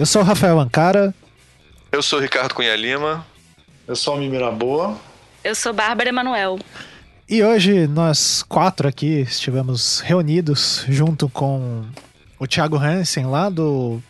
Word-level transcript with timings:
Eu 0.00 0.06
sou 0.06 0.22
o 0.22 0.24
Rafael 0.24 0.58
Ancara. 0.58 1.14
Eu 1.92 2.02
sou 2.02 2.18
o 2.18 2.22
Ricardo 2.22 2.54
Cunha 2.54 2.74
Lima. 2.74 3.26
Eu 3.86 3.94
sou 3.94 4.14
o 4.14 4.18
Mimira 4.18 4.50
Boa. 4.50 4.96
Eu 5.44 5.54
sou 5.54 5.74
Bárbara 5.74 6.08
Emanuel. 6.08 6.58
E 7.28 7.42
hoje 7.42 7.86
nós 7.86 8.42
quatro 8.42 8.88
aqui 8.88 9.20
estivemos 9.20 10.00
reunidos 10.00 10.86
junto 10.88 11.28
com 11.28 11.84
o 12.38 12.46
Thiago 12.46 12.78
Hansen 12.78 13.26
lá 13.26 13.50
do 13.50 14.00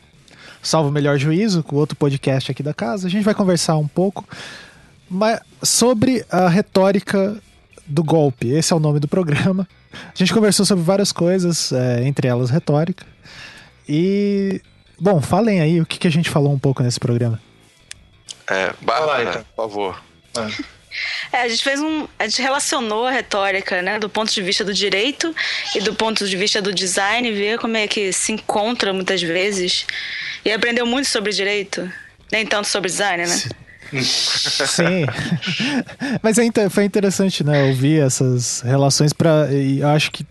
Salvo 0.63 0.93
Melhor 0.93 1.19
Juízo, 1.19 1.65
com 1.65 1.75
outro 1.75 1.97
podcast 1.97 2.53
aqui 2.53 2.63
da 2.63 2.73
casa. 2.73 3.09
A 3.09 3.11
gente 3.11 3.25
vai 3.25 3.35
conversar 3.35 3.77
um 3.77 3.89
pouco 3.89 4.25
mas, 5.11 5.41
sobre 5.61 6.25
a 6.31 6.49
retórica 6.49 7.37
do 7.85 8.05
golpe. 8.05 8.47
Esse 8.47 8.73
é 8.73 8.77
o 8.77 8.81
nome 8.81 9.01
do 9.01 9.09
programa. 9.09 9.67
A 9.93 10.17
gente 10.17 10.33
conversou 10.33 10.65
sobre 10.65 10.85
várias 10.85 11.11
coisas, 11.11 11.73
é, 11.73 12.07
entre 12.07 12.29
elas 12.29 12.49
retórica. 12.49 13.05
E, 13.89 14.63
bom, 15.01 15.21
falem 15.21 15.61
aí 15.61 15.81
o 15.81 15.87
que, 15.87 15.99
que 15.99 16.07
a 16.07 16.11
gente 16.11 16.31
falou 16.31 16.53
um 16.53 16.59
pouco 16.59 16.83
nesse 16.83 17.01
programa. 17.01 17.41
É, 18.49 18.73
Bárbara, 18.81 19.45
por 19.55 19.65
favor. 19.65 20.03
É, 21.33 21.43
a 21.43 21.49
gente 21.49 21.63
fez 21.63 21.81
um. 21.81 22.07
A 22.19 22.27
gente 22.27 22.43
relacionou 22.43 23.07
a 23.07 23.11
retórica, 23.11 23.81
né, 23.81 23.99
do 23.99 24.09
ponto 24.09 24.33
de 24.33 24.43
vista 24.43 24.65
do 24.65 24.75
direito 24.75 25.35
e 25.75 25.81
do 25.81 25.95
ponto 25.95 26.27
de 26.27 26.37
vista 26.37 26.61
do 26.61 26.75
design, 26.75 27.31
ver 27.33 27.59
como 27.59 27.77
é 27.77 27.87
que 27.87 28.13
se 28.13 28.33
encontra 28.33 28.93
muitas 28.93 29.23
vezes. 29.23 29.87
E 30.45 30.51
aprendeu 30.51 30.85
muito 30.85 31.09
sobre 31.09 31.33
direito, 31.33 31.91
nem 32.33 32.45
tanto 32.45 32.67
sobre 32.67 32.91
design, 32.91 33.25
né? 33.25 33.41
Sim. 34.03 35.07
Mas 36.23 36.39
é, 36.39 36.69
foi 36.69 36.85
interessante, 36.85 37.45
né? 37.45 37.65
Ouvir 37.65 38.03
essas 38.03 38.61
relações 38.61 39.13
para. 39.13 39.49
Eu 39.53 39.89
acho 39.89 40.11
que 40.11 40.27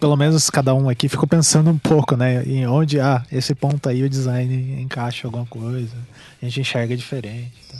pelo 0.00 0.16
menos 0.16 0.48
cada 0.48 0.74
um 0.74 0.88
aqui 0.88 1.08
ficou 1.08 1.28
pensando 1.28 1.70
um 1.70 1.78
pouco, 1.78 2.16
né? 2.16 2.42
Em 2.44 2.66
onde, 2.66 2.98
ah, 2.98 3.22
esse 3.30 3.54
ponto 3.54 3.88
aí 3.88 4.02
o 4.02 4.08
design 4.08 4.80
encaixa 4.80 5.28
alguma 5.28 5.46
coisa. 5.46 5.94
A 6.40 6.46
gente 6.46 6.62
enxerga 6.62 6.96
diferente. 6.96 7.52
Tá? 7.70 7.78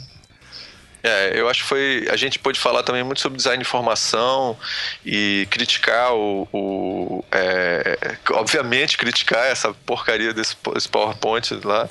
É, 1.03 1.39
eu 1.39 1.49
acho 1.49 1.63
que 1.63 1.69
foi. 1.69 2.07
A 2.11 2.15
gente 2.15 2.37
pôde 2.37 2.59
falar 2.59 2.83
também 2.83 3.03
muito 3.03 3.21
sobre 3.21 3.37
design 3.37 3.57
de 3.57 3.67
informação 3.67 4.55
e 5.03 5.47
criticar 5.49 6.13
o. 6.13 6.47
o 6.53 7.25
é, 7.31 7.97
obviamente, 8.31 8.97
criticar 8.97 9.47
essa 9.47 9.73
porcaria 9.73 10.31
desse, 10.31 10.55
PowerPoint 10.91 11.59
lá. 11.63 11.87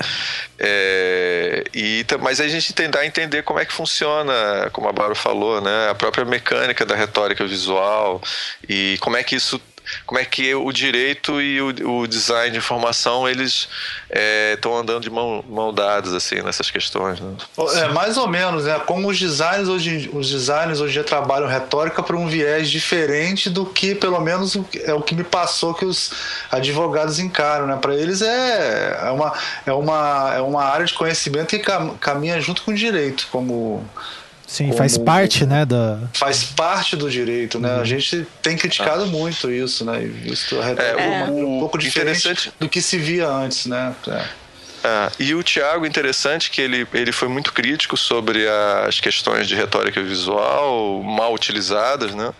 É, 0.59 1.65
e, 1.75 2.07
mas 2.21 2.41
a 2.41 2.47
gente 2.47 2.73
tentar 2.73 3.05
entender 3.05 3.43
como 3.43 3.59
é 3.59 3.65
que 3.65 3.73
funciona, 3.73 4.71
como 4.73 4.89
a 4.89 4.93
Bárbara 4.93 5.17
falou, 5.17 5.61
né? 5.61 5.91
A 5.91 5.95
própria 5.95 6.25
mecânica 6.25 6.87
da 6.87 6.95
retórica 6.95 7.45
visual 7.45 8.23
e 8.69 8.97
como 9.01 9.17
é 9.17 9.25
que 9.25 9.35
isso 9.35 9.61
como 10.07 10.21
é 10.21 10.25
que 10.25 10.55
o 10.55 10.71
direito 10.73 11.41
e 11.41 11.61
o, 11.61 12.03
o 12.03 12.07
design 12.07 12.51
de 12.53 12.59
informação 12.59 13.29
eles 13.29 13.69
estão 14.55 14.77
é, 14.77 14.81
andando 14.81 15.03
de 15.03 15.11
mão, 15.11 15.45
mão 15.49 15.73
dadas 15.73 16.13
assim 16.13 16.43
nessas 16.43 16.71
questões 16.71 17.21
né? 17.21 17.33
é 17.75 17.89
mais 17.89 18.17
ou 18.17 18.29
menos 18.29 18.65
né 18.65 18.79
como 18.81 19.09
os 19.09 19.19
designers 19.19 19.69
hoje 19.69 20.11
os 20.13 20.31
designers 20.31 20.81
hoje 20.81 21.01
dia 21.01 21.05
trabalham 21.05 21.49
retórica 21.49 22.03
para 22.03 22.17
um 22.17 22.27
viés 22.27 22.71
diferente 22.71 23.49
do 23.51 23.67
que 23.67 23.95
pelo 23.95 24.21
menos 24.21 24.57
é 24.85 24.95
o 24.95 25.01
que 25.01 25.15
me 25.15 25.25
passou 25.25 25.75
que 25.75 25.85
os 25.85 26.13
advogados 26.51 27.19
encaram 27.19 27.67
né 27.67 27.79
para 27.81 27.95
eles 27.95 28.23
é, 28.23 29.01
é 29.07 29.11
uma 29.11 29.33
é 29.67 29.73
uma 29.73 30.33
é 30.37 30.41
uma 30.41 30.65
área 30.65 30.87
de 30.87 30.95
conhecimento 30.95 31.49
que 31.49 31.65
caminha 32.01 32.41
junto 32.41 32.63
com 32.63 32.71
o 32.71 32.75
direito 32.75 33.29
como 33.31 33.85
Sim, 34.51 34.65
como... 34.65 34.79
faz 34.79 34.99
parte, 34.99 35.47
né, 35.47 35.65
da... 35.65 35.97
Faz 36.13 36.43
parte 36.43 36.97
do 36.97 37.09
direito, 37.09 37.61
né? 37.61 37.77
Uhum. 37.77 37.83
A 37.83 37.85
gente 37.85 38.27
tem 38.43 38.57
criticado 38.57 39.05
ah. 39.05 39.07
muito 39.07 39.49
isso, 39.49 39.85
né? 39.85 40.03
E 40.03 40.09
visto 40.09 40.61
a 40.61 40.71
é, 40.71 41.21
é. 41.21 41.31
um 41.31 41.61
pouco 41.61 41.79
diferente 41.79 42.53
do 42.59 42.69
que 42.69 42.83
se 42.83 42.99
via 42.99 43.29
antes, 43.29 43.67
né? 43.67 43.95
É. 44.09 44.25
Ah, 44.83 45.13
e 45.21 45.37
o 45.37 45.43
Tiago, 45.45 45.87
interessante 45.87 46.51
que 46.51 46.61
ele, 46.61 46.85
ele 46.93 47.13
foi 47.13 47.29
muito 47.29 47.53
crítico 47.53 47.97
sobre 47.97 48.45
as 48.89 48.99
questões 48.99 49.47
de 49.47 49.55
retórica 49.55 50.03
visual 50.03 51.01
mal 51.01 51.33
utilizadas, 51.33 52.13
né? 52.13 52.33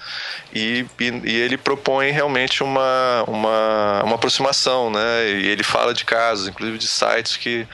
E, 0.53 0.85
e, 0.99 1.05
e, 1.05 1.37
ele 1.37 1.57
propõe 1.57 2.11
realmente 2.11 2.65
uma, 2.65 3.23
uma, 3.29 4.03
uma 4.03 4.15
aproximação, 4.17 4.91
né? 4.91 5.31
E 5.31 5.47
ele 5.47 5.63
fala 5.63 5.95
de 5.95 6.05
casos, 6.05 6.49
inclusive 6.49 6.77
de 6.77 6.89
sites 6.89 7.37
que 7.37 7.69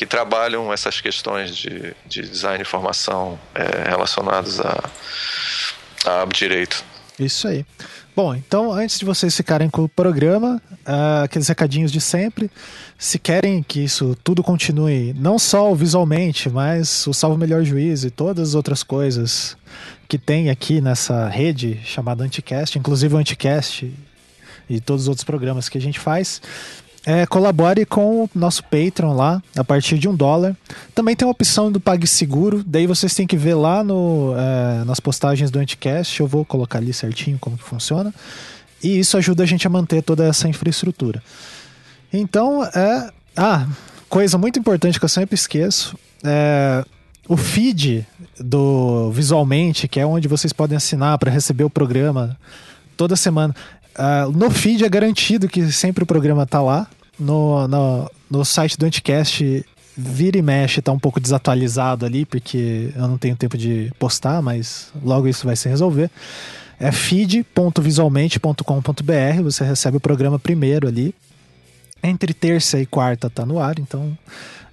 que 0.00 0.06
trabalham 0.06 0.72
essas 0.72 0.98
questões 0.98 1.54
de, 1.54 1.94
de 2.06 2.22
design 2.22 2.62
e 2.62 2.64
formação 2.64 3.38
é, 3.54 3.86
relacionadas 3.86 4.58
a, 4.58 4.90
a 6.06 6.24
direito. 6.24 6.82
Isso 7.18 7.46
aí. 7.46 7.66
Bom, 8.16 8.34
então 8.34 8.72
antes 8.72 8.98
de 8.98 9.04
vocês 9.04 9.36
ficarem 9.36 9.68
com 9.68 9.84
o 9.84 9.88
programa, 9.90 10.56
uh, 10.86 11.24
aqueles 11.24 11.46
recadinhos 11.48 11.92
de 11.92 12.00
sempre. 12.00 12.50
Se 12.98 13.18
querem 13.18 13.62
que 13.62 13.84
isso 13.84 14.16
tudo 14.24 14.42
continue, 14.42 15.12
não 15.18 15.38
só 15.38 15.74
visualmente, 15.74 16.48
mas 16.48 17.06
o 17.06 17.12
Salvo 17.12 17.36
Melhor 17.36 17.62
Juízo 17.62 18.06
e 18.06 18.10
todas 18.10 18.48
as 18.48 18.54
outras 18.54 18.82
coisas 18.82 19.54
que 20.08 20.16
tem 20.16 20.48
aqui 20.48 20.80
nessa 20.80 21.28
rede 21.28 21.78
chamada 21.84 22.24
Anticast, 22.24 22.78
inclusive 22.78 23.14
o 23.14 23.18
Anticast 23.18 23.92
e 24.66 24.80
todos 24.80 25.02
os 25.02 25.08
outros 25.08 25.24
programas 25.24 25.68
que 25.68 25.76
a 25.76 25.80
gente 25.80 26.00
faz, 26.00 26.40
é, 27.06 27.24
colabore 27.26 27.86
com 27.86 28.24
o 28.24 28.30
nosso 28.34 28.62
Patreon 28.64 29.14
lá, 29.14 29.42
a 29.56 29.64
partir 29.64 29.98
de 29.98 30.08
um 30.08 30.14
dólar. 30.14 30.56
Também 30.94 31.16
tem 31.16 31.26
a 31.26 31.30
opção 31.30 31.72
do 31.72 31.80
PagSeguro, 31.80 32.62
daí 32.64 32.86
vocês 32.86 33.14
têm 33.14 33.26
que 33.26 33.36
ver 33.36 33.54
lá 33.54 33.82
no, 33.82 34.34
é, 34.36 34.84
nas 34.84 35.00
postagens 35.00 35.50
do 35.50 35.58
Anticast, 35.58 36.20
eu 36.20 36.26
vou 36.26 36.44
colocar 36.44 36.78
ali 36.78 36.92
certinho 36.92 37.38
como 37.38 37.56
que 37.56 37.64
funciona. 37.64 38.12
E 38.82 38.98
isso 38.98 39.16
ajuda 39.16 39.42
a 39.42 39.46
gente 39.46 39.66
a 39.66 39.70
manter 39.70 40.02
toda 40.02 40.26
essa 40.26 40.48
infraestrutura. 40.48 41.22
Então, 42.12 42.64
é... 42.64 43.10
Ah, 43.36 43.66
coisa 44.08 44.36
muito 44.36 44.58
importante 44.58 44.98
que 44.98 45.04
eu 45.04 45.08
sempre 45.08 45.34
esqueço, 45.34 45.96
é 46.24 46.84
o 47.28 47.36
feed 47.36 48.04
do 48.40 49.12
Visualmente, 49.12 49.86
que 49.86 50.00
é 50.00 50.04
onde 50.04 50.26
vocês 50.26 50.52
podem 50.52 50.76
assinar 50.76 51.16
para 51.16 51.30
receber 51.30 51.62
o 51.62 51.70
programa 51.70 52.36
toda 52.96 53.14
semana. 53.14 53.54
Uh, 53.96 54.30
no 54.36 54.50
feed 54.50 54.84
é 54.84 54.88
garantido 54.88 55.48
que 55.48 55.72
sempre 55.72 56.04
o 56.04 56.06
programa 56.06 56.46
tá 56.46 56.62
lá. 56.62 56.86
No, 57.18 57.66
no, 57.68 58.10
no 58.30 58.44
site 58.44 58.78
do 58.78 58.86
Anticast, 58.86 59.64
vira 59.96 60.38
e 60.38 60.42
mexe, 60.42 60.80
tá 60.80 60.90
um 60.90 60.98
pouco 60.98 61.20
desatualizado 61.20 62.06
ali, 62.06 62.24
porque 62.24 62.90
eu 62.96 63.06
não 63.06 63.18
tenho 63.18 63.36
tempo 63.36 63.58
de 63.58 63.92
postar, 63.98 64.40
mas 64.40 64.90
logo 65.02 65.28
isso 65.28 65.46
vai 65.46 65.56
se 65.56 65.68
resolver. 65.68 66.10
É 66.78 66.90
feed.visualmente.com.br, 66.90 69.42
você 69.42 69.64
recebe 69.64 69.98
o 69.98 70.00
programa 70.00 70.38
primeiro 70.38 70.88
ali. 70.88 71.14
Entre 72.02 72.32
terça 72.32 72.80
e 72.80 72.86
quarta 72.86 73.28
tá 73.28 73.44
no 73.44 73.58
ar, 73.58 73.78
então 73.78 74.16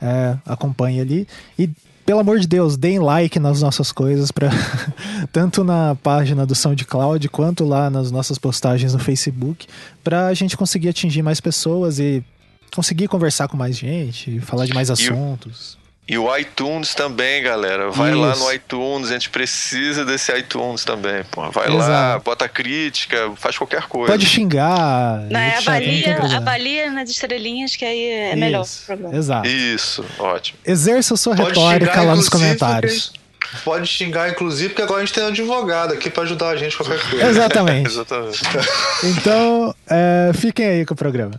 é, 0.02 0.38
acompanhe 0.46 1.02
ali. 1.02 1.28
E 1.60 1.70
pelo 2.08 2.22
amor 2.22 2.40
de 2.40 2.48
Deus, 2.48 2.78
deem 2.78 3.00
like 3.00 3.38
nas 3.38 3.62
nossas 3.62 3.92
coisas, 3.92 4.32
pra, 4.32 4.50
tanto 5.30 5.62
na 5.62 5.94
página 6.02 6.46
do 6.46 6.56
SoundCloud 6.56 7.28
quanto 7.28 7.66
lá 7.66 7.90
nas 7.90 8.12
nossas 8.12 8.38
postagens 8.38 8.94
no 8.94 9.00
Facebook, 9.00 9.68
para 10.06 10.28
a 10.28 10.34
gente 10.34 10.56
conseguir 10.56 10.88
atingir 10.88 11.22
mais 11.22 11.42
pessoas 11.42 12.00
e 12.00 12.24
conseguir 12.74 13.10
conversar 13.10 13.50
com 13.50 13.58
mais 13.58 13.78
gente, 13.78 14.40
falar 14.40 14.66
de 14.66 14.74
mais 14.74 14.90
assuntos. 14.90 15.78
E 16.10 16.18
o 16.18 16.36
iTunes 16.38 16.96
também, 16.96 17.44
galera. 17.44 17.92
Vai 17.92 18.12
Isso. 18.12 18.20
lá 18.22 18.36
no 18.38 18.54
iTunes, 18.54 19.10
a 19.10 19.14
gente 19.14 19.30
precisa 19.30 20.06
desse 20.06 20.32
iTunes 20.38 20.86
também, 20.86 21.22
pô. 21.30 21.52
Vai 21.52 21.68
Exato. 21.68 21.90
lá, 21.90 22.20
bota 22.20 22.48
crítica, 22.48 23.30
faz 23.36 23.58
qualquer 23.58 23.84
coisa. 23.84 24.14
Pode 24.14 24.26
xingar. 24.26 25.20
Não, 25.30 25.38
é, 25.38 25.58
avalia, 25.58 26.38
avalia 26.38 26.92
nas 26.92 27.10
estrelinhas, 27.10 27.76
que 27.76 27.84
aí 27.84 28.04
é 28.04 28.30
Isso. 28.30 28.38
melhor. 28.38 28.66
Exato. 29.14 29.48
Isso, 29.50 30.06
ótimo. 30.18 30.60
Exerça 30.66 31.16
a 31.16 31.18
sua 31.18 31.36
Pode 31.36 31.50
retórica 31.50 31.92
xingar, 31.92 32.06
lá 32.06 32.16
nos 32.16 32.30
comentários. 32.30 33.12
Pode 33.66 33.88
xingar, 33.88 34.30
inclusive, 34.30 34.70
porque 34.70 34.82
agora 34.82 35.02
a 35.02 35.06
gente 35.06 35.14
tem 35.14 35.24
um 35.24 35.28
advogado 35.28 35.94
aqui 35.94 36.10
para 36.10 36.24
ajudar 36.24 36.50
a 36.50 36.56
gente 36.56 36.78
com 36.78 36.86
qualquer 36.86 37.10
coisa. 37.10 37.28
Exatamente. 37.28 37.88
Exatamente. 37.92 38.42
então, 39.04 39.76
é, 39.90 40.32
fiquem 40.34 40.66
aí 40.68 40.86
com 40.86 40.94
o 40.94 40.98
programa. 40.98 41.38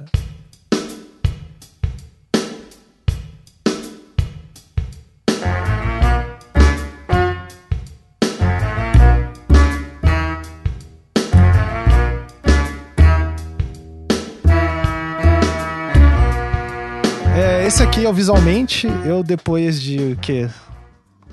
Aqui 17.98 18.06
é 18.06 18.08
o 18.08 18.12
visualmente. 18.12 18.86
Eu, 19.04 19.24
depois 19.24 19.82
de 19.82 20.12
o 20.12 20.16
quê? 20.16 20.48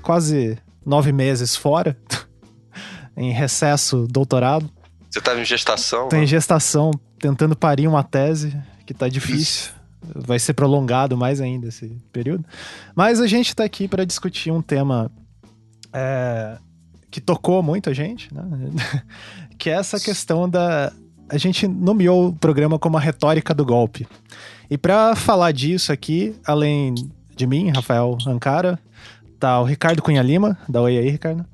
Quase 0.02 0.58
nove 0.84 1.12
meses 1.12 1.54
fora, 1.54 1.96
em 3.16 3.30
recesso 3.30 4.04
doutorado. 4.10 4.68
Você 5.08 5.20
estava 5.20 5.40
em 5.40 5.44
gestação? 5.44 6.08
Tô 6.08 6.16
em 6.16 6.26
gestação, 6.26 6.90
tentando 7.20 7.54
parir 7.54 7.86
uma 7.86 8.02
tese, 8.02 8.56
que 8.84 8.92
tá 8.92 9.08
difícil. 9.08 9.72
Vai 10.12 10.40
ser 10.40 10.54
prolongado 10.54 11.16
mais 11.16 11.40
ainda 11.40 11.68
esse 11.68 12.00
período. 12.12 12.44
Mas 12.96 13.20
a 13.20 13.28
gente 13.28 13.48
está 13.48 13.62
aqui 13.62 13.86
para 13.86 14.04
discutir 14.04 14.50
um 14.50 14.60
tema 14.60 15.10
é, 15.92 16.58
que 17.12 17.20
tocou 17.20 17.62
muito 17.62 17.90
a 17.90 17.92
gente, 17.92 18.32
né? 18.34 18.42
que 19.56 19.70
é 19.70 19.74
essa 19.74 20.00
questão 20.00 20.48
da. 20.48 20.92
A 21.28 21.38
gente 21.38 21.68
nomeou 21.68 22.28
o 22.28 22.32
programa 22.32 22.76
como 22.76 22.96
a 22.96 23.00
retórica 23.00 23.54
do 23.54 23.64
golpe. 23.64 24.06
E 24.70 24.76
para 24.76 25.14
falar 25.14 25.52
disso 25.52 25.92
aqui, 25.92 26.34
além 26.44 26.94
de 27.34 27.46
mim, 27.46 27.70
Rafael 27.74 28.16
Ancara. 28.26 28.78
Tá 29.38 29.60
o 29.60 29.64
Ricardo 29.64 30.02
Cunha 30.02 30.22
Lima. 30.22 30.56
Dá 30.68 30.80
oi 30.80 30.96
aí, 30.96 31.10
Ricardo. 31.10 31.44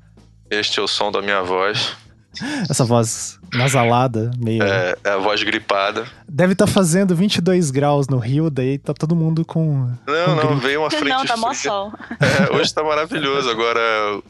Este 0.49 0.79
é 0.79 0.83
o 0.83 0.87
som 0.87 1.11
da 1.11 1.21
minha 1.21 1.43
voz. 1.43 1.95
Essa 2.69 2.83
voz 2.83 3.39
nasalada, 3.53 4.31
meio. 4.37 4.63
É, 4.63 4.95
é 5.03 5.09
a 5.09 5.17
voz 5.17 5.43
gripada. 5.43 6.05
Deve 6.27 6.53
estar 6.53 6.65
tá 6.65 6.71
fazendo 6.71 7.15
22 7.15 7.69
graus 7.69 8.07
no 8.07 8.17
Rio, 8.17 8.49
daí 8.49 8.77
tá 8.77 8.93
todo 8.93 9.15
mundo 9.15 9.45
com. 9.45 9.91
Não, 10.07 10.25
com 10.25 10.35
não, 10.35 10.47
gripe. 10.47 10.67
veio 10.67 10.79
uma 10.81 10.89
frente 10.89 11.09
Não, 11.09 11.25
tá 11.25 11.33
fria. 11.33 11.37
mó 11.37 11.53
sol. 11.53 11.93
É, 12.19 12.55
hoje 12.55 12.73
tá 12.73 12.83
maravilhoso. 12.83 13.49
Agora 13.49 13.81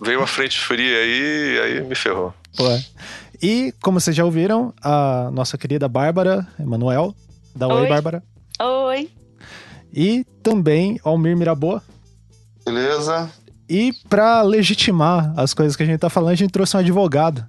veio 0.01 0.19
uma 0.19 0.27
frente 0.27 0.59
fria 0.59 0.97
aí, 0.97 1.59
aí 1.63 1.81
me 1.83 1.95
ferrou. 1.95 2.33
Pô. 2.57 2.65
E, 3.41 3.73
como 3.81 3.99
vocês 3.99 4.15
já 4.15 4.25
ouviram, 4.25 4.73
a 4.81 5.29
nossa 5.31 5.57
querida 5.57 5.87
Bárbara 5.87 6.45
Emanuel. 6.59 7.15
Dá 7.55 7.67
oi, 7.67 7.83
Oi. 7.83 7.87
Bárbara. 7.87 8.23
Oi. 8.61 9.09
E 9.93 10.25
também 10.41 10.99
Almir 11.03 11.35
Miraboa. 11.35 11.81
Beleza? 12.65 13.29
E 13.69 13.93
pra 14.09 14.41
legitimar 14.41 15.33
as 15.37 15.53
coisas 15.53 15.75
que 15.75 15.83
a 15.83 15.85
gente 15.85 15.99
tá 15.99 16.09
falando, 16.09 16.31
a 16.31 16.35
gente 16.35 16.51
trouxe 16.51 16.75
um 16.75 16.79
advogado. 16.79 17.45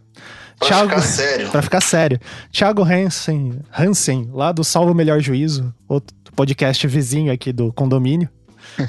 Pra 0.59 0.69
Thiago, 0.69 0.89
ficar 0.89 1.03
sério. 1.03 1.51
Pra 1.51 1.63
ficar 1.63 1.81
sério. 1.81 2.21
Thiago 2.53 2.83
Hansen, 2.83 3.61
Hansen, 3.77 4.31
lá 4.33 4.53
do 4.53 4.63
Salvo 4.63 4.93
o 4.93 4.95
Melhor 4.95 5.21
Juízo, 5.21 5.75
outro 5.89 6.15
podcast 6.35 6.87
vizinho 6.87 7.33
aqui 7.33 7.53
do 7.53 7.73
condomínio. 7.73 8.29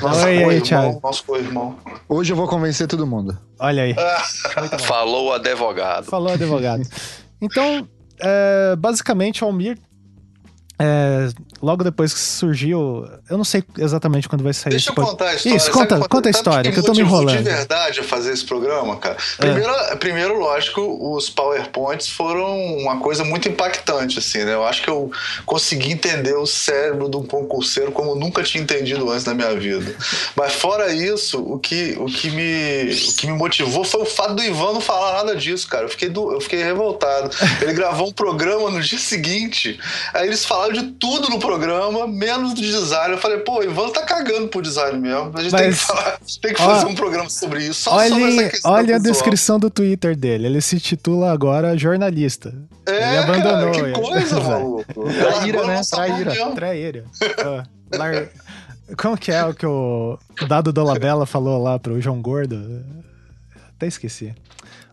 Nossa, 0.01 0.25
Oi, 0.25 0.43
aí, 0.43 0.61
Thiago. 0.61 0.99
Nosso 1.03 1.23
co-irmão. 1.25 1.77
Hoje 2.07 2.31
eu 2.33 2.37
vou 2.37 2.47
convencer 2.47 2.87
todo 2.87 3.05
mundo. 3.05 3.37
Olha 3.59 3.83
aí. 3.83 3.95
Falou 4.79 5.27
o 5.29 5.33
advogado. 5.33 6.05
Falou 6.05 6.33
advogado. 6.33 6.83
Então, 7.41 7.87
é, 8.19 8.75
basicamente, 8.77 9.43
o 9.43 9.47
Almir, 9.47 9.77
é, 10.79 11.29
logo 11.61 11.83
depois 11.83 12.13
que 12.13 12.19
surgiu, 12.19 13.07
eu 13.29 13.37
não 13.37 13.43
sei 13.45 13.63
exatamente 13.77 14.27
quando 14.29 14.43
vai 14.43 14.53
sair 14.53 14.71
Deixa 14.71 14.89
esse 14.91 14.99
eu 14.99 15.05
contar 15.05 15.29
a 15.29 15.33
história. 15.35 15.57
Isso, 15.57 15.65
Sabe 15.65 15.77
conta, 15.77 16.07
conta 16.09 16.29
a 16.29 16.31
história, 16.31 16.71
que 16.71 16.79
eu 16.79 16.83
tô 16.83 16.91
me 16.93 16.99
enrolando. 17.01 17.37
de 17.37 17.43
verdade 17.43 17.99
a 17.99 18.03
fazer 18.03 18.31
esse 18.33 18.45
programa, 18.45 18.95
cara? 18.97 19.17
Primeiro, 19.37 19.73
primeiro, 19.99 20.39
lógico, 20.39 20.81
os 21.15 21.29
PowerPoints 21.29 22.09
foram 22.09 22.55
uma 22.77 22.97
coisa 22.99 23.23
muito 23.23 23.47
impactante, 23.49 24.19
assim, 24.19 24.43
né? 24.43 24.53
Eu 24.53 24.65
acho 24.65 24.81
que 24.83 24.89
eu 24.89 25.11
consegui 25.45 25.91
entender 25.91 26.33
o 26.35 26.45
cérebro 26.45 27.09
de 27.09 27.17
um 27.17 27.23
concurseiro 27.25 27.91
como 27.91 28.11
eu 28.11 28.15
nunca 28.15 28.43
tinha 28.43 28.61
entendido 28.63 29.09
antes 29.09 29.25
na 29.25 29.33
minha 29.33 29.53
vida. 29.55 29.95
Mas 30.35 30.53
fora 30.53 30.93
isso, 30.93 31.39
o 31.41 31.59
que, 31.59 31.95
o 31.99 32.05
que, 32.05 32.29
me, 32.31 32.93
o 32.93 33.13
que 33.15 33.27
me 33.27 33.33
motivou 33.33 33.83
foi 33.83 34.01
o 34.01 34.05
fato 34.05 34.35
do 34.35 34.43
Ivan 34.43 34.73
não 34.73 34.81
falar 34.81 35.13
nada 35.13 35.35
disso, 35.35 35.67
cara. 35.67 35.85
Eu 35.85 35.89
fiquei, 35.89 36.09
do- 36.09 36.31
eu 36.33 36.41
fiquei 36.41 36.63
revoltado. 36.63 37.29
Ele 37.61 37.73
gravou 37.73 38.07
um 38.09 38.11
programa 38.11 38.69
no 38.69 38.81
dia 38.81 38.99
seguinte, 38.99 39.79
aí 40.13 40.27
eles 40.27 40.45
falaram 40.45 40.73
de 40.73 40.83
tudo 40.93 41.29
no 41.29 41.39
programa, 41.45 42.07
menos 42.07 42.53
do 42.53 42.61
design. 42.61 43.13
Eu 43.13 43.17
falei, 43.19 43.37
pô, 43.39 43.59
o 43.59 43.63
Ivan 43.63 43.89
tá 43.89 44.03
cagando 44.03 44.47
pro 44.47 44.61
design 44.61 44.99
mesmo. 44.99 45.31
A 45.35 45.41
gente 45.43 45.51
tem 45.55 45.61
que, 45.61 45.67
Mas- 45.67 45.81
falar, 45.81 46.19
tem 46.41 46.53
que 46.53 46.61
Ó, 46.61 46.65
fazer 46.65 46.85
um 46.87 46.95
programa 46.95 47.29
sobre 47.29 47.63
isso. 47.63 47.81
Só 47.83 47.91
sobre 47.91 48.05
essa 48.05 48.15
Olha, 48.39 48.49
questão 48.49 48.71
olha 48.71 48.95
a 48.95 48.99
descrição 48.99 49.59
do 49.59 49.69
Twitter 49.69 50.15
dele. 50.15 50.47
Ele 50.47 50.61
se 50.61 50.79
titula 50.79 51.31
agora 51.31 51.77
jornalista. 51.77 52.53
É, 52.87 53.09
ele 53.09 53.17
abandonou. 53.17 53.51
cara, 53.59 53.71
que 53.71 53.79
ele. 53.79 53.93
coisa, 53.93 54.39
maluco. 54.41 55.03
Traíra, 55.13 55.63
né? 55.65 55.81
Traíra. 55.89 56.33
Traíra. 56.55 57.03
Lar- 57.93 58.29
Como 58.97 59.17
que 59.17 59.31
é 59.31 59.43
o 59.43 59.53
que 59.53 59.65
o 59.65 60.17
Dado 60.47 60.71
Dolabella 60.73 61.25
falou 61.25 61.61
lá 61.61 61.79
pro 61.79 61.99
João 62.01 62.21
Gordo? 62.21 62.83
Até 63.75 63.87
esqueci. 63.87 64.33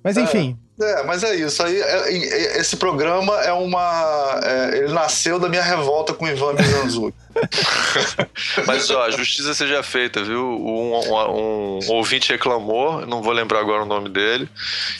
Mas 0.02 0.16
enfim, 0.16 0.56
É, 0.82 1.02
mas 1.04 1.22
é 1.22 1.34
isso. 1.36 1.62
Aí, 1.62 1.80
é- 1.80 2.12
é- 2.12 2.58
esse 2.60 2.76
programa 2.76 3.40
é 3.42 3.52
uma. 3.52 4.40
é, 4.44 4.78
ele 4.78 4.92
nasceu 4.92 5.38
da 5.38 5.48
minha 5.48 5.62
revolta 5.62 6.12
com 6.12 6.24
o 6.24 6.28
Ivan 6.28 6.52
Mizanzuki. 6.54 7.16
Mas 8.66 8.90
ó, 8.90 9.04
a 9.04 9.10
justiça 9.10 9.54
seja 9.54 9.82
feita, 9.82 10.22
viu? 10.22 10.44
Um, 10.44 10.94
um- 10.98 11.78
um 11.82 11.92
ouvinte 11.94 12.30
reclamou, 12.30 13.06
não 13.06 13.22
vou 13.22 13.32
lembrar 13.32 13.60
agora 13.60 13.82
o 13.82 13.86
nome 13.86 14.08
dele. 14.10 14.48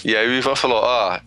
E 0.05 0.17
aí 0.17 0.26
o 0.29 0.32
Ivan 0.32 0.56
falou: 0.56 0.81
ó, 0.82 1.19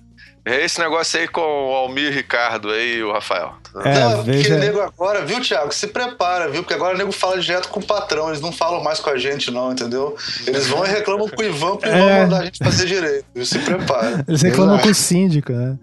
é 0.45 0.63
esse 0.65 0.79
negócio 0.79 1.19
aí 1.19 1.27
com 1.27 1.41
o 1.41 1.75
Almir 1.75 2.11
Ricardo 2.13 2.69
aí, 2.71 3.03
o 3.03 3.11
Rafael. 3.11 3.55
É, 3.83 3.99
não, 3.99 4.19
é 4.19 4.23
veja. 4.23 4.55
o 4.55 4.59
nego 4.59 4.79
agora, 4.79 5.25
viu, 5.25 5.41
Thiago? 5.41 5.73
Se 5.73 5.87
prepara, 5.87 6.49
viu? 6.49 6.61
Porque 6.63 6.73
agora 6.73 6.95
o 6.95 6.97
nego 6.97 7.11
fala 7.11 7.39
direto 7.39 7.67
com 7.69 7.79
o 7.79 7.85
patrão, 7.85 8.29
eles 8.29 8.39
não 8.41 8.51
falam 8.51 8.81
mais 8.83 8.99
com 8.99 9.09
a 9.09 9.17
gente, 9.17 9.51
não, 9.51 9.71
entendeu? 9.71 10.15
Eles 10.47 10.67
vão 10.67 10.85
e 10.85 10.89
reclamam 10.89 11.27
com 11.27 11.41
o 11.41 11.45
Ivan 11.45 11.75
pro 11.77 11.89
Ivan 11.89 11.97
É. 12.09 12.23
mandar 12.23 12.41
a 12.41 12.45
gente 12.45 12.63
fazer 12.63 12.85
direito. 12.85 13.25
viu? 13.33 13.45
Se 13.45 13.59
prepara. 13.59 14.23
Eles 14.27 14.41
reclamam 14.41 14.79
com 14.79 14.87
o 14.89 14.93
síndico, 14.95 15.51
né? 15.51 15.77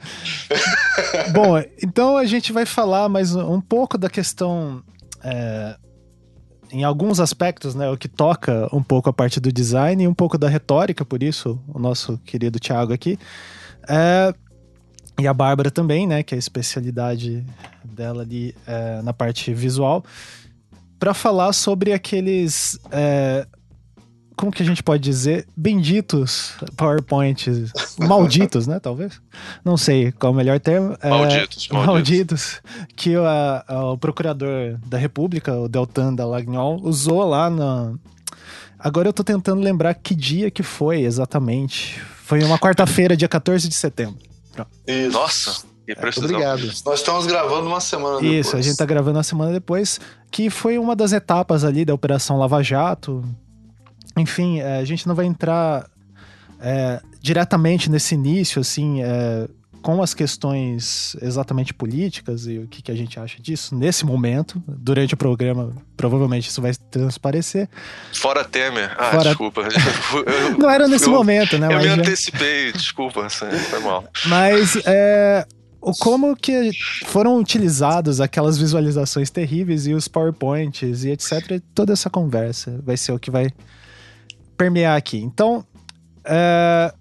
Bom, 1.33 1.63
então 1.83 2.17
a 2.17 2.25
gente 2.25 2.53
vai 2.53 2.65
falar 2.65 3.09
mais 3.09 3.35
um 3.35 3.61
pouco 3.61 3.99
da 3.99 4.09
questão. 4.09 4.83
é, 5.23 5.77
em 6.73 6.85
alguns 6.85 7.21
aspectos, 7.21 7.75
né? 7.75 7.91
O 7.91 7.99
que 7.99 8.09
toca 8.09 8.67
um 8.73 8.83
pouco 8.83 9.11
a 9.11 9.13
parte 9.13 9.39
do 9.39 9.53
design 9.53 10.03
e 10.05 10.09
um 10.09 10.15
pouco 10.15 10.39
da 10.39 10.49
retórica, 10.49 11.05
por 11.05 11.23
isso, 11.23 11.61
o 11.69 11.79
nosso 11.79 12.17
querido 12.25 12.59
Thiago 12.59 12.95
aqui. 12.95 13.19
É, 13.87 14.33
e 15.19 15.27
a 15.27 15.35
Bárbara 15.35 15.71
também, 15.71 16.07
né? 16.07 16.23
Que 16.23 16.35
é 16.35 16.37
a 16.37 16.39
especialidade 16.39 17.45
dela 17.85 18.23
ali 18.23 18.55
é, 18.67 19.03
na 19.03 19.13
parte 19.13 19.53
visual. 19.53 20.05
Para 20.99 21.13
falar 21.15 21.53
sobre 21.53 21.93
aqueles. 21.93 22.79
é, 22.91 23.47
como 24.37 24.51
que 24.51 24.63
a 24.63 24.67
gente 24.67 24.83
pode 24.83 25.03
dizer? 25.03 25.47
Benditos 25.57 26.55
PowerPoints. 26.77 27.71
Malditos, 27.99 28.67
né? 28.67 28.81
Talvez. 28.81 29.21
Não 29.65 29.77
sei 29.77 30.11
qual 30.13 30.33
é 30.33 30.35
o 30.35 30.37
melhor 30.37 30.59
termo. 30.59 30.97
É, 31.03 31.11
Malditos, 31.11 31.69
malditos. 31.69 31.87
malditos. 31.87 32.61
Que 32.97 33.17
o, 33.17 33.25
a- 33.25 33.65
a- 33.69 33.93
o 33.93 33.99
procurador 33.99 34.79
da 34.87 34.97
República, 34.99 35.55
o 35.57 35.69
Deltan 35.69 36.15
Dallagnol, 36.15 36.81
usou 36.83 37.25
lá 37.25 37.51
na. 37.51 37.93
Agora 38.79 39.07
eu 39.09 39.13
tô 39.13 39.23
tentando 39.23 39.61
lembrar 39.61 39.95
que 39.95 40.15
dia 40.15 40.51
que 40.51 40.63
foi 40.63 41.03
exatamente. 41.03 42.01
Foi 42.25 42.43
uma 42.43 42.59
quarta-feira, 42.59 43.17
dia 43.17 43.29
14 43.29 43.69
de 43.69 43.75
setembro. 43.75 44.17
Isso. 44.87 45.13
Nossa, 45.13 45.65
que 45.87 45.95
precisão. 45.95 46.31
Obrigado. 46.31 46.63
Nós 46.85 47.01
estamos 47.01 47.27
gravando 47.27 47.67
uma 47.67 47.81
semana 47.81 48.21
depois. 48.21 48.47
Isso, 48.47 48.57
a 48.57 48.61
gente 48.61 48.77
tá 48.77 48.85
gravando 48.85 49.17
uma 49.17 49.23
semana 49.23 49.53
depois, 49.53 50.01
que 50.31 50.51
foi 50.51 50.79
uma 50.79 50.95
das 50.95 51.13
etapas 51.13 51.65
ali 51.65 51.85
da 51.85 51.95
Operação 51.95 52.39
Lava 52.39 52.63
Jato. 52.63 53.25
Enfim, 54.17 54.61
é, 54.61 54.79
a 54.79 54.85
gente 54.85 55.07
não 55.07 55.15
vai 55.15 55.27
entrar 55.27 55.89
é, 56.61 57.01
diretamente 57.21 57.91
nesse 57.91 58.15
início, 58.15 58.61
assim, 58.61 59.03
é, 59.03 59.49
com 59.83 60.01
as 60.03 60.15
questões 60.15 61.17
exatamente 61.21 61.75
políticas 61.75 62.47
e 62.47 62.59
o 62.59 62.67
que, 62.69 62.81
que 62.81 62.91
a 62.91 62.95
gente 62.95 63.19
acha 63.19 63.43
disso 63.43 63.75
nesse 63.75 64.07
momento. 64.07 64.63
Durante 64.67 65.15
o 65.15 65.17
programa, 65.17 65.73
provavelmente 65.97 66.49
isso 66.49 66.63
vai 66.63 66.73
transparecer. 66.91 67.69
Fora 68.15 68.45
Temer. 68.45 68.95
Ah, 68.99 69.11
Fora- 69.11 69.23
desculpa. 69.25 69.63
Eu, 70.27 70.59
Não 70.59 70.71
era 70.71 70.87
nesse 70.89 71.07
eu- 71.07 71.11
momento, 71.13 71.59
né? 71.59 71.67
eu 71.67 71.73
mas 71.73 71.83
me 71.83 71.89
já- 71.89 71.95
antecipei, 71.95 72.73
desculpa, 72.73 73.27
assim, 73.27 73.51
foi 73.71 73.81
mal. 73.81 74.05
Mas 74.27 74.77
é, 74.87 75.47
como 76.01 76.37
que 76.37 76.71
foram 77.07 77.37
utilizados 77.39 78.21
aquelas 78.21 78.57
visualizações 78.57 79.31
terríveis 79.31 79.87
e 79.87 79.95
os 79.95 80.07
PowerPoints 80.07 81.03
e 81.05 81.11
etc. 81.11 81.61
Toda 81.75 81.93
essa 81.93 82.09
conversa 82.09 82.81
vai 82.85 82.97
ser 82.97 83.11
o 83.13 83.19
que 83.19 83.31
vai 83.31 83.49
permear 84.57 84.97
aqui. 84.97 85.19
Então, 85.19 85.67
é, 86.25 86.93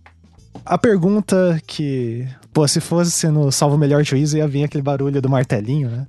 a 0.65 0.77
pergunta 0.77 1.61
que, 1.67 2.27
pô, 2.53 2.67
se 2.67 2.79
fosse 2.79 3.27
no 3.27 3.51
Salvo 3.51 3.77
Melhor 3.77 4.03
Juízo, 4.03 4.37
ia 4.37 4.47
vir 4.47 4.63
aquele 4.63 4.81
barulho 4.83 5.21
do 5.21 5.29
martelinho, 5.29 5.89
né? 5.89 6.07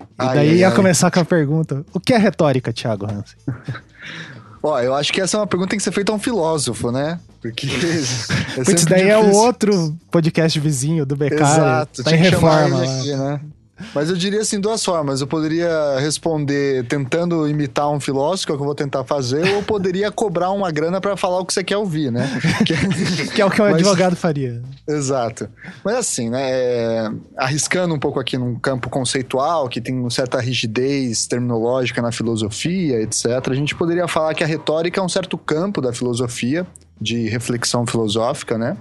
E 0.00 0.04
Ai, 0.18 0.34
daí 0.34 0.48
ai, 0.50 0.56
ia 0.56 0.68
ai. 0.68 0.74
começar 0.74 1.10
com 1.10 1.20
a 1.20 1.24
pergunta: 1.24 1.84
o 1.92 2.00
que 2.00 2.12
é 2.14 2.18
retórica, 2.18 2.72
Thiago 2.72 3.06
Hansen? 3.06 3.36
Ó, 4.62 4.80
eu 4.80 4.92
acho 4.94 5.12
que 5.12 5.20
essa 5.20 5.36
é 5.36 5.40
uma 5.40 5.46
pergunta 5.46 5.68
que 5.68 5.70
tem 5.70 5.78
que 5.78 5.84
ser 5.84 5.92
feita 5.92 6.10
a 6.10 6.14
um 6.14 6.18
filósofo, 6.18 6.90
né? 6.90 7.20
Porque. 7.40 7.68
é 8.58 8.64
Putz, 8.64 8.84
daí 8.84 9.08
é 9.08 9.16
o 9.16 9.20
difícil. 9.22 9.40
outro 9.42 9.96
podcast 10.10 10.58
vizinho 10.58 11.06
do 11.06 11.14
Becari. 11.16 11.42
Exato, 11.42 12.02
Tá 12.02 12.12
em 12.12 12.16
reforma. 12.16 12.82
aqui, 12.82 13.14
né? 13.14 13.40
Mas 13.94 14.10
eu 14.10 14.16
diria 14.16 14.40
assim, 14.40 14.60
duas 14.60 14.84
formas. 14.84 15.20
Eu 15.20 15.26
poderia 15.26 15.98
responder 15.98 16.84
tentando 16.86 17.48
imitar 17.48 17.90
um 17.90 18.00
filósofo, 18.00 18.46
que 18.46 18.52
é 18.52 18.54
o 18.54 18.58
que 18.58 18.62
eu 18.62 18.66
vou 18.66 18.74
tentar 18.74 19.04
fazer, 19.04 19.42
ou 19.42 19.56
eu 19.58 19.62
poderia 19.62 20.10
cobrar 20.10 20.50
uma 20.50 20.70
grana 20.70 21.00
pra 21.00 21.16
falar 21.16 21.40
o 21.40 21.46
que 21.46 21.52
você 21.54 21.62
quer 21.64 21.76
ouvir, 21.76 22.10
né? 22.12 22.28
Que- 22.66 23.28
Que 23.38 23.42
é 23.42 23.44
o 23.46 23.50
que 23.50 23.60
o 23.60 23.64
Mas- 23.64 23.74
advogado 23.76 24.16
faria. 24.16 24.60
Exato. 24.86 25.48
Mas 25.84 25.94
assim, 25.96 26.28
né? 26.30 26.40
é, 26.50 27.10
Arriscando 27.36 27.94
um 27.94 27.98
pouco 27.98 28.18
aqui 28.18 28.36
num 28.36 28.54
campo 28.58 28.88
conceitual, 28.90 29.68
que 29.68 29.80
tem 29.80 29.94
uma 29.98 30.10
certa 30.10 30.40
rigidez 30.40 31.26
terminológica 31.26 32.02
na 32.02 32.10
filosofia, 32.12 33.00
etc., 33.02 33.26
a 33.50 33.54
gente 33.54 33.74
poderia 33.74 34.08
falar 34.08 34.34
que 34.34 34.42
a 34.42 34.46
retórica 34.46 35.00
é 35.00 35.02
um 35.02 35.08
certo 35.08 35.36
campo 35.38 35.80
da 35.80 35.92
filosofia, 35.92 36.66
de 37.00 37.28
reflexão 37.28 37.86
filosófica, 37.86 38.58
né? 38.58 38.76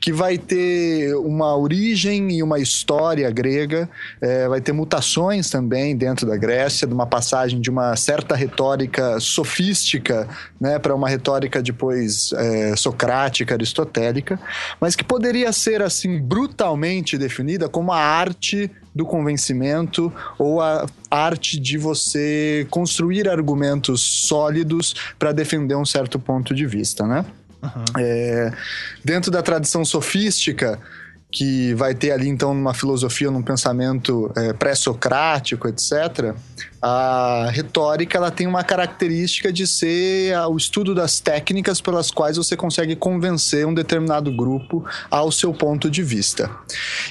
Que 0.00 0.12
vai 0.12 0.38
ter 0.38 1.14
uma 1.16 1.56
origem 1.56 2.30
e 2.32 2.42
uma 2.42 2.58
história 2.58 3.30
grega, 3.30 3.88
é, 4.20 4.46
vai 4.46 4.60
ter 4.60 4.72
mutações 4.72 5.50
também 5.50 5.96
dentro 5.96 6.26
da 6.26 6.36
Grécia, 6.36 6.86
de 6.86 6.94
uma 6.94 7.06
passagem 7.06 7.60
de 7.60 7.70
uma 7.70 7.96
certa 7.96 8.34
retórica 8.34 9.18
sofística, 9.18 10.28
né, 10.60 10.78
para 10.78 10.94
uma 10.94 11.08
retórica 11.08 11.62
depois 11.62 12.32
é, 12.34 12.76
socrática, 12.76 13.54
aristotélica, 13.54 14.38
mas 14.80 14.94
que 14.94 15.04
poderia 15.04 15.52
ser 15.52 15.82
assim 15.82 16.20
brutalmente 16.20 17.18
definida 17.18 17.68
como 17.68 17.92
a 17.92 17.98
arte 17.98 18.70
do 18.94 19.04
convencimento 19.04 20.10
ou 20.38 20.60
a 20.62 20.86
arte 21.10 21.60
de 21.60 21.76
você 21.76 22.66
construir 22.70 23.28
argumentos 23.28 24.00
sólidos 24.00 24.94
para 25.18 25.32
defender 25.32 25.76
um 25.76 25.84
certo 25.84 26.18
ponto 26.18 26.54
de 26.54 26.64
vista, 26.64 27.06
né? 27.06 27.24
Uhum. 27.62 27.84
É, 27.98 28.52
dentro 29.04 29.30
da 29.30 29.42
tradição 29.42 29.84
sofística, 29.84 30.78
que 31.30 31.74
vai 31.74 31.94
ter 31.94 32.12
ali 32.12 32.28
então 32.28 32.54
numa 32.54 32.72
filosofia, 32.72 33.30
num 33.30 33.42
pensamento 33.42 34.32
é, 34.36 34.52
pré-socrático, 34.52 35.68
etc 35.68 36.34
a 36.80 37.48
retórica 37.50 38.18
ela 38.18 38.30
tem 38.30 38.46
uma 38.46 38.62
característica 38.62 39.52
de 39.52 39.66
ser 39.66 40.36
o 40.48 40.56
estudo 40.56 40.94
das 40.94 41.20
técnicas 41.20 41.80
pelas 41.80 42.10
quais 42.10 42.36
você 42.36 42.56
consegue 42.56 42.94
convencer 42.94 43.66
um 43.66 43.74
determinado 43.74 44.30
grupo 44.30 44.84
ao 45.10 45.32
seu 45.32 45.52
ponto 45.52 45.90
de 45.90 46.02
vista. 46.02 46.50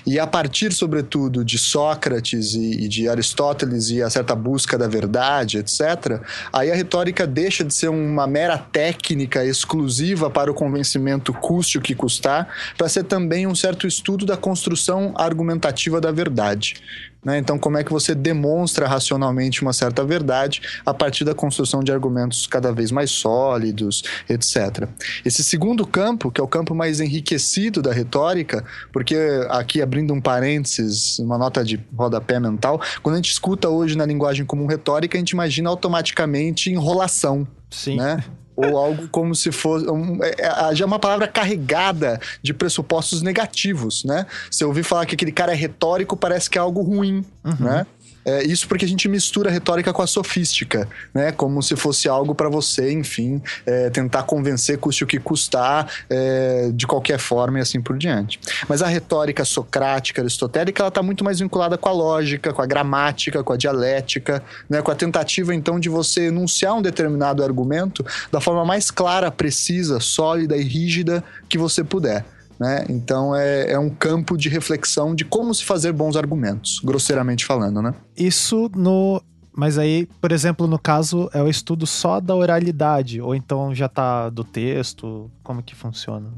E 0.05 0.19
a 0.19 0.27
partir, 0.27 0.71
sobretudo, 0.71 1.43
de 1.43 1.57
Sócrates 1.57 2.53
e, 2.53 2.87
de 2.87 3.09
Aristóteles 3.09 3.89
e 3.89 4.01
a 4.01 4.09
certa 4.09 4.35
busca 4.35 4.77
da 4.77 4.87
verdade, 4.87 5.57
etc., 5.57 6.21
aí 6.53 6.71
a 6.71 6.75
retórica 6.75 7.25
deixa 7.25 7.63
de 7.63 7.73
ser 7.73 7.89
uma 7.89 8.27
mera 8.27 8.57
técnica 8.57 9.43
exclusiva 9.43 10.29
para 10.29 10.51
o 10.51 10.53
convencimento 10.53 11.33
custe 11.33 11.77
o 11.77 11.81
que 11.81 11.95
custar, 11.95 12.47
para 12.77 12.89
ser 12.89 13.03
também 13.03 13.47
um 13.47 13.55
certo 13.55 13.87
estudo 13.87 14.25
da 14.25 14.37
construção 14.37 15.13
argumentativa 15.15 15.99
da 15.99 16.11
verdade. 16.11 16.75
Né? 17.25 17.39
Então, 17.39 17.57
como 17.57 17.77
é 17.77 17.83
que 17.83 17.91
você 17.91 18.13
demonstra 18.13 18.87
racionalmente 18.87 19.63
uma 19.63 19.73
certa 19.73 20.05
verdade 20.05 20.61
a 20.85 20.93
partir 20.93 21.25
da 21.25 21.33
construção 21.33 21.83
de 21.83 21.91
argumentos 21.91 22.45
cada 22.45 22.71
vez 22.71 22.91
mais 22.91 23.09
sólidos, 23.09 24.03
etc. 24.29 24.87
Esse 25.25 25.43
segundo 25.43 25.87
campo, 25.87 26.29
que 26.29 26.39
é 26.39 26.43
o 26.43 26.47
campo 26.47 26.75
mais 26.75 26.99
enriquecido 26.99 27.81
da 27.81 27.91
retórica, 27.91 28.63
porque 28.93 29.17
aqui 29.49 29.81
abrindo 29.81 30.13
um 30.13 30.21
parênteses, 30.21 31.17
uma 31.17 31.37
nota 31.37 31.63
de 31.63 31.83
rodapé 31.97 32.39
mental, 32.39 32.79
quando 33.01 33.15
a 33.15 33.17
gente 33.17 33.31
escuta 33.31 33.67
hoje 33.69 33.97
na 33.97 34.05
linguagem 34.05 34.45
comum 34.45 34.67
retórica, 34.67 35.17
a 35.17 35.19
gente 35.19 35.31
imagina 35.31 35.69
automaticamente 35.69 36.69
enrolação. 36.69 37.47
Sim. 37.71 37.97
Né? 37.97 38.23
Ou 38.55 38.77
algo 38.77 39.07
como 39.09 39.35
se 39.35 39.51
fosse. 39.51 39.87
Um, 39.87 40.23
é, 40.23 40.35
é, 40.37 40.75
já 40.75 40.85
é 40.85 40.87
uma 40.87 40.99
palavra 40.99 41.27
carregada 41.27 42.19
de 42.41 42.53
pressupostos 42.53 43.21
negativos, 43.21 44.03
né? 44.03 44.25
Se 44.49 44.63
eu 44.63 44.69
ouvir 44.69 44.83
falar 44.83 45.05
que 45.05 45.15
aquele 45.15 45.31
cara 45.31 45.51
é 45.51 45.55
retórico, 45.55 46.15
parece 46.15 46.49
que 46.49 46.57
é 46.57 46.61
algo 46.61 46.81
ruim, 46.81 47.25
uhum. 47.43 47.55
né? 47.59 47.85
É, 48.25 48.43
isso 48.43 48.67
porque 48.67 48.83
a 48.83 48.87
gente 48.87 49.07
mistura 49.07 49.49
a 49.49 49.53
retórica 49.53 49.93
com 49.93 50.01
a 50.01 50.07
sofística, 50.07 50.87
né? 51.13 51.31
Como 51.31 51.61
se 51.61 51.75
fosse 51.75 52.09
algo 52.09 52.33
para 52.33 52.49
você, 52.49 52.91
enfim, 52.91 53.41
é, 53.65 53.89
tentar 53.91 54.23
convencer, 54.23 54.79
custe 54.79 55.03
o 55.03 55.07
que 55.07 55.19
custar, 55.19 55.87
é, 56.09 56.71
de 56.73 56.87
qualquer 56.87 57.19
forma 57.19 57.59
e 57.59 57.61
assim 57.61 57.79
por 57.79 57.97
diante. 57.97 58.39
Mas 58.67 58.81
a 58.81 58.87
retórica 58.87 59.45
socrática, 59.45 60.21
aristotélica, 60.21 60.81
ela 60.81 60.89
está 60.89 61.03
muito 61.03 61.23
mais 61.23 61.39
vinculada 61.39 61.77
com 61.77 61.87
a 61.87 61.91
lógica, 61.91 62.51
com 62.51 62.61
a 62.61 62.65
gramática, 62.65 63.43
com 63.43 63.53
a 63.53 63.57
dialética, 63.57 64.43
né? 64.67 64.81
Com 64.81 64.91
a 64.91 64.95
tentativa, 64.95 65.53
então, 65.53 65.79
de 65.79 65.89
você 65.89 66.27
enunciar 66.27 66.73
um 66.73 66.81
determinado 66.81 67.43
argumento 67.43 68.03
da 68.31 68.41
forma 68.41 68.65
mais 68.65 68.89
clara, 68.89 69.29
precisa, 69.29 69.99
sólida 69.99 70.57
e 70.57 70.63
rígida 70.63 71.23
que 71.47 71.57
você 71.57 71.83
puder. 71.83 72.25
Né? 72.59 72.85
Então 72.89 73.35
é, 73.35 73.73
é 73.73 73.79
um 73.79 73.89
campo 73.89 74.37
de 74.37 74.47
reflexão 74.47 75.13
de 75.13 75.25
como 75.25 75.53
se 75.53 75.65
fazer 75.65 75.91
bons 75.91 76.15
argumentos, 76.15 76.79
grosseiramente 76.83 77.45
falando, 77.45 77.81
né? 77.81 77.93
Isso 78.15 78.71
no. 78.75 79.21
Mas 79.57 79.77
aí, 79.77 80.07
por 80.19 80.31
exemplo, 80.31 80.67
no 80.67 80.77
caso, 80.77 81.29
é 81.33 81.41
o 81.41 81.49
estudo 81.49 81.87
só 81.87 82.19
da 82.19 82.35
oralidade, 82.35 83.21
ou 83.21 83.33
então 83.33 83.73
já 83.73 83.87
tá 83.87 84.29
do 84.29 84.43
texto? 84.43 85.31
Como 85.43 85.63
que 85.63 85.75
funciona? 85.75 86.29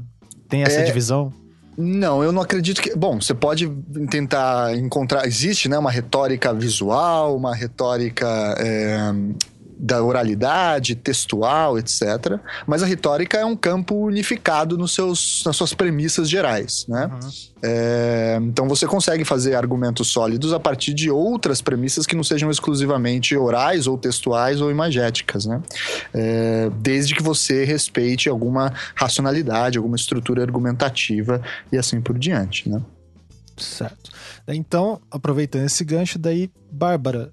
Tem 0.48 0.62
essa 0.62 0.80
é... 0.80 0.84
divisão? 0.84 1.32
Não, 1.80 2.24
eu 2.24 2.32
não 2.32 2.42
acredito 2.42 2.82
que. 2.82 2.96
Bom, 2.96 3.20
você 3.20 3.32
pode 3.32 3.68
tentar 4.10 4.76
encontrar. 4.76 5.24
Existe, 5.28 5.68
né, 5.68 5.78
uma 5.78 5.92
retórica 5.92 6.52
visual, 6.52 7.36
uma 7.36 7.54
retórica 7.54 8.26
é, 8.58 9.12
da 9.78 10.02
oralidade, 10.02 10.96
textual, 10.96 11.78
etc. 11.78 12.38
Mas 12.66 12.82
a 12.82 12.86
retórica 12.86 13.38
é 13.38 13.44
um 13.44 13.54
campo 13.54 13.94
unificado 13.94 14.76
nos 14.76 14.92
seus, 14.92 15.42
nas 15.46 15.56
suas 15.56 15.72
premissas 15.72 16.28
gerais, 16.28 16.84
né? 16.88 17.06
Uhum. 17.06 17.30
É, 17.62 18.38
então 18.42 18.68
você 18.68 18.86
consegue 18.86 19.24
fazer 19.24 19.54
argumentos 19.54 20.08
sólidos 20.08 20.52
a 20.52 20.60
partir 20.60 20.94
de 20.94 21.10
outras 21.10 21.60
premissas 21.60 22.06
que 22.06 22.14
não 22.14 22.22
sejam 22.24 22.50
exclusivamente 22.50 23.36
orais 23.36 23.86
ou 23.86 23.96
textuais 23.96 24.60
ou 24.60 24.70
imagéticas, 24.70 25.46
né? 25.46 25.62
É, 26.12 26.70
desde 26.80 27.14
que 27.14 27.22
você 27.22 27.64
respeite 27.64 28.28
alguma 28.28 28.72
racionalidade, 28.94 29.78
alguma 29.78 29.96
estrutura 29.96 30.42
argumentativa 30.42 31.40
e 31.70 31.78
assim 31.78 32.00
por 32.00 32.18
diante, 32.18 32.68
né? 32.68 32.82
Certo. 33.56 34.10
Então, 34.46 35.00
aproveitando 35.10 35.64
esse 35.64 35.84
gancho, 35.84 36.18
daí, 36.18 36.50
Bárbara, 36.70 37.32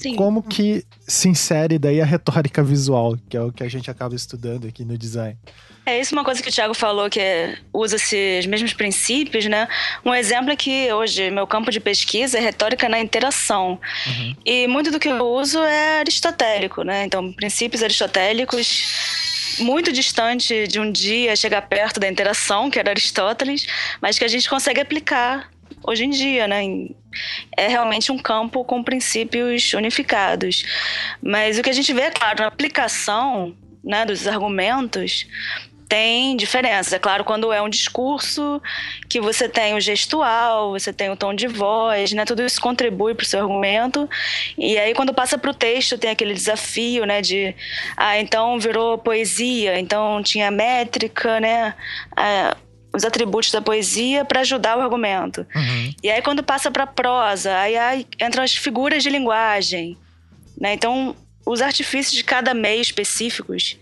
Sim. 0.00 0.16
Como 0.16 0.42
que 0.42 0.82
se 1.06 1.28
insere 1.28 1.78
daí 1.78 2.00
a 2.00 2.06
retórica 2.06 2.62
visual, 2.62 3.18
que 3.28 3.36
é 3.36 3.42
o 3.42 3.52
que 3.52 3.62
a 3.62 3.68
gente 3.68 3.90
acaba 3.90 4.14
estudando 4.14 4.66
aqui 4.66 4.82
no 4.82 4.96
design? 4.96 5.36
É 5.84 6.00
isso 6.00 6.14
uma 6.14 6.24
coisa 6.24 6.42
que 6.42 6.48
o 6.48 6.52
Thiago 6.52 6.72
falou, 6.72 7.10
que 7.10 7.20
é, 7.20 7.58
usa-se 7.72 8.38
os 8.40 8.46
mesmos 8.46 8.72
princípios, 8.72 9.44
né? 9.46 9.68
Um 10.04 10.14
exemplo 10.14 10.50
é 10.50 10.56
que 10.56 10.90
hoje 10.92 11.30
meu 11.30 11.46
campo 11.46 11.70
de 11.70 11.80
pesquisa 11.80 12.38
é 12.38 12.40
retórica 12.40 12.88
na 12.88 12.98
interação. 12.98 13.78
Uhum. 14.06 14.36
E 14.44 14.66
muito 14.66 14.90
do 14.90 14.98
que 14.98 15.08
eu 15.08 15.26
uso 15.26 15.58
é 15.58 16.00
aristotélico, 16.00 16.82
né? 16.82 17.04
Então, 17.04 17.32
princípios 17.32 17.82
aristotélicos 17.82 18.84
muito 19.58 19.92
distante 19.92 20.66
de 20.66 20.80
um 20.80 20.90
dia 20.90 21.36
chegar 21.36 21.62
perto 21.62 22.00
da 22.00 22.08
interação, 22.08 22.70
que 22.70 22.78
era 22.78 22.90
Aristóteles, 22.90 23.66
mas 24.00 24.18
que 24.18 24.24
a 24.24 24.28
gente 24.28 24.48
consegue 24.48 24.80
aplicar 24.80 25.50
hoje 25.82 26.04
em 26.04 26.10
dia, 26.10 26.46
né? 26.46 26.62
É 27.56 27.68
realmente 27.68 28.12
um 28.12 28.18
campo 28.18 28.64
com 28.64 28.82
princípios 28.82 29.72
unificados. 29.72 30.64
Mas 31.22 31.58
o 31.58 31.62
que 31.62 31.70
a 31.70 31.74
gente 31.74 31.92
vê, 31.92 32.02
é 32.02 32.10
claro, 32.10 32.40
na 32.40 32.46
aplicação 32.46 33.54
né, 33.82 34.04
dos 34.04 34.26
argumentos 34.26 35.26
tem 35.90 36.36
diferenças. 36.36 36.92
É 36.92 37.00
claro, 37.00 37.24
quando 37.24 37.52
é 37.52 37.60
um 37.60 37.68
discurso 37.68 38.62
que 39.08 39.20
você 39.20 39.48
tem 39.48 39.74
o 39.74 39.80
gestual, 39.80 40.70
você 40.70 40.92
tem 40.92 41.10
o 41.10 41.16
tom 41.16 41.34
de 41.34 41.48
voz, 41.48 42.12
né? 42.12 42.24
Tudo 42.24 42.44
isso 42.44 42.60
contribui 42.60 43.12
para 43.12 43.24
o 43.24 43.26
seu 43.26 43.40
argumento. 43.40 44.08
E 44.56 44.78
aí, 44.78 44.94
quando 44.94 45.12
passa 45.12 45.36
para 45.36 45.50
o 45.50 45.54
texto, 45.54 45.98
tem 45.98 46.10
aquele 46.10 46.32
desafio, 46.32 47.04
né? 47.04 47.20
De, 47.20 47.56
ah, 47.96 48.16
então 48.20 48.56
virou 48.60 48.98
poesia, 48.98 49.80
então 49.80 50.22
tinha 50.22 50.48
métrica, 50.48 51.40
né? 51.40 51.74
Ah, 52.16 52.56
os 52.92 53.04
atributos 53.04 53.50
da 53.52 53.60
poesia 53.60 54.24
para 54.24 54.40
ajudar 54.40 54.76
o 54.76 54.80
argumento. 54.80 55.46
Uhum. 55.54 55.94
E 56.02 56.10
aí 56.10 56.22
quando 56.22 56.42
passa 56.42 56.70
para 56.70 56.86
prosa, 56.86 57.56
aí, 57.56 57.76
aí, 57.76 58.06
entram 58.20 58.42
as 58.42 58.54
figuras 58.54 59.02
de 59.02 59.10
linguagem, 59.10 59.96
né? 60.60 60.74
Então 60.74 61.14
os 61.46 61.60
artifícios 61.60 62.14
de 62.14 62.24
cada 62.24 62.54
meio 62.54 62.80
específicos 62.80 63.78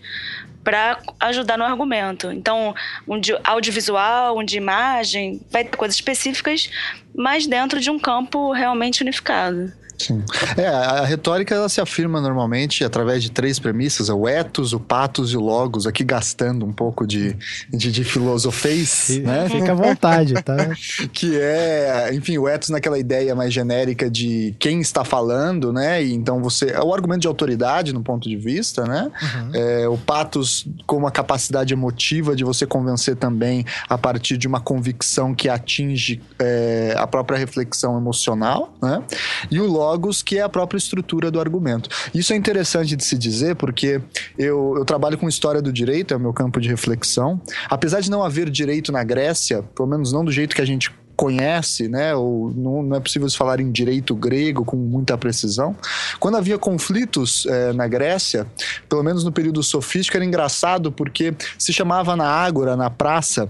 para 0.63 0.99
ajudar 1.19 1.57
no 1.57 1.63
argumento. 1.63 2.31
Então, 2.31 2.75
um 3.07 3.19
de 3.19 3.35
audiovisual, 3.43 4.37
um 4.37 4.43
de 4.43 4.57
imagem, 4.57 5.41
vai 5.49 5.63
ter 5.63 5.77
coisas 5.77 5.95
específicas, 5.95 6.69
mas 7.15 7.47
dentro 7.47 7.79
de 7.79 7.89
um 7.89 7.97
campo 7.97 8.51
realmente 8.51 9.01
unificado. 9.01 9.71
Sim. 9.99 10.23
É, 10.55 10.67
a 10.67 11.03
retórica 11.03 11.53
ela 11.53 11.67
se 11.67 11.81
afirma 11.81 12.21
normalmente 12.21 12.85
através 12.85 13.21
de 13.21 13.29
três 13.29 13.59
premissas: 13.59 14.09
o 14.09 14.27
ethos, 14.27 14.71
o 14.71 14.79
patos 14.79 15.33
e 15.33 15.37
o 15.37 15.41
logos. 15.41 15.85
Aqui 15.85 16.03
gastando 16.03 16.65
um 16.65 16.71
pouco 16.71 17.05
de, 17.05 17.35
de, 17.69 17.91
de 17.91 18.03
filosofês, 18.05 19.19
né? 19.23 19.49
Fica 19.49 19.73
à 19.73 19.75
vontade, 19.75 20.33
tá? 20.41 20.55
que 21.11 21.37
é, 21.37 22.11
enfim, 22.13 22.37
o 22.37 22.47
ethos 22.47 22.69
naquela 22.69 22.97
ideia 22.97 23.35
mais 23.35 23.53
genérica 23.53 24.09
de 24.09 24.55
quem 24.57 24.79
está 24.79 25.03
falando, 25.03 25.73
né? 25.73 26.01
E 26.01 26.13
então 26.13 26.41
você. 26.41 26.69
É 26.69 26.81
o 26.81 26.93
argumento 26.93 27.21
de 27.21 27.27
autoridade 27.27 27.93
no 27.93 28.01
ponto 28.01 28.29
de 28.29 28.37
vista, 28.37 28.85
né? 28.85 29.11
Uhum. 29.21 29.51
É, 29.53 29.87
o 29.89 29.97
patos 29.97 30.65
como 30.87 31.07
a 31.07 31.11
capacidade 31.11 31.73
emotiva 31.73 32.35
de 32.35 32.43
você 32.43 32.65
convencer 32.65 33.17
também 33.17 33.65
a 33.89 33.97
partir 33.97 34.37
de 34.37 34.47
uma 34.47 34.61
convicção 34.61 35.35
que 35.35 35.49
atinge 35.49 36.21
é, 36.39 36.95
a 36.97 37.05
própria 37.05 37.37
reflexão 37.37 37.97
emocional, 37.97 38.73
né? 38.81 39.03
E 39.51 39.59
o 39.59 39.65
logos 39.65 39.88
que 40.21 40.37
é 40.37 40.41
a 40.41 40.49
própria 40.49 40.77
estrutura 40.77 41.31
do 41.31 41.39
argumento. 41.39 41.89
Isso 42.13 42.33
é 42.33 42.35
interessante 42.35 42.95
de 42.95 43.03
se 43.03 43.17
dizer 43.17 43.55
porque 43.55 44.01
eu, 44.37 44.75
eu 44.77 44.85
trabalho 44.85 45.17
com 45.17 45.27
história 45.27 45.61
do 45.61 45.71
direito, 45.71 46.13
é 46.13 46.17
o 46.17 46.19
meu 46.19 46.33
campo 46.33 46.59
de 46.59 46.69
reflexão. 46.69 47.41
Apesar 47.69 48.01
de 48.01 48.09
não 48.09 48.23
haver 48.23 48.49
direito 48.49 48.91
na 48.91 49.03
Grécia, 49.03 49.63
pelo 49.75 49.87
menos 49.87 50.11
não 50.11 50.23
do 50.23 50.31
jeito 50.31 50.55
que 50.55 50.61
a 50.61 50.65
gente 50.65 50.91
conhece, 51.19 51.89
né? 51.89 52.15
Ou 52.15 52.49
não, 52.55 52.81
não, 52.81 52.95
é 52.95 52.99
possível 53.01 53.29
falar 53.31 53.59
em 53.59 53.69
direito 53.69 54.15
grego 54.15 54.63
com 54.63 54.77
muita 54.77 55.17
precisão. 55.17 55.75
Quando 56.17 56.37
havia 56.37 56.57
conflitos 56.57 57.45
é, 57.45 57.73
na 57.73 57.89
Grécia, 57.89 58.47
pelo 58.87 59.03
menos 59.03 59.25
no 59.25 59.31
período 59.31 59.61
sofístico, 59.61 60.15
era 60.15 60.23
engraçado 60.23 60.93
porque 60.93 61.33
se 61.57 61.73
chamava 61.73 62.15
na 62.15 62.25
ágora, 62.25 62.77
na 62.77 62.89
praça, 62.89 63.49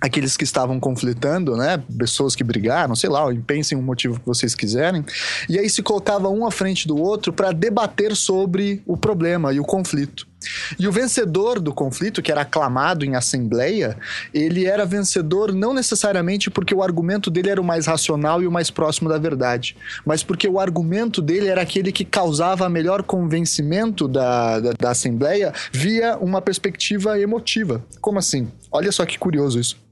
aqueles 0.00 0.36
que 0.36 0.44
estavam 0.44 0.78
conflitando, 0.78 1.56
né? 1.56 1.82
Pessoas 1.98 2.34
que 2.36 2.44
brigaram, 2.44 2.94
sei 2.94 3.08
lá, 3.08 3.22
pensem 3.46 3.76
um 3.76 3.82
motivo 3.82 4.20
que 4.20 4.26
vocês 4.26 4.54
quiserem. 4.54 5.04
E 5.48 5.58
aí 5.58 5.68
se 5.70 5.82
colocava 5.82 6.28
um 6.28 6.46
à 6.46 6.50
frente 6.50 6.86
do 6.86 6.96
outro 6.96 7.32
para 7.32 7.52
debater 7.52 8.14
sobre 8.14 8.82
o 8.86 8.96
problema 8.96 9.52
e 9.52 9.60
o 9.60 9.64
conflito. 9.64 10.26
E 10.78 10.86
o 10.86 10.92
vencedor 10.92 11.58
do 11.58 11.72
conflito, 11.72 12.22
que 12.22 12.30
era 12.30 12.42
aclamado 12.42 13.04
em 13.04 13.16
assembleia, 13.16 13.96
ele 14.32 14.66
era 14.66 14.84
vencedor 14.84 15.52
não 15.52 15.72
necessariamente 15.72 16.50
porque 16.50 16.74
o 16.74 16.82
argumento 16.82 17.30
dele 17.30 17.50
era 17.50 17.60
o 17.60 17.64
mais 17.64 17.86
racional 17.86 18.42
e 18.42 18.46
o 18.46 18.52
mais 18.52 18.70
próximo 18.70 19.08
da 19.08 19.18
verdade, 19.18 19.76
mas 20.04 20.22
porque 20.22 20.46
o 20.46 20.60
argumento 20.60 21.22
dele 21.22 21.48
era 21.48 21.62
aquele 21.62 21.90
que 21.90 22.04
causava 22.04 22.68
melhor 22.68 23.02
convencimento 23.02 24.06
da, 24.06 24.60
da, 24.60 24.72
da 24.72 24.90
assembleia 24.90 25.52
via 25.72 26.16
uma 26.18 26.40
perspectiva 26.40 27.18
emotiva. 27.18 27.82
Como 28.00 28.18
assim? 28.18 28.48
Olha 28.70 28.92
só 28.92 29.04
que 29.04 29.18
curioso 29.18 29.58
isso. 29.58 29.85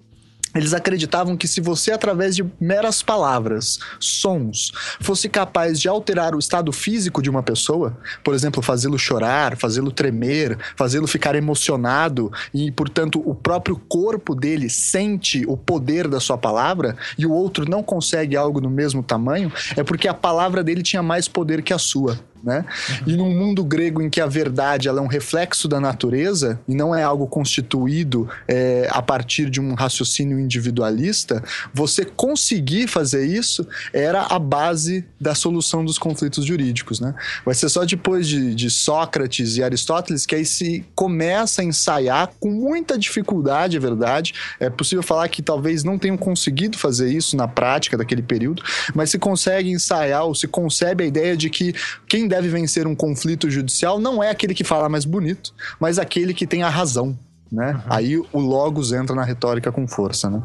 Eles 0.55 0.73
acreditavam 0.73 1.37
que 1.37 1.49
se 1.49 1.61
você, 1.61 1.91
através 1.93 2.37
de 2.37 2.45
meras 2.61 3.03
palavras, 3.03 3.79
sons, 3.99 4.73
fosse 5.01 5.29
capaz 5.29 5.81
de 5.81 5.89
alterar 5.89 6.35
o 6.35 6.39
estado 6.39 6.71
físico 6.73 7.21
de 7.21 7.29
uma 7.29 7.43
pessoa, 7.43 7.97
por 8.23 8.35
exemplo, 8.35 8.63
fazê-lo 8.63 8.99
chorar, 8.99 9.57
fazê-lo 9.57 9.91
tremer, 9.91 10.57
fazê-lo 10.77 11.07
ficar 11.07 11.35
emocionado 11.35 12.33
e, 12.53 12.71
portanto, 12.71 13.23
o 13.25 13.35
próprio 13.35 13.77
corpo 13.89 14.35
dele 14.35 14.71
sente 14.71 15.45
o 15.47 15.57
poder 15.57 16.07
da 16.07 16.21
sua 16.21 16.39
palavra 16.39 16.97
e 17.19 17.27
o 17.27 17.33
outro 17.33 17.69
não 17.69 17.83
consegue 17.83 18.37
algo 18.37 18.61
no 18.61 18.71
mesmo 18.71 19.03
tamanho, 19.03 19.53
é 19.77 19.83
porque 19.83 20.07
a 20.07 20.15
palavra 20.15 20.63
dele 20.63 20.83
tinha 20.83 21.03
mais 21.03 21.27
poder 21.27 21.63
que 21.63 21.73
a 21.73 21.79
sua 21.79 22.19
né? 22.45 22.65
E 23.07 23.17
num 23.17 23.31
mundo 23.31 23.65
grego 23.65 24.03
em 24.03 24.11
que 24.11 24.21
a 24.21 24.27
verdade 24.27 24.89
ela 24.89 25.01
é 25.01 25.03
um 25.03 25.09
reflexo 25.09 25.67
da 25.67 25.81
natureza 25.81 26.61
e 26.69 26.75
não 26.75 26.95
é 26.95 27.03
algo 27.03 27.27
constituído 27.27 28.29
é, 28.47 28.87
a 28.91 29.01
partir 29.01 29.49
de 29.49 29.61
um 29.61 29.75
raciocínio 29.75 30.39
individualista, 30.39 31.43
você 31.73 32.05
conseguir 32.05 32.87
fazer 32.87 33.27
isso 33.27 33.67
era 33.93 34.23
a 34.23 34.39
base 34.39 35.05
da 35.21 35.35
solução 35.35 35.85
dos 35.85 35.99
conflitos 35.99 36.45
jurídicos, 36.45 37.01
né? 37.01 37.15
Vai 37.45 37.55
ser 37.55 37.69
só 37.69 37.85
depois 37.85 38.29
de, 38.29 38.55
de 38.55 38.69
Sócrates 38.69 39.57
e 39.57 39.63
Aristóteles 39.63 40.27
que 40.27 40.35
aí 40.35 40.45
se 40.45 40.85
começa 40.95 41.63
a 41.63 41.65
ensaiar 41.65 42.31
com 42.39 42.51
muita 42.51 42.99
dificuldade, 42.99 43.77
é 43.77 43.81
verdade. 43.81 44.35
É 44.61 44.69
possível 44.69 45.03
falar 45.03 45.29
que 45.29 45.43
talvez 45.43 45.83
não 45.83 45.99
tenham 45.99 46.17
conseguido 46.17 46.77
fazer 46.77 47.11
isso 47.11 47.37
na 47.37 47.49
prática 47.49 47.97
daquele 47.97 48.23
período, 48.23 48.63
mas 48.95 49.11
se 49.11 49.19
consegue 49.19 49.71
ensaiar 49.71 50.25
ou 50.25 50.35
se 50.35 50.47
concebe 50.47 51.05
a 51.05 51.07
ideia 51.07 51.37
de 51.37 51.49
que 51.49 51.75
quem 52.09 52.29
deve 52.35 52.49
vencer 52.49 52.87
um 52.87 52.95
conflito 52.95 53.49
judicial 53.49 54.01
não 54.01 54.23
é 54.23 54.31
aquele 54.31 54.55
que 54.55 54.65
fala 54.65 54.89
mais 54.89 55.05
bonito, 55.05 55.55
mas 55.79 55.99
aquele 55.99 56.35
que 56.35 56.47
tem 56.47 56.63
a 56.63 56.69
razão, 56.69 57.17
né? 57.51 57.73
Uhum. 57.75 57.81
Aí 57.87 58.19
o 58.19 58.39
logos 58.39 58.93
entra 58.93 59.15
na 59.15 59.25
retórica 59.25 59.71
com 59.71 59.87
força, 59.87 60.29
né? 60.29 60.43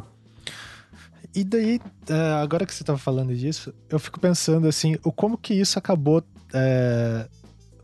E 1.33 1.43
daí, 1.43 1.79
é, 2.07 2.41
agora 2.41 2.65
que 2.65 2.73
você 2.73 2.83
estava 2.83 2.97
falando 2.97 3.35
disso, 3.35 3.73
eu 3.89 3.99
fico 3.99 4.19
pensando 4.19 4.67
assim, 4.67 4.97
o 5.03 5.11
como 5.11 5.37
que 5.37 5.53
isso 5.53 5.77
acabou. 5.77 6.23
É... 6.53 7.27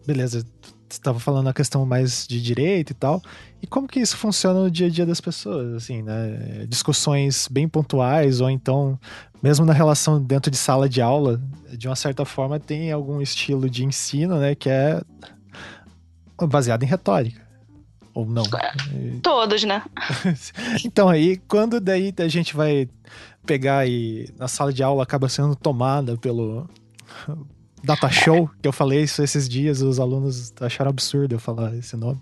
Beleza, 0.05 0.45
estava 0.89 1.19
falando 1.19 1.47
a 1.47 1.53
questão 1.53 1.85
mais 1.85 2.27
de 2.27 2.41
direito 2.41 2.91
e 2.91 2.93
tal. 2.93 3.21
E 3.61 3.67
como 3.67 3.87
que 3.87 3.99
isso 3.99 4.17
funciona 4.17 4.61
no 4.61 4.71
dia 4.71 4.87
a 4.87 4.89
dia 4.89 5.05
das 5.05 5.19
pessoas, 5.19 5.73
assim, 5.73 6.01
né? 6.01 6.65
Discussões 6.67 7.47
bem 7.49 7.67
pontuais, 7.67 8.41
ou 8.41 8.49
então, 8.49 8.99
mesmo 9.41 9.65
na 9.65 9.73
relação 9.73 10.21
dentro 10.21 10.51
de 10.51 10.57
sala 10.57 10.87
de 10.87 11.01
aula, 11.01 11.41
de 11.75 11.87
uma 11.87 11.95
certa 11.95 12.25
forma 12.25 12.59
tem 12.59 12.91
algum 12.91 13.21
estilo 13.21 13.69
de 13.69 13.83
ensino, 13.83 14.37
né, 14.37 14.55
que 14.55 14.69
é 14.69 15.01
baseado 16.47 16.83
em 16.83 16.87
retórica. 16.87 17.45
Ou 18.13 18.25
não? 18.25 18.43
Todos, 19.21 19.63
né? 19.63 19.83
então, 20.85 21.09
aí, 21.09 21.37
quando 21.47 21.81
daí 21.81 22.13
a 22.17 22.27
gente 22.27 22.55
vai 22.55 22.87
pegar 23.45 23.87
e 23.87 24.29
na 24.37 24.47
sala 24.47 24.71
de 24.71 24.81
aula 24.81 25.03
acaba 25.03 25.27
sendo 25.27 25.55
tomada 25.55 26.17
pelo 26.17 26.67
Data 27.85 28.09
Show, 28.09 28.49
que 28.61 28.67
eu 28.67 28.73
falei 28.73 29.03
isso 29.03 29.21
esses 29.21 29.47
dias, 29.47 29.81
os 29.81 29.99
alunos 29.99 30.53
acharam 30.59 30.89
absurdo 30.89 31.35
eu 31.35 31.39
falar 31.39 31.75
esse 31.75 31.95
nome 31.95 32.21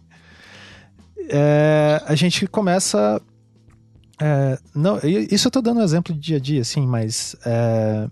é, 1.30 2.02
a 2.06 2.16
gente 2.16 2.48
começa. 2.48 3.22
É, 4.22 4.58
não, 4.74 5.00
isso 5.04 5.48
eu 5.48 5.52
tô 5.52 5.62
dando 5.62 5.80
um 5.80 5.84
exemplo 5.84 6.14
de 6.14 6.20
dia 6.20 6.38
a 6.38 6.40
dia, 6.40 6.62
assim, 6.62 6.86
mas 6.86 7.36
é, 7.46 8.08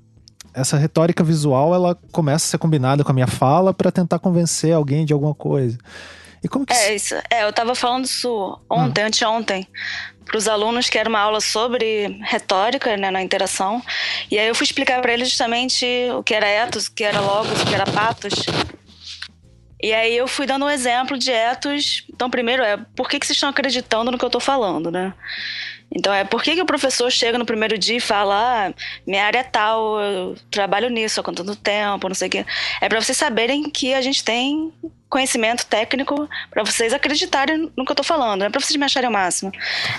essa 0.53 0.77
retórica 0.77 1.23
visual 1.23 1.73
ela 1.73 1.95
começa 2.11 2.45
a 2.45 2.49
ser 2.49 2.57
combinada 2.57 3.03
com 3.03 3.11
a 3.11 3.13
minha 3.13 3.27
fala 3.27 3.73
para 3.73 3.91
tentar 3.91 4.19
convencer 4.19 4.73
alguém 4.73 5.05
de 5.05 5.13
alguma 5.13 5.35
coisa. 5.35 5.77
E 6.43 6.47
como 6.47 6.65
que 6.65 6.73
é 6.73 6.95
isso? 6.95 7.15
É, 7.29 7.43
eu 7.43 7.53
tava 7.53 7.75
falando 7.75 8.05
isso 8.05 8.59
ontem, 8.69 9.03
hum. 9.03 9.07
anteontem, 9.07 9.67
para 10.25 10.37
os 10.37 10.47
alunos 10.47 10.89
que 10.89 10.97
era 10.97 11.07
uma 11.07 11.19
aula 11.19 11.39
sobre 11.39 12.19
retórica, 12.23 12.97
né, 12.97 13.11
na 13.11 13.21
interação. 13.21 13.81
E 14.29 14.39
aí 14.39 14.47
eu 14.47 14.55
fui 14.55 14.65
explicar 14.65 15.01
para 15.01 15.13
eles 15.13 15.29
justamente 15.29 15.85
o 16.17 16.23
que 16.23 16.33
era 16.33 16.47
ethos, 16.47 16.87
o 16.87 16.93
que 16.93 17.03
era 17.03 17.19
logos, 17.19 17.61
o 17.61 17.65
que 17.65 17.75
era 17.75 17.85
patos. 17.85 18.33
E 19.81 19.93
aí 19.93 20.15
eu 20.15 20.27
fui 20.27 20.45
dando 20.45 20.65
um 20.65 20.69
exemplo 20.69 21.17
de 21.17 21.31
etos. 21.31 22.05
Então, 22.13 22.29
primeiro 22.29 22.63
é, 22.63 22.77
por 22.95 23.09
que, 23.09 23.19
que 23.19 23.25
vocês 23.25 23.35
estão 23.35 23.49
acreditando 23.49 24.11
no 24.11 24.17
que 24.17 24.23
eu 24.23 24.27
estou 24.27 24.41
falando, 24.41 24.91
né? 24.91 25.13
Então, 25.93 26.13
é 26.13 26.23
por 26.23 26.41
que, 26.41 26.55
que 26.55 26.61
o 26.61 26.65
professor 26.65 27.11
chega 27.11 27.37
no 27.37 27.45
primeiro 27.45 27.77
dia 27.77 27.97
e 27.97 27.99
fala: 27.99 28.67
ah, 28.67 28.73
minha 29.05 29.25
área 29.25 29.39
é 29.39 29.43
tal, 29.43 29.99
eu 29.99 30.35
trabalho 30.49 30.89
nisso 30.89 31.19
há 31.19 31.23
quanto 31.23 31.55
tempo, 31.55 32.07
não 32.07 32.15
sei 32.15 32.27
o 32.27 32.31
quê. 32.31 32.45
É 32.79 32.87
para 32.87 33.01
vocês 33.01 33.17
saberem 33.17 33.69
que 33.69 33.93
a 33.93 34.01
gente 34.01 34.23
tem 34.23 34.71
conhecimento 35.09 35.65
técnico 35.65 36.29
para 36.49 36.63
vocês 36.63 36.93
acreditarem 36.93 37.69
no 37.75 37.83
que 37.83 37.91
eu 37.91 37.93
estou 37.93 38.05
falando, 38.05 38.39
não 38.39 38.45
é 38.45 38.49
para 38.49 38.61
vocês 38.61 38.77
me 38.77 38.85
acharem 38.85 39.09
o 39.09 39.13
máximo. 39.13 39.51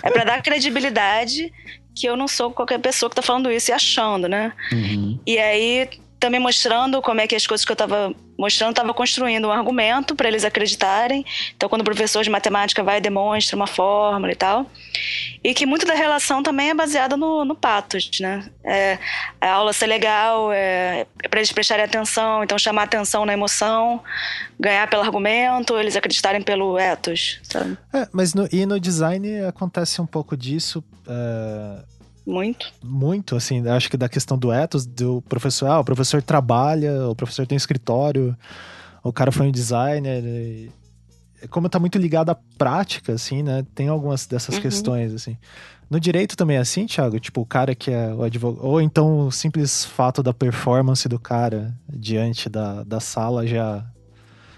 É 0.03 0.11
para 0.11 0.25
dar 0.25 0.43
credibilidade 0.43 1.53
que 1.95 2.07
eu 2.07 2.17
não 2.17 2.27
sou 2.27 2.51
qualquer 2.51 2.79
pessoa 2.79 3.11
que 3.11 3.13
está 3.13 3.23
falando 3.23 3.53
isso 3.53 3.71
e 3.71 3.75
achando, 3.75 4.27
né? 4.27 4.53
Uhum. 4.73 5.21
E 5.27 5.39
aí 5.39 5.89
também 6.23 6.39
mostrando 6.39 7.03
como 7.03 7.21
é 7.21 7.27
que 7.27 7.35
as 7.35 7.45
coisas 7.45 7.65
que 7.65 7.73
eu 7.73 7.75
estava 7.75 8.15
mostrando 8.39 8.71
estava 8.71 8.95
construindo 8.95 9.49
um 9.49 9.51
argumento 9.51 10.15
para 10.15 10.29
eles 10.29 10.45
acreditarem. 10.45 11.27
Então, 11.57 11.69
quando 11.69 11.81
o 11.81 11.85
professor 11.85 12.23
de 12.23 12.31
matemática 12.31 12.81
vai 12.81 12.99
e 12.99 13.01
demonstra 13.01 13.57
uma 13.57 13.67
fórmula 13.67 14.31
e 14.31 14.37
tal. 14.37 14.71
E 15.43 15.53
que 15.53 15.67
muito 15.67 15.85
da 15.85 15.95
relação 15.95 16.41
também 16.41 16.71
é 16.71 16.75
baseada 16.75 17.17
no, 17.17 17.45
no 17.45 17.57
patos, 17.57 18.09
né? 18.21 18.49
É, 18.65 18.99
a 19.41 19.51
aula 19.51 19.73
ser 19.73 19.89
legal, 19.89 20.53
é, 20.53 21.07
é 21.21 21.29
para 21.29 21.41
eles 21.41 21.51
prestarem 21.51 21.85
atenção, 21.85 22.45
então 22.45 22.57
chamar 22.57 22.85
atenção 22.85 23.27
na 23.27 23.33
emoção, 23.33 24.01
ganhar 24.61 24.89
pelo 24.89 25.03
argumento, 25.03 25.77
eles 25.77 25.97
acreditarem 25.97 26.41
pelo 26.41 26.79
ethos, 26.79 27.41
sabe? 27.43 27.77
É, 27.93 28.09
mas 28.13 28.33
no, 28.33 28.49
e 28.53 28.65
no 28.65 28.79
design 28.79 29.45
acontece 29.45 30.01
um 30.01 30.07
pouco 30.07 30.37
disso. 30.37 30.85
Uh 31.05 31.93
muito. 32.27 32.73
Muito, 32.83 33.37
assim, 33.37 33.67
acho 33.69 33.91
que 33.91 33.97
da 33.97 34.09
questão 34.09 34.39
do 34.39 34.53
ethos, 34.53 34.87
do 34.87 35.21
professor, 35.23 35.67
ah, 35.67 35.81
o 35.81 35.85
professor 35.85 36.23
trabalha, 36.23 37.09
o 37.09 37.15
professor 37.15 37.47
tem 37.47 37.57
escritório, 37.57 38.37
o 39.03 39.13
cara 39.13 39.33
foi 39.33 39.49
um 39.49 39.53
designer. 39.53 40.23
E... 40.25 40.71
Como 41.51 41.69
tá 41.69 41.79
muito 41.79 41.99
ligado 41.99 42.31
à 42.31 42.37
prática, 42.57 43.15
assim, 43.15 43.43
né? 43.43 43.67
Tem 43.75 43.89
algumas 43.89 44.27
dessas 44.27 44.55
uhum. 44.55 44.63
questões, 44.63 45.13
assim. 45.13 45.37
No 45.91 45.99
direito 45.99 46.37
também 46.37 46.57
é 46.57 46.61
assim, 46.61 46.87
Thiago? 46.87 47.19
Tipo, 47.19 47.43
o 47.43 47.47
cara 47.47 47.75
que 47.75 47.91
é 47.91 48.15
o 48.15 48.23
advogado. 48.23 48.65
Ou 48.65 48.81
então 48.81 49.27
o 49.27 49.33
simples 49.33 49.85
fato 49.85 50.23
da 50.23 50.33
performance 50.33 51.09
do 51.09 51.19
cara 51.19 51.75
diante 51.87 52.49
da, 52.49 52.85
da 52.85 53.01
sala 53.01 53.47
já 53.47 53.85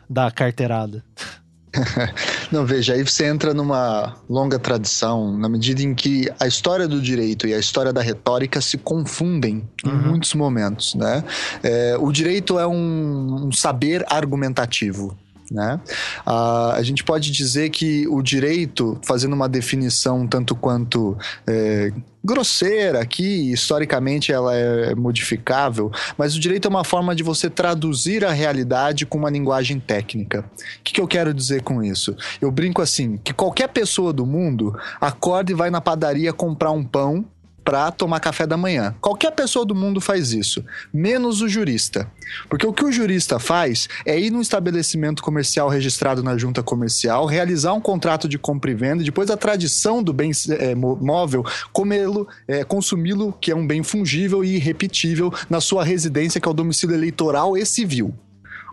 dá 0.09 0.31
carteirada. 0.31 1.03
Não, 2.50 2.64
veja, 2.64 2.94
aí 2.94 3.02
você 3.02 3.26
entra 3.26 3.52
numa 3.52 4.16
longa 4.28 4.58
tradição, 4.58 5.37
na 5.37 5.48
medida 5.48 5.82
em 5.82 5.94
que 5.94 6.30
a 6.38 6.46
história 6.46 6.87
do 6.87 7.00
direito 7.00 7.46
e 7.46 7.54
a 7.54 7.58
história 7.58 7.92
da 7.92 8.00
retórica 8.00 8.60
se 8.60 8.78
confundem 8.78 9.68
uhum. 9.84 9.92
em 9.92 9.96
muitos 9.96 10.34
momentos, 10.34 10.94
né? 10.94 11.24
É, 11.62 11.96
o 11.98 12.10
direito 12.12 12.58
é 12.58 12.66
um, 12.66 13.46
um 13.46 13.52
saber 13.52 14.04
argumentativo, 14.08 15.16
né? 15.50 15.80
Uh, 16.26 16.72
a 16.74 16.83
gente 16.83 17.04
pode 17.04 17.30
dizer 17.30 17.70
que 17.70 18.07
o 18.09 18.22
direito, 18.22 18.98
fazendo 19.02 19.35
uma 19.35 19.48
definição 19.48 20.26
tanto 20.26 20.54
quanto 20.54 21.16
é, 21.46 21.92
grosseira 22.24 23.00
aqui, 23.00 23.52
historicamente 23.52 24.33
ela 24.33 24.54
é 24.54 24.94
modificável, 24.94 25.92
mas 26.16 26.35
o 26.35 26.40
direito 26.40 26.66
é 26.66 26.70
uma 26.70 26.85
forma 26.85 27.14
de 27.14 27.22
você 27.22 27.50
traduzir 27.50 28.24
a 28.24 28.33
realidade 28.33 29.04
com 29.04 29.18
uma 29.18 29.30
linguagem 29.30 29.78
técnica. 29.78 30.40
O 30.40 30.83
que, 30.83 30.94
que 30.94 31.00
eu 31.00 31.07
quero 31.07 31.35
dizer 31.35 31.62
com 31.62 31.83
isso? 31.83 32.16
Eu 32.40 32.50
brinco 32.50 32.80
assim, 32.80 33.18
que 33.18 33.35
qualquer 33.35 33.68
pessoa 33.68 34.12
do 34.12 34.24
mundo 34.24 34.74
acorda 35.00 35.52
e 35.52 35.54
vai 35.54 35.68
na 35.70 35.80
padaria 35.80 36.33
comprar 36.33 36.70
um 36.70 36.83
pão 36.83 37.26
para 37.64 37.90
tomar 37.90 38.20
café 38.20 38.46
da 38.46 38.57
manhã. 38.57 38.94
Qualquer 39.00 39.33
pessoa 39.33 39.64
do 39.64 39.74
mundo 39.74 40.00
faz 40.00 40.33
isso, 40.33 40.64
menos 40.92 41.40
o 41.40 41.48
jurista. 41.48 42.11
Porque 42.48 42.66
o 42.66 42.72
que 42.72 42.85
o 42.85 42.92
jurista 42.92 43.38
faz 43.38 43.88
é 44.05 44.18
ir 44.18 44.31
num 44.31 44.40
estabelecimento 44.40 45.22
comercial 45.22 45.68
registrado 45.68 46.22
na 46.22 46.37
junta 46.37 46.62
comercial, 46.62 47.27
realizar 47.27 47.72
um 47.72 47.81
contrato 47.81 48.29
de 48.29 48.38
compra 48.38 48.70
e 48.70 48.74
venda, 48.74 49.03
depois 49.03 49.31
a 49.31 49.37
tradição 49.37 50.03
do 50.03 50.12
bem 50.12 50.31
é, 50.59 50.74
móvel, 50.74 51.44
comê-lo, 51.72 52.29
é, 52.46 52.64
consumi-lo, 52.64 53.33
que 53.40 53.50
é 53.50 53.57
um 53.57 53.66
bem 53.66 53.83
fungível 53.83 54.44
e 54.44 54.57
irrepetível, 54.57 55.33
na 55.48 55.61
sua 55.61 55.85
residência, 55.85 56.40
que 56.40 56.48
é 56.48 56.50
o 56.50 56.55
domicílio 56.55 56.94
eleitoral 56.94 57.57
e 57.57 57.64
civil. 57.64 58.14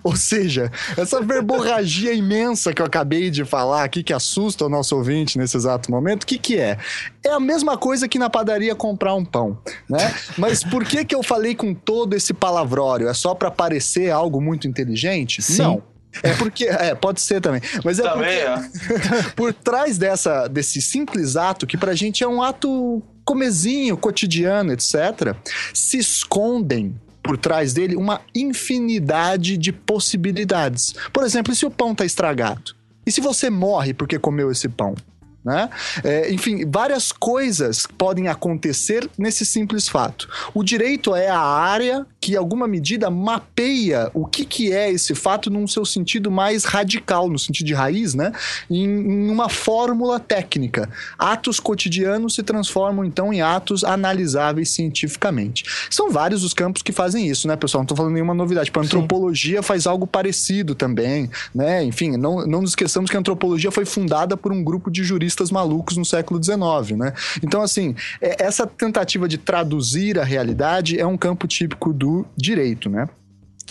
Ou 0.04 0.16
seja, 0.16 0.72
essa 0.98 1.22
verborragia 1.22 2.14
imensa 2.14 2.74
que 2.74 2.82
eu 2.82 2.86
acabei 2.86 3.30
de 3.30 3.46
falar 3.46 3.84
aqui, 3.84 4.04
que 4.04 4.14
assusta 4.14 4.66
o 4.66 4.70
nosso 4.70 4.96
ouvinte 4.96 5.38
nesse 5.38 5.56
exato 5.56 5.92
momento, 5.92 6.24
o 6.24 6.26
que, 6.26 6.38
que 6.38 6.58
é? 6.58 6.78
É 7.24 7.30
a 7.30 7.40
mesma 7.40 7.78
coisa 7.78 8.08
que 8.08 8.18
na 8.18 8.30
padaria 8.30 8.76
comprar 8.76 9.14
um 9.14 9.24
pão, 9.24 9.58
né? 9.90 10.14
Mas 10.38 10.64
por 10.64 10.84
que, 10.84 11.06
que 11.06 11.14
eu 11.14 11.22
falei 11.22 11.56
com 11.56 11.74
todo 11.74 12.16
esse 12.16 12.34
palavrório? 12.34 13.08
É 13.08 13.14
só 13.14 13.36
para 13.36 13.52
parecer 13.52 14.10
algo 14.10 14.42
muito 14.42 14.68
inteligente? 14.68 15.42
Sim. 15.42 15.62
Não. 15.62 15.92
É 16.24 16.34
porque. 16.34 16.66
É, 16.66 16.94
pode 16.94 17.22
ser 17.22 17.40
também. 17.40 17.62
Mas 17.86 17.98
é 18.00 18.04
Também 18.04 18.40
porque, 18.46 19.08
é. 19.08 19.24
por 19.36 19.54
trás 19.54 19.98
dessa, 19.98 20.48
desse 20.48 20.82
simples 20.82 21.38
ato, 21.38 21.66
que 21.66 21.78
pra 21.78 21.94
gente 21.94 22.24
é 22.24 22.28
um 22.28 22.42
ato 22.42 23.02
comezinho, 23.24 23.96
cotidiano, 23.96 24.74
etc., 24.74 25.36
se 25.74 25.98
escondem 25.98 27.00
por 27.24 27.38
trás 27.38 27.74
dele 27.74 27.96
uma 27.96 28.22
infinidade 28.34 29.58
de 29.58 29.72
possibilidades. 29.72 30.94
Por 31.14 31.24
exemplo, 31.24 31.54
e 31.54 31.56
se 31.56 31.66
o 31.66 31.72
pão 31.72 31.94
tá 31.94 32.06
estragado? 32.06 32.76
E 33.06 33.12
se 33.12 33.22
você 33.22 33.50
morre 33.50 33.94
porque 33.94 34.20
comeu 34.20 34.52
esse 34.52 34.70
pão? 34.70 34.96
Né? 35.44 35.70
É, 36.04 36.32
enfim, 36.32 36.70
várias 36.70 37.12
coisas 37.12 37.88
podem 37.98 38.28
acontecer 38.28 39.10
nesse 39.18 39.46
simples 39.46 39.88
fato. 39.88 40.30
O 40.54 40.64
direito 40.64 41.16
é 41.16 41.30
a 41.30 41.40
área 41.40 42.06
que, 42.20 42.34
em 42.34 42.36
alguma 42.36 42.68
medida, 42.68 43.10
mapeia 43.10 44.12
o 44.14 44.26
que, 44.26 44.46
que 44.46 44.72
é 44.72 44.92
esse 44.92 45.16
fato 45.16 45.50
num 45.50 45.68
seu 45.68 45.84
sentido 45.84 46.30
mais 46.30 46.64
radical, 46.64 47.28
no 47.28 47.40
sentido 47.40 47.66
de 47.66 47.74
raiz, 47.74 48.14
né? 48.14 48.32
em, 48.70 48.84
em 48.84 49.30
uma 49.30 49.50
fórmula 49.50 50.20
técnica. 50.20 50.88
Atos 51.18 51.60
cotidianos 51.60 52.36
se 52.36 52.44
transformam, 52.44 53.04
então, 53.04 53.34
em 53.34 53.42
atos 53.42 53.84
analisáveis 53.84 54.70
cientificamente. 54.70 55.64
São 55.90 56.12
vários 56.12 56.44
os 56.44 56.54
campos 56.54 56.84
que 56.84 56.92
fazem 56.92 57.28
isso, 57.28 57.48
né, 57.48 57.56
pessoal? 57.56 57.82
Não 57.82 57.86
estou 57.86 57.98
falando 57.98 58.14
nenhuma 58.14 58.36
novidade. 58.36 58.66
Tipo, 58.66 58.80
a 58.80 58.84
antropologia 58.84 59.64
faz 59.64 59.88
algo 59.88 60.06
parecido 60.06 60.76
também, 60.76 61.30
né? 61.54 61.84
Enfim, 61.84 62.16
não, 62.16 62.46
não 62.46 62.62
nos 62.62 62.72
esqueçamos 62.72 63.10
que 63.10 63.18
a 63.18 63.20
antropologia 63.20 63.72
foi 63.72 63.86
fundada 63.86 64.38
por 64.38 64.52
um 64.52 64.64
grupo 64.64 64.92
de 64.92 65.04
juristas 65.04 65.31
malucos 65.52 65.96
no 65.96 66.04
século 66.04 66.44
XIX, 66.44 66.98
né? 66.98 67.14
Então, 67.44 67.62
assim, 67.62 67.96
é- 68.20 68.44
essa 68.44 68.68
tentativa 68.68 69.28
de 69.28 69.38
traduzir 69.38 70.20
a 70.20 70.24
realidade 70.24 71.00
é 71.00 71.06
um 71.06 71.18
campo 71.18 71.48
típico 71.48 71.94
do 71.94 72.26
direito, 72.36 72.90
né? 72.90 73.08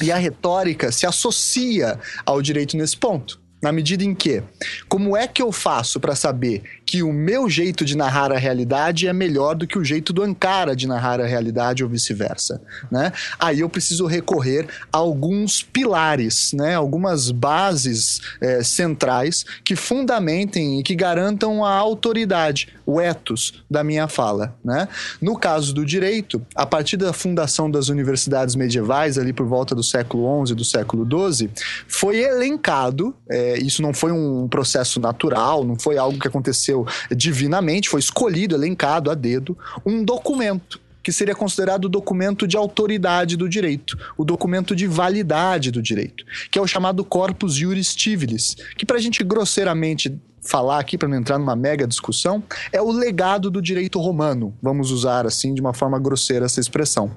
E 0.01 0.11
a 0.11 0.17
retórica 0.17 0.91
se 0.91 1.07
associa 1.07 1.99
ao 2.25 2.41
direito 2.41 2.77
nesse 2.77 2.97
ponto. 2.97 3.39
Na 3.63 3.71
medida 3.73 4.03
em 4.03 4.15
que, 4.15 4.43
como 4.89 5.15
é 5.15 5.29
que 5.29 5.43
eu 5.43 5.53
faço 5.53 6.01
para 6.01 6.17
saber 6.17 6.63
que 6.91 7.05
o 7.05 7.13
meu 7.13 7.49
jeito 7.49 7.85
de 7.85 7.97
narrar 7.97 8.33
a 8.33 8.37
realidade 8.37 9.07
é 9.07 9.13
melhor 9.13 9.55
do 9.55 9.65
que 9.65 9.79
o 9.79 9.85
jeito 9.85 10.13
do 10.13 10.25
Ankara 10.25 10.75
de 10.75 10.89
narrar 10.89 11.21
a 11.21 11.25
realidade 11.25 11.85
ou 11.85 11.89
vice-versa, 11.89 12.61
né? 12.91 13.13
Aí 13.39 13.61
eu 13.61 13.69
preciso 13.69 14.07
recorrer 14.07 14.67
a 14.93 14.99
alguns 14.99 15.63
pilares, 15.63 16.53
né? 16.53 16.75
Algumas 16.75 17.31
bases 17.31 18.21
eh, 18.41 18.65
centrais 18.65 19.47
que 19.63 19.77
fundamentem 19.77 20.81
e 20.81 20.83
que 20.83 20.97
garantam 20.97 21.65
a 21.65 21.73
autoridade, 21.73 22.67
o 22.85 23.01
ethos 23.01 23.63
da 23.71 23.85
minha 23.85 24.09
fala, 24.09 24.57
né? 24.65 24.89
No 25.23 25.39
caso 25.39 25.73
do 25.73 25.87
direito, 25.87 26.45
a 26.57 26.67
partir 26.67 26.97
da 26.97 27.13
fundação 27.13 27.71
das 27.71 27.89
universidades 27.89 28.57
medievais 28.57 29.17
ali 29.17 29.33
por 29.33 29.47
volta 29.47 29.77
do 29.77 29.85
século 29.85 30.45
XI, 30.45 30.57
do 30.57 30.65
século 30.65 31.07
XII, 31.07 31.51
foi 31.87 32.19
elencado 32.19 33.15
eh, 33.31 33.59
isso 33.61 33.81
não 33.81 33.95
foi 33.95 34.11
um 34.11 34.49
processo 34.49 34.99
natural, 34.99 35.63
não 35.63 35.79
foi 35.79 35.97
algo 35.97 36.19
que 36.19 36.27
aconteceu 36.27 36.80
divinamente, 37.11 37.89
foi 37.89 38.01
escolhido, 38.01 38.55
elencado 38.55 39.11
a 39.11 39.15
dedo, 39.15 39.57
um 39.85 40.05
documento 40.05 40.81
que 41.03 41.13
seria 41.13 41.35
considerado 41.35 41.87
o 41.87 41.89
documento 41.89 42.47
de 42.47 42.57
autoridade 42.57 43.37
do 43.37 43.49
direito, 43.49 43.99
o 44.17 44.25
documento 44.25 44.77
de 44.77 44.87
validade 44.87 45.71
do 45.71 45.83
direito, 45.83 46.25
que 46.51 46.59
é 46.59 46.63
o 46.63 46.67
chamado 46.67 47.05
corpus 47.05 47.55
juris 47.55 47.95
civilis, 47.99 48.57
que 48.77 48.85
para 48.85 48.99
a 48.99 49.01
gente 49.01 49.25
grosseiramente 49.25 50.15
falar 50.43 50.79
aqui, 50.79 50.97
para 50.97 51.09
não 51.09 51.17
entrar 51.17 51.39
numa 51.39 51.55
mega 51.55 51.87
discussão, 51.87 52.43
é 52.73 52.81
o 52.81 52.91
legado 52.91 53.51
do 53.51 53.61
direito 53.61 54.01
romano, 54.01 54.55
vamos 54.63 54.91
usar 54.91 55.27
assim 55.27 55.55
de 55.55 55.61
uma 55.61 55.75
forma 55.75 55.99
grosseira 55.99 56.47
essa 56.47 56.61
expressão. 56.61 57.11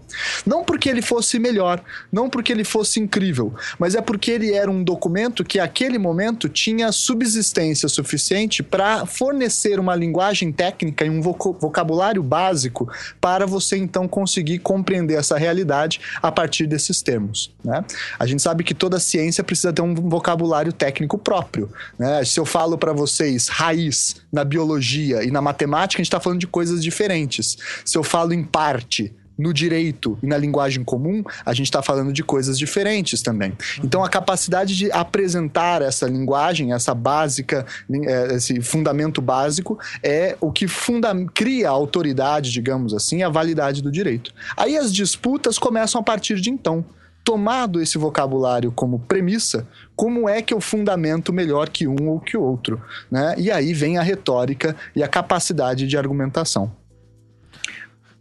Não 0.45 0.63
porque 0.63 0.89
ele 0.89 1.01
fosse 1.01 1.39
melhor, 1.39 1.81
não 2.11 2.29
porque 2.29 2.51
ele 2.51 2.63
fosse 2.63 2.99
incrível, 2.99 3.53
mas 3.79 3.95
é 3.95 4.01
porque 4.01 4.31
ele 4.31 4.53
era 4.53 4.69
um 4.69 4.83
documento 4.83 5.43
que, 5.43 5.57
naquele 5.57 5.97
momento, 5.97 6.49
tinha 6.49 6.91
subsistência 6.91 7.89
suficiente 7.89 8.61
para 8.61 9.05
fornecer 9.05 9.79
uma 9.79 9.95
linguagem 9.95 10.51
técnica 10.51 11.05
e 11.05 11.09
um 11.09 11.21
vocabulário 11.21 12.21
básico 12.21 12.91
para 13.19 13.45
você 13.45 13.77
então 13.77 14.07
conseguir 14.07 14.59
compreender 14.59 15.15
essa 15.15 15.37
realidade 15.37 15.99
a 16.21 16.31
partir 16.31 16.67
desses 16.67 17.01
termos. 17.01 17.51
Né? 17.63 17.83
A 18.19 18.25
gente 18.25 18.41
sabe 18.41 18.63
que 18.63 18.73
toda 18.73 18.99
ciência 18.99 19.43
precisa 19.43 19.71
ter 19.71 19.81
um 19.81 19.93
vocabulário 19.93 20.73
técnico 20.73 21.17
próprio. 21.17 21.71
Né? 21.97 22.23
Se 22.25 22.39
eu 22.39 22.45
falo 22.45 22.77
para 22.77 22.93
vocês 23.13 23.47
raiz 23.47 24.15
na 24.31 24.43
biologia 24.43 25.23
e 25.23 25.31
na 25.31 25.41
matemática, 25.41 25.99
a 25.99 26.03
gente 26.03 26.07
está 26.07 26.19
falando 26.19 26.39
de 26.39 26.47
coisas 26.47 26.83
diferentes. 26.83 27.57
Se 27.85 27.97
eu 27.97 28.03
falo 28.03 28.33
em 28.33 28.43
parte 28.43 29.13
no 29.37 29.51
direito 29.51 30.17
e 30.21 30.27
na 30.27 30.37
linguagem 30.37 30.83
comum, 30.83 31.23
a 31.45 31.53
gente 31.53 31.65
está 31.65 31.81
falando 31.81 32.13
de 32.13 32.23
coisas 32.23 32.57
diferentes 32.57 33.21
também. 33.21 33.53
Então, 33.83 34.03
a 34.03 34.09
capacidade 34.09 34.75
de 34.75 34.91
apresentar 34.91 35.81
essa 35.81 36.05
linguagem, 36.07 36.71
essa 36.71 36.93
básica, 36.93 37.65
eh, 37.91 38.35
esse 38.35 38.61
fundamento 38.61 39.21
básico, 39.21 39.79
é 40.03 40.37
o 40.39 40.51
que 40.51 40.67
funda 40.67 41.13
cria 41.33 41.69
a 41.69 41.71
autoridade, 41.71 42.51
digamos 42.51 42.93
assim, 42.93 43.23
a 43.23 43.29
validade 43.29 43.81
do 43.81 43.91
direito. 43.91 44.31
Aí 44.55 44.77
as 44.77 44.93
disputas 44.93 45.57
começam 45.57 45.99
a 45.99 46.03
partir 46.03 46.39
de 46.39 46.51
então. 46.51 46.85
Tomado 47.23 47.81
esse 47.81 47.97
vocabulário 47.97 48.71
como 48.71 48.99
premissa, 48.99 49.65
como 49.95 50.27
é 50.27 50.41
que 50.41 50.53
eu 50.53 50.59
fundamento 50.59 51.31
melhor 51.31 51.69
que 51.69 51.87
um 51.87 52.09
ou 52.09 52.19
que 52.19 52.35
o 52.35 52.41
outro? 52.41 52.81
Né? 53.09 53.33
E 53.37 53.49
aí 53.49 53.73
vem 53.73 53.97
a 53.97 54.01
retórica 54.03 54.75
e 54.95 55.01
a 55.01 55.07
capacidade 55.07 55.87
de 55.87 55.97
argumentação. 55.97 56.71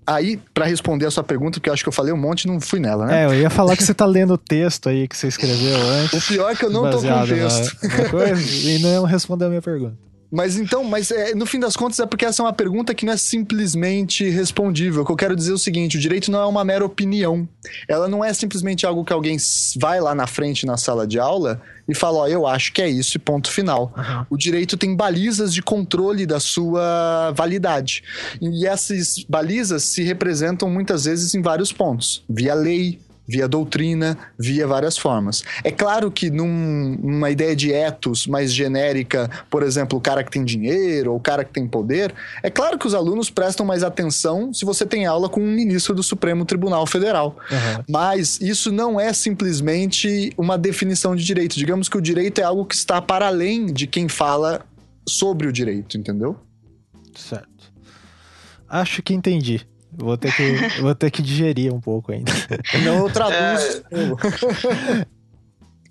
Aí, 0.05 0.41
para 0.53 0.65
responder 0.67 1.07
a 1.07 1.11
sua 1.13 1.23
pergunta, 1.23 1.59
porque 1.61 1.69
eu 1.71 1.73
acho 1.75 1.83
que 1.85 1.89
eu 1.89 1.93
falei 1.93 2.13
um 2.13 2.17
monte 2.17 2.43
e 2.43 2.49
não 2.49 2.61
fui 2.61 2.81
nela, 2.81 3.07
né? 3.07 3.23
É, 3.23 3.27
eu 3.27 3.35
ia 3.35 3.49
falar 3.49 3.77
que 3.77 3.85
você 3.85 3.95
tá 3.95 4.05
lendo 4.05 4.35
o 4.35 4.39
texto 4.39 4.89
aí 4.89 5.07
que 5.07 5.17
você 5.17 5.29
escreveu 5.29 5.77
antes. 5.81 6.13
O 6.25 6.27
pior 6.33 6.51
é 6.51 6.57
que 6.57 6.65
eu 6.65 6.71
não 6.71 6.83
tô 6.91 6.97
com 7.01 7.09
baseado 7.09 7.29
texto. 7.29 7.79
na- 7.89 7.99
na 8.03 8.09
coisa, 8.09 8.69
e 8.69 8.79
não 8.81 9.05
respondeu 9.05 9.47
a 9.47 9.51
minha 9.51 9.63
pergunta. 9.63 9.97
Mas 10.33 10.57
então, 10.57 10.83
mas 10.83 11.11
é, 11.11 11.35
no 11.35 11.45
fim 11.45 11.61
das 11.61 11.77
contas 11.77 12.01
é 12.01 12.07
porque 12.07 12.25
essa 12.25 12.41
é 12.41 12.45
uma 12.47 12.55
pergunta 12.55 12.95
que 12.95 13.05
não 13.05 13.13
é 13.13 13.19
simplesmente 13.19 14.27
respondível. 14.31 15.03
O 15.03 15.05
que 15.05 15.13
eu 15.13 15.17
quero 15.17 15.37
dizer 15.37 15.51
é 15.51 15.55
o 15.55 15.59
seguinte: 15.59 15.99
o 15.99 16.01
direito 16.01 16.31
não 16.31 16.41
é 16.41 16.47
uma 16.47 16.65
mera 16.65 16.83
opinião. 16.83 17.47
Ela 17.87 18.09
não 18.09 18.25
é 18.25 18.33
simplesmente 18.33 18.87
algo 18.87 19.05
que 19.05 19.13
alguém 19.13 19.37
vai 19.77 20.01
lá 20.01 20.15
na 20.15 20.27
frente 20.27 20.65
na 20.65 20.79
sala 20.79 21.07
de 21.07 21.19
aula 21.19 21.61
e 21.87 21.95
fala, 21.95 22.21
ó, 22.21 22.29
eu 22.29 22.47
acho 22.47 22.73
que 22.73 22.81
é 22.81 22.89
isso 22.89 23.19
e 23.19 23.21
ponto 23.21 23.51
final. 23.51 23.93
O 24.31 24.39
direito 24.39 24.79
tem 24.79 24.97
balizas 24.97 25.53
de 25.53 25.61
controle 25.61 26.25
da 26.25 26.41
sua 26.41 27.31
validade. 27.37 28.03
E 28.41 28.67
essas 28.67 29.25
balizas 29.29 29.83
se 29.83 30.03
representam 30.03 30.71
muitas 30.71 31.05
vezes 31.05 31.35
em 31.35 31.43
vários 31.43 31.73
pontos: 31.73 32.25
via 32.27 32.55
lei, 32.55 32.99
via 33.27 33.47
doutrina, 33.47 34.19
via 34.39 34.67
várias 34.67 34.99
formas. 34.99 35.45
É 35.63 35.71
claro 35.71 36.11
que 36.11 36.29
num- 36.31 36.97
numa 37.01 37.31
ideia 37.31 37.55
de 37.55 37.73
ethos 37.73 38.27
mais 38.27 38.53
genérica, 38.53 39.31
por 39.49 39.63
exemplo, 39.63 39.97
o 39.99 40.01
cara 40.01 40.25
que 40.25 40.31
tem 40.31 40.45
dinheiro 40.45 41.13
ou 41.13 41.17
o 41.19 41.21
cara 41.21 41.45
que 41.45 41.53
tem 41.53 41.67
poder, 41.67 42.13
é 42.43 42.51
claro 42.51 42.77
que 42.79 42.87
os 42.87 42.95
alunos 42.95 43.31
prestam 43.31 43.65
mais 43.65 43.83
atenção 43.85 44.53
se 44.53 44.65
você 44.65 44.85
tem 44.85 45.07
aula 45.07 45.29
com 45.29 45.41
um 45.41 45.51
ministro 45.53 45.95
do 45.95 46.03
Supremo 46.03 46.45
Tribunal 46.45 46.87
Federal. 46.87 47.37
Aham. 47.51 47.85
Mas 47.89 48.41
isso 48.41 48.73
não 48.73 48.99
é 49.01 49.13
simplesmente 49.13 50.33
uma 50.37 50.59
definição 50.59 51.15
de 51.15 51.25
direito. 51.25 51.57
Digamos 51.57 51.89
que 51.89 51.97
o 51.97 52.01
direito 52.01 52.41
é 52.41 52.45
algo 52.45 52.65
que 52.65 52.75
está 52.75 53.01
para 53.01 53.27
além 53.29 53.67
de 53.67 53.87
quem 53.87 54.09
fala 54.09 54.65
sobre 55.09 55.47
o 55.47 55.53
direito, 55.53 55.97
entendeu? 55.97 56.37
Certo. 57.17 57.47
Acho 58.69 59.03
que 59.03 59.13
entendi. 59.15 59.67
Vou 59.95 60.17
ter 60.17 60.35
que, 60.35 60.81
vou 60.81 60.95
ter 60.95 61.11
que 61.11 61.23
digerir 61.23 61.73
um 61.73 61.81
pouco 61.81 62.13
ainda. 62.13 62.33
Não 62.85 63.07
eu 63.07 63.13
traduzo. 63.13 63.85
O 63.91 65.13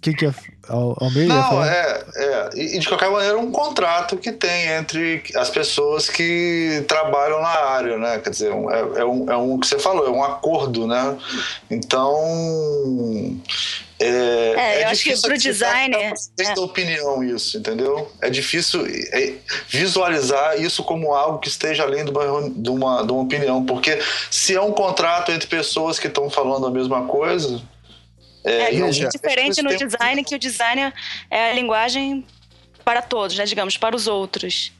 que 0.01 0.13
que 0.13 0.25
é? 0.25 0.33
Al- 0.67 0.97
Almir 1.01 1.27
ia 1.27 1.33
Não, 1.33 1.63
é, 1.63 2.03
é. 2.15 2.49
E 2.55 2.79
de 2.79 2.87
qualquer 2.87 3.09
maneira, 3.09 3.37
um 3.37 3.51
contrato 3.51 4.17
que 4.17 4.31
tem 4.31 4.67
entre 4.69 5.23
as 5.35 5.49
pessoas 5.49 6.09
que 6.09 6.83
trabalham 6.87 7.41
na 7.41 7.47
área, 7.47 7.97
né? 7.97 8.19
Quer 8.19 8.29
dizer, 8.29 8.51
é, 8.51 9.01
é 9.01 9.05
um, 9.05 9.31
é 9.31 9.37
um 9.37 9.59
que 9.59 9.67
você 9.67 9.79
falou, 9.79 10.05
é 10.05 10.09
um 10.09 10.23
acordo, 10.23 10.87
né? 10.87 11.17
Então. 11.69 13.37
É, 13.99 14.07
É, 14.57 14.83
eu 14.83 14.87
acho 14.87 15.03
que 15.03 15.21
pro 15.21 15.37
designer, 15.37 16.13
que 16.35 16.41
é 16.41 16.45
uma 16.45 16.51
é. 16.51 16.55
da 16.55 16.61
opinião 16.61 17.23
isso, 17.23 17.57
entendeu? 17.57 18.11
É 18.19 18.31
difícil 18.31 18.83
é, 18.87 19.33
visualizar 19.67 20.59
isso 20.59 20.83
como 20.83 21.13
algo 21.13 21.37
que 21.37 21.47
esteja 21.47 21.83
além 21.83 22.03
de 22.05 22.09
uma, 22.11 22.49
de, 22.49 22.69
uma, 22.69 23.05
de 23.05 23.11
uma 23.11 23.21
opinião, 23.21 23.63
porque 23.63 23.99
se 24.31 24.55
é 24.55 24.61
um 24.61 24.71
contrato 24.71 25.31
entre 25.31 25.47
pessoas 25.47 25.99
que 25.99 26.07
estão 26.07 26.29
falando 26.31 26.65
a 26.65 26.71
mesma 26.71 27.03
coisa. 27.03 27.61
É, 28.43 28.67
algum- 28.67 28.89
diferente 29.09 29.61
no 29.61 29.75
design, 29.75 30.23
que 30.23 30.35
o 30.35 30.39
design 30.39 30.93
é 31.29 31.51
a 31.51 31.53
linguagem 31.53 32.25
para 32.83 33.01
todos, 33.01 33.37
né? 33.37 33.45
Digamos, 33.45 33.77
para 33.77 33.95
os 33.95 34.07
outros. 34.07 34.71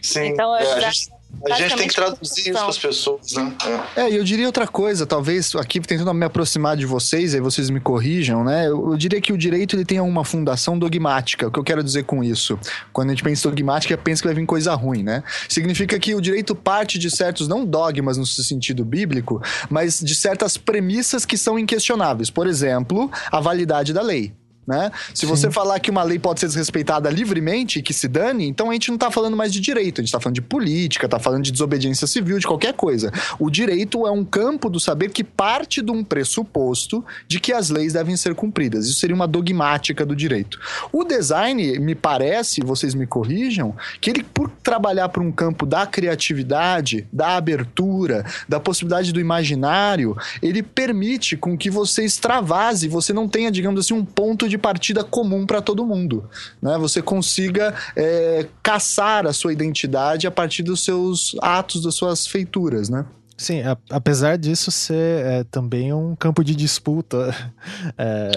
Sim, 0.00 0.26
Então, 0.28 0.54
é, 0.56 0.72
a 0.74 0.90
gente, 0.90 1.10
a 1.50 1.54
gente 1.54 1.76
tem 1.76 1.88
que 1.88 1.94
traduzir 1.94 2.40
isso 2.40 2.52
para 2.52 2.68
as 2.68 2.78
pessoas, 2.78 3.32
né? 3.32 3.54
É. 3.96 4.02
É, 4.02 4.10
e 4.10 4.16
eu 4.16 4.24
diria 4.24 4.46
outra 4.46 4.66
coisa, 4.66 5.06
talvez 5.06 5.54
aqui 5.54 5.78
tentando 5.80 6.12
me 6.12 6.24
aproximar 6.24 6.76
de 6.76 6.84
vocês, 6.84 7.34
aí 7.34 7.40
vocês 7.40 7.70
me 7.70 7.80
corrijam, 7.80 8.42
né? 8.42 8.66
Eu, 8.66 8.90
eu 8.90 8.96
diria 8.96 9.20
que 9.20 9.32
o 9.32 9.38
direito 9.38 9.76
ele 9.76 9.84
tem 9.84 10.00
uma 10.00 10.24
fundação 10.24 10.78
dogmática. 10.78 11.48
O 11.48 11.52
que 11.52 11.58
eu 11.58 11.64
quero 11.64 11.82
dizer 11.82 12.04
com 12.04 12.24
isso? 12.24 12.58
Quando 12.92 13.08
a 13.08 13.12
gente 13.12 13.22
pensa 13.22 13.46
em 13.46 13.50
dogmática, 13.50 13.96
pensa 13.96 14.22
que 14.22 14.28
vai 14.28 14.34
vir 14.34 14.46
coisa 14.46 14.74
ruim, 14.74 15.02
né? 15.02 15.22
Significa 15.48 15.98
que 15.98 16.14
o 16.14 16.20
direito 16.20 16.54
parte 16.54 16.98
de 16.98 17.10
certos, 17.10 17.46
não 17.46 17.64
dogmas 17.64 18.16
no 18.16 18.26
sentido 18.26 18.84
bíblico, 18.84 19.40
mas 19.70 20.00
de 20.00 20.14
certas 20.14 20.56
premissas 20.56 21.24
que 21.24 21.36
são 21.36 21.58
inquestionáveis. 21.58 22.30
Por 22.30 22.46
exemplo, 22.46 23.10
a 23.30 23.40
validade 23.40 23.92
da 23.92 24.02
lei. 24.02 24.32
Né? 24.68 24.92
Se 25.14 25.22
Sim. 25.22 25.26
você 25.26 25.50
falar 25.50 25.80
que 25.80 25.90
uma 25.90 26.02
lei 26.02 26.18
pode 26.18 26.40
ser 26.40 26.46
desrespeitada 26.46 27.08
livremente, 27.08 27.80
que 27.80 27.94
se 27.94 28.06
dane, 28.06 28.46
então 28.46 28.68
a 28.68 28.74
gente 28.74 28.90
não 28.90 28.98
tá 28.98 29.10
falando 29.10 29.34
mais 29.34 29.50
de 29.50 29.60
direito, 29.60 30.02
a 30.02 30.04
gente 30.04 30.12
tá 30.12 30.20
falando 30.20 30.34
de 30.34 30.42
política, 30.42 31.08
tá 31.08 31.18
falando 31.18 31.42
de 31.42 31.50
desobediência 31.50 32.06
civil, 32.06 32.38
de 32.38 32.46
qualquer 32.46 32.74
coisa. 32.74 33.10
O 33.38 33.48
direito 33.48 34.06
é 34.06 34.10
um 34.10 34.22
campo 34.22 34.68
do 34.68 34.78
saber 34.78 35.10
que 35.10 35.24
parte 35.24 35.80
de 35.80 35.90
um 35.90 36.04
pressuposto 36.04 37.02
de 37.26 37.40
que 37.40 37.50
as 37.52 37.70
leis 37.70 37.94
devem 37.94 38.14
ser 38.14 38.34
cumpridas. 38.34 38.86
Isso 38.86 38.98
seria 39.00 39.16
uma 39.16 39.26
dogmática 39.26 40.04
do 40.04 40.14
direito. 40.14 40.60
O 40.92 41.02
design, 41.02 41.78
me 41.78 41.94
parece, 41.94 42.60
vocês 42.60 42.94
me 42.94 43.06
corrijam, 43.06 43.74
que 44.02 44.10
ele, 44.10 44.22
por 44.22 44.50
trabalhar 44.62 45.08
para 45.08 45.22
um 45.22 45.32
campo 45.32 45.64
da 45.64 45.86
criatividade, 45.86 47.06
da 47.10 47.36
abertura, 47.36 48.26
da 48.46 48.60
possibilidade 48.60 49.12
do 49.12 49.20
imaginário, 49.20 50.14
ele 50.42 50.62
permite 50.62 51.36
com 51.36 51.56
que 51.56 51.70
você 51.70 52.04
extravase, 52.04 52.86
você 52.86 53.14
não 53.14 53.26
tenha, 53.26 53.50
digamos 53.50 53.80
assim, 53.80 53.94
um 53.94 54.04
ponto 54.04 54.46
de 54.46 54.57
partida 54.58 55.04
comum 55.04 55.46
para 55.46 55.62
todo 55.62 55.86
mundo. 55.86 56.28
Né? 56.60 56.76
Você 56.78 57.00
consiga 57.00 57.74
é, 57.96 58.46
caçar 58.62 59.26
a 59.26 59.32
sua 59.32 59.52
identidade 59.52 60.26
a 60.26 60.30
partir 60.30 60.62
dos 60.62 60.84
seus 60.84 61.36
atos, 61.40 61.82
das 61.82 61.94
suas 61.94 62.26
feituras, 62.26 62.88
né? 62.88 63.06
Sim, 63.36 63.62
a, 63.62 63.76
apesar 63.90 64.36
disso 64.36 64.70
ser 64.70 65.24
é, 65.24 65.44
também 65.44 65.92
um 65.92 66.16
campo 66.16 66.42
de 66.42 66.54
disputa 66.56 67.34
é, 67.96 68.32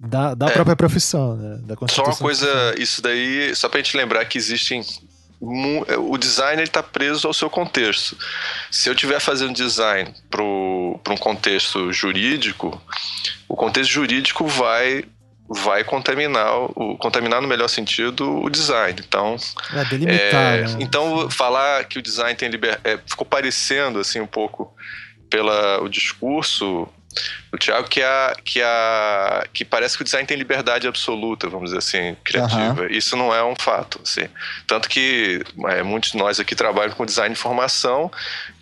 da, 0.00 0.34
da 0.34 0.46
é, 0.46 0.50
própria 0.50 0.74
profissão, 0.74 1.36
né? 1.36 1.60
Da 1.64 1.76
só 1.88 2.04
uma 2.04 2.16
coisa, 2.16 2.46
isso 2.78 3.02
daí, 3.02 3.54
só 3.54 3.68
pra 3.68 3.78
gente 3.78 3.96
lembrar 3.96 4.24
que 4.24 4.38
existem 4.38 4.82
o 5.98 6.16
design 6.16 6.62
está 6.62 6.84
preso 6.84 7.26
ao 7.26 7.34
seu 7.34 7.50
contexto. 7.50 8.16
Se 8.70 8.88
eu 8.88 8.94
estiver 8.94 9.18
fazendo 9.18 9.52
design 9.52 10.14
para 10.30 10.40
um 10.40 11.16
contexto 11.18 11.92
jurídico, 11.92 12.80
o 13.48 13.56
contexto 13.56 13.90
jurídico 13.90 14.46
vai 14.46 15.04
vai 15.54 15.84
contaminar 15.84 16.54
o 16.74 16.96
contaminar 16.96 17.40
no 17.40 17.48
melhor 17.48 17.68
sentido 17.68 18.42
o 18.42 18.50
design. 18.50 19.00
Então, 19.06 19.36
é, 19.74 19.84
delimitar, 19.84 20.54
é, 20.54 20.62
né? 20.62 20.76
então 20.80 21.30
falar 21.30 21.84
que 21.84 21.98
o 21.98 22.02
design 22.02 22.34
tem 22.34 22.48
liberdade 22.48 22.82
é, 22.84 22.98
ficou 23.06 23.26
parecendo 23.26 23.98
assim 23.98 24.20
um 24.20 24.26
pouco 24.26 24.72
pela 25.28 25.80
o 25.80 25.88
discurso 25.88 26.88
o 27.52 27.58
Thiago 27.58 27.88
que 27.88 28.02
a, 28.02 28.34
que 28.42 28.62
a 28.62 29.44
que 29.52 29.64
parece 29.64 29.96
que 29.96 30.02
o 30.02 30.04
design 30.04 30.26
tem 30.26 30.36
liberdade 30.36 30.88
absoluta, 30.88 31.48
vamos 31.48 31.70
dizer 31.70 31.78
assim, 31.78 32.16
criativa. 32.24 32.82
Uhum. 32.82 32.86
Isso 32.88 33.16
não 33.16 33.34
é 33.34 33.44
um 33.44 33.54
fato, 33.54 34.00
assim. 34.02 34.28
Tanto 34.66 34.88
que 34.88 35.42
é, 35.68 35.82
muitos 35.82 36.12
de 36.12 36.16
nós 36.16 36.40
aqui 36.40 36.54
trabalham 36.54 36.94
com 36.94 37.04
design 37.04 37.34
de 37.34 37.38
informação, 37.38 38.10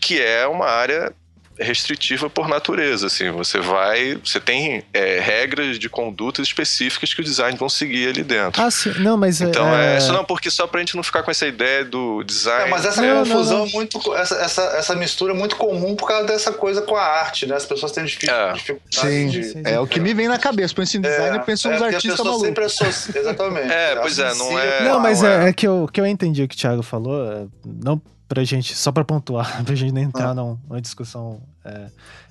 que 0.00 0.20
é 0.20 0.46
uma 0.46 0.66
área 0.66 1.12
restritiva 1.60 2.30
por 2.30 2.48
natureza, 2.48 3.06
assim, 3.06 3.30
você 3.30 3.60
vai, 3.60 4.18
você 4.24 4.40
tem 4.40 4.82
é, 4.92 5.20
regras 5.20 5.78
de 5.78 5.88
condutas 5.88 6.46
específicas 6.46 7.12
que 7.12 7.20
o 7.20 7.24
design 7.24 7.56
vão 7.56 7.68
seguir 7.68 8.08
ali 8.08 8.22
dentro. 8.22 8.62
Ah, 8.62 8.70
sim, 8.70 8.92
não, 8.98 9.16
mas 9.16 9.40
então 9.40 9.68
é, 9.74 9.94
é 9.94 9.98
isso 9.98 10.12
não 10.12 10.24
porque 10.24 10.50
só 10.50 10.66
pra 10.66 10.80
gente 10.80 10.96
não 10.96 11.02
ficar 11.02 11.22
com 11.22 11.30
essa 11.30 11.46
ideia 11.46 11.84
do 11.84 12.22
design. 12.24 12.66
É, 12.66 12.70
mas 12.70 12.84
essa 12.84 13.02
não, 13.02 13.24
confusão 13.24 13.58
não, 13.58 13.66
não. 13.66 13.72
muito, 13.72 14.14
essa, 14.14 14.34
essa, 14.36 14.62
essa 14.62 14.96
mistura 14.96 15.32
é 15.32 15.36
muito 15.36 15.56
comum 15.56 15.94
por 15.94 16.08
causa 16.08 16.26
dessa 16.26 16.52
coisa 16.52 16.82
com 16.82 16.96
a 16.96 17.04
arte, 17.04 17.46
né? 17.46 17.54
As 17.54 17.66
pessoas 17.66 17.92
têm 17.92 18.04
dificuldade, 18.04 18.64
é. 18.68 18.76
sim, 18.90 19.28
de, 19.28 19.44
sim, 19.44 19.62
é 19.64 19.78
o 19.78 19.86
que 19.86 20.00
me 20.00 20.14
vem 20.14 20.28
na 20.28 20.38
cabeça, 20.38 20.74
penso 20.74 20.96
em 20.96 21.00
design, 21.00 21.36
eu 21.36 21.42
penso 21.42 21.68
nos 21.68 21.82
artistas 21.82 22.18
malucos. 22.18 22.74
Sempre 22.74 23.20
exatamente. 23.20 23.70
É, 23.70 23.96
pois 23.96 24.18
é, 24.18 24.34
não 24.34 24.58
é. 24.58 24.84
Não, 24.84 25.00
mas 25.00 25.22
é, 25.22 25.48
é, 25.48 25.52
que 25.52 25.66
eu 25.66 25.88
que 25.92 26.00
eu 26.00 26.06
entendi 26.06 26.42
o 26.42 26.48
que 26.48 26.54
o 26.54 26.58
Thiago 26.58 26.82
falou, 26.82 27.48
não 27.64 28.00
pra 28.30 28.44
gente, 28.44 28.76
só 28.76 28.92
pra 28.92 29.04
pontuar, 29.04 29.62
pra 29.66 29.74
gente 29.74 29.92
não 29.92 30.00
entrar 30.00 30.30
ah. 30.30 30.34
numa 30.34 30.80
discussão, 30.80 31.40
é, 31.64 31.86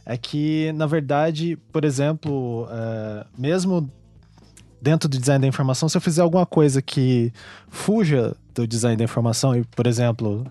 é, 0.05 0.17
que, 0.17 0.71
na 0.71 0.85
verdade, 0.85 1.57
por 1.73 1.83
exemplo, 1.83 2.69
é, 2.71 3.25
mesmo 3.37 3.91
dentro 4.81 5.09
do 5.09 5.19
design 5.19 5.41
da 5.41 5.47
informação, 5.47 5.89
se 5.89 5.97
eu 5.97 6.01
fizer 6.01 6.21
alguma 6.21 6.45
coisa 6.45 6.81
que 6.81 7.33
fuja 7.67 8.33
do 8.55 8.65
design 8.65 8.95
da 8.95 9.03
informação, 9.03 9.53
e, 9.53 9.65
por 9.65 9.85
exemplo, 9.85 10.49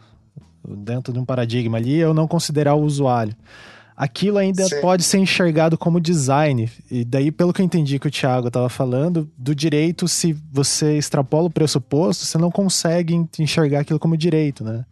dentro 0.62 1.14
de 1.14 1.18
um 1.18 1.24
paradigma 1.24 1.78
ali, 1.78 1.96
eu 1.96 2.12
não 2.12 2.28
considerar 2.28 2.74
o 2.74 2.82
usuário. 2.82 3.34
Aquilo 3.96 4.36
ainda 4.36 4.64
Sim. 4.68 4.82
pode 4.82 5.02
ser 5.02 5.16
enxergado 5.18 5.78
como 5.78 5.98
design. 5.98 6.70
E 6.90 7.06
daí, 7.06 7.32
pelo 7.32 7.54
que 7.54 7.62
eu 7.62 7.66
entendi 7.66 7.98
que 7.98 8.06
o 8.06 8.10
Thiago 8.10 8.48
estava 8.48 8.68
falando, 8.68 9.28
do 9.36 9.54
direito, 9.54 10.06
se 10.06 10.36
você 10.52 10.98
extrapola 10.98 11.46
o 11.46 11.50
pressuposto, 11.50 12.26
você 12.26 12.36
não 12.36 12.50
consegue 12.50 13.26
enxergar 13.38 13.80
aquilo 13.80 13.98
como 13.98 14.14
direito, 14.14 14.62
né? 14.62 14.84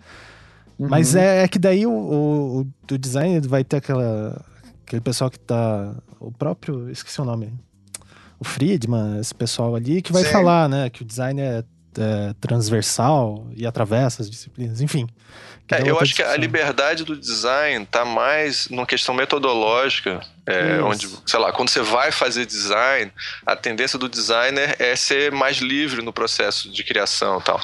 Uhum. 0.78 0.88
Mas 0.88 1.14
é, 1.14 1.44
é, 1.44 1.48
que 1.48 1.58
daí 1.58 1.86
o, 1.86 1.92
o, 1.92 2.60
o, 2.60 2.98
design 2.98 3.40
vai 3.46 3.64
ter 3.64 3.76
aquela, 3.76 4.44
aquele 4.86 5.00
pessoal 5.00 5.30
que 5.30 5.38
tá. 5.38 5.94
O 6.20 6.30
próprio. 6.30 6.90
Esqueci 6.90 7.20
o 7.20 7.24
nome. 7.24 7.52
O 8.38 8.44
Friedman, 8.44 9.18
esse 9.18 9.34
pessoal 9.34 9.74
ali, 9.74 10.02
que 10.02 10.12
vai 10.12 10.24
Sim. 10.24 10.32
falar, 10.32 10.68
né? 10.68 10.90
Que 10.90 11.02
o 11.02 11.04
design 11.04 11.40
é, 11.40 11.64
é 11.98 12.34
transversal 12.40 13.46
e 13.56 13.66
atravessa 13.66 14.22
as 14.22 14.30
disciplinas, 14.30 14.80
enfim. 14.82 15.06
É, 15.70 15.80
eu 15.80 15.96
acho 15.96 16.04
discussão. 16.04 16.26
que 16.26 16.32
a 16.32 16.36
liberdade 16.36 17.04
do 17.04 17.16
design 17.16 17.84
tá 17.86 18.04
mais 18.04 18.68
numa 18.68 18.86
questão 18.86 19.14
metodológica 19.14 20.20
é, 20.46 20.80
onde, 20.80 21.08
sei 21.26 21.40
lá, 21.40 21.52
quando 21.52 21.70
você 21.70 21.80
vai 21.82 22.12
fazer 22.12 22.46
design, 22.46 23.12
a 23.44 23.56
tendência 23.56 23.98
do 23.98 24.08
designer 24.08 24.76
é 24.78 24.94
ser 24.94 25.32
mais 25.32 25.56
livre 25.56 26.02
no 26.02 26.12
processo 26.12 26.70
de 26.70 26.84
criação 26.84 27.40
tal. 27.40 27.60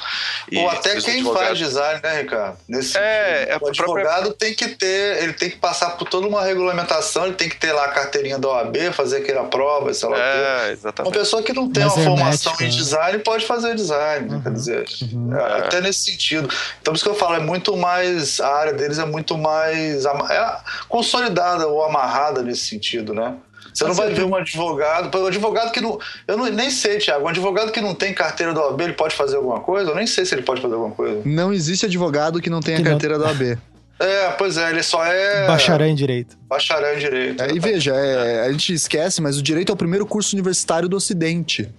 e 0.51 0.55
tal. 0.55 0.65
Ou 0.65 0.69
até 0.69 0.99
quem 0.99 1.15
advogado... 1.15 1.45
faz 1.45 1.57
design, 1.57 2.01
né, 2.03 2.21
Ricardo? 2.21 2.57
Nesse 2.67 2.97
é, 2.97 3.47
é, 3.51 3.57
o 3.59 3.67
advogado 3.67 4.23
própria... 4.23 4.33
tem 4.33 4.53
que 4.53 4.67
ter, 4.67 5.23
ele 5.23 5.31
tem 5.31 5.49
que 5.49 5.55
passar 5.55 5.91
por 5.91 6.09
toda 6.09 6.27
uma 6.27 6.43
regulamentação, 6.43 7.25
ele 7.25 7.35
tem 7.35 7.47
que 7.47 7.55
ter 7.55 7.71
lá 7.71 7.85
a 7.85 7.89
carteirinha 7.89 8.37
da 8.37 8.49
OAB, 8.49 8.75
fazer 8.91 9.17
aquela 9.17 9.45
prova, 9.45 9.93
sei 9.93 10.09
lá. 10.09 10.17
É, 10.17 10.71
exatamente. 10.73 11.15
Uma 11.15 11.23
pessoa 11.23 11.41
que 11.41 11.53
não 11.53 11.71
tem 11.71 11.85
Mas 11.85 11.93
uma 11.93 12.01
é 12.01 12.05
formação 12.05 12.53
em 12.59 12.63
né? 12.63 12.69
design 12.69 13.19
pode 13.19 13.45
fazer 13.45 13.75
design, 13.75 14.29
uhum. 14.29 14.41
quer 14.41 14.51
dizer, 14.51 14.85
uhum. 15.03 15.37
É, 15.37 15.59
até 15.59 15.79
nesse 15.79 16.11
sentido. 16.11 16.49
Então, 16.81 16.91
por 16.91 16.95
isso 16.95 17.03
que 17.05 17.09
eu 17.09 17.15
falo, 17.15 17.35
é 17.35 17.39
muito 17.39 17.77
mais, 17.77 18.41
a 18.41 18.53
área 18.53 18.73
deles 18.73 18.99
é 18.99 19.05
muito 19.05 19.37
mais 19.37 20.05
é 20.05 20.57
consolidada 20.89 21.65
ou 21.67 21.83
amarrada 21.83 22.41
nesse 22.41 22.72
sentido, 22.73 23.13
né? 23.13 23.35
Você 23.73 23.85
não 23.85 23.93
vai 23.93 24.13
ver 24.13 24.23
um 24.23 24.35
advogado, 24.35 25.17
um 25.17 25.25
advogado 25.25 25.71
que 25.71 25.81
não. 25.81 25.99
Eu 26.27 26.37
não, 26.37 26.45
nem 26.51 26.69
sei, 26.69 26.97
Tiago. 26.99 27.25
Um 27.25 27.27
advogado 27.27 27.71
que 27.71 27.81
não 27.81 27.95
tem 27.95 28.13
carteira 28.13 28.53
da 28.53 28.61
OAB, 28.61 28.81
ele 28.81 28.93
pode 28.93 29.15
fazer 29.15 29.37
alguma 29.37 29.59
coisa? 29.61 29.91
Eu 29.91 29.95
nem 29.95 30.05
sei 30.05 30.25
se 30.25 30.35
ele 30.35 30.43
pode 30.43 30.61
fazer 30.61 30.75
alguma 30.75 30.93
coisa. 30.93 31.21
Não 31.25 31.51
existe 31.51 31.85
advogado 31.85 32.41
que 32.41 32.49
não 32.49 32.59
tenha 32.59 32.77
que 32.77 32.83
carteira 32.83 33.17
não... 33.17 33.25
da 33.25 33.31
OAB. 33.31 33.57
É, 33.99 34.31
pois 34.31 34.57
é, 34.57 34.69
ele 34.69 34.83
só 34.83 35.03
é. 35.05 35.47
Bacharel 35.47 35.87
em 35.87 35.95
Direito. 35.95 36.37
Bacharel 36.47 36.95
em 36.95 36.99
Direito. 36.99 37.41
É, 37.41 37.51
e 37.51 37.59
veja, 37.59 37.95
é, 37.95 38.45
a 38.45 38.51
gente 38.51 38.73
esquece, 38.73 39.21
mas 39.21 39.37
o 39.37 39.41
direito 39.41 39.71
é 39.71 39.73
o 39.73 39.77
primeiro 39.77 40.05
curso 40.05 40.35
universitário 40.35 40.89
do 40.89 40.97
Ocidente. 40.97 41.69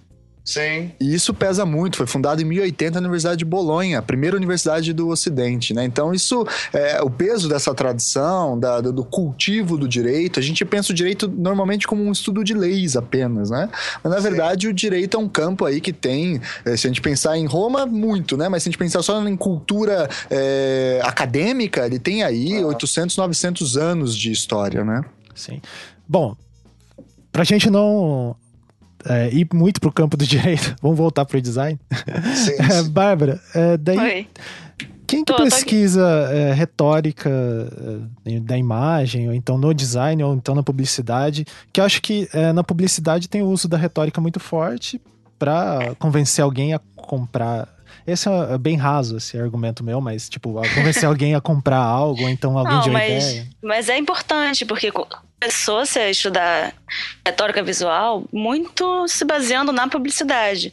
Sim. 0.45 0.91
E 0.99 1.15
isso 1.15 1.33
pesa 1.33 1.65
muito. 1.65 1.97
Foi 1.97 2.05
fundado 2.05 2.39
em 2.39 2.45
1080 2.45 3.01
na 3.01 3.07
Universidade 3.07 3.39
de 3.39 3.45
Bolonha, 3.45 3.97
a 3.97 4.01
primeira 4.03 4.37
universidade 4.37 4.93
do 4.93 5.09
Ocidente, 5.09 5.73
né? 5.73 5.83
Então, 5.83 6.13
isso, 6.13 6.45
é, 6.71 7.01
o 7.01 7.09
peso 7.09 7.49
dessa 7.49 7.73
tradição, 7.73 8.57
da, 8.57 8.79
do 8.79 9.03
cultivo 9.03 9.75
do 9.75 9.87
direito, 9.87 10.39
a 10.39 10.43
gente 10.43 10.63
pensa 10.63 10.91
o 10.91 10.95
direito 10.95 11.27
normalmente 11.27 11.87
como 11.87 12.03
um 12.03 12.11
estudo 12.11 12.43
de 12.43 12.53
leis 12.53 12.95
apenas, 12.95 13.49
né? 13.49 13.67
Mas, 14.03 14.13
na 14.13 14.21
Sim. 14.21 14.29
verdade, 14.29 14.67
o 14.67 14.73
direito 14.73 15.17
é 15.17 15.19
um 15.19 15.27
campo 15.27 15.65
aí 15.65 15.81
que 15.81 15.91
tem, 15.91 16.39
é, 16.63 16.77
se 16.77 16.85
a 16.85 16.89
gente 16.89 17.01
pensar 17.01 17.35
em 17.35 17.47
Roma, 17.47 17.87
muito, 17.87 18.37
né? 18.37 18.47
Mas 18.47 18.61
se 18.61 18.69
a 18.69 18.71
gente 18.71 18.79
pensar 18.79 19.01
só 19.01 19.27
em 19.27 19.35
cultura 19.35 20.07
é, 20.29 21.01
acadêmica, 21.03 21.87
ele 21.87 21.97
tem 21.97 22.21
aí 22.21 22.59
ah. 22.59 22.67
800, 22.67 23.17
900 23.17 23.77
anos 23.77 24.15
de 24.15 24.31
história, 24.31 24.83
né? 24.83 25.01
Sim. 25.33 25.59
Bom, 26.07 26.35
pra 27.31 27.43
gente 27.43 27.67
não 27.71 28.35
é, 29.07 29.29
ir 29.33 29.47
muito 29.53 29.79
pro 29.79 29.91
campo 29.91 30.17
do 30.17 30.25
direito, 30.27 30.75
vamos 30.81 30.97
voltar 30.97 31.25
pro 31.25 31.41
design. 31.41 31.79
Sim, 32.35 32.51
é, 32.57 32.63
sim. 32.69 32.79
É, 32.79 32.83
Bárbara, 32.83 33.39
é, 33.53 33.77
daí. 33.77 33.97
Oi. 33.97 34.27
Quem 35.07 35.23
que 35.23 35.31
tô, 35.31 35.43
pesquisa 35.43 36.01
tô 36.01 36.33
é, 36.33 36.53
retórica 36.53 37.29
é, 38.25 38.39
da 38.39 38.57
imagem, 38.57 39.27
ou 39.27 39.33
então 39.33 39.57
no 39.57 39.73
design, 39.73 40.23
ou 40.23 40.33
então 40.33 40.55
na 40.55 40.63
publicidade? 40.63 41.45
Que 41.71 41.79
eu 41.79 41.85
acho 41.85 42.01
que 42.01 42.27
é, 42.33 42.51
na 42.51 42.63
publicidade 42.63 43.29
tem 43.29 43.41
o 43.41 43.47
uso 43.47 43.67
da 43.67 43.77
retórica 43.77 44.19
muito 44.19 44.39
forte 44.39 44.99
para 45.37 45.95
convencer 45.99 46.43
alguém 46.43 46.73
a 46.73 46.79
comprar. 46.95 47.69
Esse 48.07 48.29
é 48.29 48.57
bem 48.57 48.77
raso, 48.77 49.17
esse 49.17 49.37
argumento 49.37 49.83
meu, 49.83 49.99
mas, 49.99 50.29
tipo, 50.29 50.53
convencer 50.73 51.05
alguém 51.09 51.33
a 51.33 51.41
comprar 51.41 51.81
algo, 51.81 52.23
ou 52.23 52.29
então 52.29 52.57
alguém 52.57 52.75
Não, 52.75 52.81
de 52.81 52.89
uma 52.89 52.99
mas, 52.99 53.23
ideia. 53.23 53.47
Mas 53.63 53.89
é 53.89 53.97
importante, 53.97 54.65
porque 54.65 54.91
começou-se 55.39 55.99
a 55.99 56.09
estudar 56.09 56.73
retórica 57.25 57.61
visual 57.61 58.23
muito 58.31 59.07
se 59.07 59.23
baseando 59.25 59.71
na 59.71 59.87
publicidade, 59.87 60.71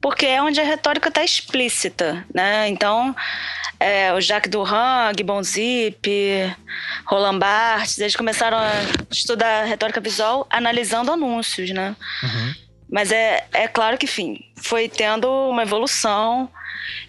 porque 0.00 0.26
é 0.26 0.42
onde 0.42 0.60
a 0.60 0.64
retórica 0.64 1.08
está 1.08 1.24
explícita, 1.24 2.24
né? 2.34 2.68
Então, 2.68 3.14
é, 3.78 4.12
o 4.12 4.20
Jacques 4.20 4.50
Duran, 4.50 5.12
Gibbon 5.16 5.42
Zip, 5.42 6.10
Roland 7.06 7.38
Barthes, 7.38 7.98
eles 7.98 8.16
começaram 8.16 8.58
a 8.58 8.70
estudar 9.10 9.64
retórica 9.64 10.00
visual 10.00 10.46
analisando 10.50 11.10
anúncios, 11.10 11.70
né? 11.70 11.96
Uhum. 12.22 12.54
Mas 12.90 13.12
é, 13.12 13.46
é 13.52 13.68
claro 13.68 13.96
que, 13.96 14.04
enfim, 14.04 14.44
foi 14.56 14.88
tendo 14.88 15.28
uma 15.48 15.62
evolução. 15.62 16.50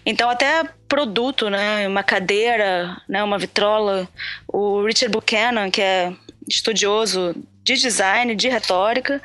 Então, 0.06 0.30
até 0.30 0.64
produto, 0.88 1.50
né? 1.50 1.86
Uma 1.88 2.02
cadeira, 2.02 2.96
né? 3.08 3.22
uma 3.22 3.36
vitrola. 3.36 4.08
O 4.46 4.84
Richard 4.84 5.12
Buchanan, 5.12 5.70
que 5.70 5.82
é 5.82 6.12
estudioso 6.48 7.34
de 7.62 7.74
design, 7.74 8.34
de 8.34 8.48
retórica, 8.48 9.20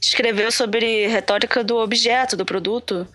escreveu 0.00 0.50
sobre 0.50 1.06
retórica 1.06 1.62
do 1.62 1.76
objeto, 1.76 2.36
do 2.36 2.44
produto, 2.44 3.06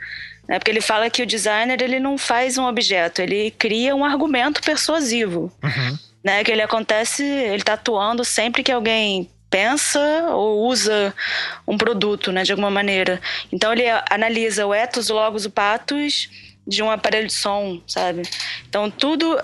né? 0.48 0.58
porque 0.60 0.72
ele 0.72 0.82
fala 0.82 1.10
que 1.10 1.22
o 1.22 1.26
designer 1.26 1.82
ele 1.82 2.00
não 2.00 2.18
faz 2.18 2.58
um 2.58 2.66
objeto, 2.66 3.22
ele 3.22 3.52
cria 3.52 3.96
um 3.96 4.06
argumento 4.06 4.62
persuasivo, 4.62 5.52
Uhum. 5.64 5.98
né? 6.24 6.44
que 6.44 6.52
ele 6.52 6.62
acontece, 6.62 7.24
ele 7.24 7.58
está 7.58 7.74
atuando 7.74 8.24
sempre 8.24 8.64
que 8.64 8.72
alguém 8.72 9.30
pensa 9.50 10.00
ou 10.30 10.66
usa 10.66 11.14
um 11.68 11.78
produto, 11.78 12.32
né, 12.32 12.44
de 12.44 12.54
alguma 12.54 12.72
maneira. 12.72 13.20
Então 13.52 13.74
ele 13.74 13.84
analisa 14.10 14.66
o 14.66 14.74
ethos, 14.74 15.10
o 15.10 15.14
logos, 15.14 15.44
o 15.46 15.52
pathos 15.52 16.30
de 16.66 16.82
um 16.82 16.90
aparelho 16.90 17.28
de 17.28 17.34
som, 17.34 17.82
sabe? 17.86 18.22
Então 18.70 18.90
tudo, 18.90 19.38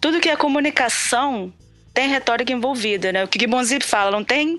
tudo 0.00 0.20
que 0.20 0.30
é 0.30 0.36
comunicação 0.36 1.52
tem 1.94 2.08
retórica 2.08 2.52
envolvida, 2.52 3.12
né? 3.12 3.24
O 3.24 3.28
que 3.28 3.38
Gibbons 3.38 3.70
fala, 3.82 4.10
não 4.10 4.24
tem 4.24 4.58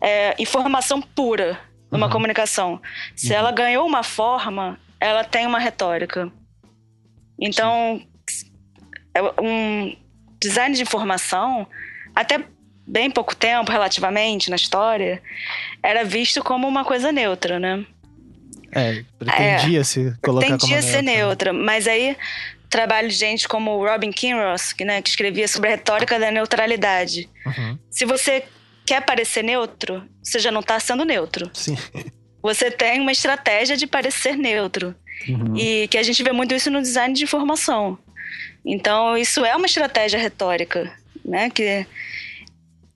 é, 0.00 0.34
informação 0.38 1.00
pura 1.00 1.58
numa 1.90 2.06
Uhum. 2.06 2.12
comunicação. 2.12 2.80
Se 3.16 3.32
ela 3.32 3.50
ganhou 3.50 3.86
uma 3.86 4.02
forma, 4.02 4.78
ela 5.00 5.24
tem 5.24 5.46
uma 5.46 5.58
retórica. 5.58 6.30
Então, 7.40 8.02
é 9.14 9.22
um 9.40 9.96
design 10.40 10.74
de 10.74 10.82
informação, 10.82 11.66
até 12.14 12.44
bem 12.86 13.10
pouco 13.10 13.34
tempo, 13.34 13.70
relativamente, 13.70 14.50
na 14.50 14.56
história, 14.56 15.22
era 15.82 16.04
visto 16.04 16.42
como 16.42 16.66
uma 16.66 16.84
coisa 16.84 17.12
neutra, 17.12 17.58
né? 17.58 17.84
É, 18.72 19.02
pretendia 19.18 19.82
se 19.82 20.14
colocar 20.22 20.46
como 20.46 20.58
Tendia 20.58 20.82
ser 20.82 21.02
neutra, 21.02 21.52
mas 21.52 21.88
aí 21.88 22.16
trabalho 22.68 23.08
de 23.08 23.14
gente 23.14 23.48
como 23.48 23.70
o 23.72 23.84
Robin 23.84 24.10
Kinross, 24.10 24.72
que, 24.72 24.84
né, 24.84 25.00
que 25.00 25.08
escrevia 25.08 25.48
sobre 25.48 25.68
a 25.68 25.76
retórica 25.76 26.18
da 26.18 26.30
neutralidade. 26.30 27.28
Uhum. 27.46 27.78
Se 27.90 28.04
você 28.04 28.44
quer 28.86 29.04
parecer 29.04 29.42
neutro, 29.42 30.06
você 30.22 30.38
já 30.38 30.50
não 30.50 30.60
está 30.60 30.78
sendo 30.80 31.04
neutro. 31.04 31.50
Sim. 31.52 31.76
Você 32.42 32.70
tem 32.70 33.00
uma 33.00 33.12
estratégia 33.12 33.76
de 33.76 33.86
parecer 33.86 34.36
neutro. 34.36 34.94
Uhum. 35.28 35.56
E 35.56 35.88
que 35.88 35.98
a 35.98 36.02
gente 36.02 36.22
vê 36.22 36.32
muito 36.32 36.54
isso 36.54 36.70
no 36.70 36.80
design 36.80 37.12
de 37.12 37.24
informação. 37.24 37.98
Então, 38.64 39.16
isso 39.16 39.44
é 39.44 39.54
uma 39.56 39.66
estratégia 39.66 40.18
retórica, 40.18 40.92
né? 41.24 41.50
Que, 41.50 41.86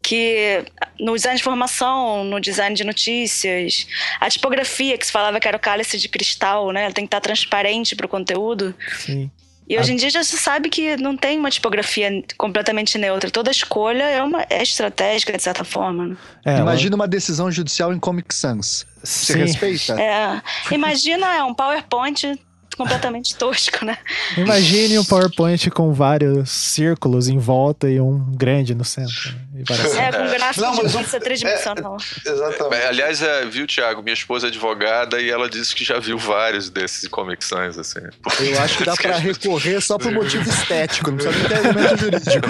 que 0.03 0.65
no 1.01 1.15
design 1.15 1.37
de 1.37 1.43
informação, 1.43 2.25
no 2.25 2.41
design 2.41 2.77
de 2.77 2.85
notícias, 2.85 3.87
a 4.21 4.31
tipografia 4.31 4.97
que 4.97 5.07
se 5.07 5.13
falava 5.13 5.41
que 5.41 5.49
era 5.49 5.57
o 5.57 5.61
cálice 5.61 5.99
de 5.99 6.09
cristal, 6.09 6.71
né? 6.71 6.85
Ela 6.85 6.93
tem 6.93 7.05
que 7.05 7.09
estar 7.09 7.21
transparente 7.21 7.97
para 7.97 8.07
o 8.07 8.09
conteúdo. 8.09 8.75
Sim. 8.99 9.31
E 9.69 9.79
hoje 9.79 9.93
em 9.93 9.97
dia 9.97 10.11
já 10.11 10.23
se 10.25 10.37
sabe 10.37 10.69
que 10.69 10.97
não 10.97 11.17
tem 11.17 11.39
uma 11.39 11.51
tipografia 11.51 12.11
completamente 12.37 12.99
neutra. 12.99 13.31
Toda 13.31 13.51
escolha 13.51 14.03
é 14.05 14.23
uma 14.23 14.45
é 14.51 14.63
estratégica, 14.63 15.37
de 15.37 15.43
certa 15.43 15.65
forma. 15.65 16.09
né? 16.09 16.17
É, 16.45 16.59
Imagina 16.59 16.97
uma 16.97 17.09
decisão 17.09 17.51
judicial 17.51 17.93
em 17.93 17.99
Comic 17.99 18.35
Sans. 18.35 18.87
Você 19.03 19.33
Sim. 19.33 19.39
respeita? 19.39 20.01
É, 20.01 20.43
imagina 20.75 21.35
é 21.37 21.43
um 21.43 21.55
PowerPoint 21.55 22.39
completamente 22.77 23.35
tosco, 23.37 23.85
né? 23.85 23.97
Imagine 24.37 24.99
um 24.99 25.05
PowerPoint 25.05 25.71
com 25.71 25.93
vários 25.93 26.51
círculos 26.51 27.29
em 27.29 27.39
volta 27.39 27.89
e 27.89 28.01
um 28.01 28.19
grande 28.35 28.75
no 28.75 28.85
centro. 28.85 29.33
né? 29.53 29.63
E 29.69 29.73
É, 29.99 30.11
com 30.13 30.31
gráfico 30.31 30.61
Não, 30.67 30.75
mas 30.77 30.91
de 30.91 30.97
o- 30.97 31.01
pizza 31.01 31.21
tridimensional. 31.21 31.97
Exatamente. 32.27 32.83
É, 32.83 32.89
aliás, 32.89 33.23
é, 33.23 33.45
viu, 33.47 33.67
Thiago? 33.67 34.03
Minha 34.03 34.15
esposa 34.15 34.47
é 34.47 34.49
advogada 34.49 35.21
e 35.21 35.31
ela 35.31 35.49
disse 35.49 35.75
que 35.75 35.85
já 35.85 35.99
viu 35.99 36.19
vários 36.19 36.69
desses 36.71 37.09
Comic 37.09 37.45
Sans, 37.45 37.79
assim. 37.79 38.01
Eu 38.41 38.61
acho 38.61 38.79
que 38.79 38.85
dá 38.85 38.95
pra 38.97 39.17
recorrer 39.19 39.81
só 39.81 39.99
por 39.99 40.11
motivo 40.13 40.43
estético, 40.49 41.11
não 41.11 41.19
precisa 41.19 41.39
nem 41.39 41.49
ter 41.49 41.67
argumento 41.67 41.99
jurídico. 41.99 42.49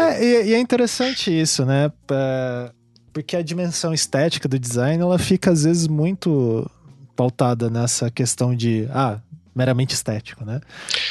É, 0.02 0.24
e, 0.24 0.48
e 0.50 0.54
é 0.54 0.58
interessante 0.58 1.30
isso, 1.30 1.64
né? 1.64 1.90
Porque 3.12 3.36
a 3.36 3.42
dimensão 3.42 3.92
estética 3.92 4.48
do 4.48 4.58
design, 4.58 5.02
ela 5.02 5.18
fica 5.18 5.50
às 5.50 5.64
vezes 5.64 5.86
muito 5.88 6.68
pautada 7.20 7.68
nessa 7.68 8.10
questão 8.10 8.54
de, 8.56 8.88
ah, 8.94 9.18
meramente 9.54 9.92
estético, 9.92 10.42
né? 10.42 10.58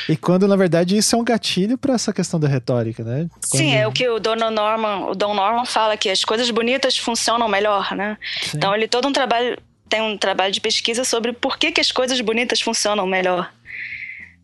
E 0.08 0.18
quando, 0.18 0.48
na 0.48 0.56
verdade, 0.56 0.98
isso 0.98 1.16
é 1.16 1.20
um 1.20 1.24
gatilho 1.24 1.78
para 1.78 1.94
essa 1.94 2.12
questão 2.12 2.40
da 2.40 2.48
retórica, 2.48 3.04
né? 3.04 3.28
Quando- 3.52 3.62
Sim, 3.62 3.76
é 3.76 3.88
o 3.88 3.92
que 3.92 4.10
o 4.10 4.18
Don 4.20 4.36
Norman, 4.36 5.06
o 5.12 5.14
Don 5.14 5.36
Norman 5.36 5.66
fala 5.66 5.96
que 5.96 6.10
as 6.10 6.24
coisas 6.26 6.50
bonitas 6.50 6.98
funcionam 6.98 7.48
melhor, 7.48 7.96
né? 7.96 8.18
Sim. 8.42 8.58
Então 8.58 8.74
ele 8.74 8.88
todo 8.88 9.08
um 9.08 9.14
trabalho 9.14 9.56
tem 9.88 10.02
um 10.02 10.18
trabalho 10.18 10.52
de 10.52 10.60
pesquisa 10.60 11.04
sobre 11.04 11.32
por 11.32 11.60
que, 11.60 11.72
que 11.72 11.82
as 11.82 11.92
coisas 11.92 12.20
bonitas 12.22 12.60
funcionam 12.60 13.06
melhor. 13.06 13.52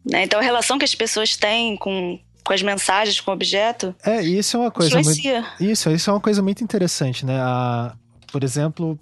Né? 0.08 0.23
Então 0.23 0.39
a 0.39 0.43
relação 0.43 0.78
que 0.78 0.86
as 0.86 0.93
pessoas 0.93 1.36
têm 1.36 1.75
com, 1.78 2.19
com 2.43 2.54
as 2.54 2.62
mensagens, 2.62 3.19
com 3.19 3.32
o 3.32 3.34
objeto, 3.34 3.95
É, 4.06 4.21
isso 4.21 4.56
é 4.56 4.60
uma 4.60 4.71
coisa 4.71 5.01
muito... 5.01 5.19
Isso, 5.60 5.89
isso 5.89 6.10
é 6.12 6.13
uma 6.13 6.19
coisa 6.21 6.43
muito 6.43 6.63
interessante, 6.63 7.25
né? 7.25 7.39
A, 7.41 7.95
por 8.32 8.43
exemplo, 8.43 8.99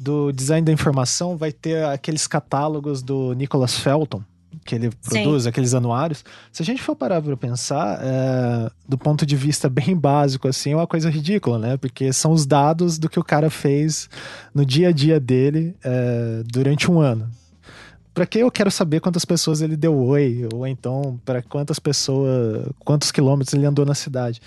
do 0.00 0.32
design 0.32 0.64
da 0.64 0.72
informação 0.72 1.36
vai 1.36 1.52
ter 1.52 1.84
aqueles 1.84 2.26
catálogos 2.26 3.02
do 3.02 3.34
Nicholas 3.34 3.76
Felton, 3.78 4.22
que 4.64 4.74
ele 4.74 4.90
produz, 4.90 5.46
aqueles 5.46 5.74
anuários. 5.74 6.24
Se 6.50 6.62
a 6.62 6.64
gente 6.64 6.80
for 6.80 6.96
parar 6.96 7.20
para 7.20 7.36
pensar, 7.36 8.00
é, 8.02 8.70
do 8.88 8.96
ponto 8.96 9.26
de 9.26 9.36
vista 9.36 9.68
bem 9.70 9.94
básico, 9.94 10.48
assim, 10.48 10.72
é 10.72 10.76
uma 10.76 10.86
coisa 10.86 11.10
ridícula, 11.10 11.58
né? 11.58 11.76
Porque 11.76 12.14
são 12.14 12.32
os 12.32 12.46
dados 12.46 12.98
do 12.98 13.10
que 13.10 13.20
o 13.20 13.24
cara 13.24 13.50
fez 13.50 14.08
no 14.54 14.64
dia 14.64 14.88
a 14.88 14.92
dia 14.92 15.20
dele 15.20 15.76
é, 15.84 16.42
durante 16.46 16.90
um 16.90 16.98
ano. 16.98 17.30
Pra 18.14 18.24
que 18.24 18.38
eu 18.38 18.50
quero 18.50 18.70
saber 18.70 19.00
quantas 19.00 19.26
pessoas 19.26 19.60
ele 19.60 19.76
deu 19.76 19.94
oi, 19.94 20.48
ou 20.52 20.66
então 20.66 21.20
para 21.26 21.42
quantas 21.42 21.78
pessoas, 21.78 22.66
quantos 22.78 23.12
quilômetros 23.12 23.52
ele 23.52 23.66
andou 23.66 23.84
na 23.84 23.94
cidade. 23.94 24.40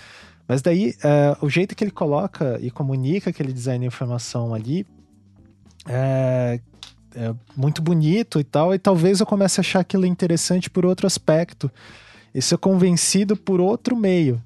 Mas 0.48 0.64
daí, 0.64 0.96
é, 1.04 1.38
o 1.42 1.50
jeito 1.50 1.76
que 1.76 1.84
ele 1.84 1.92
coloca 1.92 2.58
e 2.60 2.72
comunica 2.72 3.30
aquele 3.30 3.54
design 3.54 3.82
de 3.82 3.88
informação 3.88 4.52
ali 4.52 4.86
é, 5.88 6.60
é 7.16 7.34
muito 7.56 7.82
bonito 7.82 8.40
e 8.40 8.44
tal, 8.44 8.74
e 8.74 8.80
talvez 8.80 9.20
eu 9.20 9.26
comece 9.26 9.60
a 9.60 9.62
achar 9.62 9.80
aquilo 9.80 10.06
interessante 10.06 10.70
por 10.70 10.86
outro 10.86 11.08
aspecto 11.08 11.72
e 12.34 12.42
ser 12.42 12.58
convencido 12.58 13.36
por 13.36 13.60
outro 13.62 13.96
meio. 13.96 14.42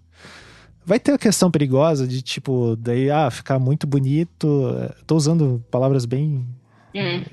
Vai 0.86 1.00
ter 1.00 1.12
a 1.12 1.18
questão 1.18 1.52
perigosa 1.52 2.08
de, 2.08 2.22
tipo, 2.22 2.78
daí, 2.78 3.12
ah, 3.12 3.30
ficar 3.30 3.60
muito 3.60 3.86
bonito. 3.86 4.74
é, 4.80 4.96
Tô 5.06 5.18
usando 5.18 5.62
palavras 5.70 6.06
bem 6.06 6.46
Hum, 6.98 7.24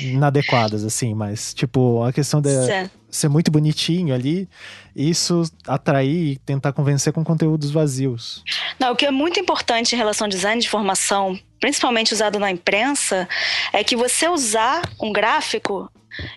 inadequadas, 0.00 0.84
assim, 0.84 1.14
mas, 1.14 1.54
tipo, 1.54 2.02
a 2.02 2.12
questão 2.12 2.40
de 2.40 2.66
certo. 2.66 2.90
ser 3.10 3.28
muito 3.28 3.50
bonitinho 3.50 4.14
ali, 4.14 4.48
isso 4.94 5.42
atrair 5.66 6.32
e 6.32 6.36
tentar 6.38 6.72
convencer 6.72 7.12
com 7.12 7.24
conteúdos 7.24 7.70
vazios. 7.70 8.42
Não, 8.78 8.92
o 8.92 8.96
que 8.96 9.06
é 9.06 9.10
muito 9.10 9.38
importante 9.38 9.94
em 9.94 9.98
relação 9.98 10.26
ao 10.26 10.30
design 10.30 10.60
de 10.60 10.66
informação, 10.66 11.38
principalmente 11.60 12.12
usado 12.12 12.38
na 12.38 12.50
imprensa, 12.50 13.28
é 13.72 13.82
que 13.84 13.96
você 13.96 14.28
usar 14.28 14.82
um 15.00 15.12
gráfico, 15.12 15.90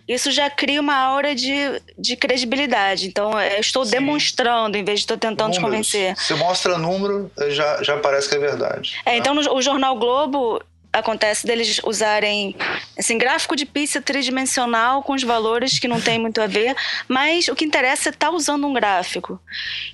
isso 0.07 0.31
já 0.31 0.49
cria 0.49 0.79
uma 0.79 0.95
aura 0.95 1.35
de, 1.35 1.81
de 1.97 2.15
credibilidade. 2.15 3.07
Então, 3.07 3.39
eu 3.39 3.59
estou 3.59 3.83
Sim. 3.85 3.91
demonstrando, 3.91 4.77
em 4.77 4.83
vez 4.83 4.99
de 4.99 5.03
estou 5.03 5.17
tentando 5.17 5.51
te 5.51 5.59
Números. 5.59 5.91
convencer. 5.91 6.15
Você 6.15 6.33
mostra 6.35 6.77
número, 6.77 7.29
já, 7.49 7.83
já 7.83 7.97
parece 7.97 8.29
que 8.29 8.35
é 8.35 8.39
verdade. 8.39 8.99
É, 9.05 9.17
então, 9.17 9.33
no, 9.33 9.53
o 9.53 9.61
Jornal 9.61 9.97
Globo 9.97 10.61
acontece 10.99 11.45
deles 11.45 11.79
usarem 11.83 12.55
assim, 12.97 13.17
gráfico 13.17 13.55
de 13.55 13.65
pizza 13.65 14.01
tridimensional 14.01 15.03
com 15.03 15.13
os 15.13 15.23
valores 15.23 15.77
que 15.79 15.87
não 15.87 15.99
tem 15.99 16.17
muito 16.17 16.41
a 16.41 16.47
ver, 16.47 16.75
mas 17.07 17.47
o 17.47 17.55
que 17.55 17.65
interessa 17.65 18.09
é 18.09 18.11
estar 18.11 18.31
usando 18.31 18.65
um 18.65 18.73
gráfico. 18.73 19.39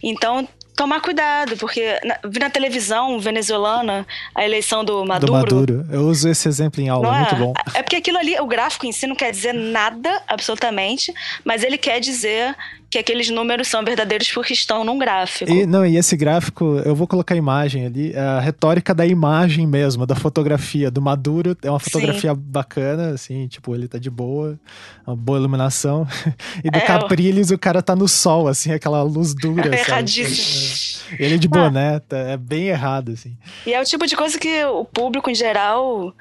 Então, 0.02 0.48
tomar 0.76 1.02
cuidado, 1.02 1.58
porque 1.58 2.00
na, 2.04 2.18
vi 2.26 2.40
na 2.40 2.50
televisão 2.50 3.20
venezuelana 3.20 4.06
a 4.34 4.44
eleição 4.44 4.84
do 4.84 5.06
Maduro. 5.06 5.32
Do 5.32 5.38
Maduro. 5.38 5.86
Eu 5.92 6.02
uso 6.02 6.30
esse 6.30 6.48
exemplo 6.48 6.82
em 6.82 6.90
aula, 6.90 7.16
é? 7.16 7.20
muito 7.20 7.36
bom. 7.36 7.54
É 7.74 7.84
porque 7.84 7.98
aquilo 7.98 8.18
ali, 8.18 8.40
o 8.40 8.48
gráfico 8.48 8.86
em 8.86 8.92
si 8.92 9.06
não 9.06 9.16
quer 9.16 9.32
dizer 9.32 9.54
nada, 9.54 10.22
absolutamente, 10.28 11.14
mas 11.44 11.64
ele 11.64 11.78
quer 11.78 12.00
dizer 12.00 12.56
que 12.92 12.98
aqueles 12.98 13.30
números 13.30 13.70
são 13.70 13.84
verdadeiros 13.86 14.30
porque 14.32 14.52
estão 14.52 14.84
num 14.84 14.98
gráfico. 15.00 15.50
E, 15.50 15.66
não, 15.66 15.86
e 15.86 15.96
esse 15.96 16.18
gráfico, 16.18 16.82
eu 16.86 16.94
vou 16.94 17.08
colocar 17.08 17.34
a 17.34 17.38
imagem 17.38 17.86
ali, 17.86 18.14
a 18.16 18.42
retórica 18.42 18.94
da 18.94 19.06
imagem 19.08 19.66
mesmo, 19.66 20.06
da 20.06 20.14
fotografia. 20.14 20.92
Do 20.92 21.02
Maduro 21.02 21.58
é 21.64 21.70
uma 21.70 21.80
fotografia 21.80 22.36
bacana, 22.36 23.12
assim, 23.14 23.48
tipo, 23.48 23.74
ele 23.74 23.88
tá 23.88 23.98
de 23.98 24.10
boa, 24.10 24.60
uma 25.08 25.16
boa 25.16 25.40
iluminação. 25.40 26.06
E 26.64 26.70
do 26.70 26.78
É, 26.78 26.82
Capriles, 26.82 27.50
o 27.50 27.58
cara 27.58 27.82
tá 27.82 27.96
no 27.96 28.08
sol, 28.10 28.48
assim, 28.50 28.72
aquela 28.74 29.02
luz 29.04 29.34
dura. 29.34 29.64
sabe? 29.72 29.78
Erradíssimo. 29.78 31.02
Ele 31.18 31.38
de 31.40 31.48
boné, 31.48 32.00
tá- 32.00 32.18
é 32.18 32.38
bem 32.38 32.68
errado, 32.68 33.12
assim. 33.14 33.38
E 33.66 33.74
é 33.74 33.82
o 33.82 33.86
tipo 33.86 34.06
de 34.06 34.16
coisa 34.18 34.38
que 34.38 34.64
o 34.66 34.84
público 34.86 35.30
em 35.30 35.36
geral 35.36 36.14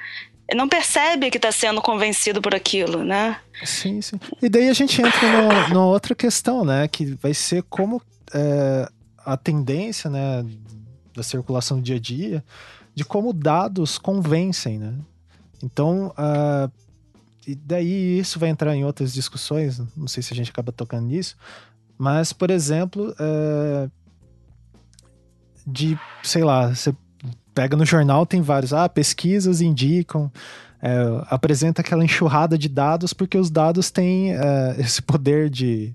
não 0.55 0.68
percebe 0.68 1.30
que 1.30 1.38
está 1.38 1.53
sendo 1.53 1.80
convencido 1.80 2.40
por 2.40 2.55
aquilo, 2.55 3.05
né? 3.05 3.38
Sim, 3.64 4.01
sim. 4.01 4.18
E 4.42 4.48
daí 4.48 4.68
a 4.68 4.72
gente 4.72 5.01
entra 5.01 5.68
numa, 5.68 5.86
outra 5.86 6.14
questão, 6.14 6.64
né? 6.64 6.88
Que 6.88 7.14
vai 7.14 7.34
ser 7.34 7.62
como 7.64 8.03
é, 8.34 8.88
a 9.18 9.36
tendência, 9.36 10.11
né? 10.11 10.44
Da 11.14 11.22
circulação 11.22 11.78
do 11.78 11.82
dia 11.82 11.96
a 11.96 12.01
dia, 12.01 12.44
de 12.94 13.05
como 13.05 13.32
dados 13.32 13.98
convencem, 13.98 14.78
né? 14.78 14.94
Então, 15.62 16.12
ah, 16.16 16.70
e 17.46 17.55
daí 17.55 18.18
isso 18.18 18.38
vai 18.38 18.48
entrar 18.48 18.74
em 18.74 18.84
outras 18.84 19.12
discussões, 19.12 19.80
não 19.96 20.09
sei 20.09 20.22
se 20.22 20.32
a 20.32 20.36
gente 20.36 20.51
acaba 20.51 20.72
tocando 20.72 21.07
nisso, 21.07 21.36
mas, 21.98 22.32
por 22.32 22.51
exemplo, 22.51 23.14
é, 23.18 23.88
de, 25.66 25.98
sei 26.22 26.44
lá, 26.44 26.74
você 26.74 26.94
pega 27.61 27.76
no 27.76 27.84
jornal, 27.84 28.24
tem 28.24 28.40
vários. 28.40 28.72
Ah, 28.72 28.88
pesquisas 28.88 29.61
indicam. 29.61 30.32
É, 30.80 30.96
apresenta 31.28 31.82
aquela 31.82 32.02
enxurrada 32.02 32.56
de 32.56 32.70
dados, 32.70 33.12
porque 33.12 33.36
os 33.36 33.50
dados 33.50 33.90
têm 33.90 34.32
é, 34.32 34.76
esse 34.78 35.02
poder 35.02 35.50
de 35.50 35.94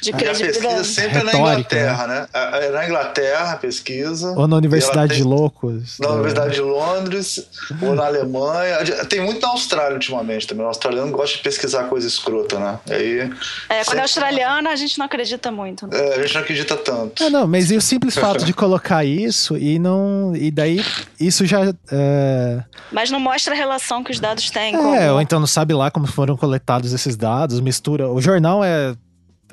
de 0.00 0.10
a 0.10 0.16
pesquisa 0.16 0.84
sempre 0.84 1.18
Retórica, 1.18 1.30
é 1.30 1.42
na 1.42 1.50
Inglaterra, 1.50 2.06
né? 2.06 2.28
É 2.32 2.70
na 2.70 2.84
Inglaterra 2.84 3.52
a 3.52 3.56
pesquisa. 3.56 4.34
Ou 4.36 4.46
na 4.46 4.56
Universidade 4.56 5.14
tem, 5.14 5.18
de 5.18 5.24
Loucos. 5.24 5.98
Na 5.98 6.10
Universidade 6.10 6.54
de 6.54 6.60
Londres, 6.60 7.46
ou 7.82 7.94
na 7.94 8.06
Alemanha. 8.06 8.78
Tem 9.08 9.20
muito 9.20 9.40
na 9.40 9.48
Austrália 9.48 9.94
ultimamente 9.94 10.46
também. 10.46 10.64
O 10.64 10.68
australiano 10.68 11.10
gosta 11.10 11.36
de 11.36 11.42
pesquisar 11.42 11.84
coisa 11.84 12.06
escrota, 12.06 12.58
né? 12.58 12.78
Aí, 12.90 13.30
é, 13.68 13.84
quando 13.84 13.98
é 13.98 14.02
australiana, 14.02 14.70
a 14.70 14.76
gente 14.76 14.98
não 14.98 15.06
acredita 15.06 15.50
muito. 15.50 15.86
Né? 15.86 15.96
É, 15.96 16.14
a 16.14 16.22
gente 16.22 16.34
não 16.34 16.42
acredita 16.42 16.76
tanto. 16.76 17.22
É, 17.22 17.30
não, 17.30 17.46
mas 17.46 17.70
e 17.70 17.76
o 17.76 17.80
simples 17.80 18.16
fato 18.16 18.44
de 18.44 18.52
colocar 18.52 19.04
isso 19.04 19.56
e 19.56 19.78
não. 19.78 20.34
E 20.34 20.50
daí 20.50 20.84
isso 21.18 21.46
já. 21.46 21.74
É... 21.90 22.62
Mas 22.92 23.10
não 23.10 23.20
mostra 23.20 23.54
a 23.54 23.56
relação 23.56 24.04
que 24.04 24.10
os 24.10 24.20
dados 24.20 24.50
têm. 24.50 24.74
É, 24.96 25.10
ou 25.10 25.20
então 25.20 25.40
não 25.40 25.46
sabe 25.46 25.74
lá 25.74 25.90
como 25.90 26.06
foram 26.06 26.36
coletados 26.36 26.92
esses 26.92 27.16
dados, 27.16 27.60
mistura. 27.60 28.08
O 28.08 28.20
jornal 28.20 28.62
é 28.64 28.94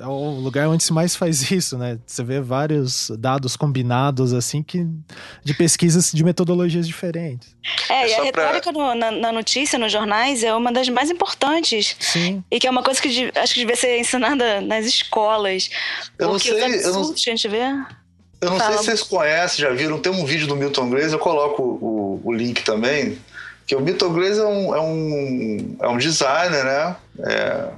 é 0.02 0.06
o 0.06 0.30
lugar 0.30 0.66
onde 0.68 0.82
se 0.82 0.92
mais 0.92 1.14
faz 1.14 1.48
isso, 1.52 1.78
né? 1.78 1.96
Você 2.04 2.24
vê 2.24 2.40
vários 2.40 3.10
dados 3.18 3.56
combinados, 3.56 4.32
assim, 4.32 4.60
que 4.60 4.84
de 5.44 5.54
pesquisas 5.54 6.10
de 6.10 6.24
metodologias 6.24 6.88
diferentes. 6.88 7.54
É, 7.88 8.02
é 8.02 8.08
e 8.08 8.14
a 8.14 8.22
retórica 8.24 8.72
pra... 8.72 8.72
no, 8.72 8.94
na, 8.96 9.10
na, 9.12 9.32
notícia, 9.32 9.78
nos 9.78 9.92
jornais, 9.92 10.42
é 10.42 10.52
uma 10.52 10.72
das 10.72 10.88
mais 10.88 11.08
importantes. 11.08 11.96
Sim. 12.00 12.42
E 12.50 12.58
que 12.58 12.66
é 12.66 12.70
uma 12.70 12.82
coisa 12.82 13.00
que 13.00 13.30
acho 13.36 13.54
que 13.54 13.60
devia 13.60 13.76
ser 13.76 14.00
ensinada 14.00 14.60
nas 14.60 14.86
escolas. 14.86 15.70
Eu 16.18 16.28
não 16.30 16.38
sei, 16.38 16.84
eu 16.84 16.92
não... 16.92 17.14
que 17.14 17.30
a 17.30 17.36
gente 17.36 17.46
vê... 17.46 17.62
Eu 18.40 18.50
não 18.50 18.58
Fala. 18.58 18.72
sei 18.72 18.78
se 18.78 18.84
vocês 18.84 19.02
conhecem, 19.04 19.60
já 19.60 19.70
viram, 19.70 20.00
tem 20.00 20.10
um 20.10 20.24
vídeo 20.24 20.48
do 20.48 20.56
Milton 20.56 20.90
Glaser, 20.90 21.12
eu 21.12 21.18
coloco 21.20 21.62
o, 21.62 22.20
o 22.24 22.32
link 22.32 22.64
também, 22.64 23.16
que 23.68 23.76
o 23.76 23.80
Milton 23.80 24.12
Glaser 24.12 24.42
é 24.42 24.48
um, 24.48 24.74
é 24.74 24.80
um, 24.80 25.76
é 25.80 25.88
um 25.88 25.96
designer, 25.96 26.64
né? 26.64 26.96
É, 27.20 27.68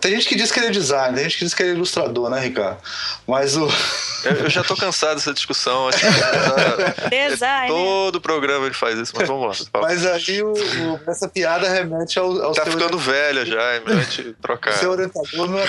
tem 0.00 0.12
gente 0.12 0.28
que 0.28 0.36
diz 0.36 0.52
que 0.52 0.60
ele 0.60 0.66
é 0.66 0.70
designer, 0.70 1.14
tem 1.14 1.24
gente 1.24 1.38
que 1.38 1.44
diz 1.44 1.54
que 1.54 1.62
ele 1.62 1.72
é 1.72 1.74
ilustrador, 1.74 2.30
né, 2.30 2.40
Ricardo? 2.40 2.78
Mas 3.26 3.56
o. 3.56 3.68
Eu, 4.22 4.36
eu 4.36 4.48
já 4.48 4.62
tô 4.62 4.76
cansado 4.76 5.16
dessa 5.16 5.34
discussão. 5.34 5.88
Acho 5.88 5.98
que 5.98 6.06
Design. 7.10 7.66
Todo 7.66 8.20
programa 8.20 8.66
ele 8.66 8.74
faz 8.74 8.96
isso, 8.96 9.12
mas 9.16 9.26
vamos 9.26 9.58
lá. 9.58 9.80
Mas 9.82 10.06
aí 10.06 10.40
o, 10.40 10.52
o, 10.52 11.10
essa 11.10 11.28
piada 11.28 11.68
remete 11.68 12.20
ao. 12.20 12.40
ao 12.40 12.52
tá 12.52 12.64
ficando 12.64 12.96
velha 12.96 13.44
já, 13.44 13.60
é 13.60 13.80
melhor 13.80 14.06
trocar. 14.40 14.74
O 14.74 14.78
seu 14.78 14.92
orientador 14.92 15.48
não 15.48 15.58
é 15.58 15.66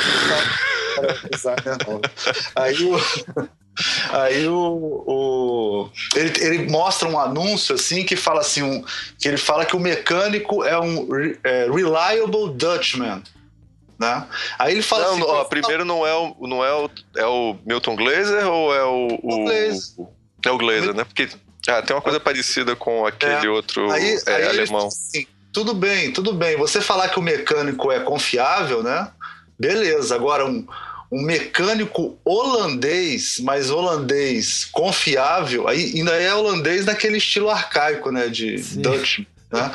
designer, 1.31 1.77
não. 1.87 1.99
Aí 2.55 2.83
o. 2.83 2.95
Aí 4.11 4.47
o, 4.47 5.03
o 5.07 5.89
ele, 6.15 6.33
ele, 6.41 6.69
mostra 6.69 7.09
um 7.09 7.19
anúncio 7.19 7.73
assim 7.73 8.03
que 8.03 8.15
fala 8.15 8.41
assim 8.41 8.61
um, 8.61 8.85
que 9.17 9.27
ele 9.27 9.37
fala 9.37 9.65
que 9.65 9.75
o 9.75 9.79
mecânico 9.79 10.63
é 10.63 10.79
um 10.79 11.07
é, 11.43 11.65
reliable 11.65 12.53
Dutchman. 12.53 13.23
Né? 13.99 14.27
Aí 14.57 14.73
ele 14.73 14.81
fala 14.81 15.05
não, 15.05 15.13
assim. 15.13 15.23
Ó, 15.23 15.43
primeiro 15.45 15.85
não 15.85 16.05
é 16.05 16.13
o, 16.13 16.35
não 16.41 16.63
é 16.63 16.73
o, 16.73 16.89
é 17.15 17.25
o 17.25 17.55
Milton 17.65 17.95
Glaser 17.95 18.47
ou 18.47 18.75
é 18.75 18.83
o. 18.83 19.07
o, 19.21 19.45
o 19.97 20.13
é 20.45 20.51
o 20.51 20.57
Glaser, 20.57 20.93
né? 20.93 21.03
Porque 21.03 21.29
ah, 21.67 21.81
tem 21.81 21.95
uma 21.95 22.01
coisa 22.01 22.19
parecida 22.19 22.75
com 22.75 23.05
aquele 23.05 23.47
é. 23.47 23.49
outro 23.49 23.89
aí, 23.91 24.19
é, 24.25 24.35
aí 24.35 24.43
alemão. 24.43 24.87
Assim, 24.87 25.25
tudo 25.51 25.73
bem, 25.73 26.11
tudo 26.11 26.33
bem. 26.33 26.57
Você 26.57 26.81
falar 26.81 27.09
que 27.09 27.19
o 27.19 27.21
mecânico 27.21 27.91
é 27.91 27.99
confiável, 27.99 28.83
né? 28.83 29.09
Beleza. 29.57 30.15
Agora, 30.15 30.45
um, 30.45 30.65
um 31.11 31.21
mecânico 31.21 32.17
holandês, 32.25 33.39
mas 33.39 33.69
holandês 33.69 34.65
confiável, 34.65 35.67
aí 35.67 35.93
ainda 35.95 36.11
é 36.11 36.33
holandês 36.33 36.85
naquele 36.85 37.17
estilo 37.17 37.49
arcaico, 37.49 38.11
né? 38.11 38.27
De 38.27 38.57
Sim. 38.57 38.81
Dutch. 38.81 39.19
Né? 39.53 39.71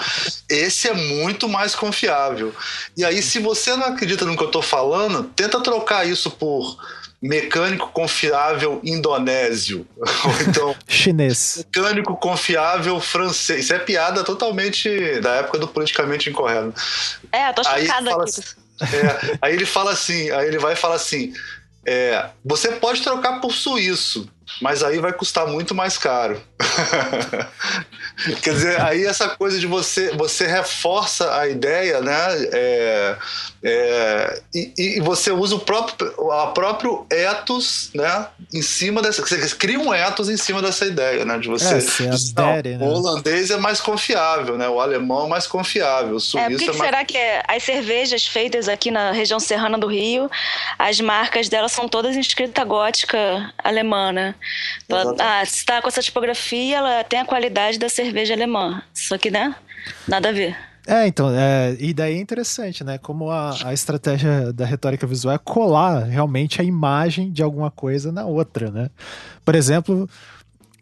Esse 0.49 0.89
é 0.89 0.93
muito 0.93 1.49
mais 1.49 1.73
confiável. 1.77 2.53
E 2.97 3.05
aí, 3.05 3.23
se 3.23 3.39
você 3.39 3.77
não 3.77 3.87
acredita 3.87 4.25
no 4.25 4.37
que 4.37 4.43
eu 4.43 4.49
estou 4.49 4.61
falando, 4.61 5.23
tenta 5.23 5.63
trocar 5.63 6.05
isso 6.05 6.33
por 6.33 6.77
mecânico 7.23 7.89
confiável 7.93 8.81
indonésio. 8.83 9.87
Ou 9.97 10.43
então. 10.49 10.77
Chinês. 10.89 11.59
Mecânico 11.59 12.17
confiável 12.17 12.99
francês. 13.01 13.65
Isso 13.65 13.73
é 13.73 13.79
piada 13.79 14.25
totalmente 14.25 15.21
da 15.21 15.37
época 15.37 15.59
do 15.59 15.69
politicamente 15.69 16.29
incorreto. 16.29 16.75
É, 17.31 17.49
eu 17.49 17.55
tô 17.55 17.63
chocada 17.63 18.11
aqui. 18.11 18.31
Assim, 18.31 18.97
é, 18.97 19.39
aí 19.41 19.55
ele 19.55 19.67
fala 19.67 19.93
assim, 19.93 20.31
aí 20.31 20.49
ele 20.49 20.59
vai 20.59 20.73
e 20.73 20.77
fala 20.77 20.97
assim: 20.97 21.33
é, 21.87 22.31
você 22.45 22.73
pode 22.73 23.01
trocar 23.03 23.41
por 23.41 23.53
suíço, 23.53 24.29
mas 24.61 24.83
aí 24.83 24.99
vai 24.99 25.13
custar 25.13 25.47
muito 25.47 25.75
mais 25.75 25.97
caro. 25.97 26.41
Quer 28.43 28.53
dizer, 28.53 28.81
aí 28.81 29.05
essa 29.05 29.29
coisa 29.29 29.59
de 29.59 29.67
você, 29.67 30.11
você 30.17 30.47
reforça 30.47 31.39
a 31.39 31.49
ideia, 31.49 32.01
né? 32.01 32.15
É, 32.53 33.17
é, 33.63 34.43
e, 34.55 34.73
e, 34.77 35.01
você 35.01 35.31
usa 35.31 35.57
o 35.57 35.61
próprio, 35.61 36.33
a 36.33 36.49
próprio 36.49 37.07
ethos, 37.11 37.91
né? 37.95 38.27
Em 38.53 38.63
cima 38.63 39.01
dessa. 39.03 39.23
Você 39.23 39.57
cria 39.57 39.79
um 39.79 39.93
ethos 39.93 40.29
em 40.29 40.37
cima 40.37 40.61
dessa 40.61 40.85
ideia, 40.87 41.25
né? 41.25 41.39
De 41.39 41.49
você. 41.49 41.75
É, 41.75 41.79
de, 41.81 42.35
não, 42.35 42.79
né? 42.79 42.79
O 42.81 42.95
holandês 42.95 43.51
é 43.51 43.57
mais 43.57 43.81
confiável, 43.81 44.59
né? 44.59 44.69
O 44.69 44.81
alemão 44.81 45.27
é 45.27 45.29
mais 45.29 45.47
confiável. 45.47 46.17
O 46.17 46.21
suíço 46.21 46.39
é, 46.39 46.51
por 46.51 46.59
que, 46.59 46.65
é 46.65 46.73
mais... 46.73 46.79
será 46.79 47.05
que 47.05 47.17
é, 47.17 47.43
as 47.47 47.63
cervejas 47.63 48.27
feitas 48.27 48.69
aqui 48.69 48.91
na 48.91 49.13
região 49.13 49.39
serrana 49.39 49.79
do 49.79 49.87
Rio, 49.87 50.31
as 50.79 51.01
marcas 51.01 51.49
delas 51.49 51.73
são 51.73 51.89
todas 51.89 52.17
em 52.17 52.21
escrita 52.21 52.65
gótica 52.65 53.53
alemã, 53.63 54.13
né? 54.13 54.35
Ah, 55.19 55.45
se 55.45 55.57
está 55.57 55.81
com 55.83 55.89
essa 55.89 56.03
tipografia, 56.03 56.79
ela 56.79 57.05
tem 57.05 57.21
a 57.21 57.25
qualidade 57.25 57.79
da 57.79 57.89
cerveja 57.89 58.35
alemã. 58.35 58.83
Só 58.95 59.19
que, 59.19 59.31
né? 59.31 59.55
Nada 60.07 60.31
a 60.31 60.33
ver. 60.33 60.57
É, 60.87 61.07
então, 61.07 61.31
é, 61.31 61.77
e 61.79 61.93
daí 61.93 62.15
é 62.15 62.19
interessante, 62.19 62.83
né? 62.83 62.97
Como 62.97 63.31
a, 63.31 63.55
a 63.67 63.75
estratégia 63.75 64.53
da 64.55 64.65
retórica 64.65 65.07
visual 65.07 65.35
é 65.35 65.39
colar 65.39 66.05
realmente 66.05 66.63
a 66.63 66.65
imagem 66.65 67.31
de 67.31 67.43
alguma 67.43 67.71
coisa 67.71 68.11
na 68.11 68.25
outra, 68.25 68.71
né? 68.71 68.89
Por 69.45 69.55
exemplo, 69.55 70.09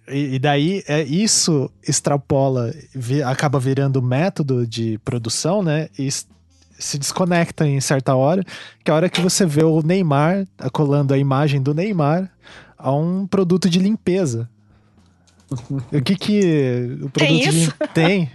e, 0.09 0.37
e 0.37 0.39
daí 0.39 0.85
é, 0.87 1.03
isso 1.03 1.69
extrapola, 1.83 2.73
vi, 2.95 3.21
acaba 3.21 3.59
virando 3.59 4.01
método 4.01 4.65
de 4.65 4.97
produção, 5.05 5.61
né? 5.61 5.89
E 5.99 6.09
se 6.79 6.99
desconecta 6.99 7.67
em 7.67 7.81
certa 7.81 8.15
hora, 8.15 8.45
que 8.85 8.91
é 8.91 8.95
a 8.95 8.97
hora 8.97 9.09
que 9.09 9.21
você 9.21 9.45
vê 9.45 9.65
o 9.65 9.83
Neymar 9.83 10.47
colando 10.73 11.15
a 11.15 11.19
imagem 11.19 11.61
do 11.61 11.75
Neymar 11.75 12.31
a 12.79 12.93
um 12.93 13.27
produto 13.27 13.68
de 13.68 13.79
limpeza. 13.79 14.49
O 15.93 16.03
que 16.03 16.16
que 16.16 16.99
o 17.03 17.09
produto 17.09 17.18
tem 17.18 17.49
isso? 17.49 17.72
De... 17.81 17.89
tem? 17.95 18.31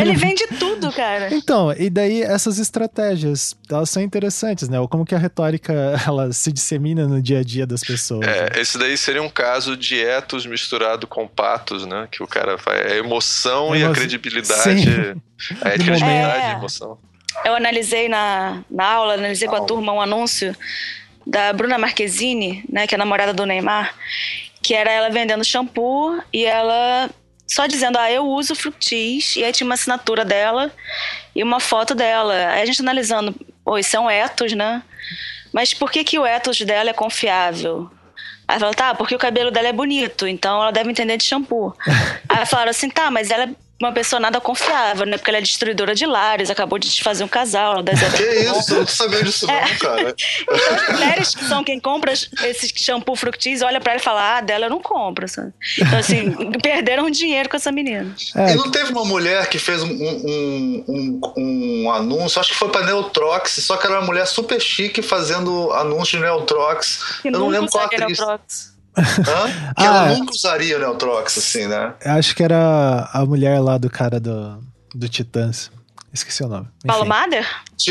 Ele 0.00 0.14
vende 0.14 0.46
tudo, 0.58 0.90
cara. 0.90 1.28
Então, 1.34 1.74
e 1.74 1.90
daí 1.90 2.22
essas 2.22 2.58
estratégias, 2.58 3.54
elas 3.70 3.90
são 3.90 4.02
interessantes, 4.02 4.66
né? 4.66 4.80
Ou 4.80 4.88
como 4.88 5.04
que 5.04 5.14
a 5.14 5.18
retórica 5.18 5.74
ela 6.06 6.32
se 6.32 6.50
dissemina 6.50 7.06
no 7.06 7.20
dia 7.20 7.40
a 7.40 7.42
dia 7.42 7.66
das 7.66 7.82
pessoas. 7.82 8.26
É, 8.26 8.44
né? 8.44 8.60
esse 8.62 8.78
daí 8.78 8.96
seria 8.96 9.22
um 9.22 9.28
caso 9.28 9.76
de 9.76 10.00
etos 10.00 10.46
misturado 10.46 11.06
com 11.06 11.28
patos, 11.28 11.84
né? 11.84 12.08
Que 12.10 12.22
o 12.22 12.26
cara 12.26 12.56
faz 12.56 12.92
a 12.92 12.96
emoção 12.96 13.76
e 13.76 13.84
a 13.84 13.92
credibilidade, 13.92 14.62
Sim. 14.62 15.22
a 15.60 15.70
credibilidade 15.70 16.46
é, 16.46 16.52
e 16.52 16.54
emoção. 16.54 16.98
Eu 17.44 17.54
analisei 17.54 18.08
na, 18.08 18.62
na 18.70 18.86
aula, 18.86 19.14
analisei 19.14 19.46
com 19.46 19.56
a 19.56 19.60
turma 19.60 19.92
um 19.92 20.00
anúncio 20.00 20.56
da 21.26 21.52
Bruna 21.52 21.78
Marquezine, 21.78 22.64
né, 22.68 22.86
que 22.86 22.94
é 22.94 22.96
a 22.96 22.98
namorada 22.98 23.32
do 23.32 23.46
Neymar, 23.46 23.94
que 24.62 24.74
era 24.74 24.90
ela 24.90 25.10
vendendo 25.10 25.44
shampoo 25.44 26.22
e 26.32 26.44
ela 26.44 27.10
só 27.46 27.66
dizendo, 27.66 27.98
ah, 27.98 28.10
eu 28.10 28.26
uso 28.26 28.54
Fructis, 28.54 29.36
e 29.36 29.44
aí 29.44 29.52
tinha 29.52 29.66
uma 29.66 29.74
assinatura 29.74 30.24
dela 30.24 30.72
e 31.36 31.42
uma 31.42 31.60
foto 31.60 31.94
dela. 31.94 32.34
Aí 32.48 32.62
a 32.62 32.66
gente 32.66 32.80
analisando, 32.80 33.34
isso 33.78 33.96
é 33.96 34.00
um 34.00 34.10
ethos, 34.10 34.52
né? 34.54 34.82
Mas 35.52 35.74
por 35.74 35.90
que, 35.90 36.02
que 36.02 36.18
o 36.18 36.26
ethos 36.26 36.60
dela 36.62 36.90
é 36.90 36.94
confiável? 36.94 37.90
Aí 38.48 38.58
fala, 38.58 38.74
tá, 38.74 38.94
porque 38.94 39.14
o 39.14 39.18
cabelo 39.18 39.50
dela 39.50 39.68
é 39.68 39.72
bonito, 39.72 40.26
então 40.26 40.60
ela 40.60 40.70
deve 40.70 40.90
entender 40.90 41.16
de 41.16 41.24
shampoo. 41.24 41.74
aí 42.28 42.46
falaram 42.46 42.70
assim, 42.70 42.90
tá, 42.90 43.10
mas 43.10 43.30
ela 43.30 43.48
uma 43.80 43.92
pessoa 43.92 44.20
nada 44.20 44.40
confiável, 44.40 45.04
né? 45.04 45.16
Porque 45.16 45.30
ela 45.30 45.38
é 45.38 45.40
destruidora 45.40 45.94
de 45.94 46.06
lares, 46.06 46.48
acabou 46.48 46.78
de 46.78 46.88
desfazer 46.88 47.24
um 47.24 47.28
casal. 47.28 47.82
Das 47.82 47.98
que 48.00 48.22
isso? 48.22 48.72
Eu 48.72 48.78
não 48.78 48.84
tô 48.84 48.92
sabendo 48.92 49.24
disso 49.24 49.50
é. 49.50 49.60
não, 49.60 49.78
cara. 49.78 50.14
então 50.42 50.74
as 50.74 50.92
mulheres 50.92 51.34
que 51.34 51.44
são 51.44 51.64
quem 51.64 51.80
compra 51.80 52.12
esse 52.12 52.72
shampoo 52.76 53.16
fructis 53.16 53.62
olha 53.62 53.80
pra 53.80 53.92
ela 53.92 54.00
e 54.00 54.04
fala, 54.04 54.38
ah, 54.38 54.40
dela 54.40 54.66
eu 54.66 54.70
não 54.70 54.80
compro, 54.80 55.28
sabe? 55.28 55.52
Então 55.78 55.98
assim, 55.98 56.30
perderam 56.62 57.10
dinheiro 57.10 57.48
com 57.48 57.56
essa 57.56 57.72
menina. 57.72 58.14
É. 58.36 58.52
E 58.52 58.54
não 58.54 58.70
teve 58.70 58.92
uma 58.92 59.04
mulher 59.04 59.48
que 59.48 59.58
fez 59.58 59.82
um, 59.82 59.90
um, 59.90 60.84
um, 60.88 61.20
um, 61.36 61.90
anúncio, 61.90 62.40
acho 62.40 62.50
que 62.50 62.56
foi 62.56 62.70
pra 62.70 62.84
Neutrox, 62.84 63.52
só 63.60 63.76
que 63.76 63.86
era 63.86 63.98
uma 63.98 64.06
mulher 64.06 64.26
super 64.26 64.60
chique 64.60 65.02
fazendo 65.02 65.72
anúncio 65.72 66.18
de 66.18 66.24
Neutrox. 66.24 67.20
Que 67.22 67.28
eu 67.28 67.32
não 67.32 67.48
lembro 67.48 67.70
qual 67.70 67.84
atriz. 67.84 68.18
Neutrox. 68.18 68.73
Hã? 68.96 69.74
Que 69.74 69.82
ah, 69.82 69.86
ela 69.86 70.06
nunca 70.14 70.32
usaria 70.32 70.76
o 70.76 70.80
Neutrox, 70.80 71.36
assim, 71.36 71.66
né? 71.66 71.94
Acho 72.04 72.34
que 72.34 72.42
era 72.42 73.10
a 73.12 73.26
mulher 73.26 73.60
lá 73.60 73.76
do 73.76 73.90
cara 73.90 74.20
do, 74.20 74.62
do 74.94 75.08
Titãs. 75.08 75.70
Esqueci 76.12 76.44
o 76.44 76.48
nome. 76.48 76.68
Malumader? 76.84 77.44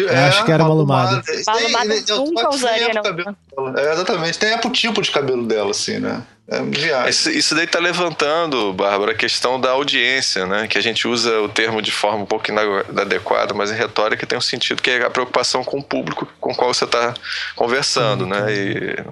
É, 0.09 0.27
acho 0.27 0.45
que 0.45 0.51
era 0.51 0.63
Malumader. 0.63 1.21
Malumader 1.45 2.03
nunca 2.07 2.49
usaria, 2.49 2.91
não. 2.93 3.77
É, 3.77 3.91
exatamente. 3.91 4.39
Tem 4.39 4.55
o 4.55 4.69
tipo 4.69 5.01
de 5.01 5.11
cabelo 5.11 5.45
dela, 5.45 5.71
assim, 5.71 5.99
né? 5.99 6.23
É 6.47 6.61
viagem. 6.61 7.09
Isso, 7.09 7.29
isso 7.29 7.55
daí 7.55 7.67
tá 7.67 7.79
levantando, 7.79 8.71
Bárbara, 8.73 9.11
a 9.11 9.15
questão 9.15 9.59
da 9.59 9.71
audiência, 9.71 10.45
né? 10.45 10.67
Que 10.67 10.77
a 10.77 10.81
gente 10.81 11.07
usa 11.07 11.41
o 11.41 11.49
termo 11.49 11.81
de 11.81 11.91
forma 11.91 12.23
um 12.23 12.25
pouco 12.25 12.49
inadequada, 12.49 13.53
mas 13.53 13.71
em 13.71 13.75
retórica 13.75 14.25
tem 14.25 14.37
um 14.37 14.41
sentido 14.41 14.81
que 14.81 14.89
é 14.89 15.05
a 15.05 15.09
preocupação 15.09 15.63
com 15.63 15.79
o 15.79 15.83
público 15.83 16.27
com 16.39 16.51
o 16.51 16.55
qual 16.55 16.73
você 16.73 16.85
está 16.85 17.13
conversando, 17.55 18.25
né? 18.25 18.53
E, 18.53 19.05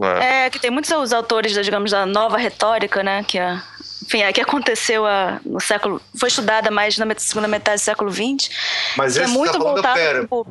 é? 0.00 0.46
é? 0.46 0.50
que 0.50 0.58
tem 0.58 0.70
muitos 0.70 0.90
os 0.90 1.12
autores, 1.12 1.52
digamos, 1.52 1.90
da 1.90 2.04
nova 2.06 2.36
retórica, 2.36 3.02
né? 3.02 3.22
Que 3.24 3.38
é, 3.38 3.60
enfim, 4.04 4.22
é 4.22 4.32
que 4.32 4.40
aconteceu 4.40 5.06
a, 5.06 5.40
no 5.44 5.60
século. 5.60 6.00
Foi 6.18 6.28
estudada 6.28 6.70
mais 6.70 6.96
na 6.98 7.06
segunda 7.18 7.48
metade 7.48 7.80
do 7.80 7.84
século 7.84 8.10
XX. 8.10 8.50
Mas 8.96 9.14
que 9.14 9.20
é 9.20 9.24
esse 9.24 9.32
muito 9.32 9.52
tá 9.52 9.58
voltado 9.58 9.94
Pera. 9.94 10.26
pro- 10.26 10.46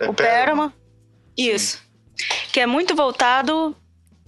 É 0.00 0.08
o. 0.08 0.72
Isso. 1.36 1.82
Que 2.52 2.60
é 2.60 2.66
muito 2.66 2.94
voltado 2.94 3.76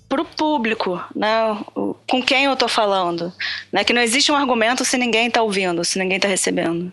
pro 0.08 0.24
público, 0.24 1.02
né? 1.14 1.52
O- 1.74 1.94
Com 2.08 2.22
quem 2.22 2.44
eu 2.44 2.56
tô 2.56 2.68
falando. 2.68 3.32
Né? 3.72 3.84
Que 3.84 3.92
não 3.92 4.00
existe 4.00 4.30
um 4.32 4.36
argumento 4.36 4.84
se 4.84 4.96
ninguém 4.96 5.30
tá 5.30 5.42
ouvindo, 5.42 5.84
se 5.84 5.98
ninguém 5.98 6.18
tá 6.20 6.28
recebendo. 6.28 6.92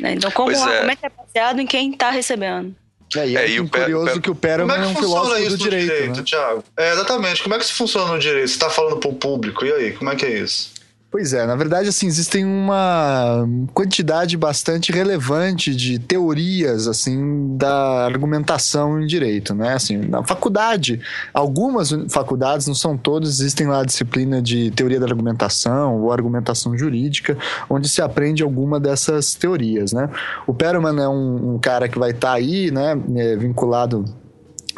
Né? 0.00 0.12
Então, 0.14 0.30
como 0.30 0.48
Pois 0.50 0.60
um 0.60 0.68
é. 0.68 0.74
argumento 0.76 1.04
é 1.04 1.08
baseado 1.08 1.60
em 1.60 1.66
quem 1.66 1.92
tá 1.92 2.10
recebendo. 2.10 2.74
É, 3.16 3.28
e 3.28 3.36
é, 3.36 3.44
É, 3.44 3.48
e 3.50 3.60
o 3.60 3.68
curioso 3.68 4.14
Pe- 4.14 4.20
que 4.20 4.30
o 4.30 4.34
Como 4.34 4.40
Perelman 4.40 4.76
é 4.76 4.78
é 4.78 4.82
que 4.82 4.86
um 4.86 4.94
funciona 4.94 5.08
filósofo 5.24 5.40
isso 5.40 5.48
do 5.58 5.64
no 5.64 5.70
direito, 5.70 5.92
direito, 5.92 6.16
né? 6.18 6.22
Thiago? 6.24 6.64
É, 6.76 6.92
exatamente. 6.92 7.42
Como 7.42 7.54
é 7.54 7.58
que 7.58 7.64
isso 7.64 7.74
funciona 7.74 8.12
no 8.12 8.18
direito? 8.18 8.48
Você 8.48 8.58
tá 8.58 8.70
falando 8.70 8.96
pro 8.98 9.12
público, 9.12 9.64
e 9.64 9.72
aí? 9.72 9.92
Como 9.92 10.10
é 10.10 10.16
que 10.16 10.24
é 10.24 10.38
isso? 10.38 10.70
Pois 11.12 11.34
é, 11.34 11.44
na 11.44 11.54
verdade, 11.54 11.90
assim, 11.90 12.06
existem 12.06 12.42
uma 12.42 13.46
quantidade 13.74 14.34
bastante 14.34 14.90
relevante 14.90 15.76
de 15.76 15.98
teorias, 15.98 16.88
assim, 16.88 17.54
da 17.54 18.06
argumentação 18.06 18.98
em 18.98 19.06
direito, 19.06 19.54
né? 19.54 19.74
Assim, 19.74 19.98
na 19.98 20.24
faculdade, 20.24 21.02
algumas 21.34 21.90
faculdades, 22.08 22.66
não 22.66 22.74
são 22.74 22.96
todas, 22.96 23.28
existem 23.28 23.66
lá 23.66 23.82
a 23.82 23.84
disciplina 23.84 24.40
de 24.40 24.70
teoria 24.70 24.98
da 24.98 25.04
argumentação 25.04 26.00
ou 26.00 26.10
argumentação 26.10 26.78
jurídica, 26.78 27.36
onde 27.68 27.90
se 27.90 28.00
aprende 28.00 28.42
alguma 28.42 28.80
dessas 28.80 29.34
teorias, 29.34 29.92
né? 29.92 30.08
O 30.46 30.54
Perelman 30.54 30.98
é 30.98 31.08
um, 31.08 31.56
um 31.56 31.58
cara 31.58 31.90
que 31.90 31.98
vai 31.98 32.12
estar 32.12 32.32
aí, 32.32 32.70
né, 32.70 32.98
é, 33.16 33.36
vinculado 33.36 34.21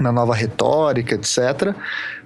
na 0.01 0.11
nova 0.13 0.35
retórica, 0.35 1.15
etc. 1.15 1.75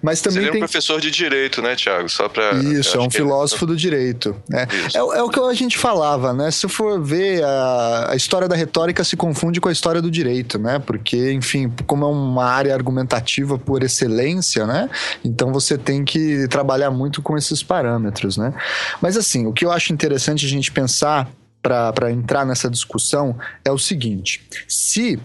Mas 0.01 0.21
também 0.21 0.35
Seria 0.37 0.49
um 0.51 0.53
tem 0.53 0.61
professor 0.61 1.01
de 1.01 1.11
direito, 1.11 1.61
né, 1.61 1.75
Tiago? 1.75 2.09
Só 2.09 2.29
para 2.29 2.53
isso, 2.55 2.97
é 2.97 3.01
um 3.01 3.11
filósofo 3.11 3.67
do 3.67 3.75
direito. 3.77 4.35
né? 4.49 4.67
É, 4.95 5.03
o- 5.03 5.13
é 5.13 5.23
o 5.23 5.29
que 5.29 5.41
a 5.41 5.53
gente 5.55 5.77
falava, 5.77 6.33
né? 6.33 6.51
Se 6.53 6.69
for 6.69 7.03
ver, 7.03 7.43
a, 7.45 8.13
a 8.13 8.17
história 8.17 8.47
da 8.47 8.55
retórica 8.55 9.03
se 9.03 9.17
confunde 9.17 9.61
com 9.61 9.69
a 9.69 9.73
história 9.73 10.01
do 10.01 10.11
direito, 10.11 10.59
né? 10.59 10.79
Porque, 10.79 11.33
enfim, 11.33 11.73
como 11.87 12.05
é 12.05 12.09
uma 12.09 12.45
área 12.45 12.73
argumentativa 12.75 13.59
por 13.59 13.83
excelência, 13.83 14.67
né? 14.67 14.89
Então 15.25 15.53
você 15.53 15.77
tem 15.77 16.05
que 16.05 16.47
trabalhar 16.49 16.91
muito 16.93 17.21
com 17.21 17.37
esses 17.37 17.63
parâmetros, 17.63 18.37
né? 18.37 18.55
Mas, 19.03 19.17
assim, 19.17 19.47
o 19.47 19.53
que 19.53 19.65
eu 19.65 19.73
acho 19.73 19.93
interessante 19.93 20.47
a 20.47 20.49
gente 20.49 20.71
pensar 20.71 21.29
para 21.61 22.11
entrar 22.11 22.47
nessa 22.47 22.71
discussão 22.71 23.37
é 23.65 23.71
o 23.73 23.79
seguinte: 23.79 24.41
se 24.69 25.19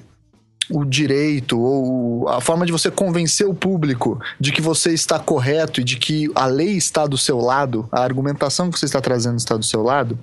o 0.70 0.86
direito 0.86 1.60
ou 1.60 2.28
a 2.30 2.42
forma 2.42 2.66
de 2.66 2.72
você 2.72 2.90
convencer 2.90 3.48
o 3.48 3.54
público 3.54 4.20
de 4.40 4.52
que 4.52 4.62
você 4.62 4.92
está 4.94 5.20
correto 5.20 5.82
e 5.82 5.84
de 5.84 5.98
que 5.98 6.30
a 6.36 6.46
lei 6.46 6.76
está 6.78 7.06
do 7.06 7.18
seu 7.18 7.40
lado, 7.40 7.88
a 7.92 8.02
argumentação 8.02 8.72
que 8.72 8.80
você 8.80 8.86
está 8.86 9.02
trazendo 9.02 9.38
está 9.38 9.58
do 9.58 9.64
seu 9.64 9.82
lado, 9.82 10.18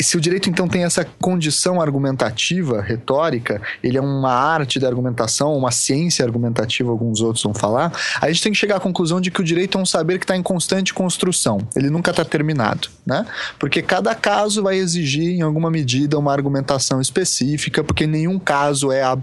se 0.00 0.16
o 0.16 0.20
direito 0.20 0.50
então 0.50 0.68
tem 0.68 0.84
essa 0.84 1.04
condição 1.20 1.80
argumentativa, 1.80 2.80
retórica, 2.80 3.60
ele 3.82 3.96
é 3.96 4.00
uma 4.00 4.32
arte 4.32 4.78
da 4.78 4.88
argumentação, 4.88 5.56
uma 5.56 5.70
ciência 5.70 6.24
argumentativa, 6.24 6.90
alguns 6.90 7.20
outros 7.20 7.42
vão 7.42 7.54
falar, 7.54 7.92
a 8.20 8.28
gente 8.28 8.42
tem 8.42 8.52
que 8.52 8.58
chegar 8.58 8.76
à 8.76 8.80
conclusão 8.80 9.20
de 9.20 9.30
que 9.30 9.40
o 9.40 9.44
direito 9.44 9.78
é 9.78 9.80
um 9.80 9.86
saber 9.86 10.18
que 10.18 10.24
está 10.24 10.36
em 10.36 10.42
constante 10.42 10.92
construção, 10.92 11.58
ele 11.74 11.90
nunca 11.90 12.10
está 12.10 12.24
terminado, 12.24 12.88
né? 13.06 13.26
Porque 13.58 13.82
cada 13.82 14.14
caso 14.14 14.62
vai 14.62 14.76
exigir, 14.76 15.34
em 15.34 15.42
alguma 15.42 15.70
medida, 15.70 16.18
uma 16.18 16.32
argumentação 16.32 17.00
específica, 17.00 17.82
porque 17.82 18.06
nenhum 18.06 18.38
caso 18.38 18.92
é 18.92 19.02
absolutamente 19.02 19.21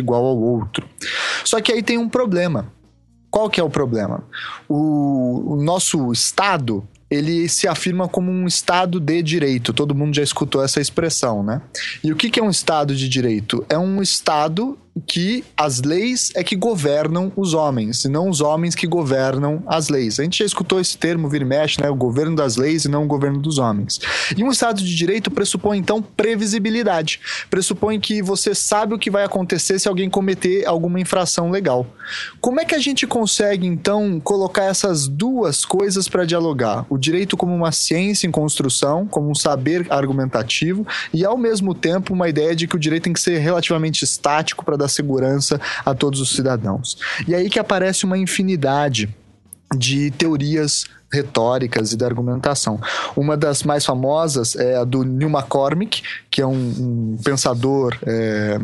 igual 0.00 0.24
ao 0.24 0.38
outro. 0.38 0.88
Só 1.44 1.60
que 1.60 1.72
aí 1.72 1.82
tem 1.82 1.98
um 1.98 2.08
problema. 2.08 2.72
Qual 3.30 3.48
que 3.48 3.60
é 3.60 3.64
o 3.64 3.70
problema? 3.70 4.22
O, 4.68 5.54
o 5.54 5.62
nosso 5.62 6.12
Estado, 6.12 6.86
ele 7.10 7.48
se 7.48 7.66
afirma 7.66 8.06
como 8.06 8.30
um 8.30 8.46
Estado 8.46 9.00
de 9.00 9.22
direito. 9.22 9.72
Todo 9.72 9.94
mundo 9.94 10.14
já 10.14 10.22
escutou 10.22 10.62
essa 10.62 10.80
expressão, 10.80 11.42
né? 11.42 11.62
E 12.04 12.12
o 12.12 12.16
que, 12.16 12.28
que 12.30 12.38
é 12.38 12.42
um 12.42 12.50
Estado 12.50 12.94
de 12.94 13.08
direito? 13.08 13.64
É 13.68 13.78
um 13.78 14.02
Estado 14.02 14.78
que 15.06 15.44
as 15.56 15.80
leis 15.80 16.30
é 16.34 16.44
que 16.44 16.54
governam 16.54 17.32
os 17.34 17.54
homens, 17.54 18.04
e 18.04 18.08
não 18.08 18.28
os 18.28 18.40
homens 18.40 18.74
que 18.74 18.86
governam 18.86 19.62
as 19.66 19.88
leis. 19.88 20.20
A 20.20 20.22
gente 20.22 20.40
já 20.40 20.44
escutou 20.44 20.80
esse 20.80 20.96
termo, 20.98 21.28
vira 21.28 21.44
e 21.44 21.46
mexe, 21.46 21.80
né? 21.80 21.88
O 21.88 21.94
governo 21.94 22.36
das 22.36 22.56
leis 22.56 22.84
e 22.84 22.88
não 22.88 23.04
o 23.04 23.06
governo 23.06 23.40
dos 23.40 23.58
homens. 23.58 23.98
E 24.36 24.44
um 24.44 24.50
Estado 24.50 24.82
de 24.82 24.94
direito 24.94 25.30
pressupõe, 25.30 25.78
então, 25.78 26.02
previsibilidade. 26.02 27.20
Pressupõe 27.48 27.98
que 27.98 28.22
você 28.22 28.54
sabe 28.54 28.94
o 28.94 28.98
que 28.98 29.10
vai 29.10 29.24
acontecer 29.24 29.78
se 29.78 29.88
alguém 29.88 30.10
cometer 30.10 30.66
alguma 30.66 31.00
infração 31.00 31.50
legal. 31.50 31.86
Como 32.40 32.60
é 32.60 32.64
que 32.64 32.74
a 32.74 32.78
gente 32.78 33.06
consegue, 33.06 33.66
então, 33.66 34.20
colocar 34.20 34.64
essas 34.64 35.08
duas 35.08 35.64
coisas 35.64 36.06
para 36.06 36.24
dialogar? 36.24 36.84
O 36.90 36.98
direito 36.98 37.36
como 37.36 37.54
uma 37.54 37.72
ciência 37.72 38.26
em 38.26 38.30
construção, 38.30 39.06
como 39.06 39.30
um 39.30 39.34
saber 39.34 39.86
argumentativo, 39.88 40.86
e 41.14 41.24
ao 41.24 41.38
mesmo 41.38 41.74
tempo 41.74 42.12
uma 42.12 42.28
ideia 42.28 42.54
de 42.54 42.66
que 42.66 42.76
o 42.76 42.78
direito 42.78 43.04
tem 43.04 43.12
que 43.12 43.20
ser 43.20 43.38
relativamente 43.38 44.04
estático 44.04 44.64
para 44.64 44.81
dar 44.82 44.88
segurança 44.88 45.60
a 45.84 45.94
todos 45.94 46.20
os 46.20 46.34
cidadãos. 46.34 46.98
E 47.26 47.34
aí 47.34 47.48
que 47.48 47.58
aparece 47.58 48.04
uma 48.04 48.18
infinidade 48.18 49.14
de 49.76 50.10
teorias 50.10 50.84
retóricas 51.12 51.92
e 51.92 51.96
da 51.96 52.06
argumentação. 52.06 52.80
Uma 53.14 53.36
das 53.36 53.62
mais 53.62 53.84
famosas 53.84 54.56
é 54.56 54.76
a 54.76 54.84
do 54.84 55.04
Neil 55.04 55.28
McCormick, 55.28 56.02
que 56.30 56.40
é 56.40 56.46
um, 56.46 56.52
um 56.52 57.18
pensador 57.22 57.96
é, 58.06 58.58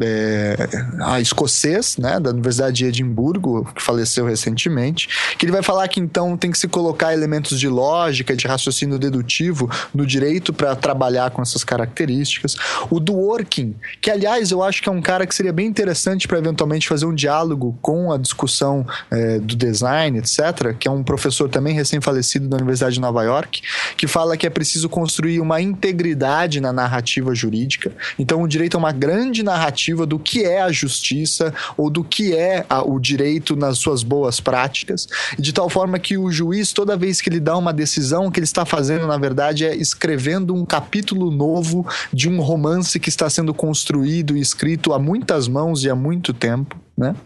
é, 0.00 0.56
ah, 1.00 1.20
escocês, 1.20 1.96
né, 1.96 2.18
da 2.18 2.30
Universidade 2.30 2.76
de 2.76 2.86
Edimburgo, 2.86 3.70
que 3.74 3.82
faleceu 3.82 4.26
recentemente, 4.26 5.08
que 5.36 5.44
ele 5.44 5.52
vai 5.52 5.62
falar 5.62 5.86
que 5.88 6.00
então 6.00 6.36
tem 6.36 6.50
que 6.50 6.58
se 6.58 6.68
colocar 6.68 7.12
elementos 7.12 7.58
de 7.58 7.68
lógica, 7.68 8.34
de 8.34 8.46
raciocínio 8.46 8.98
dedutivo 8.98 9.70
no 9.94 10.06
direito 10.06 10.52
para 10.52 10.74
trabalhar 10.74 11.30
com 11.30 11.42
essas 11.42 11.64
características. 11.64 12.56
O 12.90 12.98
Dworkin, 12.98 13.74
que 14.00 14.10
aliás 14.10 14.50
eu 14.50 14.62
acho 14.62 14.82
que 14.82 14.88
é 14.88 14.92
um 14.92 15.02
cara 15.02 15.26
que 15.26 15.34
seria 15.34 15.52
bem 15.52 15.66
interessante 15.66 16.26
para 16.26 16.38
eventualmente 16.38 16.88
fazer 16.88 17.06
um 17.06 17.14
diálogo 17.14 17.76
com 17.82 18.12
a 18.12 18.18
discussão 18.18 18.86
é, 19.10 19.38
do 19.38 19.56
design, 19.56 20.18
etc., 20.18 20.74
que 20.78 20.88
é 20.88 20.90
um 20.90 21.02
professor 21.02 21.48
também 21.48 21.74
recém-falecido 21.74 22.48
da 22.48 22.56
Universidade 22.56 22.94
de 22.94 23.00
Nova 23.00 23.22
York, 23.22 23.62
que 23.96 24.06
fala 24.06 24.36
que 24.36 24.46
é 24.46 24.50
preciso 24.50 24.88
construir 24.88 25.40
uma 25.40 25.60
integridade 25.60 26.60
na 26.60 26.72
narrativa 26.72 27.34
jurídica. 27.34 27.92
Então, 28.18 28.42
o 28.42 28.48
direito 28.48 28.76
é 28.76 28.78
uma 28.78 28.92
grande 28.92 29.42
narrativa 29.42 29.81
do 30.06 30.18
que 30.18 30.44
é 30.44 30.62
a 30.62 30.70
justiça 30.70 31.52
ou 31.76 31.90
do 31.90 32.04
que 32.04 32.34
é 32.34 32.64
a- 32.68 32.82
o 32.82 33.00
direito 33.00 33.56
nas 33.56 33.78
suas 33.78 34.02
boas 34.02 34.40
práticas, 34.40 35.08
de 35.38 35.52
tal 35.52 35.68
forma 35.68 35.98
que 35.98 36.16
o 36.16 36.30
juiz, 36.30 36.72
toda 36.72 36.96
vez 36.96 37.20
que 37.20 37.28
ele 37.28 37.40
dá 37.40 37.56
uma 37.56 37.72
decisão, 37.72 38.26
o 38.26 38.30
que 38.30 38.38
ele 38.38 38.44
está 38.44 38.64
fazendo, 38.64 39.06
na 39.06 39.18
verdade, 39.18 39.64
é 39.64 39.74
escrevendo 39.74 40.54
um 40.54 40.64
capítulo 40.64 41.30
novo 41.30 41.86
de 42.12 42.28
um 42.28 42.40
romance 42.40 43.00
que 43.00 43.08
está 43.08 43.28
sendo 43.28 43.52
construído 43.52 44.36
e 44.36 44.40
escrito 44.40 44.92
a 44.92 44.98
muitas 44.98 45.48
mãos 45.48 45.84
e 45.84 45.90
há 45.90 45.94
muito 45.94 46.32
tempo. 46.32 46.76
Né? 46.96 47.16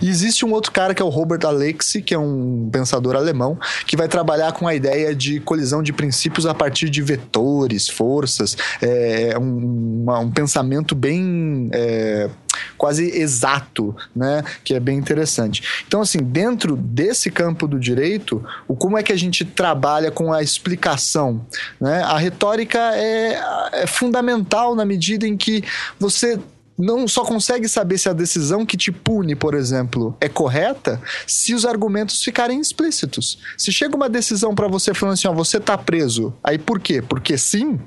E 0.00 0.08
existe 0.08 0.46
um 0.46 0.52
outro 0.52 0.70
cara 0.70 0.94
que 0.94 1.02
é 1.02 1.04
o 1.04 1.08
Robert 1.08 1.40
Alexi, 1.44 2.00
que 2.00 2.14
é 2.14 2.18
um 2.18 2.68
pensador 2.70 3.16
alemão, 3.16 3.58
que 3.86 3.96
vai 3.96 4.06
trabalhar 4.06 4.52
com 4.52 4.68
a 4.68 4.74
ideia 4.74 5.14
de 5.14 5.40
colisão 5.40 5.82
de 5.82 5.92
princípios 5.92 6.46
a 6.46 6.54
partir 6.54 6.88
de 6.88 7.02
vetores, 7.02 7.88
forças, 7.88 8.56
é 8.80 9.36
um, 9.38 10.02
uma- 10.04 10.20
um 10.20 10.30
pensamento 10.30 10.94
bem 10.94 11.68
é, 11.72 12.30
quase 12.78 13.10
exato, 13.18 13.94
né? 14.14 14.44
Que 14.62 14.74
é 14.74 14.80
bem 14.80 14.96
interessante. 14.96 15.62
Então, 15.86 16.00
assim, 16.00 16.18
dentro 16.18 16.76
desse 16.76 17.30
campo 17.30 17.66
do 17.66 17.78
direito, 17.80 18.44
o 18.68 18.76
como 18.76 18.96
é 18.96 19.02
que 19.02 19.12
a 19.12 19.18
gente 19.18 19.44
trabalha 19.44 20.10
com 20.10 20.32
a 20.32 20.42
explicação, 20.42 21.44
né? 21.80 22.02
A 22.02 22.16
retórica 22.16 22.78
é, 22.94 23.40
é 23.72 23.86
fundamental 23.86 24.74
na 24.74 24.84
medida 24.84 25.26
em 25.26 25.36
que 25.36 25.64
você 25.98 26.38
não 26.78 27.08
só 27.08 27.24
consegue 27.24 27.68
saber 27.68 27.98
se 27.98 28.08
a 28.08 28.12
decisão 28.12 28.66
que 28.66 28.76
te 28.76 28.92
pune, 28.92 29.34
por 29.34 29.54
exemplo, 29.54 30.16
é 30.20 30.28
correta 30.28 31.00
se 31.26 31.54
os 31.54 31.64
argumentos 31.64 32.22
ficarem 32.22 32.60
explícitos. 32.60 33.38
Se 33.56 33.72
chega 33.72 33.96
uma 33.96 34.08
decisão 34.08 34.54
pra 34.54 34.68
você 34.68 34.92
falando 34.92 35.14
assim, 35.14 35.28
ó, 35.28 35.32
você 35.32 35.58
tá 35.58 35.76
preso, 35.78 36.34
aí 36.42 36.58
por 36.58 36.78
quê? 36.78 37.02
Porque 37.02 37.38
sim, 37.38 37.80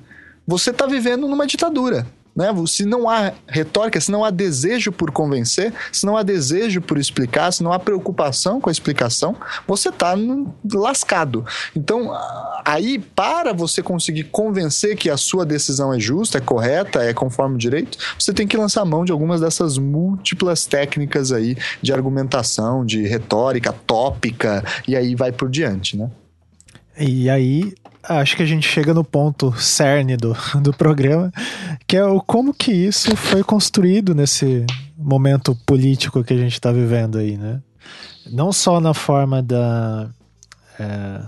você 0.47 0.73
tá 0.73 0.87
vivendo 0.87 1.27
numa 1.27 1.45
ditadura. 1.45 2.07
Né? 2.39 2.55
Se 2.65 2.85
não 2.85 3.09
há 3.09 3.33
retórica, 3.45 3.99
se 3.99 4.09
não 4.09 4.23
há 4.23 4.29
desejo 4.29 4.93
por 4.93 5.11
convencer, 5.11 5.73
se 5.91 6.05
não 6.05 6.15
há 6.15 6.23
desejo 6.23 6.81
por 6.81 6.97
explicar, 6.97 7.51
se 7.51 7.61
não 7.61 7.73
há 7.73 7.77
preocupação 7.77 8.61
com 8.61 8.69
a 8.69 8.71
explicação, 8.71 9.35
você 9.67 9.89
está 9.89 10.15
lascado. 10.73 11.45
Então, 11.75 12.17
aí, 12.63 12.97
para 12.97 13.51
você 13.51 13.83
conseguir 13.83 14.23
convencer 14.23 14.95
que 14.95 15.09
a 15.09 15.17
sua 15.17 15.45
decisão 15.45 15.93
é 15.93 15.99
justa, 15.99 16.37
é 16.37 16.41
correta, 16.41 17.03
é 17.03 17.13
conforme 17.13 17.55
o 17.55 17.57
direito, 17.57 17.97
você 18.17 18.31
tem 18.31 18.47
que 18.47 18.55
lançar 18.55 18.85
mão 18.85 19.03
de 19.03 19.11
algumas 19.11 19.41
dessas 19.41 19.77
múltiplas 19.77 20.65
técnicas 20.65 21.33
aí 21.33 21.57
de 21.81 21.91
argumentação, 21.91 22.85
de 22.85 23.05
retórica, 23.05 23.73
tópica, 23.73 24.63
e 24.87 24.95
aí 24.95 25.13
vai 25.13 25.33
por 25.33 25.49
diante, 25.49 25.97
né? 25.97 26.09
E 26.97 27.29
aí, 27.29 27.73
acho 28.09 28.35
que 28.35 28.43
a 28.43 28.45
gente 28.45 28.67
chega 28.67 28.93
no 28.93 29.03
ponto 29.03 29.53
cerne 29.59 30.17
do, 30.17 30.35
do 30.61 30.73
programa, 30.73 31.31
que 31.87 31.95
é 31.95 32.03
o 32.03 32.19
como 32.19 32.53
que 32.53 32.71
isso 32.71 33.15
foi 33.15 33.43
construído 33.43 34.15
nesse 34.15 34.65
momento 34.97 35.55
político 35.65 36.23
que 36.23 36.33
a 36.33 36.37
gente 36.37 36.53
está 36.53 36.71
vivendo 36.71 37.19
aí, 37.19 37.37
né? 37.37 37.61
Não 38.31 38.51
só 38.51 38.79
na 38.79 38.93
forma 38.93 39.41
da 39.41 40.09
é, 40.79 41.21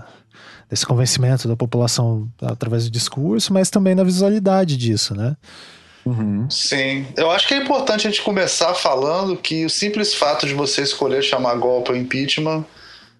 desse 0.68 0.86
convencimento 0.86 1.46
da 1.46 1.56
população 1.56 2.28
através 2.40 2.84
do 2.84 2.90
discurso, 2.90 3.52
mas 3.52 3.70
também 3.70 3.94
na 3.94 4.04
visualidade 4.04 4.76
disso, 4.76 5.14
né? 5.14 5.36
Uhum. 6.04 6.50
Sim, 6.50 7.06
eu 7.16 7.30
acho 7.30 7.46
que 7.46 7.54
é 7.54 7.58
importante 7.58 8.08
a 8.08 8.10
gente 8.10 8.22
começar 8.22 8.74
falando 8.74 9.36
que 9.36 9.64
o 9.64 9.70
simples 9.70 10.14
fato 10.14 10.46
de 10.46 10.54
você 10.54 10.82
escolher 10.82 11.22
chamar 11.22 11.54
golpe 11.54 11.92
ou 11.92 11.96
impeachment 11.96 12.64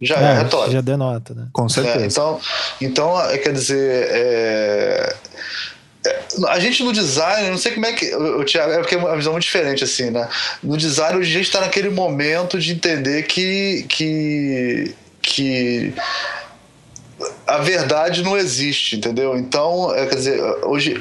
já 0.03 0.17
é, 0.17 0.25
é 0.25 0.39
retórico. 0.43 0.73
Já 0.73 0.81
denota, 0.81 1.33
né? 1.35 1.47
Com 1.53 1.69
certeza. 1.69 2.05
É, 2.05 2.07
então, 2.07 2.41
então, 2.81 3.31
é, 3.31 3.39
quer 3.39 3.53
dizer, 3.53 4.09
é, 4.11 5.17
é, 6.05 6.21
a 6.49 6.59
gente 6.59 6.83
no 6.83 6.93
design, 6.93 7.51
não 7.51 7.59
sei 7.59 7.73
como 7.73 7.87
é 7.87 7.93
que. 7.93 8.15
O 8.15 8.45
Thiago, 8.45 8.73
é 8.73 8.79
porque 8.79 8.97
é 8.97 8.99
uma 8.99 9.17
visão 9.17 9.33
muito 9.33 9.45
diferente, 9.45 9.85
assim, 9.85 10.11
né? 10.11 10.29
No 10.63 10.77
design, 10.77 11.21
a 11.21 11.25
gente 11.25 11.43
está 11.43 11.61
naquele 11.61 11.91
momento 11.91 12.59
de 12.59 12.73
entender 12.73 13.23
que. 13.23 13.87
que, 13.89 14.95
que 15.23 15.95
a 17.53 17.59
verdade 17.59 18.23
não 18.23 18.35
existe, 18.35 18.97
entendeu? 18.97 19.37
Então, 19.37 19.95
é, 19.95 20.07
quer 20.07 20.15
dizer, 20.15 20.41
hoje 20.65 20.99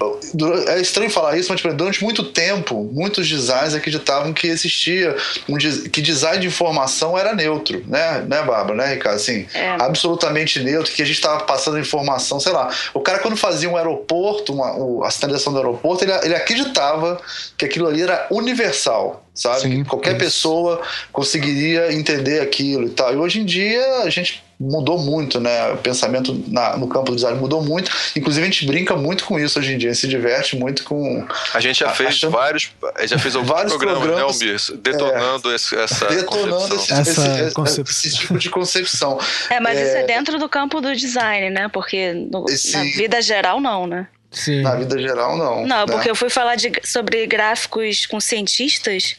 é 0.68 0.82
estranho 0.82 1.10
falar 1.10 1.38
isso, 1.38 1.50
mas 1.50 1.62
tipo, 1.62 1.74
durante 1.74 2.04
muito 2.04 2.26
tempo, 2.26 2.90
muitos 2.92 3.30
designers 3.30 3.74
acreditavam 3.74 4.34
que 4.34 4.48
existia 4.48 5.16
um 5.48 5.58
que 5.58 6.02
design 6.02 6.40
de 6.40 6.48
informação 6.48 7.18
era 7.18 7.34
neutro, 7.34 7.82
né, 7.88 8.26
né, 8.28 8.44
Bárbara, 8.44 8.76
né, 8.76 8.94
Ricardo? 8.94 9.16
Assim, 9.16 9.48
é. 9.54 9.70
absolutamente 9.80 10.60
neutro, 10.62 10.92
que 10.92 11.02
a 11.02 11.06
gente 11.06 11.16
estava 11.16 11.42
passando 11.46 11.80
informação, 11.80 12.38
sei 12.38 12.52
lá. 12.52 12.70
O 12.94 13.00
cara 13.00 13.20
quando 13.20 13.38
fazia 13.38 13.70
um 13.70 13.78
aeroporto, 13.78 14.54
uma, 14.54 15.08
a 15.08 15.12
sinalização 15.12 15.54
do 15.54 15.60
aeroporto, 15.60 16.04
ele, 16.04 16.12
ele 16.24 16.36
acreditava 16.36 17.22
que 17.58 17.64
aquilo 17.64 17.88
ali 17.88 18.02
era 18.02 18.28
universal 18.30 19.26
sabe? 19.34 19.62
Sim, 19.62 19.84
Qualquer 19.86 20.18
pessoa 20.18 20.82
conseguiria 21.12 21.94
entender 21.94 22.42
aquilo 22.42 22.88
e 22.88 22.90
tal. 22.90 23.14
E 23.14 23.16
hoje 23.16 23.40
em 23.40 23.46
dia 23.46 24.02
a 24.04 24.10
gente 24.10 24.44
mudou 24.62 25.00
muito, 25.00 25.40
né? 25.40 25.72
O 25.72 25.78
pensamento 25.78 26.44
na, 26.48 26.78
no 26.78 26.88
campo 26.88 27.12
do 27.12 27.16
design 27.16 27.40
mudou 27.40 27.64
muito. 27.64 27.92
Inclusive, 28.16 28.46
a 28.46 28.50
gente 28.50 28.66
brinca 28.66 28.96
muito 28.96 29.26
com 29.26 29.40
isso 29.40 29.58
hoje 29.58 29.74
em 29.74 29.78
dia, 29.78 29.90
a 29.90 29.94
gente 29.94 30.02
se 30.02 30.08
diverte 30.08 30.56
muito 30.56 30.84
com. 30.84 31.26
A 31.54 31.60
gente 31.60 31.80
já 31.80 31.90
fez 31.90 32.10
achando... 32.10 32.32
vários. 32.32 32.72
Já 33.06 33.18
fez 33.18 33.34
vários 33.34 33.74
programas, 33.74 34.02
né, 34.02 34.08
programas 34.08 34.40
né, 34.40 34.46
Almir? 34.46 34.82
Detonando 34.82 35.52
é, 35.52 35.56
esse, 35.56 35.76
essa. 35.76 36.06
Detonando 36.06 36.76
esse, 36.76 36.94
essa 36.94 37.52
esse, 37.66 37.82
esse, 37.82 38.18
tipo 38.18 38.38
de 38.38 38.50
concepção. 38.50 39.20
É, 39.50 39.60
mas 39.60 39.78
é... 39.78 39.88
isso 39.88 39.98
é 39.98 40.04
dentro 40.04 40.38
do 40.38 40.48
campo 40.48 40.80
do 40.80 40.96
design, 40.96 41.50
né? 41.50 41.68
Porque 41.68 42.14
no, 42.14 42.46
esse... 42.48 42.74
na 42.74 42.84
vida 42.84 43.22
geral, 43.22 43.60
não, 43.60 43.88
né? 43.88 44.08
Sim. 44.32 44.62
Na 44.62 44.76
vida 44.76 44.98
geral, 44.98 45.38
não. 45.38 45.68
Não, 45.68 45.86
né? 45.86 45.86
porque 45.86 46.10
eu 46.10 46.16
fui 46.16 46.30
falar 46.30 46.56
de, 46.56 46.72
sobre 46.86 47.28
gráficos 47.28 48.06
com 48.06 48.20
cientistas, 48.22 49.18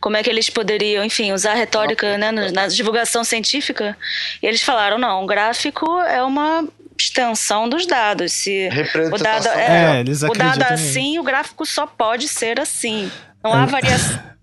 como 0.00 0.16
é 0.16 0.22
que 0.22 0.30
eles 0.30 0.48
poderiam, 0.48 1.04
enfim, 1.04 1.32
usar 1.32 1.52
a 1.52 1.54
retórica 1.54 2.16
né, 2.16 2.32
na 2.32 2.66
divulgação 2.66 3.22
científica. 3.22 3.96
E 4.42 4.46
eles 4.46 4.62
falaram: 4.62 4.96
não, 4.96 5.22
um 5.22 5.26
gráfico 5.26 5.86
é 6.00 6.22
uma 6.22 6.66
extensão 6.98 7.68
dos 7.68 7.86
dados. 7.86 8.32
Se 8.32 8.70
o 9.12 9.18
dado 9.18 9.48
é, 9.48 10.00
é 10.00 10.28
o 10.28 10.32
dado 10.32 10.62
é 10.62 10.72
assim, 10.72 11.18
o 11.18 11.22
gráfico 11.22 11.66
só 11.66 11.86
pode 11.86 12.26
ser 12.26 12.58
assim. 12.58 13.12
Não 13.42 13.52
há 13.52 13.64
é. 13.64 13.66
variação. 13.66 14.24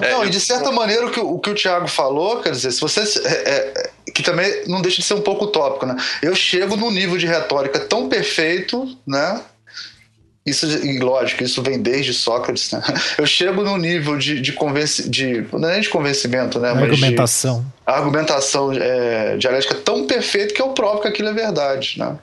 É, 0.00 0.12
não, 0.12 0.24
e 0.24 0.30
de 0.30 0.38
certa 0.38 0.70
maneira 0.70 1.04
o 1.04 1.10
que, 1.10 1.18
o 1.18 1.36
que 1.40 1.50
o 1.50 1.54
Thiago 1.54 1.88
falou, 1.88 2.40
quer 2.40 2.52
dizer, 2.52 2.70
se 2.70 2.80
você. 2.80 3.00
É, 3.26 3.50
é, 3.50 3.90
que 4.14 4.22
também 4.22 4.64
não 4.66 4.82
deixa 4.82 5.00
de 5.00 5.06
ser 5.06 5.14
um 5.14 5.20
pouco 5.20 5.46
utópico, 5.46 5.86
né? 5.86 5.96
Eu 6.22 6.34
chego 6.34 6.76
num 6.76 6.90
nível 6.90 7.16
de 7.16 7.26
retórica 7.26 7.78
tão 7.78 8.08
perfeito, 8.08 8.96
né? 9.06 9.40
Isso, 10.44 10.66
e 10.66 10.98
lógico, 10.98 11.44
isso 11.44 11.62
vem 11.62 11.80
desde 11.80 12.12
Sócrates, 12.12 12.72
né? 12.72 12.82
Eu 13.16 13.24
chego 13.24 13.62
num 13.62 13.76
nível 13.76 14.18
de, 14.18 14.40
de 14.40 14.52
convencimento, 14.52 15.10
de, 15.10 15.46
não 15.52 15.68
é 15.68 15.78
de 15.78 15.88
convencimento, 15.88 16.58
né? 16.58 16.70
Argumentação. 16.70 17.64
Mas 17.86 17.94
de, 17.94 18.00
argumentação 18.00 18.72
é, 18.72 19.36
dialética 19.36 19.76
tão 19.76 20.04
perfeita 20.04 20.52
que 20.52 20.60
eu 20.60 20.70
provo 20.70 21.00
que 21.00 21.08
aquilo 21.08 21.28
é 21.28 21.32
verdade, 21.32 21.94
né? 21.96 22.18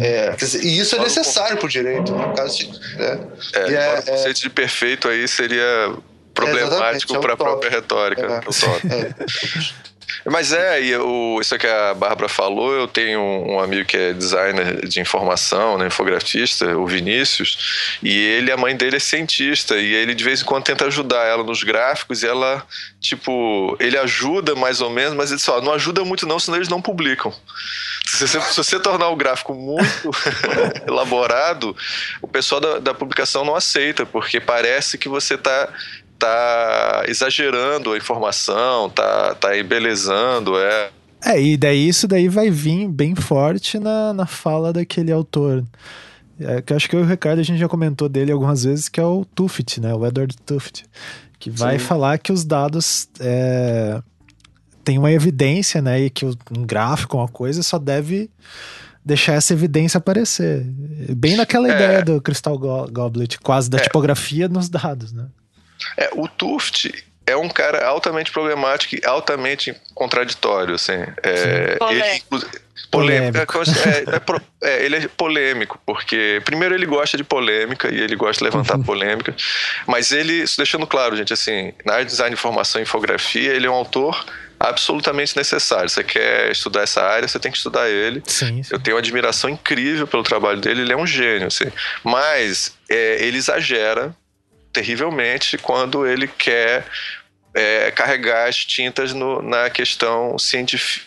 É, 0.00 0.30
dizer, 0.32 0.64
e 0.64 0.78
isso 0.78 0.96
é 0.96 0.98
necessário 0.98 1.56
para 1.56 1.66
o 1.66 1.68
direito, 1.68 2.12
no 2.12 2.34
caso 2.34 2.58
de, 2.58 2.70
é, 2.98 3.18
é, 3.54 3.74
é, 3.74 3.98
o 4.00 4.02
conceito 4.02 4.40
de 4.40 4.50
perfeito 4.50 5.08
aí 5.08 5.28
seria 5.28 5.94
problemático 6.34 7.16
é 7.16 7.18
para 7.20 7.34
a 7.34 7.36
própria 7.36 7.70
retórica. 7.70 8.22
É. 8.22 9.86
Mas 10.24 10.52
é, 10.52 10.82
e 10.82 10.96
o, 10.96 11.38
isso 11.40 11.58
que 11.58 11.66
a 11.66 11.94
Bárbara 11.94 12.28
falou, 12.28 12.72
eu 12.72 12.88
tenho 12.88 13.20
um 13.20 13.60
amigo 13.60 13.86
que 13.86 13.96
é 13.96 14.12
designer 14.12 14.86
de 14.86 15.00
informação, 15.00 15.78
né, 15.78 15.86
infografista, 15.86 16.76
o 16.76 16.86
Vinícius, 16.86 17.98
e 18.02 18.16
ele, 18.16 18.50
a 18.50 18.56
mãe 18.56 18.76
dele 18.76 18.96
é 18.96 19.00
cientista, 19.00 19.76
e 19.76 19.94
ele 19.94 20.14
de 20.14 20.24
vez 20.24 20.42
em 20.42 20.44
quando 20.44 20.64
tenta 20.64 20.86
ajudar 20.86 21.24
ela 21.26 21.42
nos 21.42 21.62
gráficos, 21.62 22.22
e 22.22 22.26
ela, 22.26 22.64
tipo, 23.00 23.76
ele 23.80 23.98
ajuda 23.98 24.54
mais 24.54 24.80
ou 24.80 24.90
menos, 24.90 25.14
mas 25.14 25.30
ele 25.30 25.40
só 25.40 25.60
não 25.60 25.72
ajuda 25.72 26.04
muito 26.04 26.26
não, 26.26 26.38
senão 26.38 26.56
eles 26.56 26.68
não 26.68 26.80
publicam. 26.80 27.32
Se 28.06 28.26
você, 28.26 28.40
se 28.40 28.56
você 28.56 28.78
tornar 28.78 29.08
o 29.08 29.16
gráfico 29.16 29.52
muito 29.52 30.10
elaborado, 30.86 31.76
o 32.22 32.28
pessoal 32.28 32.60
da, 32.60 32.78
da 32.78 32.94
publicação 32.94 33.44
não 33.44 33.56
aceita, 33.56 34.06
porque 34.06 34.38
parece 34.38 34.96
que 34.96 35.08
você 35.08 35.34
está 35.34 35.68
tá 36.18 37.04
exagerando 37.06 37.92
a 37.92 37.96
informação, 37.96 38.90
tá, 38.90 39.34
tá 39.34 39.58
embelezando, 39.58 40.58
é. 40.58 40.90
É, 41.24 41.40
e 41.40 41.56
daí 41.56 41.88
isso 41.88 42.06
daí 42.06 42.28
vai 42.28 42.50
vir 42.50 42.88
bem 42.88 43.14
forte 43.14 43.78
na, 43.78 44.12
na 44.12 44.26
fala 44.26 44.72
daquele 44.72 45.10
autor. 45.10 45.64
É, 46.38 46.60
que 46.60 46.74
acho 46.74 46.88
que 46.88 46.94
eu 46.94 47.00
e 47.00 47.02
o 47.02 47.06
Ricardo 47.06 47.38
a 47.40 47.42
gente 47.42 47.58
já 47.58 47.68
comentou 47.68 48.08
dele 48.08 48.30
algumas 48.30 48.64
vezes, 48.64 48.88
que 48.88 49.00
é 49.00 49.04
o 49.04 49.24
Tuft, 49.24 49.80
né? 49.80 49.94
O 49.94 50.06
Edward 50.06 50.36
Tuft. 50.44 50.84
Que 51.38 51.50
vai 51.50 51.78
Sim. 51.78 51.84
falar 51.84 52.18
que 52.18 52.32
os 52.32 52.44
dados 52.44 53.08
é, 53.20 54.00
tem 54.84 54.98
uma 54.98 55.10
evidência, 55.10 55.80
né? 55.80 56.00
E 56.02 56.10
que 56.10 56.26
um 56.26 56.64
gráfico, 56.66 57.16
uma 57.16 57.28
coisa, 57.28 57.62
só 57.62 57.78
deve 57.78 58.30
deixar 59.04 59.34
essa 59.34 59.52
evidência 59.52 59.98
aparecer. 59.98 60.64
Bem 61.16 61.36
naquela 61.36 61.70
é. 61.70 61.74
ideia 61.74 62.02
do 62.04 62.20
Crystal 62.20 62.58
Goblet, 62.58 63.38
quase 63.40 63.70
da 63.70 63.78
é. 63.78 63.80
tipografia 63.80 64.48
nos 64.48 64.68
dados, 64.68 65.12
né? 65.12 65.26
É, 65.96 66.10
o 66.12 66.28
Tuft 66.28 66.92
é 67.26 67.36
um 67.36 67.48
cara 67.48 67.84
altamente 67.84 68.30
problemático 68.30 68.94
e 68.94 69.04
altamente 69.04 69.74
contraditório, 69.94 70.76
assim. 70.76 71.04
É, 71.22 71.76
ele, 71.90 72.22
polêmico. 72.90 73.58
É, 74.62 74.68
é, 74.68 74.70
é, 74.70 74.84
ele 74.84 74.96
é 74.96 75.08
polêmico, 75.08 75.78
porque 75.84 76.40
primeiro 76.44 76.74
ele 76.74 76.86
gosta 76.86 77.16
de 77.16 77.24
polêmica 77.24 77.92
e 77.92 77.98
ele 78.00 78.14
gosta 78.14 78.38
de 78.38 78.44
levantar 78.44 78.78
polêmica, 78.84 79.34
mas 79.86 80.12
ele, 80.12 80.44
deixando 80.56 80.86
claro, 80.86 81.16
gente, 81.16 81.32
assim, 81.32 81.72
na 81.84 81.94
área 81.94 82.04
de 82.04 82.12
design 82.12 82.34
de 82.34 82.38
informação 82.38 82.80
e 82.80 82.84
infografia, 82.84 83.52
ele 83.52 83.66
é 83.66 83.70
um 83.70 83.74
autor 83.74 84.24
absolutamente 84.58 85.36
necessário. 85.36 85.90
Você 85.90 86.04
quer 86.04 86.50
estudar 86.52 86.82
essa 86.82 87.02
área, 87.02 87.26
você 87.26 87.40
tem 87.40 87.50
que 87.50 87.58
estudar 87.58 87.90
ele. 87.90 88.22
Sim, 88.24 88.62
sim. 88.62 88.72
Eu 88.72 88.78
tenho 88.78 88.96
uma 88.96 89.00
admiração 89.00 89.50
incrível 89.50 90.06
pelo 90.06 90.22
trabalho 90.22 90.60
dele, 90.60 90.82
ele 90.82 90.92
é 90.92 90.96
um 90.96 91.06
gênio, 91.06 91.48
assim. 91.48 91.66
Mas 92.04 92.76
é, 92.88 93.24
ele 93.24 93.36
exagera 93.36 94.14
terrivelmente 94.76 95.56
quando 95.56 96.06
ele 96.06 96.28
quer 96.28 96.84
é, 97.54 97.90
carregar 97.90 98.46
as 98.46 98.56
tintas 98.56 99.14
no, 99.14 99.40
na 99.40 99.70
questão 99.70 100.38
científica. 100.38 101.06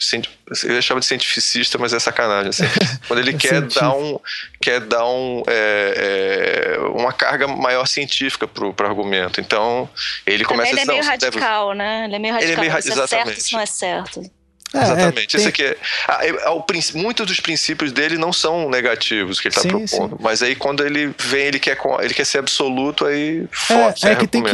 Eu 0.64 0.82
chamo 0.82 1.00
de 1.00 1.06
cientificista, 1.06 1.78
mas 1.78 1.94
é 1.94 2.00
sacanagem. 2.00 2.50
Assim. 2.50 2.64
Quando 3.08 3.20
ele 3.20 3.30
é 3.30 3.38
quer, 3.38 3.62
dar 3.62 3.94
um, 3.94 4.20
quer 4.60 4.80
dar 4.80 5.06
um, 5.08 5.44
é, 5.46 6.74
é, 6.76 6.80
uma 6.88 7.14
carga 7.14 7.48
maior 7.48 7.86
científica 7.86 8.48
para 8.48 8.66
o 8.66 8.74
argumento. 8.80 9.40
Então, 9.40 9.88
ele 10.26 10.44
começa 10.44 10.72
ele 10.72 10.80
a 10.80 10.82
dizer. 10.82 10.92
Ele 10.92 11.00
é 11.00 11.02
meio 11.02 11.12
radical, 11.12 11.68
deve... 11.68 11.78
né? 11.78 12.06
Ele 12.06 12.16
é 12.16 12.20
meio 12.20 12.34
radical. 12.34 12.52
Ele 12.52 12.62
é 12.62 12.70
meio, 12.72 12.80
isso 12.80 12.92
exatamente. 12.92 13.14
é 13.14 13.26
certo, 13.26 13.40
isso 13.40 13.54
não 13.54 13.62
é 13.62 13.66
certo. 13.68 14.39
É, 14.74 14.84
Exatamente. 14.84 15.36
É, 15.36 15.40
tem... 15.40 15.48
aqui 15.48 15.64
é, 15.64 15.78
é, 16.22 16.30
é, 16.30 16.98
muitos 16.98 17.26
dos 17.26 17.40
princípios 17.40 17.92
dele 17.92 18.18
não 18.18 18.32
são 18.32 18.70
negativos 18.70 19.40
que 19.40 19.48
ele 19.48 19.56
está 19.56 19.68
propondo. 19.68 20.16
Sim. 20.16 20.18
Mas 20.20 20.44
aí 20.44 20.56
quando 20.56 20.86
ele 20.86 21.14
vem, 21.18 21.48
ele 21.48 21.60
quer, 21.60 21.78
ele 22.02 22.14
quer 22.14 22.26
ser 22.26 22.38
absoluto, 22.38 23.06
aí 23.06 23.48
forte. 23.52 24.08
É, 24.08 24.12
é 24.12 24.16
que 24.16 24.28
tem 24.28 24.44
que. 24.44 24.52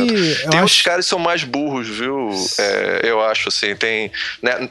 Tem 0.50 0.62
uns 0.62 0.72
acho... 0.72 0.84
caras 0.84 1.06
que 1.06 1.10
são 1.10 1.20
mais 1.20 1.44
burros, 1.44 1.90
viu? 1.90 2.30
É, 2.58 3.02
eu 3.04 3.22
acho 3.22 3.50
assim. 3.50 3.76
Tem. 3.76 4.12
Né, 4.42 4.70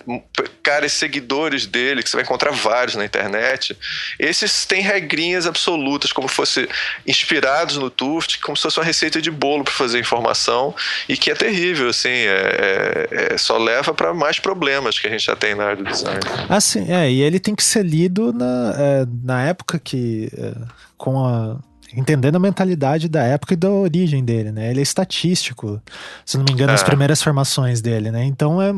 caras 0.63 0.93
seguidores 0.93 1.67
dele, 1.67 2.03
que 2.03 2.09
você 2.09 2.17
vai 2.17 2.25
encontrar 2.25 2.51
vários 2.51 2.97
na 2.97 3.05
internet, 3.05 3.77
esses 4.19 4.65
têm 4.65 4.81
regrinhas 4.81 5.47
absolutas, 5.47 6.11
como 6.11 6.29
se 6.29 6.35
fosse 6.35 6.69
inspirados 7.07 7.77
no 7.77 7.91
Tuft, 7.91 8.41
como 8.41 8.57
se 8.57 8.63
fosse 8.63 8.79
uma 8.79 8.85
receita 8.85 9.21
de 9.21 9.31
bolo 9.31 9.63
para 9.63 9.75
fazer 9.75 9.99
informação, 9.99 10.75
e 11.07 11.17
que 11.17 11.31
é 11.31 11.35
terrível, 11.35 11.89
assim, 11.89 12.09
é, 12.09 13.09
é, 13.11 13.35
é 13.35 13.39
só 13.39 13.59
leva 13.59 13.93
para 13.93 14.15
mais 14.15 14.39
problemas 14.39 14.99
que 14.99 15.07
a 15.07 15.11
gente 15.11 15.25
já 15.25 15.34
tem 15.37 15.55
na 15.55 15.65
área 15.65 15.77
do 15.77 15.85
design. 15.85 16.21
Ah, 16.49 16.61
sim, 16.61 16.91
é, 16.91 17.11
e 17.11 17.21
ele 17.21 17.39
tem 17.39 17.55
que 17.55 17.65
ser 17.65 17.85
lido 17.85 18.33
na, 18.33 18.75
é, 18.77 19.07
na 19.23 19.43
época 19.43 19.79
que, 19.79 20.31
é, 20.37 20.55
com 20.97 21.25
a 21.25 21.59
entendendo 21.97 22.35
a 22.35 22.41
mentalidade 22.41 23.09
da 23.09 23.23
época 23.23 23.55
e 23.55 23.57
da 23.57 23.71
origem 23.71 24.25
dele, 24.25 24.51
né? 24.51 24.71
Ele 24.71 24.81
é 24.81 24.83
estatístico, 24.83 25.81
se 26.27 26.37
não 26.37 26.45
me 26.45 26.53
engano, 26.53 26.73
é. 26.73 26.75
as 26.75 26.83
primeiras 26.83 27.23
formações 27.23 27.81
dele, 27.81 28.11
né? 28.11 28.25
Então 28.25 28.61
é, 28.61 28.73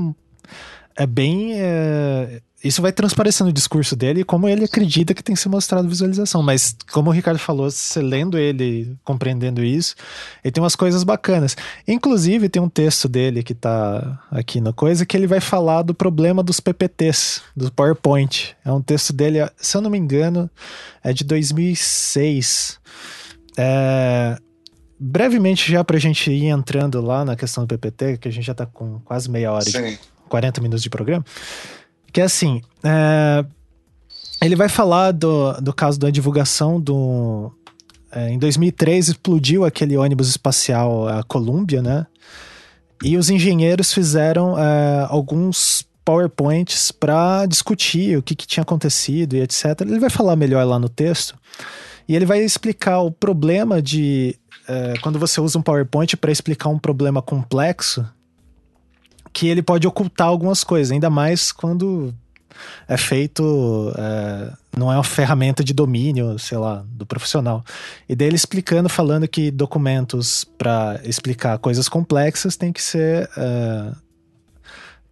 é 0.97 1.07
bem. 1.07 1.53
É, 1.61 2.41
isso 2.65 2.81
vai 2.81 2.91
transparecendo 2.91 3.51
o 3.51 3.53
discurso 3.53 3.95
dele 3.95 4.21
e 4.21 4.25
como 4.25 4.49
ele 4.49 4.65
acredita 4.65 5.15
que 5.15 5.23
tem 5.23 5.37
ser 5.37 5.49
mostrado 5.49 5.89
visualização. 5.89 6.43
Mas, 6.43 6.75
como 6.91 7.11
o 7.11 7.13
Ricardo 7.13 7.39
falou, 7.39 7.71
você 7.71 8.01
lendo 8.01 8.39
ele, 8.39 8.97
compreendendo 9.05 9.63
isso, 9.63 9.95
ele 10.43 10.51
tem 10.51 10.63
umas 10.63 10.75
coisas 10.75 11.05
bacanas. 11.05 11.57
Inclusive, 11.87 12.49
tem 12.49 12.61
um 12.61 12.69
texto 12.69 13.09
dele 13.09 13.43
que 13.43 13.55
tá 13.55 14.21
aqui 14.31 14.61
na 14.61 14.73
coisa 14.73 15.05
que 15.05 15.17
ele 15.17 15.27
vai 15.27 15.39
falar 15.39 15.83
do 15.83 15.95
problema 15.95 16.43
dos 16.43 16.59
PPTs, 16.59 17.43
do 17.55 17.71
PowerPoint. 17.71 18.57
É 18.65 18.73
um 18.73 18.83
texto 18.83 19.13
dele, 19.13 19.39
se 19.59 19.77
eu 19.77 19.83
não 19.83 19.91
me 19.91 19.99
engano, 19.99 20.51
é 21.05 21.13
de 21.13 21.25
2006. 21.25 22.81
É, 23.59 24.39
brevemente, 24.99 25.71
já 25.71 25.85
pra 25.85 25.99
gente 25.99 26.31
ir 26.31 26.47
entrando 26.47 27.01
lá 27.01 27.25
na 27.25 27.37
questão 27.37 27.65
do 27.65 27.69
PPT, 27.69 28.19
que 28.19 28.29
a 28.29 28.33
gente 28.33 28.45
já 28.45 28.55
tá 28.55 28.67
com 28.67 28.99
quase 29.01 29.31
meia 29.31 29.53
hora, 29.53 29.65
de, 29.65 29.99
40 30.29 30.61
minutos 30.61 30.83
de 30.83 30.91
programa, 30.91 31.25
que 32.13 32.21
é 32.21 32.25
assim, 32.25 32.63
é, 32.83 33.45
ele 34.43 34.57
vai 34.57 34.69
falar 34.69 35.13
do, 35.13 35.53
do 35.61 35.73
caso 35.73 35.99
da 35.99 36.11
divulgação 36.11 36.81
do... 36.81 37.53
É, 38.11 38.31
em 38.31 38.39
2003 38.39 39.09
explodiu 39.09 39.65
aquele 39.65 39.97
ônibus 39.97 40.29
espacial, 40.29 41.09
a 41.09 41.23
Columbia, 41.25 41.83
né? 41.83 42.07
E 43.03 43.17
os 43.17 43.29
engenheiros 43.29 43.93
fizeram 43.93 44.59
é, 44.59 45.07
alguns 45.11 45.85
PowerPoints 46.05 46.93
para 46.93 47.45
discutir 47.47 48.17
o 48.17 48.23
que, 48.23 48.35
que 48.35 48.47
tinha 48.47 48.63
acontecido 48.63 49.35
e 49.35 49.43
etc. 49.43 49.81
Ele 49.81 49.99
vai 49.99 50.09
falar 50.09 50.37
melhor 50.37 50.65
lá 50.65 50.79
no 50.79 50.89
texto. 50.89 51.37
E 52.09 52.15
ele 52.15 52.25
vai 52.25 52.43
explicar 52.43 53.01
o 53.01 53.11
problema 53.11 53.83
de 53.83 54.39
é, 54.69 54.95
quando 55.03 55.19
você 55.19 55.41
usa 55.41 55.59
um 55.59 55.63
PowerPoint 55.63 56.17
para 56.17 56.31
explicar 56.31 56.69
um 56.69 56.79
problema 56.79 57.21
complexo, 57.21 58.07
que 59.37 59.47
ele 59.49 59.61
pode 59.61 59.87
ocultar 59.87 60.29
algumas 60.29 60.65
coisas, 60.65 60.91
ainda 60.91 61.11
mais 61.11 61.53
quando 61.53 62.15
é 62.89 62.97
feito, 62.97 63.93
é, 63.95 64.51
não 64.75 64.91
é 64.91 64.97
uma 64.97 65.05
ferramenta 65.05 65.63
de 65.63 65.75
domínio, 65.75 66.39
sei 66.39 66.57
lá, 66.57 66.83
do 66.89 67.05
profissional. 67.05 67.63
E 68.09 68.17
dele 68.17 68.35
explicando, 68.35 68.89
falando 68.89 69.29
que 69.29 69.51
documentos 69.51 70.43
para 70.57 70.99
explicar 71.05 71.59
coisas 71.59 71.87
complexas 71.87 72.57
tem 72.57 72.73
que 72.73 72.81
ser 72.81 73.29
é, 73.37 73.93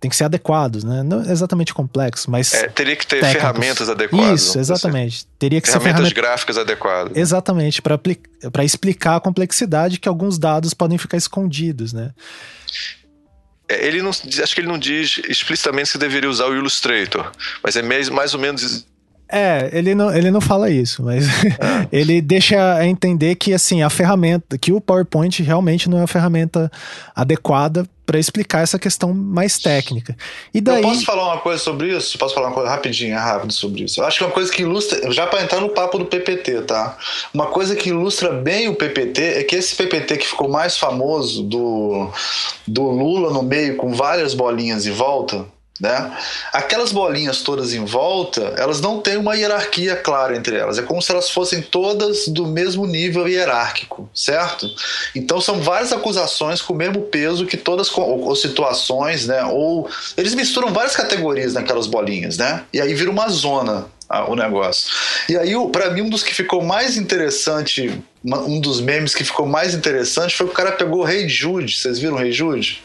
tem 0.01 0.09
que 0.09 0.17
ser 0.17 0.25
adequados, 0.25 0.85
né? 0.85 1.03
Não 1.03 1.21
exatamente 1.21 1.75
complexos, 1.75 2.27
mas. 2.27 2.55
É, 2.55 2.69
teria 2.69 2.97
que 2.97 3.07
ter 3.07 3.21
técnicos. 3.21 3.43
ferramentas 3.43 3.91
adequadas. 3.91 4.41
Isso, 4.41 4.59
exatamente. 4.59 5.27
Teria 5.39 5.61
que 5.61 5.67
ferramentas 5.67 5.93
ser 5.93 6.03
ferramentas 6.03 6.13
gráficas 6.15 6.57
adequadas. 6.57 7.15
Exatamente, 7.15 7.83
para 7.83 8.65
explicar 8.65 9.17
a 9.17 9.21
complexidade 9.21 10.01
que 10.01 10.09
alguns 10.09 10.39
dados 10.39 10.73
podem 10.73 10.97
ficar 10.97 11.19
escondidos, 11.19 11.93
né? 11.93 12.11
É, 13.69 13.87
ele 13.87 14.03
não, 14.03 14.11
acho 14.11 14.55
que 14.55 14.61
ele 14.61 14.69
não 14.69 14.79
diz 14.79 15.19
explicitamente 15.29 15.93
que 15.93 15.99
deveria 15.99 16.29
usar 16.29 16.47
o 16.47 16.55
Illustrator, 16.55 17.33
mas 17.63 17.77
é 17.77 17.83
mais, 17.83 18.09
mais 18.09 18.35
ou 18.35 18.41
menos 18.41 18.87
é, 19.35 19.71
ele 19.73 19.95
não, 19.95 20.15
ele 20.15 20.31
não 20.31 20.41
fala 20.41 20.71
isso, 20.71 21.03
mas 21.03 21.27
é. 21.45 21.89
ele 21.91 22.21
deixa 22.21 22.85
entender 22.87 23.35
que 23.35 23.53
assim, 23.53 23.83
a 23.83 23.91
ferramenta, 23.91 24.57
que 24.57 24.73
o 24.73 24.81
PowerPoint 24.81 25.43
realmente 25.43 25.91
não 25.91 25.99
é 25.99 26.05
a 26.05 26.07
ferramenta 26.07 26.71
adequada 27.15 27.85
para 28.07 28.19
explicar 28.19 28.63
essa 28.63 28.79
questão 28.79 29.13
mais 29.15 29.59
técnica. 29.59 30.17
E 30.53 30.61
daí... 30.61 30.83
Eu 30.83 30.89
posso 30.89 31.05
falar 31.05 31.25
uma 31.25 31.41
coisa 31.41 31.63
sobre 31.63 31.97
isso? 31.97 32.19
Posso 32.19 32.35
falar 32.35 32.49
uma 32.49 32.55
coisa 32.55 32.69
rapidinha, 32.69 33.19
rápido 33.19 33.53
sobre 33.53 33.85
isso? 33.85 34.01
Eu 34.01 34.05
acho 34.05 34.19
que 34.19 34.25
uma 34.25 34.31
coisa 34.31 34.53
que 34.53 34.63
ilustra, 34.63 35.11
já 35.11 35.27
para 35.27 35.43
entrar 35.43 35.61
no 35.61 35.71
papo 35.71 35.99
do 35.99 36.05
PPT, 36.05 36.63
tá? 36.63 36.97
Uma 37.33 37.47
coisa 37.47 37.75
que 37.75 37.89
ilustra 37.89 38.31
bem 38.31 38.69
o 38.69 38.75
PPT 38.75 39.23
é 39.23 39.43
que 39.43 39.57
esse 39.57 39.75
PPT 39.75 40.19
que 40.19 40.27
ficou 40.27 40.49
mais 40.49 40.77
famoso 40.77 41.43
do, 41.43 42.11
do 42.67 42.83
Lula 42.91 43.33
no 43.33 43.43
meio 43.43 43.77
com 43.77 43.93
várias 43.95 44.35
bolinhas 44.35 44.87
em 44.87 44.93
volta, 44.93 45.47
né? 45.85 46.17
Aquelas 46.51 46.93
bolinhas 46.93 47.43
todas 47.43 47.75
em 47.75 47.85
volta, 47.85 48.55
elas 48.57 48.81
não 48.81 49.01
têm 49.01 49.19
uma 49.19 49.35
hierarquia 49.35 49.95
clara 49.95 50.35
entre 50.35 50.57
elas. 50.57 50.79
É 50.79 50.83
como 50.83 51.03
se 51.03 51.13
elas 51.13 51.29
fossem 51.29 51.61
todas 51.61 52.27
do 52.27 52.47
mesmo 52.47 52.87
nível 52.87 53.29
hierárquico, 53.29 54.09
certo? 54.15 54.67
Então 55.15 55.43
são 55.43 55.61
várias 55.61 55.93
acusações 55.93 56.63
com 56.63 56.73
o 56.73 56.77
mesmo 56.77 57.03
peso 57.03 57.45
que 57.45 57.59
todas 57.59 57.93
ou, 57.95 58.35
situações, 58.35 59.27
né? 59.27 59.45
Ou 59.45 59.87
eles 60.17 60.35
misturam 60.35 60.73
várias 60.73 60.97
categorias 60.97 61.53
naquelas 61.53 61.87
bolinhas, 61.87 62.39
né? 62.39 62.65
E 62.73 62.81
aí 62.81 62.95
vira 62.95 63.11
uma 63.11 63.29
zona 63.29 63.87
ah, 64.09 64.31
o 64.31 64.35
negócio. 64.35 64.91
E 65.29 65.37
aí, 65.37 65.53
para 65.71 65.91
mim, 65.91 66.03
um 66.03 66.11
dos 66.11 66.23
que 66.23 66.35
ficou 66.35 66.63
mais 66.63 66.97
interessante, 66.97 68.03
um 68.25 68.61
dos 68.61 68.81
memes 68.81 69.15
que 69.15 69.25
ficou 69.25 69.47
mais 69.47 69.75
interessante 69.75 70.35
foi 70.35 70.47
que 70.47 70.53
o 70.53 70.57
cara 70.57 70.73
pegou 70.73 71.01
o 71.01 71.05
Rei 71.05 71.29
Jude. 71.29 71.77
Vocês 71.77 71.99
viram 71.99 72.15
o 72.15 72.19
Rei 72.19 72.33
Jude? 72.33 72.83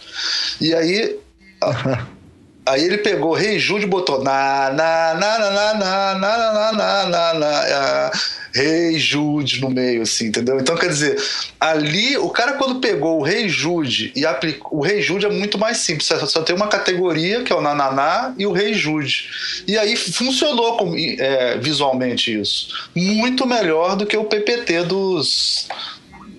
E 0.60 0.74
aí. 0.74 1.18
Aí 2.66 2.84
ele 2.84 3.00
pegou 3.00 3.34
Rei 3.34 3.58
Jude 3.58 3.86
e 3.86 3.90
botou 3.90 4.24
na 4.24 4.70
na 4.70 5.14
na 5.16 5.40
na 5.40 5.50
na 5.50 5.74
na 5.74 6.16
na 6.16 6.72
na 6.74 7.06
na 7.06 7.34
na 7.34 8.12
Rei 8.54 8.98
Jude 8.98 9.62
no 9.62 9.70
meio, 9.70 10.02
assim, 10.02 10.28
entendeu? 10.28 10.60
Então, 10.60 10.76
quer 10.76 10.90
dizer, 10.90 11.22
ali, 11.60 12.18
o 12.18 12.30
cara 12.30 12.54
quando 12.54 12.80
pegou 12.80 13.20
o 13.20 13.24
Rei 13.24 13.48
Jude 13.48 14.12
e 14.16 14.26
aplicou. 14.26 14.80
O 14.80 14.82
Rei 14.82 15.02
Jude 15.02 15.26
é 15.26 15.30
muito 15.30 15.58
mais 15.58 15.78
simples, 15.78 16.08
só, 16.08 16.26
só 16.26 16.42
tem 16.42 16.56
uma 16.56 16.68
categoria, 16.68 17.44
que 17.44 17.54
é 17.54 17.56
o 17.56 17.62
Nananá, 17.62 18.34
e 18.38 18.46
o 18.46 18.52
Rei 18.52 18.74
Jude. 18.74 19.30
E 19.68 19.78
aí 19.78 19.96
funcionou 19.96 20.78
com, 20.78 20.96
é, 20.96 21.58
visualmente 21.58 22.40
isso. 22.40 22.90
Muito 22.96 23.46
melhor 23.46 23.96
do 23.96 24.06
que 24.06 24.18
o 24.18 24.26
PPT 24.26 24.84
dos, 24.84 25.68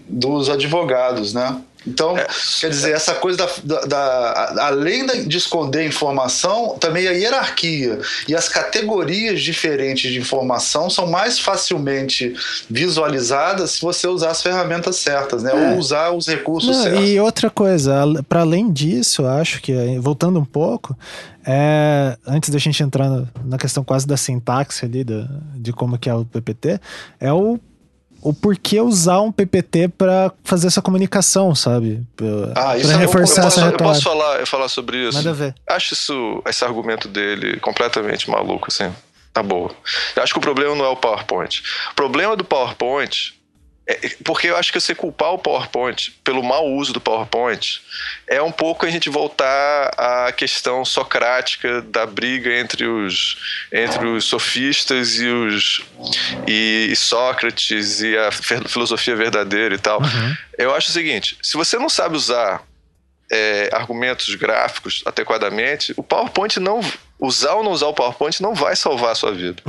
dos 0.09 0.51
advogados, 0.51 1.33
né? 1.33 1.61
Então, 1.87 2.17
é, 2.17 2.27
quer 2.61 2.69
dizer, 2.69 2.93
essa 2.93 3.15
coisa 3.15 3.39
da, 3.39 3.81
da, 3.81 3.81
da, 3.87 4.67
além 4.67 5.07
de 5.27 5.37
esconder 5.37 5.87
informação, 5.87 6.77
também 6.79 7.09
a 7.09 7.13
hierarquia 7.13 7.99
e 8.29 8.35
as 8.35 8.49
categorias 8.49 9.41
diferentes 9.41 10.13
de 10.13 10.19
informação 10.19 10.91
são 10.91 11.07
mais 11.07 11.39
facilmente 11.39 12.35
visualizadas 12.69 13.73
se 13.73 13.81
você 13.81 14.07
usar 14.07 14.31
as 14.31 14.43
ferramentas 14.43 14.97
certas, 14.97 15.43
né? 15.43 15.53
É. 15.53 15.71
Ou 15.73 15.79
usar 15.79 16.11
os 16.11 16.27
recursos 16.27 16.77
Não, 16.77 16.83
certos. 16.83 17.09
E 17.09 17.19
outra 17.19 17.51
coisa, 17.51 17.95
para 18.29 18.41
além 18.41 18.71
disso, 18.71 19.27
acho 19.27 19.63
que 19.63 19.73
voltando 19.99 20.39
um 20.39 20.45
pouco, 20.45 20.97
é, 21.47 22.17
antes 22.27 22.51
da 22.51 22.59
gente 22.59 22.83
entrar 22.83 23.09
na 23.45 23.57
questão 23.57 23.83
quase 23.83 24.07
da 24.07 24.17
sintaxe 24.17 24.85
ali, 24.85 25.03
da, 25.03 25.27
de 25.55 25.73
como 25.73 25.99
que 25.99 26.11
é 26.11 26.15
o 26.15 26.25
PPT, 26.25 26.79
é 27.19 27.33
o 27.33 27.59
o 28.23 28.33
porquê 28.33 28.81
usar 28.81 29.21
um 29.21 29.33
PPT 29.33 29.89
para 29.89 30.33
fazer 30.45 30.67
essa 30.67 30.83
comunicação, 30.83 31.55
sabe? 31.55 32.03
Pra, 32.17 32.27
ah, 32.57 32.77
isso 32.77 32.89
pra 32.89 32.97
é 32.97 33.01
reforçar 33.01 33.43
eu, 33.43 33.45
posso, 33.45 33.61
essa 33.61 33.69
eu 33.71 33.77
posso 33.77 34.03
falar, 34.03 34.47
falar 34.47 34.69
sobre 34.69 35.09
isso? 35.09 35.17
Nada 35.19 35.31
a 35.31 35.33
ver. 35.33 35.55
Acho 35.69 35.95
isso, 35.95 36.43
esse 36.47 36.65
argumento 36.65 37.09
dele 37.09 37.59
completamente 37.61 38.31
maluco, 38.31 38.67
assim. 38.69 38.93
Tá 39.33 39.43
boa. 39.43 39.71
Eu 40.17 40.23
acho 40.23 40.33
que 40.33 40.39
o 40.39 40.43
problema 40.43 40.75
não 40.75 40.85
é 40.85 40.89
o 40.89 40.97
PowerPoint. 40.97 41.63
O 41.93 41.95
problema 41.95 42.37
do 42.37 42.45
PowerPoint 42.45 43.40
porque 44.25 44.49
eu 44.49 44.57
acho 44.57 44.73
que 44.73 44.81
você 44.81 44.95
culpar 44.95 45.33
o 45.33 45.39
PowerPoint 45.39 46.13
pelo 46.23 46.43
mau 46.43 46.67
uso 46.67 46.93
do 46.93 47.01
PowerPoint 47.01 47.81
é 48.27 48.41
um 48.41 48.53
pouco 48.53 48.87
a 48.87 48.91
gente 48.91 49.09
voltar 49.09 49.91
à 49.97 50.33
questão 50.33 50.85
socrática 50.85 51.83
da 51.83 52.07
briga 52.07 52.53
entre 52.59 52.87
os, 52.87 53.67
entre 53.73 54.07
os 54.07 54.25
sofistas 54.25 55.17
e 55.19 55.27
os 55.27 55.83
e, 56.47 56.95
Sócrates 56.97 58.01
e 58.01 58.17
a 58.17 58.31
filosofia 58.31 59.17
verdadeira 59.17 59.75
e 59.75 59.79
tal. 59.79 60.01
Uhum. 60.01 60.37
Eu 60.59 60.75
acho 60.75 60.91
o 60.91 60.93
seguinte: 60.93 61.39
se 61.43 61.57
você 61.57 61.79
não 61.79 61.89
sabe 61.89 62.17
usar 62.17 62.63
é, 63.31 63.71
argumentos 63.73 64.35
gráficos 64.35 65.03
adequadamente, 65.07 65.95
o 65.97 66.03
PowerPoint 66.03 66.59
não 66.59 66.81
usar 67.21 67.55
ou 67.55 67.63
não 67.63 67.73
usar 67.73 67.87
o 67.87 67.95
PowerPoint 67.95 68.41
não 68.43 68.55
vai 68.55 68.75
salvar 68.75 69.13
a 69.13 69.15
sua 69.15 69.33
vida. 69.33 69.63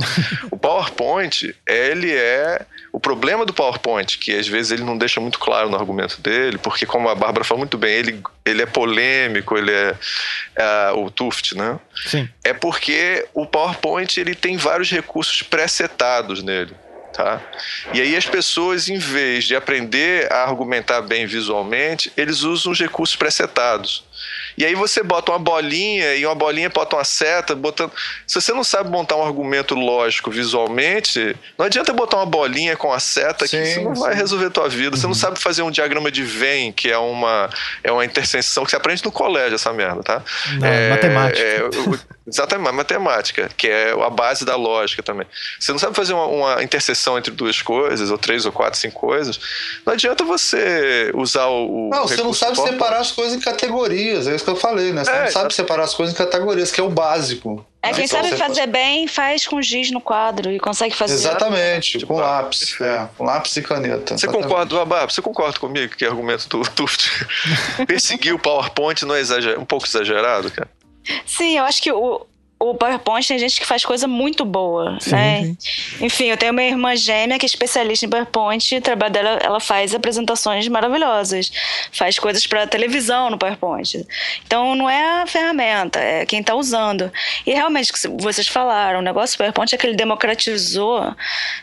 o 0.50 0.56
PowerPoint, 0.56 1.54
ele 1.66 2.12
é 2.12 2.64
o 2.92 2.98
problema 2.98 3.44
do 3.44 3.52
PowerPoint, 3.52 4.18
que 4.18 4.36
às 4.36 4.48
vezes 4.48 4.72
ele 4.72 4.84
não 4.84 4.96
deixa 4.96 5.20
muito 5.20 5.38
claro 5.38 5.68
no 5.68 5.76
argumento 5.76 6.20
dele, 6.20 6.58
porque 6.58 6.86
como 6.86 7.08
a 7.08 7.14
Bárbara 7.14 7.44
falou 7.44 7.58
muito 7.58 7.76
bem, 7.76 7.92
ele, 7.92 8.22
ele 8.44 8.62
é 8.62 8.66
polêmico, 8.66 9.56
ele 9.56 9.70
é, 9.70 9.94
é 10.56 10.92
o 10.92 11.10
Tuft, 11.10 11.54
né? 11.56 11.78
Sim. 12.06 12.28
É 12.42 12.52
porque 12.52 13.26
o 13.34 13.46
PowerPoint 13.46 14.18
ele 14.18 14.34
tem 14.34 14.56
vários 14.56 14.90
recursos 14.90 15.42
pré-setados 15.42 16.42
nele. 16.42 16.74
Tá? 17.12 17.42
E 17.92 18.00
aí 18.00 18.16
as 18.16 18.24
pessoas, 18.24 18.88
em 18.88 18.96
vez 18.96 19.44
de 19.44 19.54
aprender 19.54 20.32
a 20.32 20.44
argumentar 20.44 21.02
bem 21.02 21.26
visualmente, 21.26 22.10
eles 22.16 22.42
usam 22.42 22.72
os 22.72 22.80
recursos 22.80 23.14
presetados. 23.14 24.02
E 24.56 24.64
aí 24.64 24.74
você 24.74 25.02
bota 25.02 25.32
uma 25.32 25.38
bolinha 25.38 26.14
e 26.14 26.26
uma 26.26 26.34
bolinha 26.34 26.68
bota 26.68 26.96
uma 26.96 27.04
seta, 27.04 27.54
botando. 27.54 27.92
Se 28.26 28.40
você 28.40 28.52
não 28.52 28.64
sabe 28.64 28.90
montar 28.90 29.16
um 29.16 29.24
argumento 29.24 29.74
lógico 29.74 30.30
visualmente, 30.30 31.36
não 31.58 31.66
adianta 31.66 31.92
botar 31.92 32.18
uma 32.18 32.26
bolinha 32.26 32.76
com 32.76 32.92
a 32.92 33.00
seta 33.00 33.46
sim, 33.46 33.56
que 33.56 33.62
isso 33.62 33.80
não 33.82 33.94
sim. 33.94 34.02
vai 34.02 34.14
resolver 34.14 34.46
a 34.46 34.50
tua 34.50 34.68
vida. 34.68 34.94
Uhum. 34.94 35.00
Você 35.00 35.06
não 35.06 35.10
uhum. 35.10 35.14
sabe 35.14 35.38
fazer 35.38 35.62
um 35.62 35.70
diagrama 35.70 36.10
de 36.10 36.22
Venn, 36.22 36.72
que 36.72 36.90
é 36.90 36.98
uma, 36.98 37.48
é 37.82 37.90
uma 37.90 38.04
interseção 38.04 38.64
que 38.64 38.70
você 38.70 38.76
aprende 38.76 39.04
no 39.04 39.12
colégio, 39.12 39.54
essa 39.54 39.72
merda, 39.72 40.02
tá? 40.02 40.22
Não, 40.58 40.66
é, 40.66 40.90
matemática. 40.90 41.40
É, 41.40 41.62
exatamente, 42.26 42.72
matemática, 42.72 43.50
que 43.56 43.68
é 43.68 43.92
a 43.92 44.10
base 44.10 44.44
da 44.44 44.56
lógica 44.56 45.02
também. 45.02 45.26
Você 45.58 45.72
não 45.72 45.78
sabe 45.78 45.94
fazer 45.94 46.12
uma, 46.12 46.26
uma 46.26 46.62
interseção 46.62 47.18
entre 47.18 47.30
duas 47.30 47.60
coisas, 47.62 48.10
ou 48.10 48.18
três, 48.18 48.46
ou 48.46 48.52
quatro, 48.52 48.78
cinco 48.78 49.00
coisas. 49.00 49.40
Não 49.84 49.92
adianta 49.92 50.24
você 50.24 51.10
usar 51.14 51.46
o. 51.46 51.90
Não, 51.92 52.02
você 52.06 52.22
não 52.22 52.32
sabe 52.32 52.56
separar 52.56 53.00
as 53.00 53.10
coisas 53.10 53.34
em 53.34 53.40
categorias, 53.40 54.11
é 54.12 54.34
isso 54.34 54.44
que 54.44 54.50
eu 54.50 54.56
falei, 54.56 54.92
né? 54.92 55.04
Você 55.04 55.10
é, 55.10 55.24
não 55.24 55.30
sabe 55.30 55.54
separar 55.54 55.84
as 55.84 55.94
coisas 55.94 56.14
em 56.14 56.18
categorias, 56.18 56.70
que 56.70 56.80
é 56.80 56.84
o 56.84 56.90
básico. 56.90 57.64
É, 57.82 57.92
quem 57.92 58.04
então, 58.04 58.22
sabe 58.22 58.36
fazer 58.36 58.66
bem, 58.66 59.08
faz 59.08 59.46
com 59.46 59.60
giz 59.60 59.90
no 59.90 60.00
quadro 60.00 60.52
e 60.52 60.60
consegue 60.60 60.94
fazer. 60.94 61.14
Exatamente, 61.14 61.98
tipo, 61.98 62.14
com 62.14 62.20
lápis. 62.20 62.80
É, 62.80 63.08
com 63.16 63.24
lápis 63.24 63.56
e 63.56 63.62
caneta. 63.62 64.16
Você 64.16 64.26
exatamente. 64.26 64.48
concorda, 64.48 64.76
Babá? 64.76 65.04
Você 65.04 65.20
concorda 65.20 65.58
comigo 65.58 65.96
que 65.96 66.04
o 66.04 66.08
argumento 66.08 66.48
do 66.48 66.62
Tuft 66.70 67.26
perseguir 67.86 68.34
o 68.34 68.38
PowerPoint 68.38 69.04
não 69.04 69.14
é 69.14 69.20
exager... 69.20 69.58
um 69.58 69.64
pouco 69.64 69.86
exagerado, 69.86 70.50
cara? 70.50 70.70
Sim, 71.26 71.58
eu 71.58 71.64
acho 71.64 71.82
que 71.82 71.90
o, 71.90 72.24
o 72.62 72.74
PowerPoint 72.76 73.26
tem 73.26 73.38
gente 73.38 73.60
que 73.60 73.66
faz 73.66 73.84
coisa 73.84 74.06
muito 74.06 74.44
boa, 74.44 74.96
sim, 75.00 75.10
né? 75.10 75.56
Sim. 75.58 76.06
Enfim, 76.06 76.26
eu 76.26 76.36
tenho 76.36 76.52
uma 76.52 76.62
irmã 76.62 76.94
gêmea 76.94 77.36
que 77.36 77.44
é 77.44 77.48
especialista 77.48 78.06
em 78.06 78.08
PowerPoint 78.08 78.76
o 78.76 78.80
trabalho 78.80 79.12
dela, 79.12 79.38
ela 79.42 79.58
faz 79.58 79.92
apresentações 79.92 80.68
maravilhosas, 80.68 81.50
faz 81.90 82.20
coisas 82.20 82.46
para 82.46 82.64
televisão 82.66 83.30
no 83.30 83.36
PowerPoint. 83.36 84.06
Então 84.46 84.76
não 84.76 84.88
é 84.88 85.22
a 85.22 85.26
ferramenta, 85.26 85.98
é 85.98 86.24
quem 86.24 86.38
está 86.38 86.54
usando. 86.54 87.10
E 87.44 87.52
realmente, 87.52 87.92
vocês 88.20 88.46
falaram, 88.46 89.00
o 89.00 89.02
negócio 89.02 89.34
do 89.34 89.38
PowerPoint 89.38 89.74
é 89.74 89.78
que 89.78 89.84
ele 89.84 89.96
democratizou, 89.96 91.14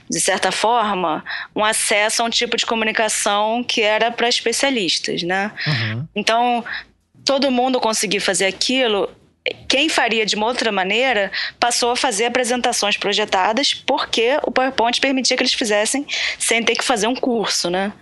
de 0.10 0.20
certa 0.20 0.52
forma, 0.52 1.24
um 1.56 1.64
acesso 1.64 2.22
a 2.22 2.26
um 2.26 2.30
tipo 2.30 2.58
de 2.58 2.66
comunicação 2.66 3.64
que 3.64 3.82
era 3.82 4.12
para 4.12 4.28
especialistas, 4.28 5.24
né? 5.24 5.50
Uhum. 5.66 6.08
Então, 6.14 6.66
todo 7.24 7.50
mundo 7.50 7.80
conseguir 7.80 8.20
fazer 8.20 8.48
aquilo 8.48 9.10
quem 9.68 9.88
faria 9.90 10.26
de 10.26 10.36
uma 10.36 10.48
outra 10.48 10.72
maneira 10.72 11.32
passou 11.60 11.92
a 11.92 11.96
fazer 11.96 12.26
apresentações 12.26 12.98
projetadas 12.98 13.74
porque 13.74 14.38
o 14.44 14.52
PowerPoint 14.52 15.00
permitia 15.00 15.38
que 15.38 15.44
eles 15.44 15.54
fizessem 15.54 16.06
sem 16.38 16.64
ter 16.64 16.76
que 16.76 16.84
fazer 16.84 17.08
um 17.08 17.16
curso, 17.16 17.70
né? 17.70 17.94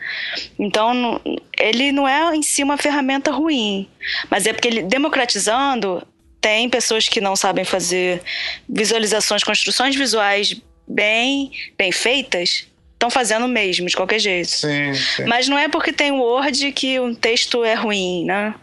Então, 0.57 1.21
ele 1.59 1.91
não 1.91 2.07
é 2.07 2.35
em 2.35 2.41
si 2.41 2.63
uma 2.63 2.77
ferramenta 2.77 3.31
ruim, 3.31 3.87
mas 4.29 4.45
é 4.45 4.53
porque 4.53 4.67
ele 4.67 4.83
democratizando 4.83 6.05
tem 6.39 6.69
pessoas 6.69 7.09
que 7.09 7.19
não 7.19 7.35
sabem 7.35 7.65
fazer 7.65 8.21
visualizações, 8.67 9.43
construções 9.43 9.95
visuais 9.95 10.55
bem, 10.87 11.51
bem 11.77 11.91
feitas, 11.91 12.67
estão 12.93 13.09
fazendo 13.09 13.47
mesmo, 13.47 13.87
de 13.87 13.95
qualquer 13.95 14.19
jeito. 14.19 14.49
Sim, 14.49 14.93
sim. 14.93 15.25
Mas 15.25 15.47
não 15.47 15.57
é 15.57 15.67
porque 15.67 15.93
tem 15.93 16.11
Word 16.11 16.71
que 16.71 16.99
um 16.99 17.13
texto 17.13 17.63
é 17.63 17.75
ruim, 17.75 18.25
né? 18.25 18.55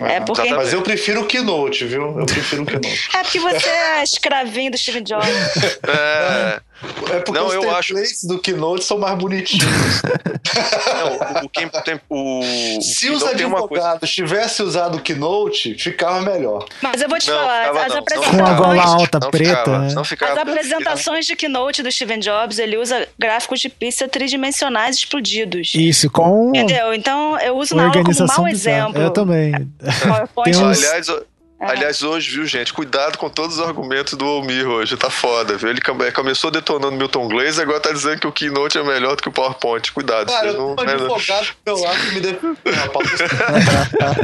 É 0.00 0.20
porque... 0.20 0.52
Mas 0.54 0.72
eu 0.72 0.82
prefiro 0.82 1.22
o 1.22 1.26
Keynote, 1.26 1.84
viu? 1.84 2.18
Eu 2.18 2.26
prefiro 2.26 2.62
o 2.62 2.66
Keynote. 2.66 3.08
é 3.14 3.22
porque 3.22 3.38
você 3.38 3.68
é 3.68 4.02
escravinho 4.02 4.70
do 4.70 4.78
Steve 4.78 5.00
Jobs. 5.00 5.28
É... 5.86 6.60
É 7.12 7.20
porque 7.20 7.38
não, 7.38 7.48
os 7.48 7.54
eu 7.54 7.76
acho... 7.76 7.94
do 8.26 8.38
Keynote 8.38 8.84
são 8.84 8.98
mais 8.98 9.16
bonitinhos. 9.18 10.00
não, 10.94 11.50
o, 12.08 12.14
o, 12.14 12.78
o, 12.78 12.80
Se 12.80 13.10
os 13.10 13.22
advogados 13.22 14.10
tivessem 14.10 14.64
usado 14.64 14.96
o 14.96 15.00
Keynote, 15.00 15.74
ficava 15.74 16.22
melhor. 16.22 16.64
Mas 16.80 17.02
eu 17.02 17.08
vou 17.08 17.18
te 17.18 17.28
não, 17.28 17.38
falar, 17.38 17.70
as 17.70 17.92
não. 17.92 17.98
apresentações... 17.98 18.40
Com 18.40 18.46
a 18.46 18.54
gola 18.54 18.82
alta 18.82 19.20
preta, 19.30 19.58
ficava, 19.58 19.78
né? 19.78 20.04
ficava, 20.04 20.32
as 20.32 20.38
apresentações 20.38 21.26
de 21.26 21.36
Keynote 21.36 21.82
do 21.82 21.92
Steven 21.92 22.18
Jobs, 22.18 22.58
ele 22.58 22.78
usa 22.78 23.06
gráficos 23.18 23.60
de 23.60 23.68
pista 23.68 24.08
tridimensionais 24.08 24.96
explodidos. 24.96 25.72
Isso, 25.74 26.10
com... 26.10 26.48
Entendeu? 26.48 26.94
Então, 26.94 27.38
eu 27.40 27.58
uso 27.58 27.76
na 27.76 27.88
aula 27.88 28.02
como 28.02 28.22
um 28.22 28.26
mau 28.26 28.48
exemplo. 28.48 29.02
Eu 29.02 29.10
também. 29.10 29.52
PowerPoint. 30.02 30.56
Uns... 30.56 30.78
Aliás, 30.78 31.12
é. 31.60 31.66
Aliás, 31.72 32.02
hoje, 32.02 32.30
viu, 32.30 32.46
gente, 32.46 32.72
cuidado 32.72 33.18
com 33.18 33.28
todos 33.28 33.58
os 33.58 33.64
argumentos 33.64 34.14
do 34.14 34.24
Almir 34.24 34.66
hoje, 34.66 34.96
tá 34.96 35.10
foda, 35.10 35.56
viu? 35.56 35.68
Ele 35.68 35.80
começou 36.12 36.50
detonando 36.50 36.96
Milton 36.96 37.28
Glaze, 37.28 37.60
agora 37.60 37.80
tá 37.80 37.92
dizendo 37.92 38.18
que 38.18 38.26
o 38.26 38.32
Keynote 38.32 38.78
é 38.78 38.82
melhor 38.82 39.16
do 39.16 39.22
que 39.22 39.28
o 39.28 39.32
PowerPoint. 39.32 39.92
Cuidado, 39.92 40.32
Cara, 40.32 40.48
eu 40.48 40.58
não, 40.58 40.74
tô 40.74 40.82
advogado 40.82 41.46
do 41.46 41.54
meu 41.66 41.78
lado 41.78 41.98
que 41.98 42.14
me 42.14 42.20
deu... 42.20 42.38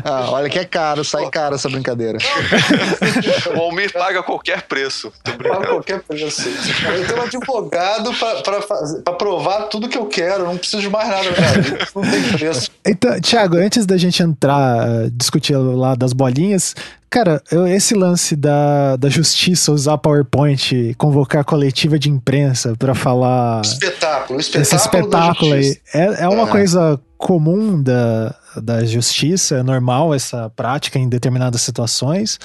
Olha 0.32 0.48
que 0.48 0.58
é 0.58 0.64
caro, 0.64 1.04
sai 1.04 1.28
caro 1.30 1.54
essa 1.56 1.68
brincadeira. 1.68 2.18
o 3.54 3.60
Almir 3.60 3.92
paga 3.92 4.22
qualquer 4.22 4.62
preço. 4.62 5.12
Paga 5.22 5.66
qualquer 5.66 6.00
preço. 6.02 6.48
Eu 6.48 7.06
tenho 7.06 7.18
um 7.18 7.22
advogado 7.22 8.14
pra, 8.14 8.42
pra, 8.42 8.60
pra, 9.04 9.14
provar 9.14 9.62
tudo 9.64 9.88
que 9.88 9.98
eu 9.98 10.06
quero, 10.06 10.44
não 10.44 10.56
preciso 10.56 10.82
de 10.82 10.88
mais 10.88 11.08
nada, 11.08 11.32
cara. 11.32 11.88
Não 11.94 12.02
tem 12.02 12.32
preço. 12.32 12.70
Então, 12.84 13.20
Thiago, 13.20 13.56
antes 13.56 13.84
da 13.86 13.96
gente 13.96 14.22
entrar, 14.22 14.88
uh, 14.88 15.10
discutir 15.10 15.56
lá 15.56 15.94
das 15.94 16.12
bolinhas, 16.12 16.74
Cara, 17.08 17.42
eu, 17.50 17.66
esse 17.66 17.94
lance 17.94 18.34
da, 18.34 18.96
da 18.96 19.08
justiça 19.08 19.72
usar 19.72 19.96
PowerPoint, 19.98 20.94
convocar 20.98 21.44
coletiva 21.44 21.98
de 21.98 22.10
imprensa 22.10 22.74
para 22.76 22.94
falar. 22.94 23.62
Espetáculo, 23.62 24.40
espetáculo. 24.40 24.62
Esse 24.62 24.76
espetáculo 24.76 25.52
aí. 25.54 25.76
É, 25.94 26.24
é 26.24 26.28
uma 26.28 26.48
é. 26.48 26.50
coisa 26.50 27.00
comum 27.16 27.80
da, 27.82 28.34
da 28.62 28.84
justiça? 28.84 29.56
É 29.56 29.62
normal 29.62 30.14
essa 30.14 30.50
prática 30.50 30.98
em 30.98 31.08
determinadas 31.08 31.60
situações? 31.62 32.38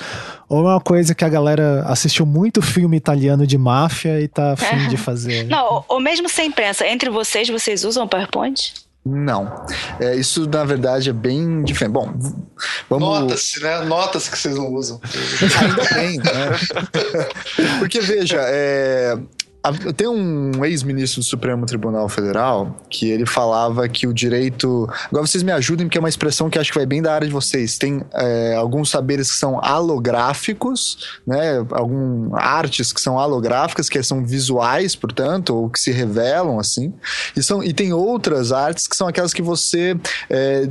Ou 0.47 0.59
é 0.59 0.74
uma 0.74 0.82
coisa 0.82 1.16
que 1.16 1.26
a 1.26 1.30
galera 1.30 1.84
assistiu 1.88 2.26
muito 2.26 2.62
filme 2.62 2.95
italiano 2.95 3.45
de 3.47 3.57
máfia 3.57 4.22
e 4.22 4.28
tá 4.28 4.53
afim 4.53 4.88
de 4.88 4.97
fazer? 4.97 5.47
Não, 5.47 5.84
ou 5.88 5.99
mesmo 5.99 6.30
sem 6.30 6.47
imprensa, 6.47 6.88
entre 6.88 7.09
vocês, 7.09 7.49
vocês 7.49 7.84
usam 7.84 8.07
PowerPoint? 8.07 8.74
Não. 9.04 9.66
É, 9.99 10.16
isso, 10.16 10.47
na 10.47 10.64
verdade, 10.64 11.10
é 11.10 11.14
bem 11.14 11.64
diferente. 11.64 11.93
Bom, 11.93 12.14
vamos. 12.88 13.10
Nota-se, 13.22 13.60
né? 13.62 13.82
Nota-se 13.82 14.30
que 14.30 14.38
vocês 14.38 14.56
não 14.56 14.72
usam. 14.72 15.02
Ainda 15.60 15.93
bem, 15.95 16.18
né? 16.18 17.78
Porque, 17.80 17.99
veja, 17.99 18.38
é, 18.41 19.18
tem 19.95 20.07
um 20.07 20.66
ex-ministro 20.66 21.22
do 21.22 21.26
Supremo 21.26 21.68
Tribunal 21.68 22.09
Federal 22.09 22.76
que 22.89 23.09
ele 23.09 23.28
falava 23.28 23.88
que 23.88 24.07
o 24.07 24.14
direito. 24.14 24.89
Agora 25.07 25.26
vocês 25.26 25.43
me 25.43 25.51
ajudem, 25.51 25.86
porque 25.86 25.99
é 25.99 26.01
uma 26.01 26.09
expressão 26.09 26.49
que 26.49 26.57
acho 26.57 26.72
que 26.72 26.78
vai 26.78 26.86
bem 26.86 27.01
da 27.01 27.14
área 27.14 27.28
de 27.28 27.34
vocês. 27.34 27.78
Tem 27.78 28.01
é, 28.14 28.55
alguns 28.55 28.89
saberes 28.89 29.32
que 29.32 29.38
são 29.38 29.64
alográficos, 29.64 31.20
né? 31.28 31.57
Algum, 31.70 32.36
artes 32.36 32.91
que 32.91 32.99
são 32.99 33.20
alográficas, 33.20 33.88
que 33.88 34.01
são 34.01 34.26
visuais, 34.26 34.95
portanto, 34.95 35.55
ou 35.55 35.70
que 35.70 35.80
se 35.80 35.91
revelam 35.91 36.59
assim. 36.59 36.91
E, 37.36 37.43
são, 37.43 37.64
e 37.64 37.72
tem 37.72 37.93
outras 37.93 38.51
artes 38.51 38.88
que 38.88 38.95
são 38.95 39.07
aquelas 39.07 39.34
que 39.34 39.43
você. 39.43 39.95
É, 40.28 40.68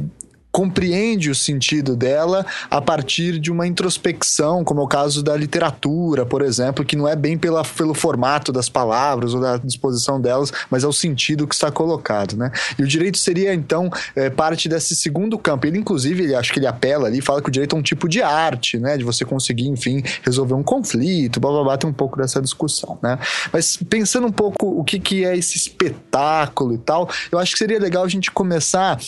compreende 0.53 1.31
o 1.31 1.35
sentido 1.35 1.95
dela 1.95 2.45
a 2.71 2.81
partir 2.81 3.39
de 3.39 3.51
uma 3.51 3.67
introspecção, 3.67 4.65
como 4.65 4.81
é 4.81 4.85
o 4.85 4.89
caso 4.89 5.23
da 5.23 5.37
literatura, 5.37 6.27
por 6.27 6.43
exemplo, 6.43 6.85
que 6.85 6.97
não 6.97 7.07
é 7.07 7.15
bem 7.15 7.39
pela, 7.39 7.65
pelo 7.65 7.95
formato 7.95 8.53
das 8.53 8.69
palavras 8.69 9.35
ou 9.35 9.41
da 9.41 9.57
disposição 9.57 10.21
delas, 10.21 10.53
mas 10.71 10.85
é 10.85 10.87
o 10.87 10.93
sentido 10.93 11.47
que 11.47 11.55
está 11.55 11.71
colocado, 11.71 12.37
né? 12.37 12.51
E 12.79 12.83
o 12.83 12.87
direito 12.87 13.19
seria, 13.19 13.55
então, 13.55 13.91
é, 14.15 14.29
parte 14.29 14.69
desse 14.69 14.95
segundo 14.97 15.39
campo. 15.39 15.67
Ele, 15.67 15.79
inclusive, 15.79 16.25
ele, 16.25 16.35
acho 16.35 16.53
que 16.53 16.59
ele 16.59 16.67
apela 16.67 17.07
ali, 17.07 17.21
fala 17.21 17.41
que 17.41 17.49
o 17.49 17.53
direito 17.53 17.77
é 17.77 17.79
um 17.79 17.83
tipo 17.83 18.09
de 18.09 18.23
arte, 18.23 18.79
né? 18.79 18.97
De 18.97 19.05
você 19.05 19.25
conseguir, 19.25 19.69
enfim, 19.69 20.03
resolver 20.23 20.55
um 20.55 20.63
conflito, 20.63 21.41
blá, 21.41 21.51
blá, 21.51 21.65
blá, 21.65 21.79
tem 21.79 21.89
um 21.89 21.93
pouco 21.93 22.19
dessa 22.19 22.41
discussão, 22.41 22.99
né? 23.03 23.19
Mas 23.53 23.77
pensando 23.77 24.27
um 24.27 24.33
pouco 24.33 24.67
o 24.67 24.85
que, 24.85 24.99
que 24.99 25.25
é 25.25 25.37
esse 25.37 25.57
espetáculo 25.57 26.75
e 26.75 26.79
tal, 26.79 27.09
eu 27.31 27.39
acho 27.39 27.53
que 27.53 27.59
seria 27.59 27.79
legal 27.79 28.05
a 28.05 28.09
gente 28.09 28.31
começar 28.31 28.99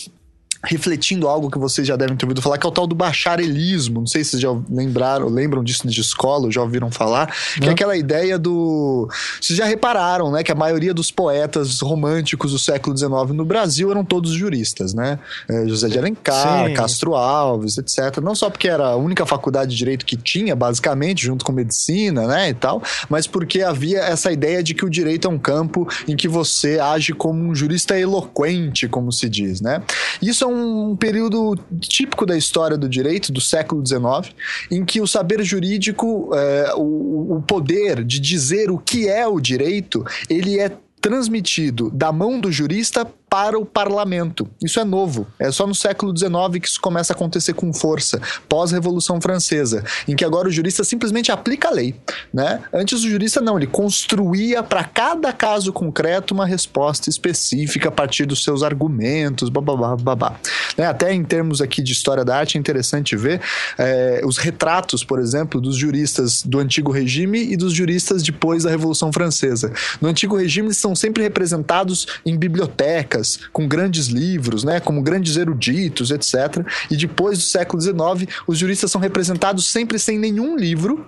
refletindo 0.65 1.27
algo 1.27 1.51
que 1.51 1.59
vocês 1.59 1.87
já 1.87 1.97
devem 1.97 2.17
ter 2.17 2.25
ouvido 2.25 2.41
falar, 2.41 2.57
que 2.57 2.67
é 2.67 2.69
o 2.69 2.73
tal 2.73 2.87
do 2.87 2.95
bacharelismo. 2.95 4.01
Não 4.01 4.07
sei 4.07 4.23
se 4.23 4.31
vocês 4.31 4.43
já 4.43 4.49
lembraram, 4.71 5.29
lembram 5.29 5.63
disso 5.63 5.87
de 5.89 6.01
escola, 6.01 6.51
já 6.51 6.63
ouviram 6.63 6.91
falar, 6.91 7.35
que 7.61 7.69
é 7.69 7.73
aquela 7.73 7.97
ideia 7.97 8.39
do. 8.39 9.09
Vocês 9.41 9.59
já 9.59 9.65
repararam, 9.65 10.31
né? 10.31 10.43
Que 10.45 10.53
a 10.53 10.55
maioria 10.55 10.95
dos 10.95 11.11
poetas 11.11 11.81
românticos 11.81 12.53
do 12.53 12.59
século 12.59 12.97
XIX 12.97 13.11
no 13.35 13.45
Brasil 13.45 13.91
eram 13.91 14.05
todos 14.05 14.31
juristas, 14.33 14.95
né? 14.95 15.19
É, 15.49 15.67
José 15.67 15.89
de 15.89 15.99
Alencar, 15.99 16.69
Sim. 16.69 16.75
Castro 16.75 17.15
Alves, 17.17 17.79
etc. 17.79 18.19
Não 18.23 18.35
só 18.35 18.49
porque 18.49 18.69
era 18.69 18.89
a 18.89 18.97
única 18.97 19.27
faculdade 19.27 19.73
de 19.73 19.77
direito 19.77 20.07
que 20.07 20.17
tinha, 20.17 20.55
basicamente, 20.55 21.25
junto 21.25 21.45
com 21.45 21.53
medicina, 21.53 22.27
né? 22.27 22.51
E 22.51 22.55
tal, 22.55 22.83
mas 23.09 23.27
porque 23.27 23.63
havia 23.63 24.01
essa 24.01 24.31
ideia 24.31 24.63
de 24.63 24.75
que 24.75 24.85
o 24.85 24.91
direito 24.91 25.27
é 25.27 25.31
um 25.31 25.39
campo 25.39 25.89
em 26.07 26.17
que 26.17 26.29
você 26.29 26.79
age 26.79 27.13
como 27.13 27.43
um 27.43 27.55
jurista 27.55 27.99
eloquente, 27.99 28.87
como 28.87 29.11
se 29.11 29.29
diz, 29.29 29.61
né? 29.61 29.83
Isso 30.21 30.42
é 30.43 30.47
um 30.47 30.97
período 30.97 31.57
típico 31.81 32.27
da 32.27 32.37
história 32.37 32.77
do 32.77 32.89
direito, 32.89 33.33
do 33.33 33.41
século 33.41 33.85
XIX, 33.87 34.35
em 34.71 34.85
que 34.85 35.01
o 35.01 35.07
saber 35.07 35.43
jurídico, 35.43 36.31
é, 36.35 36.75
o, 36.77 37.37
o 37.37 37.43
poder 37.43 38.05
de 38.05 38.21
dizer 38.21 38.71
o 38.71 38.79
que 38.79 39.09
é 39.09 39.27
o 39.27 39.41
direito, 39.41 40.05
ele 40.29 40.59
é 40.59 40.71
transmitido 41.01 41.91
da 41.91 42.13
mão 42.13 42.41
do 42.41 42.51
jurista 42.51 43.07
para 43.33 43.59
o 43.59 43.65
parlamento. 43.65 44.47
Isso 44.63 44.79
é 44.79 44.85
novo. 44.85 45.27
É 45.39 45.51
só 45.51 45.67
no 45.67 45.75
século 45.75 46.15
XIX 46.15 46.61
que 46.61 46.69
isso 46.69 46.79
começa 46.79 47.15
a 47.15 47.17
acontecer 47.17 47.55
com 47.55 47.73
força, 47.73 48.21
pós-Revolução 48.47 49.23
Francesa, 49.23 49.83
em 50.07 50.15
que 50.15 50.23
agora 50.23 50.49
o 50.49 50.51
jurista 50.51 50.85
simplesmente 50.85 51.33
aplica 51.33 51.69
a 51.69 51.71
lei. 51.71 51.95
Né? 52.31 52.61
Antes 52.71 53.03
o 53.03 53.09
jurista 53.09 53.41
não, 53.41 53.57
ele 53.57 53.67
construía 53.67 54.63
para 54.63 54.85
cada 54.85 55.33
caso 55.33 55.73
concreto 55.73 56.35
uma 56.35 56.45
resposta 56.45 57.09
específica 57.09 57.89
a 57.89 57.91
partir 57.91 58.27
dos 58.27 58.45
seus 58.45 58.63
argumentos, 58.63 59.49
babá, 59.49 59.97
babá. 59.97 60.37
Né? 60.77 60.85
Até 60.85 61.15
em 61.15 61.25
termos 61.25 61.63
aqui 61.63 61.81
de 61.81 61.93
história 61.93 62.27
da 62.27 62.37
arte 62.37 62.59
é 62.59 62.61
interessante 62.61 63.17
ver 63.17 63.41
é, 63.79 64.21
os 64.27 64.37
retratos, 64.37 65.03
por 65.03 65.19
exemplo, 65.19 65.59
dos 65.59 65.77
juristas 65.77 66.43
do 66.43 66.59
antigo 66.59 66.93
regime 66.93 67.51
e 67.51 67.57
dos 67.57 67.73
juristas 67.73 68.23
depois 68.23 68.65
da 68.65 68.71
Revolução 68.71 69.11
Francesa. 69.11 69.73
No 70.03 70.09
antigo 70.09 70.37
regime 70.37 70.69
eles 70.69 70.77
são 70.77 70.95
sempre 70.95 71.23
representados 71.23 72.07
em 72.27 72.37
bibliotecas, 72.37 73.22
com 73.53 73.67
grandes 73.67 74.07
livros, 74.07 74.65
né, 74.65 74.81
como 74.81 75.03
grandes 75.03 75.37
eruditos, 75.37 76.11
etc. 76.11 76.67
E 76.91 76.97
depois 76.97 77.39
do 77.39 77.45
século 77.45 77.81
XIX, 77.81 78.33
os 78.47 78.59
juristas 78.59 78.91
são 78.91 79.01
representados 79.01 79.67
sempre 79.67 79.99
sem 79.99 80.19
nenhum 80.19 80.57
livro 80.57 81.07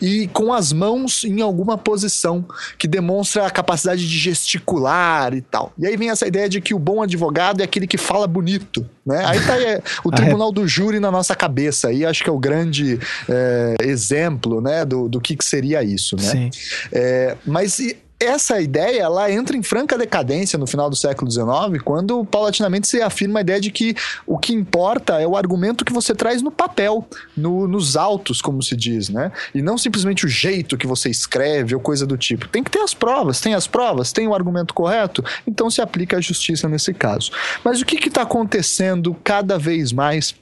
e 0.00 0.28
com 0.28 0.52
as 0.52 0.72
mãos 0.72 1.24
em 1.24 1.40
alguma 1.40 1.78
posição 1.78 2.44
que 2.78 2.86
demonstra 2.86 3.46
a 3.46 3.50
capacidade 3.50 4.08
de 4.08 4.18
gesticular 4.18 5.34
e 5.34 5.40
tal. 5.40 5.72
E 5.78 5.86
aí 5.86 5.96
vem 5.96 6.10
essa 6.10 6.26
ideia 6.26 6.48
de 6.48 6.60
que 6.60 6.74
o 6.74 6.78
bom 6.78 7.02
advogado 7.02 7.60
é 7.60 7.64
aquele 7.64 7.86
que 7.86 7.98
fala 7.98 8.26
bonito, 8.26 8.86
né? 9.04 9.24
Aí 9.24 9.40
tá 9.40 9.60
é, 9.60 9.82
o 10.04 10.10
tribunal 10.12 10.52
do 10.52 10.66
júri 10.66 11.00
na 11.00 11.10
nossa 11.10 11.34
cabeça 11.34 11.88
aí 11.88 12.04
acho 12.04 12.22
que 12.22 12.30
é 12.30 12.32
o 12.32 12.38
grande 12.38 12.98
é, 13.28 13.76
exemplo, 13.82 14.60
né, 14.60 14.84
do, 14.84 15.08
do 15.08 15.20
que, 15.20 15.36
que 15.36 15.44
seria 15.44 15.82
isso, 15.82 16.16
né? 16.16 16.22
Sim. 16.22 16.50
É, 16.92 17.36
mas 17.46 17.78
essa 18.22 18.60
ideia 18.60 19.02
ela 19.02 19.30
entra 19.30 19.56
em 19.56 19.62
franca 19.62 19.98
decadência 19.98 20.58
no 20.58 20.66
final 20.66 20.88
do 20.88 20.96
século 20.96 21.30
XIX, 21.30 21.82
quando 21.84 22.24
paulatinamente 22.24 22.86
se 22.86 23.02
afirma 23.02 23.40
a 23.40 23.42
ideia 23.42 23.60
de 23.60 23.70
que 23.70 23.94
o 24.26 24.38
que 24.38 24.52
importa 24.52 25.20
é 25.20 25.26
o 25.26 25.36
argumento 25.36 25.84
que 25.84 25.92
você 25.92 26.14
traz 26.14 26.42
no 26.42 26.50
papel, 26.50 27.06
no, 27.36 27.66
nos 27.66 27.96
autos, 27.96 28.40
como 28.40 28.62
se 28.62 28.76
diz, 28.76 29.08
né? 29.08 29.32
E 29.54 29.60
não 29.60 29.76
simplesmente 29.76 30.26
o 30.26 30.28
jeito 30.28 30.76
que 30.76 30.86
você 30.86 31.10
escreve 31.10 31.74
ou 31.74 31.80
coisa 31.80 32.06
do 32.06 32.16
tipo. 32.16 32.48
Tem 32.48 32.62
que 32.62 32.70
ter 32.70 32.80
as 32.80 32.94
provas, 32.94 33.40
tem 33.40 33.54
as 33.54 33.66
provas, 33.66 34.12
tem 34.12 34.28
o 34.28 34.34
argumento 34.34 34.74
correto, 34.74 35.24
então 35.46 35.70
se 35.70 35.80
aplica 35.80 36.16
a 36.16 36.20
justiça 36.20 36.68
nesse 36.68 36.94
caso. 36.94 37.30
Mas 37.64 37.80
o 37.80 37.84
que 37.84 38.08
está 38.08 38.22
acontecendo 38.22 39.16
cada 39.22 39.58
vez 39.58 39.92
mais 39.92 40.34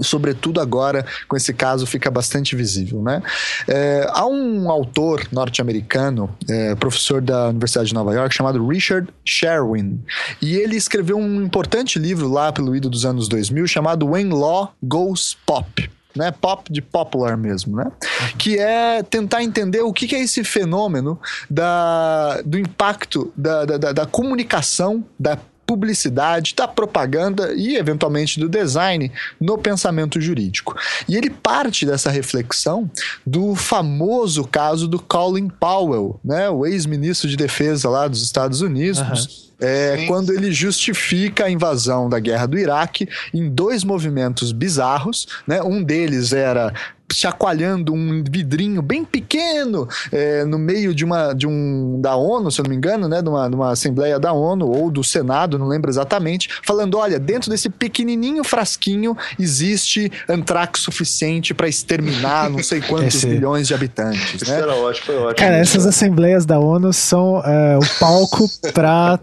sobretudo 0.00 0.60
agora 0.60 1.04
com 1.28 1.36
esse 1.36 1.52
caso 1.52 1.86
fica 1.86 2.10
bastante 2.10 2.56
visível, 2.56 3.02
né? 3.02 3.22
É, 3.68 4.06
há 4.10 4.26
um 4.26 4.70
autor 4.70 5.26
norte-americano, 5.30 6.34
é, 6.48 6.74
professor 6.74 7.20
da 7.20 7.48
Universidade 7.48 7.88
de 7.88 7.94
Nova 7.94 8.14
York, 8.14 8.34
chamado 8.34 8.66
Richard 8.66 9.08
Sherwin, 9.24 10.00
e 10.40 10.56
ele 10.56 10.76
escreveu 10.76 11.16
um 11.16 11.42
importante 11.42 11.98
livro 11.98 12.28
lá 12.28 12.52
pelo 12.52 12.74
ido 12.74 12.88
dos 12.88 13.04
anos 13.04 13.28
2000 13.28 13.66
chamado 13.66 14.06
When 14.06 14.28
Law 14.30 14.74
Goes 14.82 15.36
Pop 15.46 15.90
né? 16.14 16.30
Pop 16.30 16.70
de 16.72 16.80
popular 16.80 17.36
mesmo, 17.36 17.76
né? 17.76 17.90
Que 18.38 18.58
é 18.58 19.02
tentar 19.02 19.42
entender 19.42 19.80
o 19.80 19.92
que, 19.92 20.14
é 20.14 20.20
esse 20.20 20.44
fenômeno 20.44 21.18
da, 21.50 22.40
do 22.44 22.58
impacto 22.58 23.32
da, 23.36 23.64
da, 23.64 23.92
da 23.92 24.06
comunicação, 24.06 25.04
da 25.18 25.38
publicidade, 25.72 26.54
da 26.54 26.68
propaganda 26.68 27.54
e, 27.54 27.76
eventualmente, 27.76 28.38
do 28.38 28.46
design 28.46 29.10
no 29.40 29.56
pensamento 29.56 30.20
jurídico. 30.20 30.76
E 31.08 31.16
ele 31.16 31.30
parte 31.30 31.86
dessa 31.86 32.10
reflexão 32.10 32.90
do 33.26 33.54
famoso 33.54 34.44
caso 34.44 34.86
do 34.86 34.98
Colin 35.00 35.48
Powell, 35.48 36.20
né, 36.22 36.50
o 36.50 36.66
ex-ministro 36.66 37.26
de 37.26 37.36
defesa 37.38 37.88
lá 37.88 38.06
dos 38.06 38.22
Estados 38.22 38.60
Unidos. 38.60 39.00
Uhum. 39.00 39.52
É, 39.64 40.06
quando 40.08 40.32
ele 40.32 40.50
justifica 40.50 41.44
a 41.44 41.50
invasão 41.50 42.08
da 42.08 42.18
guerra 42.18 42.46
do 42.46 42.58
Iraque 42.58 43.08
em 43.32 43.48
dois 43.48 43.84
movimentos 43.84 44.50
bizarros, 44.50 45.28
né? 45.46 45.62
Um 45.62 45.84
deles 45.84 46.32
era 46.32 46.74
chacoalhando 47.12 47.92
um 47.92 48.22
vidrinho 48.28 48.82
bem 48.82 49.04
pequeno 49.04 49.88
é, 50.10 50.44
no 50.44 50.58
meio 50.58 50.94
de 50.94 51.04
uma 51.04 51.32
de 51.32 51.46
um 51.46 52.00
da 52.00 52.16
ONU, 52.16 52.50
se 52.50 52.60
eu 52.60 52.64
não 52.64 52.70
me 52.70 52.76
engano, 52.76 53.08
né, 53.08 53.22
de 53.22 53.28
uma, 53.28 53.48
de 53.48 53.54
uma 53.54 53.70
assembleia 53.70 54.18
da 54.18 54.32
ONU 54.32 54.66
ou 54.66 54.90
do 54.90 55.04
Senado, 55.04 55.58
não 55.58 55.66
lembro 55.66 55.90
exatamente, 55.90 56.48
falando, 56.62 56.98
olha, 56.98 57.18
dentro 57.18 57.50
desse 57.50 57.68
pequenininho 57.68 58.44
frasquinho 58.44 59.16
existe 59.38 60.10
antrax 60.28 60.80
suficiente 60.80 61.54
para 61.54 61.68
exterminar 61.68 62.50
não 62.50 62.62
sei 62.62 62.80
quantos 62.82 63.16
Esse... 63.16 63.26
milhões 63.26 63.66
de 63.68 63.74
habitantes, 63.74 64.48
né? 64.48 64.60
Era 64.60 64.74
ótimo, 64.74 65.06
foi 65.06 65.16
ótimo. 65.16 65.36
Cara, 65.36 65.56
essas 65.56 65.86
assembleias 65.86 66.46
da 66.46 66.58
ONU 66.58 66.92
são 66.92 67.42
é, 67.44 67.78
o 67.78 67.98
palco 67.98 68.48
para 68.72 69.18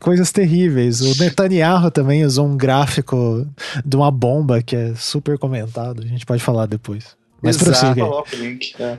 coisas 0.00 0.30
terríveis. 0.30 1.00
O 1.00 1.22
Netanyahu 1.22 1.90
também 1.90 2.24
usou 2.24 2.46
um 2.46 2.56
gráfico 2.56 3.46
de 3.84 3.96
uma 3.96 4.10
bomba 4.10 4.62
que 4.62 4.76
é 4.76 4.94
super 4.94 5.38
comentado. 5.38 6.02
A 6.02 6.06
gente 6.06 6.24
pode 6.24 6.42
falar 6.42 6.66
depois. 6.66 7.17
Mas 7.42 7.56
Exato. 7.56 7.70
prossiga. 7.70 8.04
Coloca 8.04 8.36
o 8.36 8.38
link. 8.38 8.74
É. 8.80 8.96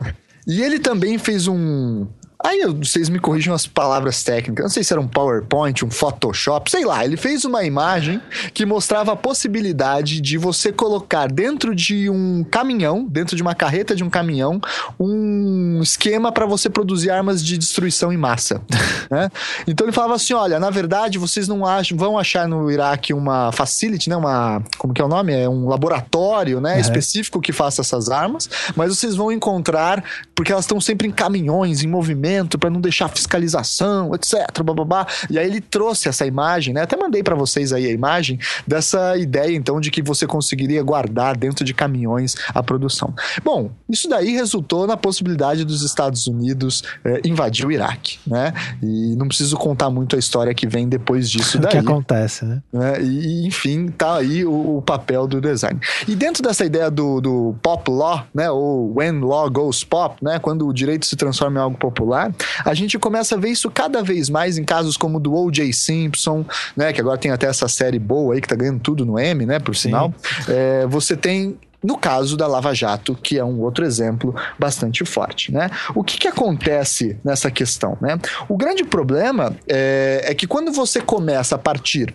E 0.47 0.61
ele 0.61 0.79
também 0.79 1.17
fez 1.17 1.47
um, 1.47 2.07
Aí 2.41 2.65
vocês 2.67 3.09
me 3.09 3.19
corrijam 3.19 3.53
as 3.53 3.67
palavras 3.67 4.23
técnicas. 4.23 4.63
Não 4.63 4.69
sei 4.69 4.81
se 4.81 4.93
era 4.93 5.01
um 5.01 5.07
PowerPoint, 5.07 5.83
um 5.83 5.91
Photoshop, 5.91 6.71
sei 6.71 6.85
lá. 6.85 7.03
Ele 7.03 7.17
fez 7.17 7.43
uma 7.43 7.65
imagem 7.65 8.21
que 8.53 8.65
mostrava 8.65 9.11
a 9.11 9.15
possibilidade 9.15 10.21
de 10.21 10.37
você 10.37 10.71
colocar 10.71 11.27
dentro 11.27 11.75
de 11.75 12.09
um 12.09 12.45
caminhão, 12.49 13.05
dentro 13.05 13.35
de 13.35 13.41
uma 13.41 13.53
carreta 13.53 13.93
de 13.93 14.05
um 14.05 14.09
caminhão, 14.09 14.61
um 14.97 15.81
esquema 15.83 16.31
para 16.31 16.45
você 16.45 16.69
produzir 16.69 17.09
armas 17.11 17.43
de 17.43 17.57
destruição 17.57 18.11
em 18.13 18.17
massa. 18.17 18.61
né? 19.11 19.29
Então 19.67 19.85
ele 19.85 19.93
falava 19.93 20.15
assim: 20.15 20.33
olha, 20.33 20.61
na 20.61 20.69
verdade 20.69 21.17
vocês 21.17 21.45
não 21.45 21.65
acham, 21.65 21.97
vão 21.97 22.17
achar 22.17 22.47
no 22.47 22.71
Iraque 22.71 23.13
uma 23.13 23.51
facility, 23.51 24.09
né? 24.09 24.15
Uma 24.15 24.63
como 24.77 24.93
que 24.93 25.01
é 25.01 25.05
o 25.05 25.09
nome? 25.09 25.33
É 25.33 25.49
um 25.49 25.67
laboratório, 25.67 26.61
né? 26.61 26.75
Uhum. 26.75 26.79
Específico 26.79 27.41
que 27.41 27.51
faça 27.51 27.81
essas 27.81 28.09
armas, 28.09 28.49
mas 28.77 28.97
vocês 28.97 29.13
vão 29.13 29.29
encontrar 29.29 30.01
porque 30.33 30.53
elas 30.53 30.63
estão 30.63 30.79
sempre 30.79 31.05
em 31.05 31.11
caminhões, 31.11 31.83
em 31.83 31.87
movimento 31.87 32.28
para 32.57 32.69
não 32.69 32.81
deixar 32.81 33.07
fiscalização, 33.09 34.13
etc. 34.13 34.61
Bababá. 34.63 35.07
E 35.29 35.37
aí 35.39 35.47
ele 35.47 35.61
trouxe 35.61 36.09
essa 36.09 36.25
imagem, 36.25 36.73
né? 36.73 36.81
Até 36.81 36.95
mandei 36.97 37.23
para 37.23 37.35
vocês 37.35 37.73
aí 37.73 37.85
a 37.85 37.91
imagem 37.91 38.39
dessa 38.67 39.17
ideia, 39.17 39.55
então, 39.55 39.79
de 39.79 39.91
que 39.91 40.01
você 40.01 40.27
conseguiria 40.27 40.81
guardar 40.83 41.37
dentro 41.37 41.63
de 41.65 41.73
caminhões 41.73 42.35
a 42.53 42.61
produção. 42.61 43.13
Bom, 43.43 43.71
isso 43.89 44.09
daí 44.09 44.31
resultou 44.31 44.85
na 44.85 44.97
possibilidade 44.97 45.63
dos 45.63 45.83
Estados 45.83 46.27
Unidos 46.27 46.83
eh, 47.03 47.21
invadir 47.25 47.65
o 47.65 47.71
Iraque, 47.71 48.19
né? 48.25 48.53
E 48.81 49.15
não 49.15 49.27
preciso 49.27 49.57
contar 49.57 49.89
muito 49.89 50.15
a 50.15 50.19
história 50.19 50.53
que 50.53 50.67
vem 50.67 50.87
depois 50.87 51.29
disso 51.29 51.57
daí. 51.57 51.69
O 51.69 51.71
que 51.71 51.77
acontece, 51.77 52.45
né? 52.45 52.61
né? 52.71 53.01
E, 53.01 53.47
enfim, 53.47 53.87
tá 53.87 54.17
aí 54.17 54.45
o, 54.45 54.77
o, 54.77 54.81
papel 54.81 55.27
do 55.27 55.39
design. 55.41 55.79
E 56.07 56.15
dentro 56.15 56.43
dessa 56.43 56.65
ideia 56.65 56.89
do, 56.89 57.21
do 57.21 57.55
pop 57.61 57.89
law, 57.89 58.25
né? 58.33 58.49
Ou 58.49 58.93
when 58.95 59.19
law 59.21 59.49
goes 59.49 59.83
pop, 59.83 60.23
né? 60.23 60.39
Quando 60.39 60.67
o 60.67 60.73
direito 60.73 61.05
se 61.05 61.15
transforma 61.15 61.59
em 61.59 61.63
algo 61.63 61.77
popular, 61.77 62.18
a 62.65 62.73
gente 62.73 62.97
começa 62.99 63.35
a 63.35 63.37
ver 63.37 63.49
isso 63.49 63.69
cada 63.69 64.03
vez 64.03 64.29
mais 64.29 64.57
em 64.57 64.63
casos 64.63 64.97
como 64.97 65.19
do 65.19 65.33
O.J. 65.33 65.71
Simpson, 65.73 66.45
né? 66.75 66.91
Que 66.91 67.01
agora 67.01 67.17
tem 67.17 67.31
até 67.31 67.47
essa 67.47 67.67
série 67.67 67.99
boa 67.99 68.33
aí 68.33 68.41
que 68.41 68.47
tá 68.47 68.55
ganhando 68.55 68.79
tudo 68.79 69.05
no 69.05 69.19
M, 69.19 69.45
né? 69.45 69.59
Por 69.59 69.75
sinal. 69.75 70.13
É, 70.47 70.85
você 70.87 71.15
tem 71.15 71.57
no 71.81 71.97
caso 71.97 72.35
da 72.35 72.45
Lava 72.45 72.73
Jato, 72.73 73.15
que 73.15 73.37
é 73.37 73.43
um 73.43 73.61
outro 73.61 73.85
exemplo 73.85 74.35
bastante 74.57 75.05
forte, 75.05 75.51
né? 75.51 75.69
O 75.95 76.03
que, 76.03 76.17
que 76.17 76.27
acontece 76.27 77.17
nessa 77.23 77.49
questão, 77.49 77.97
né? 78.01 78.19
O 78.47 78.57
grande 78.57 78.83
problema 78.83 79.55
é, 79.67 80.21
é 80.25 80.35
que 80.35 80.45
quando 80.45 80.71
você 80.71 80.99
começa 80.99 81.55
a 81.55 81.57
partir 81.57 82.13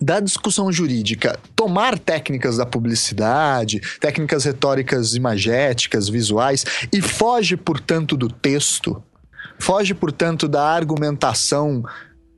da 0.00 0.20
discussão 0.20 0.72
jurídica 0.72 1.38
tomar 1.54 1.98
técnicas 1.98 2.56
da 2.56 2.66
publicidade, 2.66 3.80
técnicas 4.00 4.44
retóricas 4.44 5.14
imagéticas, 5.14 6.08
visuais, 6.08 6.64
e 6.92 7.00
foge, 7.00 7.56
portanto, 7.56 8.16
do 8.16 8.28
texto, 8.28 9.02
Foge, 9.58 9.94
portanto, 9.94 10.46
da 10.48 10.62
argumentação 10.62 11.84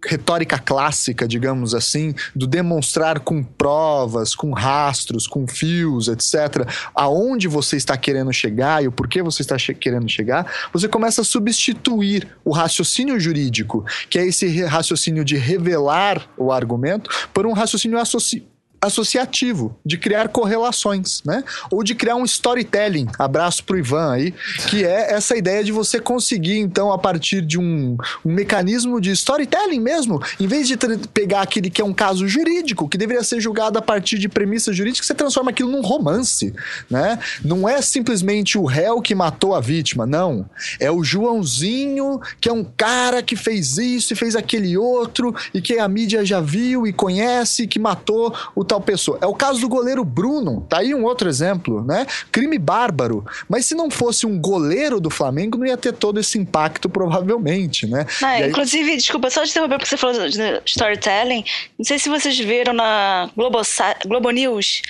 retórica 0.05 0.59
clássica, 0.59 1.27
digamos 1.27 1.75
assim, 1.75 2.15
do 2.35 2.47
demonstrar 2.47 3.21
com 3.21 3.43
provas, 3.43 4.35
com 4.35 4.53
rastros, 4.53 5.27
com 5.27 5.47
fios, 5.47 6.09
etc., 6.09 6.69
aonde 6.95 7.49
você 7.49 7.77
está 7.77 7.97
querendo 7.97 8.33
chegar 8.33 8.83
e 8.83 8.89
o 8.89 8.93
porquê 8.93 9.23
você 9.23 9.43
está 9.43 9.57
che 9.57 9.75
querendo 9.75 10.09
chegar, 10.09 10.51
você 10.73 10.89
começa 10.89 11.23
a 11.23 11.25
substituir 11.25 12.29
o 12.45 12.53
raciocínio 12.53 13.19
jurídico, 13.19 13.85
que 14.09 14.19
é 14.19 14.27
esse 14.27 14.65
raciocínio 14.65 15.25
de 15.25 15.37
revelar 15.37 16.29
o 16.37 16.53
argumento, 16.53 17.11
por 17.33 17.47
um 17.47 17.53
raciocínio 17.53 17.99
associado 17.99 18.56
associativo, 18.81 19.77
de 19.85 19.99
criar 19.99 20.29
correlações, 20.29 21.23
né? 21.25 21.43
Ou 21.71 21.83
de 21.83 21.95
criar 21.95 22.17
um 22.17 22.25
storytelling. 22.25 23.07
Abraço 23.19 23.65
pro 23.65 23.79
Ivan 23.79 24.13
aí, 24.13 24.35
que 24.69 24.85
é 24.85 25.13
essa 25.13 25.37
ideia 25.37 25.63
de 25.65 25.73
você 25.73 25.99
conseguir, 25.99 26.59
então, 26.59 26.93
a 26.93 26.99
partir 26.99 27.43
de 27.43 27.59
um, 27.59 27.97
um 28.25 28.33
mecanismo 28.33 29.01
de 29.01 29.11
storytelling 29.11 29.81
mesmo, 29.81 30.23
em 30.39 30.47
vez 30.47 30.69
de 30.69 30.77
pegar 31.13 31.43
aquele 31.43 31.71
que 31.71 31.81
é 31.81 31.85
um 31.85 31.95
caso 31.95 32.29
jurídico, 32.29 32.89
que 32.89 32.99
deveria 32.99 33.25
ser 33.25 33.41
julgado 33.41 33.79
a 33.79 33.83
partir 33.83 34.19
de 34.19 34.29
premissas 34.29 34.77
jurídicas, 34.77 35.07
você 35.07 35.15
transforma 35.15 35.51
aquilo 35.51 35.71
num 35.71 35.83
romance, 35.83 36.55
né? 36.91 37.19
Não 37.45 37.69
é 37.69 37.81
simplesmente 37.81 38.59
o 38.59 38.65
réu 38.65 39.01
que 39.01 39.15
matou 39.15 39.55
a 39.55 39.61
vítima, 39.61 40.07
não. 40.07 40.49
É 40.79 40.91
o 40.91 41.03
Joãozinho, 41.03 42.21
que 42.41 42.49
é 42.49 42.53
um 42.53 42.65
cara 42.65 43.23
que 43.23 43.37
fez 43.37 43.79
isso 43.79 44.13
e 44.13 44.17
fez 44.17 44.37
aquele 44.37 44.77
outro, 44.77 45.35
e 45.55 45.61
que 45.61 45.79
a 45.79 45.89
mídia 45.89 46.25
já 46.25 46.41
viu 46.41 46.87
e 46.87 46.93
conhece, 46.93 47.67
que 47.67 47.79
matou 47.79 48.35
o 48.55 48.65
tal 48.67 48.81
pessoa. 48.81 49.19
É 49.21 49.27
o 49.27 49.35
caso 49.35 49.61
do 49.61 49.69
goleiro 49.69 50.05
Bruno, 50.05 50.67
tá 50.69 50.79
aí 50.79 50.95
um 50.95 51.05
outro 51.05 51.29
exemplo, 51.29 51.85
né? 51.85 52.07
Crime 52.31 52.59
bárbaro. 52.59 53.25
Mas 53.49 53.67
se 53.67 53.75
não 53.75 53.91
fosse 53.91 54.27
um 54.27 54.39
goleiro 54.39 55.01
do 55.01 55.11
Flamengo, 55.11 55.59
não 55.59 55.67
ia 55.67 55.77
ter 55.77 55.93
todo 55.93 56.21
esse 56.21 56.39
impacto, 56.39 56.89
provavelmente, 56.89 57.87
né? 57.87 58.07
Ah, 58.23 58.29
aí... 58.29 58.49
Inclusive, 58.49 58.97
desculpa, 58.97 59.31
só 59.31 59.43
de 59.45 59.51
interromper 59.51 59.79
porque 59.79 59.89
você 59.89 59.97
falou 59.97 60.29
de 60.29 60.63
storytelling. 60.67 61.45
Não 61.79 61.85
sei 61.85 61.99
se 61.99 62.09
vocês 62.09 62.39
viram 62.39 62.73
na 62.73 63.31
Globo, 63.37 63.61
Globo 64.07 64.31
News, 64.31 64.83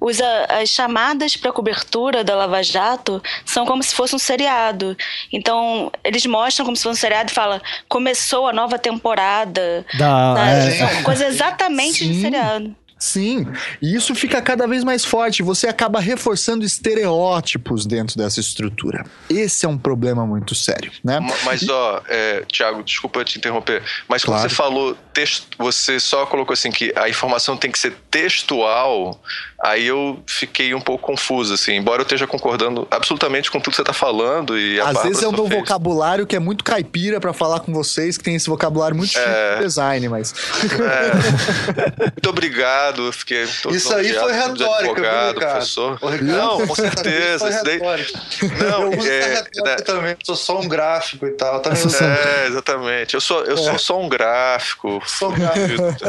os, 0.00 0.18
as 0.20 0.68
chamadas 0.68 1.36
para 1.36 1.52
cobertura 1.52 2.22
da 2.22 2.34
Lava 2.34 2.62
Jato 2.62 3.22
são 3.44 3.64
como 3.64 3.82
se 3.82 3.94
fosse 3.94 4.14
um 4.14 4.18
seriado. 4.18 4.96
Então, 5.32 5.90
eles 6.02 6.24
mostram 6.26 6.64
como 6.64 6.76
se 6.76 6.82
fosse 6.82 6.98
um 6.98 7.00
seriado 7.00 7.30
e 7.30 7.34
fala 7.34 7.60
começou 7.88 8.46
a 8.46 8.52
nova 8.52 8.78
temporada. 8.78 9.84
Da, 9.98 10.34
é... 10.38 11.02
Coisa 11.02 11.26
exatamente 11.26 11.98
Sim. 11.98 12.12
de 12.12 12.20
seriado. 12.20 12.76
Sim, 13.04 13.46
e 13.82 13.94
isso 13.94 14.14
fica 14.14 14.40
cada 14.40 14.66
vez 14.66 14.82
mais 14.82 15.04
forte. 15.04 15.42
Você 15.42 15.68
acaba 15.68 16.00
reforçando 16.00 16.64
estereótipos 16.64 17.84
dentro 17.84 18.16
dessa 18.16 18.40
estrutura. 18.40 19.04
Esse 19.28 19.66
é 19.66 19.68
um 19.68 19.76
problema 19.76 20.26
muito 20.26 20.54
sério, 20.54 20.90
né? 21.04 21.20
Mas, 21.44 21.68
ó, 21.68 22.02
é, 22.08 22.42
Tiago, 22.50 22.82
desculpa 22.82 23.22
te 23.22 23.36
interromper, 23.36 23.82
mas 24.08 24.24
claro. 24.24 24.40
quando 24.40 24.50
você 24.50 24.56
falou, 24.56 24.96
texto, 25.12 25.46
você 25.58 26.00
só 26.00 26.24
colocou 26.24 26.54
assim 26.54 26.70
que 26.70 26.94
a 26.96 27.06
informação 27.06 27.58
tem 27.58 27.70
que 27.70 27.78
ser 27.78 27.94
textual, 28.10 29.20
aí 29.64 29.86
eu 29.86 30.22
fiquei 30.26 30.74
um 30.74 30.80
pouco 30.80 31.06
confuso, 31.06 31.54
assim, 31.54 31.72
embora 31.72 32.02
eu 32.02 32.04
esteja 32.04 32.26
concordando 32.26 32.86
absolutamente 32.90 33.50
com 33.50 33.58
tudo 33.58 33.70
que 33.70 33.76
você 33.76 33.82
está 33.82 33.94
falando. 33.94 34.58
E 34.58 34.78
Às 34.78 35.02
vezes 35.02 35.22
é 35.22 35.28
o 35.28 35.32
meu 35.32 35.46
fez. 35.48 35.60
vocabulário 35.60 36.26
que 36.26 36.36
é 36.36 36.38
muito 36.38 36.62
caipira 36.62 37.18
para 37.18 37.32
falar 37.32 37.60
com 37.60 37.72
vocês, 37.72 38.18
que 38.18 38.24
tem 38.24 38.34
esse 38.34 38.48
vocabulário 38.48 38.94
muito 38.94 39.18
é... 39.18 39.56
de 39.56 39.62
design, 39.62 40.06
mas. 40.10 40.34
É... 40.64 42.12
muito 42.12 42.28
obrigado, 42.28 43.10
fiquei. 43.12 43.44
Isso 43.44 43.94
aí 43.94 44.12
foi 44.12 44.32
retórica, 44.32 44.78
advogado, 44.78 45.34
professor. 45.40 45.98
Não, 46.22 46.66
com 46.66 46.74
certeza. 46.74 47.48
Isso 47.48 47.64
daí... 47.64 47.78
Não, 47.78 48.82
eu 48.82 48.98
uso 48.98 49.08
é, 49.08 49.34
retórica 49.34 49.70
é... 49.70 49.76
também, 49.76 50.16
sou 50.22 50.36
só 50.36 50.60
um 50.60 50.68
gráfico 50.68 51.26
e 51.26 51.30
tal. 51.30 51.60
Também 51.60 51.80
é, 51.80 52.46
exatamente. 52.48 53.14
Eu 53.14 53.20
sou, 53.20 53.42
eu 53.44 53.56
sou 53.56 53.72
é. 53.72 53.78
só 53.78 53.98
um 53.98 54.08
gráfico. 54.08 55.02
Sou 55.06 55.30
um 55.30 55.34
gráfico. 55.34 55.84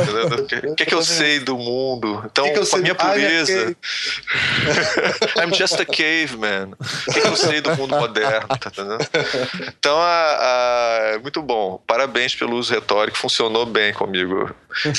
O 0.65 0.75
que, 0.75 0.83
é 0.83 0.85
que 0.85 0.93
eu 0.93 1.03
sei 1.03 1.39
do 1.39 1.57
mundo? 1.57 2.23
Então, 2.25 2.45
que 2.45 2.65
que 2.65 2.75
a 2.75 2.77
minha 2.79 2.95
pureza 2.95 3.44
beleza. 3.45 3.75
I'm 5.41 5.53
just 5.53 5.79
a 5.79 5.85
caveman. 5.85 6.73
O 7.07 7.13
que, 7.13 7.21
que 7.21 7.27
eu 7.27 7.35
sei 7.35 7.61
do 7.61 7.75
mundo 7.75 7.95
moderno? 7.95 8.47
Tá 8.47 8.69
entendendo? 8.69 9.07
Então, 9.67 9.97
a, 9.99 11.15
a, 11.15 11.19
muito 11.19 11.41
bom. 11.41 11.81
Parabéns 11.85 12.35
pelo 12.35 12.55
uso 12.57 12.73
retórico, 12.73 13.17
funcionou 13.17 13.65
bem 13.65 13.93
comigo. 13.93 14.53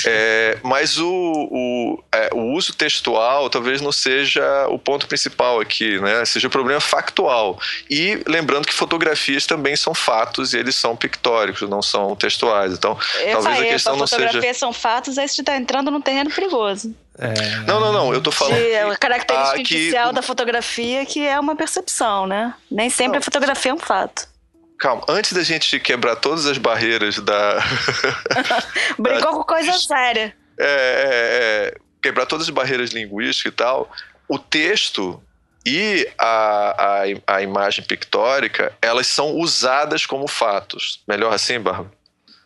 É, 0.05 0.57
mas 0.63 0.97
o, 0.97 1.07
o, 1.07 2.03
é, 2.11 2.29
o, 2.33 2.53
uso 2.55 2.73
textual 2.73 3.49
talvez 3.49 3.79
não 3.79 3.91
seja 3.91 4.67
o 4.69 4.79
ponto 4.79 5.07
principal 5.07 5.59
aqui, 5.59 5.99
né? 5.99 6.25
Seja 6.25 6.47
o 6.47 6.51
problema 6.51 6.79
factual. 6.79 7.59
E 7.89 8.21
lembrando 8.27 8.67
que 8.67 8.73
fotografias 8.73 9.45
também 9.45 9.75
são 9.75 9.93
fatos 9.93 10.53
e 10.53 10.57
eles 10.57 10.75
são 10.75 10.95
pictóricos, 10.95 11.69
não 11.69 11.81
são 11.81 12.15
textuais. 12.15 12.73
Então, 12.73 12.97
eu 13.19 13.33
talvez 13.33 13.43
falei, 13.43 13.69
a 13.69 13.73
questão 13.73 13.95
não 13.95 14.07
seja. 14.07 14.21
Fotografias 14.23 14.57
são 14.57 14.73
fatos, 14.73 15.17
aí 15.17 15.27
você 15.27 15.41
está 15.41 15.55
entrando 15.55 15.91
num 15.91 16.01
terreno 16.01 16.31
perigoso. 16.31 16.95
É... 17.17 17.57
Não, 17.65 17.79
não, 17.79 17.91
não. 17.91 18.13
Eu 18.13 18.21
tô 18.21 18.31
falando. 18.31 18.57
De, 18.57 18.75
a 18.75 18.95
característica 18.95 19.63
que... 19.63 19.75
inicial 19.75 20.13
da 20.13 20.21
fotografia 20.21 21.05
que 21.05 21.25
é 21.25 21.39
uma 21.39 21.55
percepção, 21.55 22.27
né? 22.27 22.53
Nem 22.69 22.89
sempre 22.89 23.13
não. 23.13 23.19
a 23.19 23.21
fotografia 23.21 23.71
é 23.71 23.75
um 23.75 23.79
fato. 23.79 24.27
Calma, 24.77 25.03
antes 25.09 25.33
da 25.33 25.41
gente 25.41 25.79
quebrar 25.79 26.15
todas 26.17 26.45
as 26.45 26.57
barreiras 26.57 27.17
da. 27.17 27.57
Brincou 28.97 29.33
com 29.33 29.43
coisa 29.43 29.73
séria. 29.73 30.35
É, 30.59 30.65
é, 30.65 30.67
é, 30.67 31.77
quebrar 32.01 32.27
todas 32.27 32.47
as 32.47 32.51
barreiras 32.51 32.91
linguísticas 32.91 33.51
e 33.51 33.55
tal. 33.55 33.89
O 34.29 34.37
texto 34.37 35.21
e 35.65 36.07
a, 36.17 37.03
a, 37.27 37.35
a 37.35 37.41
imagem 37.41 37.83
pictórica, 37.83 38.71
elas 38.81 39.07
são 39.07 39.35
usadas 39.35 40.05
como 40.05 40.27
fatos. 40.27 41.01
Melhor 41.07 41.33
assim, 41.33 41.59
Bárbara? 41.59 41.96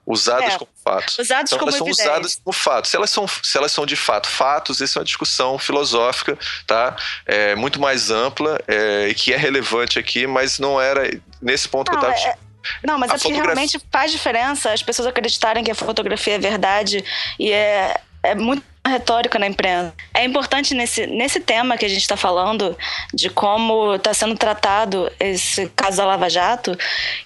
Usadas 0.06 0.54
é, 0.54 0.58
como 0.58 0.72
fatos. 0.84 1.20
Usadas 1.20 1.52
então, 1.52 1.60
como 1.60 1.70
elas 1.70 1.78
são 1.78 1.88
usadas 1.88 2.36
como 2.44 2.54
fatos. 2.54 2.92
Se 2.92 2.98
elas, 2.98 3.10
são, 3.10 3.28
se 3.28 3.58
elas 3.58 3.72
são 3.72 3.86
de 3.86 3.96
fato 3.96 4.28
fatos, 4.28 4.82
essa 4.82 4.98
é 4.98 5.00
uma 5.00 5.06
discussão 5.06 5.58
filosófica, 5.58 6.38
tá? 6.66 6.96
É 7.26 7.56
muito 7.56 7.80
mais 7.80 8.10
ampla 8.10 8.60
é, 8.68 9.10
e 9.10 9.14
que 9.14 9.34
é 9.34 9.38
relevante 9.38 10.00
aqui, 10.00 10.26
mas 10.28 10.60
não 10.60 10.80
era 10.80 11.10
nesse 11.42 11.68
ponto 11.68 11.92
não, 11.92 12.00
que 12.00 12.06
eu 12.06 12.12
estava. 12.12 12.36
É... 12.36 12.38
Não, 12.86 12.98
mas 12.98 13.12
a 13.12 13.16
é 13.16 13.18
que 13.18 13.34
realmente 13.34 13.80
faz 13.92 14.12
diferença 14.12 14.72
as 14.72 14.84
pessoas 14.84 15.08
acreditarem 15.08 15.64
que 15.64 15.72
a 15.72 15.76
fotografia 15.76 16.36
é 16.36 16.40
verdade 16.40 17.04
e 17.40 17.52
é, 17.52 18.00
é 18.22 18.36
muito 18.36 18.64
retórica 18.92 19.40
na 19.40 19.48
imprensa. 19.48 19.94
É 20.14 20.24
importante 20.24 20.74
nesse, 20.74 21.08
nesse 21.08 21.40
tema 21.40 21.78
que 21.78 21.86
a 21.86 21.90
gente 21.90 22.02
está 22.02 22.18
falando, 22.18 22.78
de 23.14 23.30
como 23.30 23.96
está 23.96 24.14
sendo 24.14 24.36
tratado 24.36 25.12
esse 25.20 25.68
caso 25.76 25.98
da 25.98 26.06
Lava 26.06 26.30
Jato, 26.30 26.78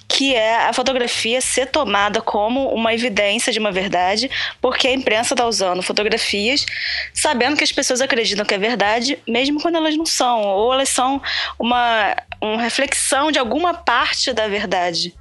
que 0.07 0.35
é 0.35 0.67
a 0.67 0.73
fotografia 0.73 1.41
ser 1.41 1.67
tomada 1.67 2.21
como 2.21 2.69
uma 2.69 2.93
evidência 2.93 3.51
de 3.51 3.59
uma 3.59 3.71
verdade, 3.71 4.29
porque 4.61 4.87
a 4.87 4.93
imprensa 4.93 5.33
está 5.33 5.45
usando 5.45 5.81
fotografias 5.81 6.65
sabendo 7.13 7.57
que 7.57 7.63
as 7.63 7.71
pessoas 7.71 8.01
acreditam 8.01 8.45
que 8.45 8.53
é 8.53 8.57
verdade, 8.57 9.17
mesmo 9.27 9.61
quando 9.61 9.75
elas 9.75 9.95
não 9.97 10.05
são, 10.05 10.41
ou 10.43 10.73
elas 10.73 10.89
são 10.89 11.21
uma, 11.59 12.15
uma 12.41 12.61
reflexão 12.61 13.31
de 13.31 13.39
alguma 13.39 13.73
parte 13.73 14.31
da 14.33 14.47
verdade. 14.47 15.13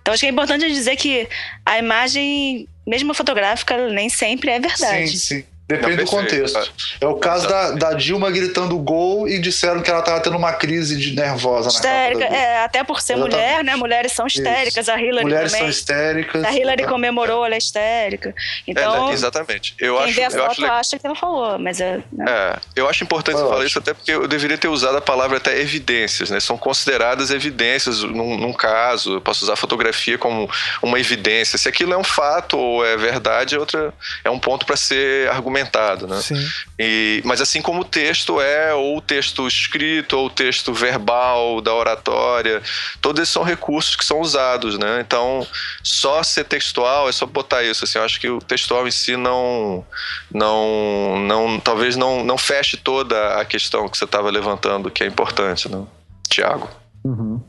Então 0.00 0.12
acho 0.12 0.20
que 0.20 0.26
é 0.26 0.30
importante 0.30 0.66
dizer 0.66 0.96
que 0.96 1.28
a 1.64 1.78
imagem, 1.78 2.68
mesmo 2.86 3.14
fotográfica, 3.14 3.88
nem 3.88 4.08
sempre 4.08 4.50
é 4.50 4.58
verdade. 4.58 5.18
Sim, 5.18 5.40
sim. 5.40 5.51
Depende 5.68 6.04
do 6.04 6.06
contexto. 6.06 6.72
É 7.00 7.06
o 7.06 7.14
caso 7.14 7.48
da, 7.48 7.70
da, 7.72 7.92
Dilma 7.94 8.30
gritando 8.30 8.76
gol 8.78 9.28
e 9.28 9.38
disseram 9.38 9.80
que 9.80 9.88
ela 9.88 10.00
estava 10.00 10.20
tendo 10.20 10.36
uma 10.36 10.52
crise 10.52 10.96
de 10.96 11.14
nervosa 11.14 11.68
Histérica, 11.68 12.24
é, 12.24 12.64
até 12.64 12.82
por 12.84 13.00
ser 13.00 13.14
Exatamente. 13.14 13.36
mulher, 13.36 13.64
né? 13.64 13.76
Mulheres 13.76 14.12
são 14.12 14.26
histéricas, 14.26 14.88
Isso. 14.88 14.90
a 14.90 15.00
Hillary 15.00 15.24
Mulheres 15.24 15.52
também. 15.52 15.60
são 15.60 15.70
histéricas. 15.70 16.44
A 16.44 16.52
Hillary 16.52 16.84
comemorou, 16.84 17.46
ela 17.46 17.54
é 17.54 17.58
histérica. 17.58 18.34
Então, 18.66 19.10
é, 19.10 19.12
exatamente. 19.12 19.74
Eu 19.78 19.96
quem 19.96 20.04
acho, 20.04 20.14
vê 20.14 20.24
a 20.24 20.30
foto 20.30 20.50
acho 20.50 20.64
acha 20.64 20.98
que 20.98 21.06
ela 21.06 21.16
falou, 21.16 21.58
mas 21.58 21.80
é... 21.80 22.00
Né? 22.12 22.24
é 22.28 22.58
eu 22.76 22.88
acho 22.88 23.04
importante 23.04 23.34
Foi 23.34 23.42
falar 23.42 23.54
ótimo. 23.56 23.66
isso 23.68 23.78
até 23.78 23.94
porque 23.94 24.10
eu 24.10 24.26
deveria 24.26 24.58
ter 24.58 24.68
usado 24.68 24.96
a 24.96 25.00
palavra 25.00 25.36
até 25.36 25.58
evidências, 25.60 26.30
né? 26.30 26.40
São 26.40 26.58
consideradas 26.58 27.30
evidências 27.30 28.02
num, 28.02 28.36
num 28.36 28.52
caso. 28.52 29.14
Eu 29.14 29.20
posso 29.20 29.44
usar 29.44 29.56
fotografia 29.56 30.18
como 30.18 30.50
uma 30.82 30.98
evidência. 30.98 31.56
Se 31.56 31.68
aquilo 31.68 31.94
é 31.94 31.96
um 31.96 32.04
fato 32.04 32.58
ou 32.58 32.84
é 32.84 32.96
verdade, 32.96 33.54
é, 33.54 33.58
outra, 33.58 33.94
é 34.24 34.30
um 34.30 34.38
ponto 34.38 34.66
para 34.66 34.76
ser 34.76 35.28
argumentado, 35.30 35.51
né? 35.52 36.20
Sim. 36.20 36.46
E, 36.78 37.22
mas 37.24 37.40
assim 37.40 37.60
como 37.60 37.82
o 37.82 37.84
texto 37.84 38.40
é, 38.40 38.72
ou 38.74 38.98
o 38.98 39.00
texto 39.00 39.46
escrito, 39.46 40.16
ou 40.16 40.26
o 40.26 40.30
texto 40.30 40.72
verbal 40.72 41.60
da 41.60 41.74
oratória, 41.74 42.62
todos 43.00 43.22
esses 43.22 43.32
são 43.32 43.42
recursos 43.42 43.94
que 43.94 44.04
são 44.04 44.20
usados, 44.20 44.78
né? 44.78 45.00
Então, 45.00 45.46
só 45.82 46.22
ser 46.22 46.44
textual 46.44 47.08
é 47.08 47.12
só 47.12 47.26
botar 47.26 47.62
isso. 47.62 47.84
Assim, 47.84 47.98
eu 47.98 48.04
acho 48.04 48.20
que 48.20 48.28
o 48.28 48.40
textual 48.40 48.86
em 48.86 48.90
si 48.90 49.16
não, 49.16 49.84
não, 50.32 51.18
não 51.20 51.60
talvez 51.60 51.96
não, 51.96 52.24
não 52.24 52.38
feche 52.38 52.76
toda 52.76 53.40
a 53.40 53.44
questão 53.44 53.88
que 53.88 53.96
você 53.96 54.04
estava 54.04 54.30
levantando, 54.30 54.90
que 54.90 55.04
é 55.04 55.06
importante, 55.06 55.68
né? 55.68 55.84
Tiago. 56.28 56.68
Uhum. 57.04 57.40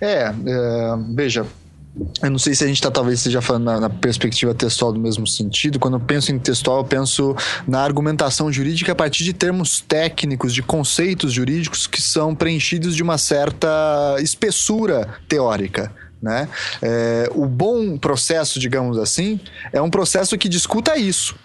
É, 0.00 0.26
é, 0.26 0.32
veja, 1.14 1.46
eu 2.22 2.30
não 2.30 2.38
sei 2.38 2.54
se 2.54 2.64
a 2.64 2.66
gente 2.66 2.76
está 2.76 2.90
talvez 2.90 3.20
esteja 3.20 3.40
falando 3.40 3.64
na, 3.64 3.80
na, 3.80 3.90
perspectiva 3.90 4.52
textual 4.52 4.92
do 4.92 4.98
mesmo 4.98 5.26
sentido. 5.26 5.78
Quando 5.78 5.94
eu 5.94 6.00
penso 6.00 6.32
em 6.32 6.38
textual, 6.38 6.78
eu 6.78 6.84
penso 6.84 7.36
na 7.68 7.82
argumentação 7.82 8.52
jurídica 8.52 8.92
a 8.92 8.94
partir 8.94 9.22
de 9.22 9.32
termos 9.32 9.80
técnicos, 9.80 10.52
de 10.52 10.62
conceitos 10.62 11.32
jurídicos 11.32 11.86
que 11.86 12.02
são 12.02 12.34
preenchidos 12.34 12.96
de 12.96 13.02
uma 13.02 13.16
certa 13.16 14.16
espessura 14.20 15.08
teórica. 15.28 15.92
Né? 16.20 16.48
É, 16.82 17.30
o 17.34 17.46
bom 17.46 17.96
processo, 17.98 18.58
digamos 18.58 18.98
assim, 18.98 19.38
é 19.72 19.80
um 19.80 19.90
processo 19.90 20.36
que 20.36 20.48
discuta 20.48 20.96
isso 20.96 21.36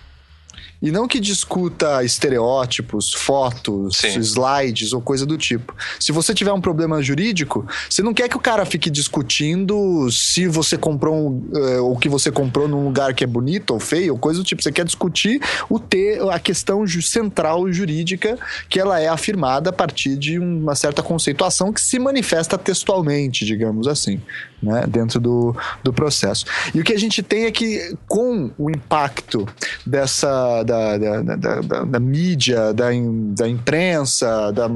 E 0.81 0.91
não 0.91 1.07
que 1.07 1.19
discuta 1.19 2.03
estereótipos, 2.03 3.13
fotos, 3.13 3.97
Sim. 3.97 4.19
slides 4.19 4.93
ou 4.93 5.01
coisa 5.01 5.25
do 5.25 5.37
tipo. 5.37 5.75
Se 5.99 6.11
você 6.11 6.33
tiver 6.33 6.53
um 6.53 6.61
problema 6.61 7.01
jurídico, 7.01 7.67
você 7.89 8.01
não 8.01 8.13
quer 8.13 8.29
que 8.29 8.37
o 8.37 8.39
cara 8.39 8.65
fique 8.65 8.89
discutindo 8.89 10.09
se 10.09 10.47
você 10.47 10.77
comprou 10.77 11.15
um, 11.15 11.49
eh, 11.53 11.79
o 11.79 11.97
que 11.97 12.07
você 12.07 12.31
comprou 12.31 12.67
num 12.67 12.85
lugar 12.85 13.13
que 13.13 13.25
é 13.25 13.27
bonito 13.27 13.71
ou 13.71 13.79
feio, 13.79 14.13
ou 14.13 14.19
coisa 14.19 14.39
do 14.39 14.45
tipo. 14.45 14.63
Você 14.63 14.71
quer 14.71 14.85
discutir 14.85 15.41
o 15.69 15.79
ter 15.79 16.21
a 16.29 16.39
questão 16.39 16.87
central 16.87 17.71
jurídica 17.71 18.37
que 18.69 18.79
ela 18.79 18.99
é 18.99 19.07
afirmada 19.07 19.71
a 19.71 19.73
partir 19.73 20.15
de 20.15 20.39
uma 20.39 20.75
certa 20.75 21.03
conceituação 21.03 21.73
que 21.73 21.81
se 21.81 21.99
manifesta 21.99 22.57
textualmente, 22.57 23.45
digamos 23.45 23.87
assim, 23.87 24.21
né, 24.61 24.85
dentro 24.87 25.19
do, 25.19 25.55
do 25.83 25.91
processo. 25.93 26.45
E 26.73 26.79
o 26.79 26.83
que 26.83 26.93
a 26.93 26.99
gente 26.99 27.21
tem 27.23 27.45
é 27.45 27.51
que 27.51 27.95
com 28.07 28.51
o 28.57 28.69
impacto 28.69 29.47
dessa 29.85 30.63
da, 30.63 30.97
da, 30.97 31.21
da, 31.21 31.35
da- 31.61 31.83
da 31.85 31.99
mídia, 31.99 32.73
da, 32.73 32.93
im- 32.93 33.33
da 33.33 33.47
imprensa, 33.47 34.51
da 34.51 34.69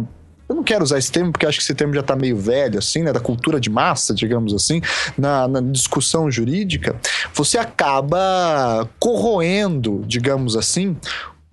eu 0.49 0.57
não 0.57 0.63
quero 0.63 0.83
usar 0.83 0.99
esse 0.99 1.11
termo 1.11 1.31
porque 1.31 1.45
acho 1.45 1.57
que 1.57 1.63
esse 1.63 1.73
termo 1.73 1.93
já 1.93 2.01
está 2.01 2.15
meio 2.17 2.35
velho, 2.37 2.77
assim, 2.77 3.01
né? 3.01 3.13
Da 3.13 3.19
cultura 3.19 3.59
de 3.61 3.69
massa, 3.69 4.13
digamos 4.13 4.53
assim, 4.53 4.81
na, 5.17 5.47
na 5.47 5.61
discussão 5.61 6.29
jurídica, 6.29 6.95
você 7.33 7.57
acaba 7.57 8.87
corroendo, 8.99 10.03
digamos 10.05 10.55
assim, 10.57 10.97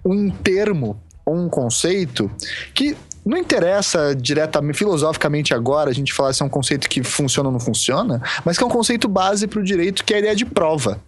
um 0.04 0.28
termo 0.28 1.00
ou 1.24 1.36
um 1.36 1.48
conceito 1.48 2.30
que 2.74 2.96
não 3.24 3.36
interessa 3.36 4.14
diretamente, 4.14 4.78
filosoficamente 4.78 5.52
agora, 5.54 5.90
a 5.90 5.94
gente 5.94 6.12
falar 6.12 6.32
se 6.32 6.42
é 6.42 6.46
um 6.46 6.48
conceito 6.48 6.88
que 6.88 7.02
funciona 7.02 7.48
ou 7.48 7.52
não 7.52 7.60
funciona, 7.60 8.22
mas 8.44 8.56
que 8.56 8.64
é 8.64 8.66
um 8.66 8.70
conceito 8.70 9.08
base 9.08 9.46
para 9.46 9.60
o 9.60 9.64
direito, 9.64 10.04
que 10.04 10.12
é 10.12 10.16
a 10.16 10.20
ideia 10.20 10.36
de 10.36 10.44
prova. 10.46 11.00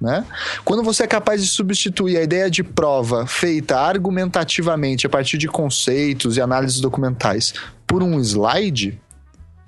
Né? 0.00 0.24
Quando 0.64 0.82
você 0.82 1.04
é 1.04 1.06
capaz 1.06 1.40
de 1.42 1.48
substituir 1.48 2.16
a 2.18 2.22
ideia 2.22 2.50
de 2.50 2.62
prova 2.62 3.26
feita 3.26 3.78
argumentativamente 3.78 5.06
a 5.06 5.10
partir 5.10 5.38
de 5.38 5.46
conceitos 5.48 6.36
e 6.36 6.40
análises 6.40 6.80
documentais 6.80 7.54
por 7.86 8.02
um 8.02 8.18
slide 8.20 9.00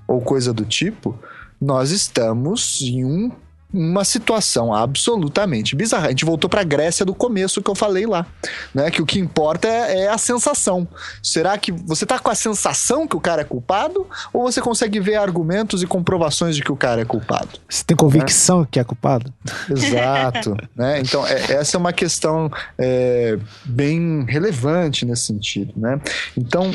ou 0.07 0.21
coisa 0.21 0.53
do 0.53 0.65
tipo, 0.65 1.19
nós 1.61 1.91
estamos 1.91 2.83
em 2.83 3.05
um- 3.05 3.31
uma 3.77 4.05
situação 4.05 4.73
absolutamente 4.73 5.77
bizarra. 5.77 6.07
A 6.07 6.11
gente 6.11 6.25
voltou 6.25 6.49
para 6.49 6.63
a 6.63 6.65
Grécia 6.65 7.05
do 7.05 7.15
começo 7.15 7.63
que 7.63 7.71
eu 7.71 7.75
falei 7.75 8.07
lá, 8.07 8.27
né? 8.75 8.91
Que 8.91 9.03
o 9.03 9.07
que 9.07 9.19
importa 9.19 9.69
é, 9.69 10.01
é 10.05 10.09
a 10.09 10.17
sensação. 10.17 10.89
Será 11.23 11.59
que 11.59 11.71
você 11.71 12.07
tá 12.07 12.19
com 12.19 12.31
a 12.31 12.35
sensação 12.35 13.07
que 13.07 13.15
o 13.15 13.21
cara 13.21 13.43
é 13.43 13.45
culpado 13.45 14.07
ou 14.33 14.43
você 14.43 14.63
consegue 14.63 14.99
ver 14.99 15.17
argumentos 15.17 15.83
e 15.83 15.87
comprovações 15.87 16.57
de 16.57 16.63
que 16.63 16.73
o 16.73 16.77
cara 16.77 17.03
é 17.03 17.05
culpado? 17.05 17.49
Você 17.69 17.85
tem 17.85 17.97
convicção 17.97 18.65
que 18.65 18.81
é 18.81 18.85
culpado? 18.85 19.33
Exato, 19.69 20.57
né? 20.75 21.01
Então 21.01 21.27
é- 21.27 21.53
essa 21.53 21.77
é 21.77 21.79
uma 21.79 21.93
questão 21.93 22.51
é, 22.79 23.39
bem 23.65 24.25
relevante 24.27 25.05
nesse 25.05 25.27
sentido, 25.27 25.75
né? 25.77 26.01
Então 26.37 26.73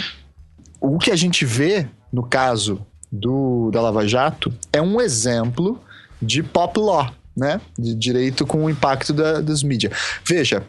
o 0.80 1.00
que 1.00 1.10
a 1.10 1.16
gente 1.16 1.46
vê 1.46 1.88
no 2.14 2.24
caso 2.24 2.86
do 3.12 3.72
da 3.72 3.82
Lava 3.82 4.08
Jato 4.08 4.54
é 4.72 4.82
um 4.82 5.02
exemplo 5.02 5.82
de 6.22 6.44
pop 6.44 6.80
law, 6.80 7.12
né? 7.36 7.60
De 7.78 7.96
direito 7.96 8.46
com 8.46 8.66
o 8.66 8.70
impacto 8.70 9.14
da, 9.14 9.42
das 9.42 9.64
mídias. 9.64 9.94
Veja. 10.26 10.64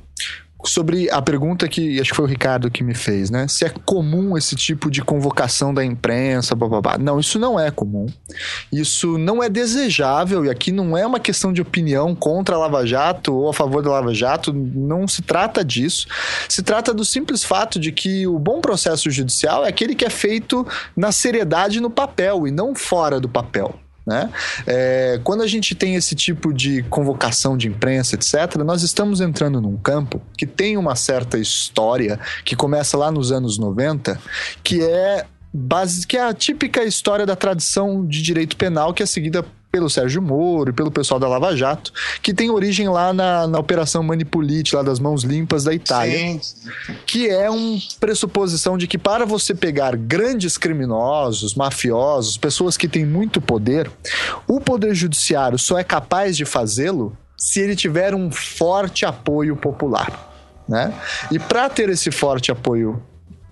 Sobre 0.64 1.10
a 1.10 1.20
pergunta 1.20 1.68
que 1.68 2.00
acho 2.00 2.10
que 2.10 2.16
foi 2.16 2.24
o 2.24 2.28
Ricardo 2.28 2.70
que 2.70 2.84
me 2.84 2.94
fez, 2.94 3.30
né? 3.30 3.48
Se 3.48 3.64
é 3.64 3.68
comum 3.68 4.38
esse 4.38 4.54
tipo 4.54 4.92
de 4.92 5.02
convocação 5.02 5.74
da 5.74 5.84
imprensa, 5.84 6.54
bababá. 6.54 6.96
Não, 6.96 7.18
isso 7.18 7.36
não 7.36 7.58
é 7.58 7.68
comum. 7.72 8.06
Isso 8.70 9.18
não 9.18 9.42
é 9.42 9.48
desejável, 9.48 10.44
e 10.44 10.50
aqui 10.50 10.70
não 10.70 10.96
é 10.96 11.04
uma 11.04 11.18
questão 11.18 11.52
de 11.52 11.60
opinião 11.60 12.14
contra 12.14 12.54
a 12.54 12.58
Lava 12.60 12.86
Jato 12.86 13.34
ou 13.34 13.48
a 13.48 13.52
favor 13.52 13.82
da 13.82 13.90
Lava 13.90 14.14
Jato, 14.14 14.52
não 14.52 15.08
se 15.08 15.20
trata 15.20 15.64
disso. 15.64 16.06
Se 16.48 16.62
trata 16.62 16.94
do 16.94 17.04
simples 17.04 17.42
fato 17.42 17.80
de 17.80 17.90
que 17.90 18.24
o 18.28 18.38
bom 18.38 18.60
processo 18.60 19.10
judicial 19.10 19.64
é 19.64 19.68
aquele 19.68 19.96
que 19.96 20.04
é 20.04 20.10
feito 20.10 20.64
na 20.96 21.10
seriedade 21.10 21.80
no 21.80 21.90
papel 21.90 22.46
e 22.46 22.52
não 22.52 22.72
fora 22.72 23.18
do 23.18 23.28
papel. 23.28 23.81
Né? 24.06 24.30
É, 24.66 25.20
quando 25.22 25.42
a 25.42 25.46
gente 25.46 25.74
tem 25.74 25.94
esse 25.94 26.14
tipo 26.14 26.52
de 26.52 26.82
convocação 26.84 27.56
de 27.56 27.68
imprensa, 27.68 28.16
etc., 28.16 28.56
nós 28.64 28.82
estamos 28.82 29.20
entrando 29.20 29.60
num 29.60 29.76
campo 29.76 30.20
que 30.36 30.46
tem 30.46 30.76
uma 30.76 30.96
certa 30.96 31.38
história 31.38 32.18
que 32.44 32.56
começa 32.56 32.96
lá 32.96 33.10
nos 33.12 33.30
anos 33.30 33.58
90, 33.58 34.18
que 34.62 34.82
é 34.82 35.24
base, 35.52 36.06
que 36.06 36.16
é 36.16 36.24
a 36.24 36.34
típica 36.34 36.82
história 36.82 37.26
da 37.26 37.36
tradição 37.36 38.04
de 38.06 38.22
direito 38.22 38.56
penal 38.56 38.92
que 38.92 39.02
é 39.02 39.06
seguida 39.06 39.44
pelo 39.72 39.88
Sérgio 39.88 40.20
Moro 40.20 40.68
e 40.68 40.72
pelo 40.72 40.90
pessoal 40.90 41.18
da 41.18 41.26
Lava 41.26 41.56
Jato, 41.56 41.92
que 42.20 42.34
tem 42.34 42.50
origem 42.50 42.90
lá 42.90 43.10
na, 43.14 43.46
na 43.46 43.58
Operação 43.58 44.02
Manipulite, 44.02 44.76
lá 44.76 44.82
das 44.82 45.00
mãos 45.00 45.24
limpas 45.24 45.64
da 45.64 45.72
Itália 45.72 46.18
Sim. 46.18 46.40
que 47.06 47.30
é 47.30 47.48
uma 47.48 47.78
pressuposição 47.98 48.76
de 48.76 48.86
que 48.86 48.98
para 48.98 49.24
você 49.24 49.54
pegar 49.54 49.96
grandes 49.96 50.58
criminosos, 50.58 51.54
mafiosos, 51.54 52.36
pessoas 52.36 52.76
que 52.76 52.86
têm 52.86 53.06
muito 53.06 53.40
poder, 53.40 53.90
o 54.46 54.60
poder 54.60 54.94
judiciário 54.94 55.58
só 55.58 55.78
é 55.78 55.84
capaz 55.84 56.36
de 56.36 56.44
fazê-lo 56.44 57.16
se 57.34 57.58
ele 57.58 57.74
tiver 57.74 58.14
um 58.14 58.30
forte 58.30 59.06
apoio 59.06 59.56
popular, 59.56 60.62
né? 60.68 60.92
E 61.30 61.38
para 61.38 61.70
ter 61.70 61.88
esse 61.88 62.10
forte 62.10 62.52
apoio 62.52 63.02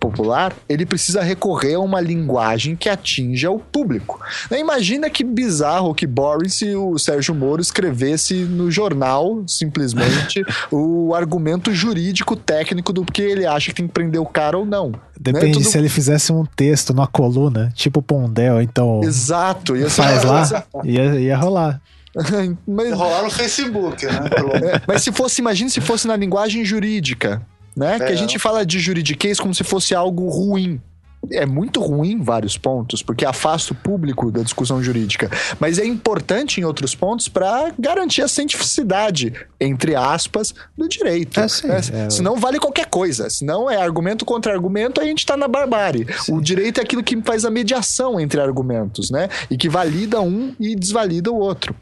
popular, 0.01 0.55
ele 0.69 0.87
precisa 0.87 1.23
recorrer 1.23 1.75
a 1.75 1.81
uma 1.81 2.01
linguagem 2.01 2.75
que 2.75 2.89
atinja 2.89 3.51
o 3.51 3.59
público. 3.59 4.19
Né, 4.51 4.59
Imagina 4.59 5.11
que 5.11 5.23
bizarro, 5.23 5.95
que 5.95 6.07
boring 6.07 6.49
se 6.49 6.75
o 6.75 6.99
Sérgio 6.99 7.35
Moro 7.35 7.61
escrevesse 7.61 8.35
no 8.35 8.71
jornal, 8.71 9.45
simplesmente, 9.47 10.43
o 10.73 11.15
argumento 11.15 11.73
jurídico 11.75 12.35
técnico 12.35 12.93
do 12.93 13.05
que 13.05 13.21
ele 13.21 13.47
acha 13.47 13.71
que 13.71 13.77
tem 13.77 13.87
que 13.87 13.93
prender 13.93 14.21
o 14.21 14.27
cara 14.27 14.57
ou 14.57 14.65
não. 14.65 14.93
Depende 15.21 15.47
Né? 15.47 15.53
Tudo- 15.53 15.65
se 15.65 15.77
ele 15.77 15.91
fizesse 15.91 16.33
um 16.33 16.47
texto 16.47 16.95
numa 16.95 17.07
coluna, 17.07 17.71
tipo 17.75 18.01
Pondel, 18.01 18.63
então 18.63 19.03
Exato. 19.05 19.77
Ia 19.77 19.91
ser 19.91 20.03
faz 20.03 20.25
lá, 20.25 20.65
ia, 20.83 21.21
ia 21.21 21.37
rolar. 21.37 21.81
Mas, 22.67 22.93
Rolar 22.93 23.23
no 23.23 23.31
Facebook, 23.31 24.05
né? 24.05 24.13
É, 24.75 24.83
mas 24.87 25.03
se 25.03 25.13
fosse, 25.13 25.41
imagine 25.41 25.71
se 25.71 25.81
fosse 25.81 26.09
na 26.09 26.17
linguagem 26.17 26.65
jurídica, 26.65 27.41
né? 27.77 27.99
Que 27.99 28.05
a 28.05 28.13
É. 28.13 28.17
gente 28.17 28.39
fala 28.39 28.65
de 28.65 28.79
juridiquês 28.79 29.39
como 29.41 29.55
se 29.55 29.65
fosse 29.65 29.95
algo 29.95 30.29
ruim. 30.29 30.81
É 31.31 31.45
muito 31.45 31.81
ruim 31.83 32.13
em 32.13 32.23
vários 32.23 32.57
pontos, 32.57 33.03
porque 33.03 33.27
afasta 33.27 33.75
o 33.75 33.77
público 33.77 34.31
da 34.33 34.41
discussão 34.43 34.83
jurídica. 34.83 35.31
Mas 35.61 35.79
é 35.79 35.85
importante 35.85 36.61
em 36.63 36.65
outros 36.65 36.95
pontos 36.95 37.29
para 37.29 37.71
garantir 37.79 38.23
a 38.23 38.29
cientificidade, 38.29 39.35
entre 39.61 39.95
aspas, 39.95 40.55
do 40.77 40.89
direito. 40.89 41.39
É, 41.39 41.47
sim, 41.47 41.67
né? 41.67 41.81
é. 42.07 42.11
Senão 42.11 42.37
vale 42.37 42.59
qualquer 42.59 42.87
coisa. 42.87 43.29
Senão 43.29 43.71
é 43.71 43.77
argumento 43.77 44.25
contra 44.25 44.51
argumento, 44.53 44.99
a 44.99 45.05
gente 45.05 45.27
tá 45.27 45.37
na 45.37 45.47
barbárie. 45.47 46.07
O 46.31 46.41
direito 46.41 46.81
é 46.81 46.83
aquilo 46.83 47.03
que 47.03 47.21
faz 47.23 47.45
a 47.45 47.51
mediação 47.51 48.19
entre 48.19 48.41
argumentos, 48.41 49.11
né? 49.11 49.29
E 49.51 49.59
que 49.59 49.69
valida 49.69 50.23
um 50.23 50.55
e 50.59 50.75
desvalida 50.75 51.31
o 51.31 51.37
outro. 51.37 51.75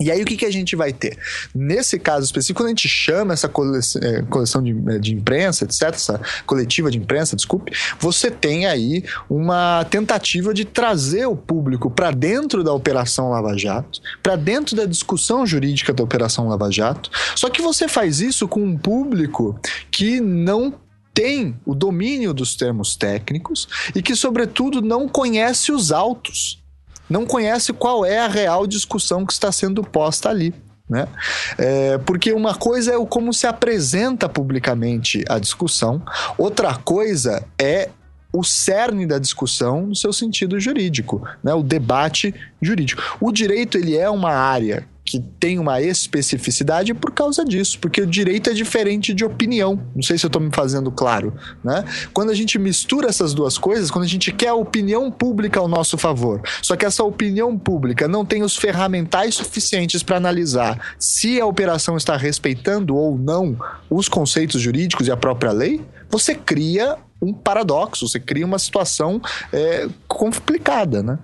E 0.00 0.10
aí 0.10 0.20
o 0.22 0.24
que, 0.24 0.36
que 0.36 0.44
a 0.44 0.50
gente 0.50 0.74
vai 0.74 0.92
ter? 0.92 1.16
Nesse 1.54 2.00
caso 2.00 2.24
específico, 2.24 2.60
quando 2.60 2.66
a 2.66 2.70
gente 2.70 2.88
chama 2.88 3.32
essa 3.32 3.46
eh, 3.46 4.22
coleção 4.28 4.60
de, 4.60 4.72
eh, 4.90 4.98
de 4.98 5.14
imprensa, 5.14 5.64
etc., 5.64 5.82
essa 5.94 6.20
coletiva 6.44 6.90
de 6.90 6.98
imprensa, 6.98 7.36
desculpe, 7.36 7.72
você 8.00 8.28
tem 8.28 8.66
aí 8.66 9.04
uma 9.30 9.84
tentativa 9.84 10.52
de 10.52 10.64
trazer 10.64 11.26
o 11.26 11.36
público 11.36 11.88
para 11.88 12.10
dentro 12.10 12.64
da 12.64 12.72
Operação 12.72 13.30
Lava 13.30 13.56
Jato, 13.56 14.00
para 14.20 14.34
dentro 14.34 14.74
da 14.74 14.84
discussão 14.84 15.46
jurídica 15.46 15.92
da 15.92 16.02
Operação 16.02 16.48
Lava 16.48 16.70
Jato. 16.72 17.08
Só 17.36 17.48
que 17.48 17.62
você 17.62 17.86
faz 17.86 18.20
isso 18.20 18.48
com 18.48 18.64
um 18.64 18.76
público 18.76 19.58
que 19.92 20.20
não 20.20 20.74
tem 21.12 21.56
o 21.64 21.72
domínio 21.72 22.34
dos 22.34 22.56
termos 22.56 22.96
técnicos 22.96 23.68
e 23.94 24.02
que, 24.02 24.16
sobretudo, 24.16 24.82
não 24.82 25.08
conhece 25.08 25.70
os 25.70 25.92
autos 25.92 26.63
não 27.08 27.26
conhece 27.26 27.72
qual 27.72 28.04
é 28.04 28.18
a 28.18 28.28
real 28.28 28.66
discussão 28.66 29.24
que 29.26 29.32
está 29.32 29.50
sendo 29.52 29.82
posta 29.82 30.28
ali. 30.28 30.54
Né? 30.88 31.08
É, 31.56 31.98
porque 31.98 32.32
uma 32.32 32.54
coisa 32.54 32.92
é 32.92 32.96
o 32.96 33.06
como 33.06 33.32
se 33.32 33.46
apresenta 33.46 34.28
publicamente 34.28 35.24
a 35.28 35.38
discussão, 35.38 36.02
outra 36.36 36.74
coisa 36.74 37.42
é 37.58 37.88
o 38.32 38.42
cerne 38.42 39.06
da 39.06 39.18
discussão 39.18 39.86
no 39.86 39.94
seu 39.94 40.12
sentido 40.12 40.58
jurídico, 40.58 41.26
né? 41.42 41.54
o 41.54 41.62
debate 41.62 42.34
jurídico. 42.60 43.16
O 43.20 43.32
direito 43.32 43.78
ele 43.78 43.96
é 43.96 44.10
uma 44.10 44.32
área 44.32 44.86
que 45.04 45.20
tem 45.38 45.58
uma 45.58 45.82
especificidade 45.82 46.94
por 46.94 47.12
causa 47.12 47.44
disso, 47.44 47.78
porque 47.78 48.00
o 48.00 48.06
direito 48.06 48.48
é 48.48 48.54
diferente 48.54 49.12
de 49.12 49.24
opinião. 49.24 49.80
Não 49.94 50.02
sei 50.02 50.16
se 50.16 50.24
eu 50.24 50.28
estou 50.28 50.40
me 50.40 50.50
fazendo 50.52 50.90
claro, 50.90 51.34
né? 51.62 51.84
Quando 52.12 52.30
a 52.30 52.34
gente 52.34 52.58
mistura 52.58 53.08
essas 53.08 53.34
duas 53.34 53.58
coisas, 53.58 53.90
quando 53.90 54.04
a 54.04 54.08
gente 54.08 54.32
quer 54.32 54.48
a 54.48 54.54
opinião 54.54 55.10
pública 55.10 55.60
ao 55.60 55.68
nosso 55.68 55.98
favor, 55.98 56.40
só 56.62 56.74
que 56.74 56.86
essa 56.86 57.04
opinião 57.04 57.58
pública 57.58 58.08
não 58.08 58.24
tem 58.24 58.42
os 58.42 58.56
ferramentais 58.56 59.34
suficientes 59.34 60.02
para 60.02 60.16
analisar 60.16 60.94
se 60.98 61.40
a 61.40 61.46
operação 61.46 61.96
está 61.96 62.16
respeitando 62.16 62.96
ou 62.96 63.18
não 63.18 63.56
os 63.90 64.08
conceitos 64.08 64.60
jurídicos 64.60 65.06
e 65.06 65.10
a 65.10 65.16
própria 65.16 65.52
lei, 65.52 65.80
você 66.08 66.34
cria 66.34 66.96
um 67.20 67.32
paradoxo, 67.32 68.08
você 68.08 68.20
cria 68.20 68.44
uma 68.44 68.58
situação 68.58 69.20
é, 69.52 69.88
complicada, 70.06 71.02
né? 71.02 71.18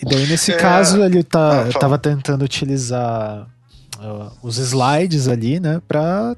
E 0.00 0.04
daí, 0.04 0.26
nesse 0.26 0.52
É. 0.52 0.56
caso, 0.56 1.02
ele 1.02 1.22
tá, 1.22 1.62
Ah, 1.62 1.78
tava 1.78 1.98
tentando 1.98 2.44
utilizar 2.44 3.46
uh, 3.98 4.30
os 4.42 4.58
slides 4.58 5.26
ali, 5.28 5.58
né, 5.58 5.80
pra 5.88 6.36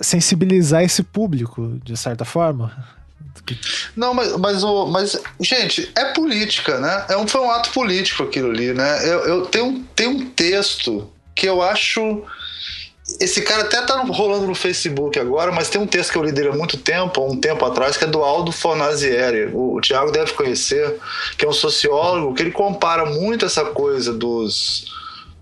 sensibilizar 0.00 0.82
esse 0.82 1.02
público, 1.02 1.78
de 1.84 1.96
certa 1.96 2.24
forma. 2.24 2.72
Não, 3.94 4.14
mas, 4.14 4.36
mas, 4.36 4.62
mas, 4.90 5.20
gente, 5.40 5.90
é 5.94 6.06
política, 6.12 6.78
né? 6.80 7.04
É 7.10 7.16
um, 7.16 7.26
foi 7.26 7.40
um 7.42 7.50
ato 7.50 7.70
político 7.70 8.22
aquilo 8.22 8.50
ali, 8.50 8.72
né? 8.72 9.06
Eu, 9.06 9.20
eu 9.26 9.46
tenho, 9.46 9.84
tenho 9.94 10.10
um 10.10 10.30
texto 10.30 11.10
que 11.34 11.46
eu 11.46 11.60
acho. 11.60 12.24
Esse 13.20 13.42
cara 13.42 13.62
até 13.62 13.80
tá 13.82 14.02
rolando 14.02 14.46
no 14.46 14.54
Facebook 14.54 15.18
agora, 15.18 15.52
mas 15.52 15.68
tem 15.68 15.80
um 15.80 15.86
texto 15.86 16.12
que 16.12 16.18
eu 16.18 16.22
li 16.22 16.32
dele 16.32 16.48
há 16.48 16.52
muito 16.52 16.76
tempo, 16.76 17.20
há 17.20 17.24
um 17.24 17.36
tempo 17.36 17.64
atrás, 17.64 17.96
que 17.96 18.04
é 18.04 18.06
do 18.06 18.22
Aldo 18.22 18.50
Fornazieri. 18.50 19.50
O, 19.52 19.76
o 19.76 19.80
Tiago 19.80 20.10
deve 20.10 20.32
conhecer, 20.32 20.96
que 21.36 21.44
é 21.44 21.48
um 21.48 21.52
sociólogo, 21.52 22.34
que 22.34 22.42
ele 22.42 22.50
compara 22.50 23.06
muito 23.06 23.44
essa 23.44 23.64
coisa 23.64 24.12
dos. 24.12 24.92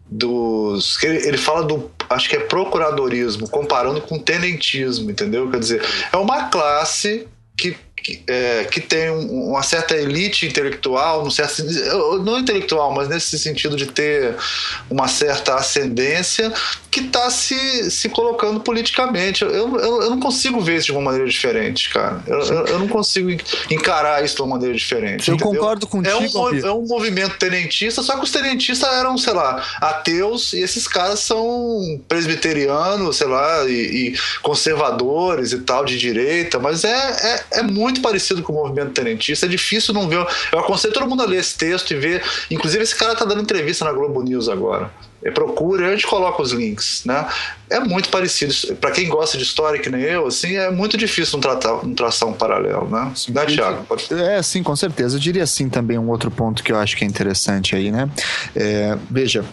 dos 0.07 0.97
que 0.97 1.07
ele, 1.07 1.29
ele 1.29 1.39
fala 1.39 1.63
do. 1.63 1.91
Acho 2.11 2.29
que 2.29 2.37
é 2.37 2.41
procuradorismo, 2.41 3.49
comparando 3.49 4.01
com 4.03 4.19
tenentismo, 4.19 5.11
entendeu? 5.11 5.51
Quer 5.51 5.61
dizer, 5.61 5.83
é 6.13 6.17
uma 6.17 6.51
classe 6.51 7.27
que 7.57 7.75
que, 8.03 8.23
é, 8.27 8.65
que 8.65 8.81
tem 8.81 9.11
uma 9.11 9.63
certa 9.63 9.97
elite 9.97 10.47
intelectual, 10.47 11.25
um 11.25 11.31
certo, 11.31 11.63
não 12.25 12.39
intelectual, 12.39 12.93
mas 12.93 13.09
nesse 13.09 13.39
sentido 13.39 13.77
de 13.77 13.87
ter 13.87 14.35
uma 14.91 15.07
certa 15.07 15.55
ascendência, 15.55 16.53
que 16.93 17.01
está 17.01 17.31
se, 17.31 17.91
se 17.91 18.11
colocando 18.11 18.61
politicamente. 18.61 19.43
Eu, 19.43 19.51
eu, 19.51 20.03
eu, 20.03 20.11
não 20.11 20.21
consigo 20.21 20.61
ver 20.61 20.77
isso 20.77 20.85
de 20.85 20.93
uma 20.93 21.01
maneira 21.01 21.27
diferente, 21.27 21.89
cara. 21.89 22.23
Eu, 22.27 22.39
eu, 22.41 22.67
eu 22.67 22.79
não 22.79 22.87
consigo 22.87 23.31
encarar 23.71 24.23
isso 24.23 24.37
de 24.37 24.43
uma 24.43 24.57
maneira 24.57 24.75
diferente. 24.75 25.27
Eu 25.27 25.37
entendeu? 25.37 25.55
concordo 25.55 25.87
contigo. 25.87 26.15
É 26.15 26.19
um, 26.19 26.67
é 26.67 26.73
um 26.73 26.87
movimento 26.87 27.39
tenentista, 27.39 28.03
só 28.03 28.19
que 28.19 28.25
os 28.25 28.31
tenentistas 28.31 28.87
eram, 28.93 29.17
sei 29.17 29.33
lá, 29.33 29.65
ateus, 29.81 30.53
e 30.53 30.59
esses 30.59 30.87
caras 30.87 31.21
são 31.21 31.99
presbiterianos, 32.07 33.17
sei 33.17 33.27
lá, 33.27 33.65
e, 33.67 33.73
e 33.73 34.15
conservadores 34.43 35.53
e 35.53 35.61
tal, 35.61 35.87
de 35.87 35.99
direita, 35.99 36.59
mas 36.59 36.85
é, 36.85 36.91
é, 37.53 37.61
é 37.61 37.63
muito 37.63 38.03
parecido 38.03 38.43
com 38.43 38.53
o 38.53 38.57
movimento 38.57 38.91
tenentista. 38.91 39.47
É 39.47 39.49
difícil 39.49 39.95
não 39.95 40.11
ver. 40.11 40.27
Eu 40.53 40.59
aconselho 40.59 40.93
todo 40.93 41.09
mundo 41.09 41.23
a 41.23 41.27
ler 41.27 41.41
esse 41.41 41.57
texto 41.57 41.93
e 41.93 41.95
ver. 41.95 42.23
Inclusive, 42.51 42.83
esse 42.83 42.95
cara 42.95 43.15
tá 43.15 43.25
dando 43.25 43.41
entrevista 43.41 43.83
na 43.83 43.93
Globo 43.93 44.23
News 44.23 44.47
agora. 44.47 44.91
É, 45.25 45.31
procura, 45.31 45.89
a 45.89 45.91
gente 45.93 46.07
coloca 46.07 46.43
os 46.43 46.53
links, 46.53 47.03
né? 47.05 47.27
É 47.71 47.81
muito 47.81 48.09
parecido. 48.09 48.53
Para 48.77 48.91
quem 48.91 49.09
gosta 49.09 49.39
de 49.39 49.45
história, 49.45 49.81
que 49.81 49.89
nem 49.89 50.03
eu, 50.03 50.27
assim, 50.27 50.57
é 50.57 50.71
muito 50.71 50.97
difícil 50.97 51.35
não, 51.35 51.41
tratar, 51.41 51.85
não 51.85 51.95
traçar 51.95 52.29
um 52.29 52.33
paralelo, 52.33 52.89
né? 52.89 53.13
Sim, 53.15 53.33
né, 53.33 53.47
Thiago? 53.47 53.87
É, 54.11 54.43
sim, 54.43 54.63
com 54.63 54.75
certeza. 54.75 55.17
Eu 55.17 55.21
diria 55.21 55.45
assim 55.45 55.69
também 55.69 55.99
um 55.99 56.09
outro 56.11 56.31
ponto 56.31 56.63
que 56.63 56.73
eu 56.73 56.79
acho 56.79 56.97
que 56.97 57.05
é 57.05 57.07
interessante 57.07 57.77
aí, 57.77 57.91
né? 57.91 58.11
É, 58.55 58.99
veja, 59.11 59.45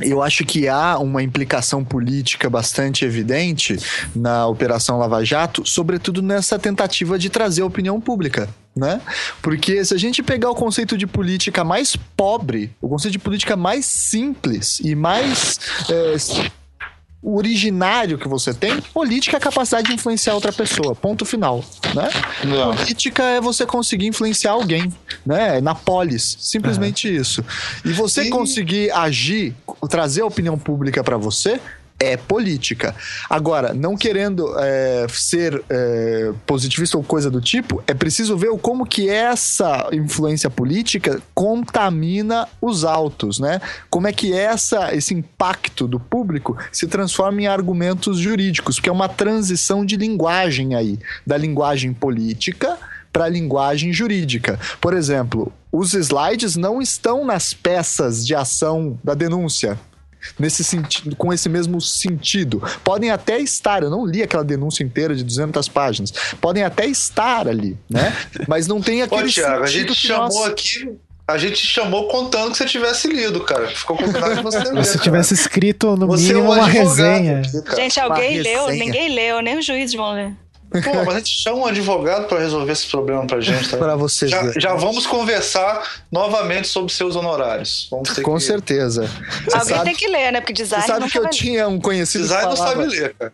eu 0.00 0.22
acho 0.22 0.44
que 0.44 0.68
há 0.68 0.98
uma 0.98 1.22
implicação 1.22 1.84
política 1.84 2.48
bastante 2.50 3.04
evidente 3.04 3.78
na 4.14 4.46
Operação 4.46 4.98
Lava 4.98 5.24
Jato, 5.24 5.64
sobretudo 5.66 6.22
nessa 6.22 6.58
tentativa 6.58 7.18
de 7.18 7.30
trazer 7.30 7.62
a 7.62 7.66
opinião 7.66 8.00
pública. 8.00 8.48
Né? 8.76 9.00
Porque 9.40 9.84
se 9.84 9.94
a 9.94 9.96
gente 9.96 10.20
pegar 10.20 10.50
o 10.50 10.54
conceito 10.54 10.98
de 10.98 11.06
política 11.06 11.62
mais 11.62 11.94
pobre, 12.16 12.72
o 12.80 12.88
conceito 12.88 13.12
de 13.12 13.20
política 13.20 13.56
mais 13.56 13.86
simples 13.86 14.80
e 14.80 14.96
mais 14.96 15.60
é, 15.88 16.16
originário 17.24 18.18
que 18.18 18.28
você 18.28 18.52
tem, 18.52 18.80
política 18.92 19.36
é 19.36 19.38
a 19.38 19.40
capacidade 19.40 19.88
de 19.88 19.94
influenciar 19.94 20.34
outra 20.34 20.52
pessoa. 20.52 20.94
Ponto 20.94 21.24
final, 21.24 21.64
né? 21.94 22.10
Não. 22.44 22.76
Política 22.76 23.22
é 23.22 23.40
você 23.40 23.64
conseguir 23.64 24.06
influenciar 24.06 24.52
alguém, 24.52 24.92
né? 25.24 25.60
Na 25.60 25.74
polis, 25.74 26.36
simplesmente 26.38 27.08
uhum. 27.08 27.20
isso. 27.20 27.44
E 27.84 27.92
você 27.92 28.24
e... 28.24 28.30
conseguir 28.30 28.90
agir, 28.90 29.54
trazer 29.88 30.20
a 30.20 30.26
opinião 30.26 30.58
pública 30.58 31.02
para 31.02 31.16
você, 31.16 31.60
é 32.12 32.16
política. 32.16 32.94
Agora, 33.28 33.72
não 33.72 33.96
querendo 33.96 34.54
é, 34.58 35.06
ser 35.08 35.62
é, 35.68 36.32
positivista 36.46 36.96
ou 36.96 37.04
coisa 37.04 37.30
do 37.30 37.40
tipo, 37.40 37.82
é 37.86 37.94
preciso 37.94 38.36
ver 38.36 38.50
como 38.58 38.86
que 38.86 39.08
essa 39.08 39.88
influência 39.92 40.48
política 40.48 41.20
contamina 41.34 42.48
os 42.60 42.84
autos, 42.84 43.38
né? 43.38 43.60
Como 43.90 44.06
é 44.06 44.12
que 44.12 44.32
essa, 44.32 44.94
esse 44.94 45.14
impacto 45.14 45.86
do 45.86 45.98
público 45.98 46.56
se 46.70 46.86
transforma 46.86 47.42
em 47.42 47.46
argumentos 47.46 48.18
jurídicos, 48.18 48.76
porque 48.76 48.88
é 48.88 48.92
uma 48.92 49.08
transição 49.08 49.84
de 49.84 49.96
linguagem 49.96 50.74
aí, 50.74 50.98
da 51.26 51.36
linguagem 51.36 51.92
política 51.92 52.78
para 53.12 53.26
a 53.26 53.28
linguagem 53.28 53.92
jurídica. 53.92 54.58
Por 54.80 54.92
exemplo, 54.92 55.52
os 55.70 55.94
slides 55.94 56.56
não 56.56 56.82
estão 56.82 57.24
nas 57.24 57.54
peças 57.54 58.26
de 58.26 58.34
ação 58.34 58.98
da 59.04 59.14
denúncia 59.14 59.78
nesse 60.38 60.64
sentido, 60.64 61.14
com 61.16 61.32
esse 61.32 61.48
mesmo 61.48 61.80
sentido. 61.80 62.62
Podem 62.82 63.10
até 63.10 63.38
estar, 63.40 63.82
eu 63.82 63.90
não 63.90 64.06
li 64.06 64.22
aquela 64.22 64.44
denúncia 64.44 64.82
inteira 64.82 65.14
de 65.14 65.24
200 65.24 65.68
páginas, 65.68 66.12
podem 66.40 66.62
até 66.62 66.86
estar 66.86 67.48
ali, 67.48 67.76
né? 67.88 68.14
Mas 68.48 68.66
não 68.66 68.80
tem 68.80 69.02
aquele 69.02 69.28
Ô, 69.28 69.32
Thiago, 69.32 69.64
a 69.64 69.66
gente 69.66 69.94
chamou 69.94 70.28
nós... 70.28 70.50
aqui 70.50 70.98
a 71.26 71.38
gente 71.38 71.66
chamou 71.66 72.06
contando 72.08 72.52
que 72.52 72.58
você 72.58 72.66
tivesse 72.66 73.08
lido, 73.08 73.40
cara. 73.40 73.66
Ficou 73.68 73.96
combinado 73.96 74.36
que 74.36 74.42
você 74.42 74.58
ler. 74.58 74.84
Se 74.84 74.98
tivesse 74.98 75.32
escrito 75.32 75.96
no 75.96 76.06
você 76.06 76.34
mínimo 76.34 76.52
é 76.52 76.56
um 76.56 76.58
uma 76.58 76.66
resenha. 76.66 77.40
Aqui, 77.40 77.76
gente, 77.76 77.98
alguém 77.98 78.34
uma 78.34 78.42
leu? 78.42 78.66
Resenha. 78.66 78.84
Ninguém 78.84 79.14
leu, 79.14 79.40
nem 79.40 79.58
os 79.58 79.64
juízes 79.64 79.94
vão 79.94 80.12
ler. 80.12 80.36
Pô, 80.82 81.04
mas 81.04 81.08
a 81.08 81.18
gente 81.18 81.30
chama 81.30 81.58
um 81.58 81.66
advogado 81.66 82.26
para 82.26 82.40
resolver 82.40 82.72
esse 82.72 82.86
problema 82.88 83.24
pra 83.26 83.40
gente. 83.40 83.68
Tá? 83.68 83.76
para 83.78 83.94
vocês. 83.94 84.30
Já, 84.30 84.52
já, 84.56 84.74
vamos 84.74 85.06
conversar 85.06 86.02
novamente 86.10 86.66
sobre 86.66 86.92
seus 86.92 87.14
honorários. 87.14 87.86
Com 87.90 88.02
que... 88.02 88.40
certeza. 88.40 89.08
Alguém 89.52 89.76
sabe... 89.76 89.84
tem 89.84 89.94
que 89.94 90.08
ler, 90.08 90.32
né? 90.32 90.40
Porque 90.40 90.52
design. 90.52 90.84
Você 90.84 90.92
sabe 90.92 91.10
que 91.10 91.18
eu 91.18 91.30
tinha 91.30 91.68
um 91.68 91.80
conhecido. 91.80 92.22
Design 92.22 92.46
não 92.46 92.56
sabe 92.56 92.86
ler, 92.86 93.14
cara. 93.14 93.32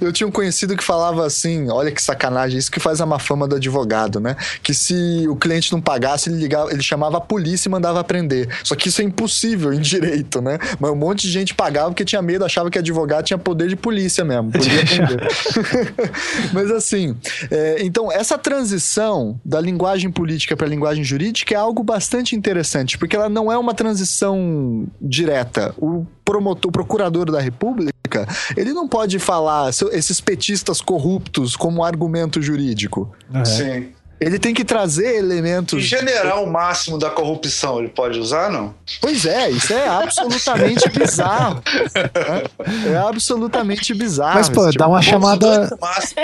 Eu 0.00 0.12
tinha 0.12 0.26
um 0.26 0.30
conhecido 0.30 0.76
que 0.76 0.82
falava 0.82 1.26
assim: 1.26 1.70
olha 1.70 1.92
que 1.92 2.02
sacanagem, 2.02 2.58
isso 2.58 2.70
que 2.70 2.80
faz 2.80 3.00
a 3.00 3.06
má 3.06 3.18
fama 3.18 3.46
do 3.46 3.56
advogado, 3.56 4.20
né? 4.20 4.36
Que 4.62 4.72
se 4.72 5.26
o 5.28 5.36
cliente 5.36 5.72
não 5.72 5.80
pagasse, 5.80 6.30
ele 6.30 6.38
ligava, 6.38 6.70
ele 6.70 6.82
chamava 6.82 7.18
a 7.18 7.20
polícia 7.20 7.68
e 7.68 7.70
mandava 7.72 8.02
prender. 8.02 8.48
Só 8.62 8.74
que 8.74 8.88
isso 8.88 9.02
é 9.02 9.04
impossível 9.04 9.72
em 9.72 9.80
direito, 9.80 10.40
né? 10.40 10.58
Mas 10.80 10.90
um 10.90 10.96
monte 10.96 11.22
de 11.22 11.30
gente 11.30 11.54
pagava 11.54 11.90
porque 11.90 12.04
tinha 12.04 12.22
medo, 12.22 12.44
achava 12.44 12.70
que 12.70 12.78
advogado 12.78 13.24
tinha 13.24 13.38
poder 13.38 13.68
de 13.68 13.76
polícia 13.76 14.24
mesmo. 14.24 14.50
Podia. 14.50 14.72
Mas 16.52 16.70
assim, 16.70 17.16
é, 17.50 17.76
então 17.80 18.10
essa 18.10 18.38
transição 18.38 19.38
da 19.44 19.60
linguagem 19.60 20.10
política 20.10 20.56
para 20.56 20.66
a 20.66 20.70
linguagem 20.70 21.04
jurídica 21.04 21.54
é 21.54 21.58
algo 21.58 21.82
bastante 21.82 22.34
interessante, 22.34 22.96
porque 22.96 23.16
ela 23.16 23.28
não 23.28 23.52
é 23.52 23.58
uma 23.58 23.74
transição 23.74 24.86
direta. 25.00 25.74
O 25.78 26.06
promotor, 26.24 26.72
procurador 26.72 27.30
da 27.30 27.40
República, 27.40 28.26
ele 28.56 28.72
não 28.72 28.88
pode 28.88 29.18
falar 29.18 29.70
esses 29.92 30.20
petistas 30.20 30.80
corruptos 30.80 31.56
como 31.56 31.84
argumento 31.84 32.40
jurídico. 32.40 33.12
Uhum. 33.32 33.44
Sim. 33.44 33.92
Ele 34.20 34.38
tem 34.38 34.54
que 34.54 34.64
trazer 34.64 35.16
elementos. 35.16 35.82
E 35.82 35.86
general 35.86 36.44
o 36.44 36.50
máximo 36.50 36.98
da 36.98 37.10
corrupção, 37.10 37.80
ele 37.80 37.88
pode 37.88 38.18
usar, 38.18 38.50
não? 38.50 38.74
Pois 39.00 39.26
é, 39.26 39.50
isso 39.50 39.72
é 39.72 39.88
absolutamente 39.88 40.88
bizarro. 40.88 41.62
É, 41.94 42.92
é 42.92 42.96
absolutamente 42.96 43.92
bizarro. 43.92 44.34
Mas, 44.34 44.48
pô, 44.48 44.70
dá 44.72 44.86
uma 44.86 45.02
chamada. 45.02 45.68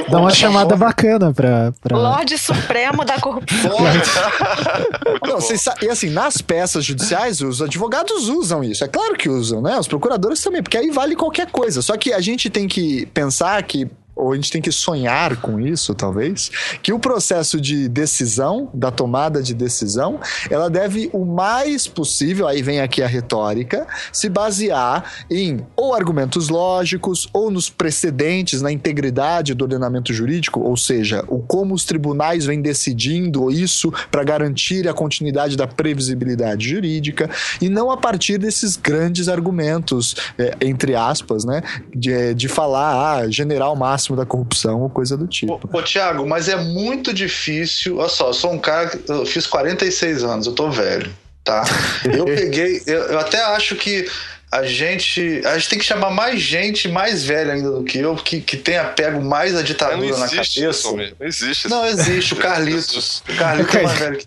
dá 0.08 0.18
uma 0.18 0.30
chamada 0.30 0.76
bacana 0.76 1.32
pra. 1.32 1.72
pra... 1.80 1.96
Lorde 1.96 2.38
Supremo 2.38 3.04
da 3.04 3.18
corrupção. 3.20 3.76
não, 5.26 5.38
e 5.82 5.88
assim, 5.88 6.10
nas 6.10 6.38
peças 6.38 6.84
judiciais, 6.84 7.40
os 7.40 7.60
advogados 7.60 8.28
usam 8.28 8.62
isso. 8.62 8.84
É 8.84 8.88
claro 8.88 9.16
que 9.16 9.28
usam, 9.28 9.60
né? 9.60 9.78
Os 9.78 9.88
procuradores 9.88 10.40
também, 10.40 10.62
porque 10.62 10.78
aí 10.78 10.90
vale 10.90 11.16
qualquer 11.16 11.50
coisa. 11.50 11.82
Só 11.82 11.96
que 11.96 12.12
a 12.12 12.20
gente 12.20 12.48
tem 12.48 12.68
que 12.68 13.06
pensar 13.06 13.62
que 13.62 13.88
ou 14.20 14.32
a 14.32 14.34
gente 14.34 14.50
tem 14.50 14.60
que 14.60 14.70
sonhar 14.70 15.36
com 15.36 15.58
isso, 15.58 15.94
talvez, 15.94 16.50
que 16.82 16.92
o 16.92 16.98
processo 16.98 17.60
de 17.60 17.88
decisão, 17.88 18.68
da 18.74 18.90
tomada 18.90 19.42
de 19.42 19.54
decisão, 19.54 20.20
ela 20.50 20.68
deve 20.68 21.08
o 21.12 21.24
mais 21.24 21.86
possível, 21.86 22.46
aí 22.46 22.62
vem 22.62 22.80
aqui 22.80 23.02
a 23.02 23.06
retórica, 23.06 23.86
se 24.12 24.28
basear 24.28 25.04
em 25.30 25.64
ou 25.74 25.94
argumentos 25.94 26.48
lógicos 26.48 27.28
ou 27.32 27.50
nos 27.50 27.70
precedentes, 27.70 28.60
na 28.60 28.70
integridade 28.70 29.54
do 29.54 29.62
ordenamento 29.62 30.12
jurídico, 30.12 30.60
ou 30.60 30.76
seja, 30.76 31.24
o 31.28 31.38
como 31.38 31.74
os 31.74 31.84
tribunais 31.84 32.44
vêm 32.44 32.60
decidindo 32.60 33.50
isso 33.50 33.92
para 34.10 34.22
garantir 34.22 34.86
a 34.88 34.92
continuidade 34.92 35.56
da 35.56 35.66
previsibilidade 35.66 36.68
jurídica 36.68 37.30
e 37.60 37.68
não 37.68 37.90
a 37.90 37.96
partir 37.96 38.38
desses 38.38 38.76
grandes 38.76 39.28
argumentos, 39.28 40.14
é, 40.38 40.56
entre 40.60 40.94
aspas, 40.94 41.44
né, 41.44 41.62
de, 41.94 42.34
de 42.34 42.48
falar, 42.48 43.20
ah, 43.20 43.30
general 43.30 43.74
máximo 43.74 43.99
máximo 44.00 44.16
da 44.16 44.24
corrupção 44.24 44.80
ou 44.80 44.88
coisa 44.88 45.16
do 45.16 45.26
tipo. 45.26 45.60
Ô, 45.70 45.78
ô 45.78 45.82
Tiago, 45.82 46.26
mas 46.26 46.48
é 46.48 46.56
muito 46.56 47.12
difícil. 47.12 47.98
Olha 47.98 48.08
só, 48.08 48.28
eu 48.28 48.34
sou 48.34 48.52
um 48.52 48.58
cara. 48.58 48.90
Eu 49.06 49.26
fiz 49.26 49.46
46 49.46 50.24
anos, 50.24 50.46
eu 50.46 50.54
tô 50.54 50.70
velho, 50.70 51.12
tá? 51.44 51.62
Eu 52.04 52.24
peguei. 52.24 52.82
Eu, 52.86 53.00
eu 53.02 53.18
até 53.18 53.42
acho 53.42 53.76
que 53.76 54.10
a 54.50 54.64
gente. 54.64 55.42
A 55.44 55.58
gente 55.58 55.68
tem 55.68 55.78
que 55.78 55.84
chamar 55.84 56.10
mais 56.10 56.40
gente 56.40 56.88
mais 56.88 57.22
velha 57.24 57.52
ainda 57.52 57.70
do 57.70 57.84
que 57.84 57.98
eu, 57.98 58.16
que, 58.16 58.40
que 58.40 58.56
tenha 58.56 58.84
pego 58.84 59.22
mais 59.22 59.54
a 59.54 59.62
ditadura 59.62 60.16
na 60.16 60.28
cabeça. 60.28 60.90
Não 60.90 61.26
existe. 61.26 61.68
Não 61.68 61.86
existe. 61.86 62.34
O 62.34 62.36
Carlitos. 62.36 63.22
O 63.28 63.36
Carlitos 63.36 63.74
é 63.74 63.82
mais 63.82 63.98
velho 64.00 64.18
que 64.18 64.26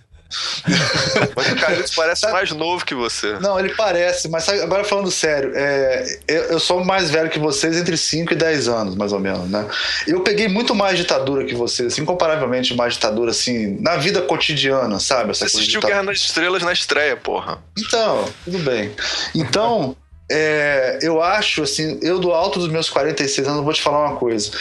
Mas 1.36 1.52
o 1.52 1.56
Carlitos 1.56 1.94
parece 1.96 2.32
mais 2.32 2.52
novo 2.52 2.86
que 2.86 2.96
você. 2.96 3.34
Não, 3.40 3.60
ele 3.60 3.74
parece, 3.76 4.30
mas 4.30 4.44
sabe, 4.44 4.62
agora 4.62 4.84
falando 4.84 5.12
sério, 5.12 5.52
é, 5.56 6.20
eu, 6.28 6.44
eu, 6.44 6.60
sou 6.60 6.84
mais 6.84 7.10
velho 7.10 7.30
que 7.30 7.40
vocês 7.40 7.78
entre 7.78 7.98
5 7.98 8.34
e 8.34 8.36
10 8.36 8.68
anos, 8.68 8.96
mais 8.96 9.12
ou 9.12 9.20
menos, 9.20 9.50
né? 9.50 9.68
Eu 10.08 10.22
peguei 10.22 10.48
muito 10.48 10.74
mais 10.74 10.98
ditadura 10.98 11.46
que 11.46 11.56
vocês, 11.56 11.98
incomparavelmente 11.98 12.76
mais 12.76 12.94
ditadura, 12.94 13.32
assim, 13.32 13.78
na 13.80 13.98
vida 13.98 14.22
cotidiana, 14.22 15.00
sabe? 15.00 15.32
Essa 15.32 15.48
você 15.48 15.58
assistiu 15.58 15.82
Guerra 15.82 16.04
nas 16.04 16.18
Estrelas 16.18 16.64
na 16.64 16.74
estreia, 16.74 17.16
porra. 17.18 17.60
Então, 17.78 18.26
tudo 18.46 18.60
bem. 18.60 18.92
Então, 19.36 19.96
é, 20.32 21.00
eu 21.02 21.22
acho, 21.22 21.64
assim, 21.64 22.00
eu 22.02 22.20
do 22.20 22.32
alto 22.32 22.60
dos 22.60 22.70
meus 22.70 22.90
46 22.90 23.48
anos, 23.48 23.64
vou 23.64 23.74
te 23.74 23.82
falar 23.82 24.10
uma 24.10 24.18
coisa 24.18 24.52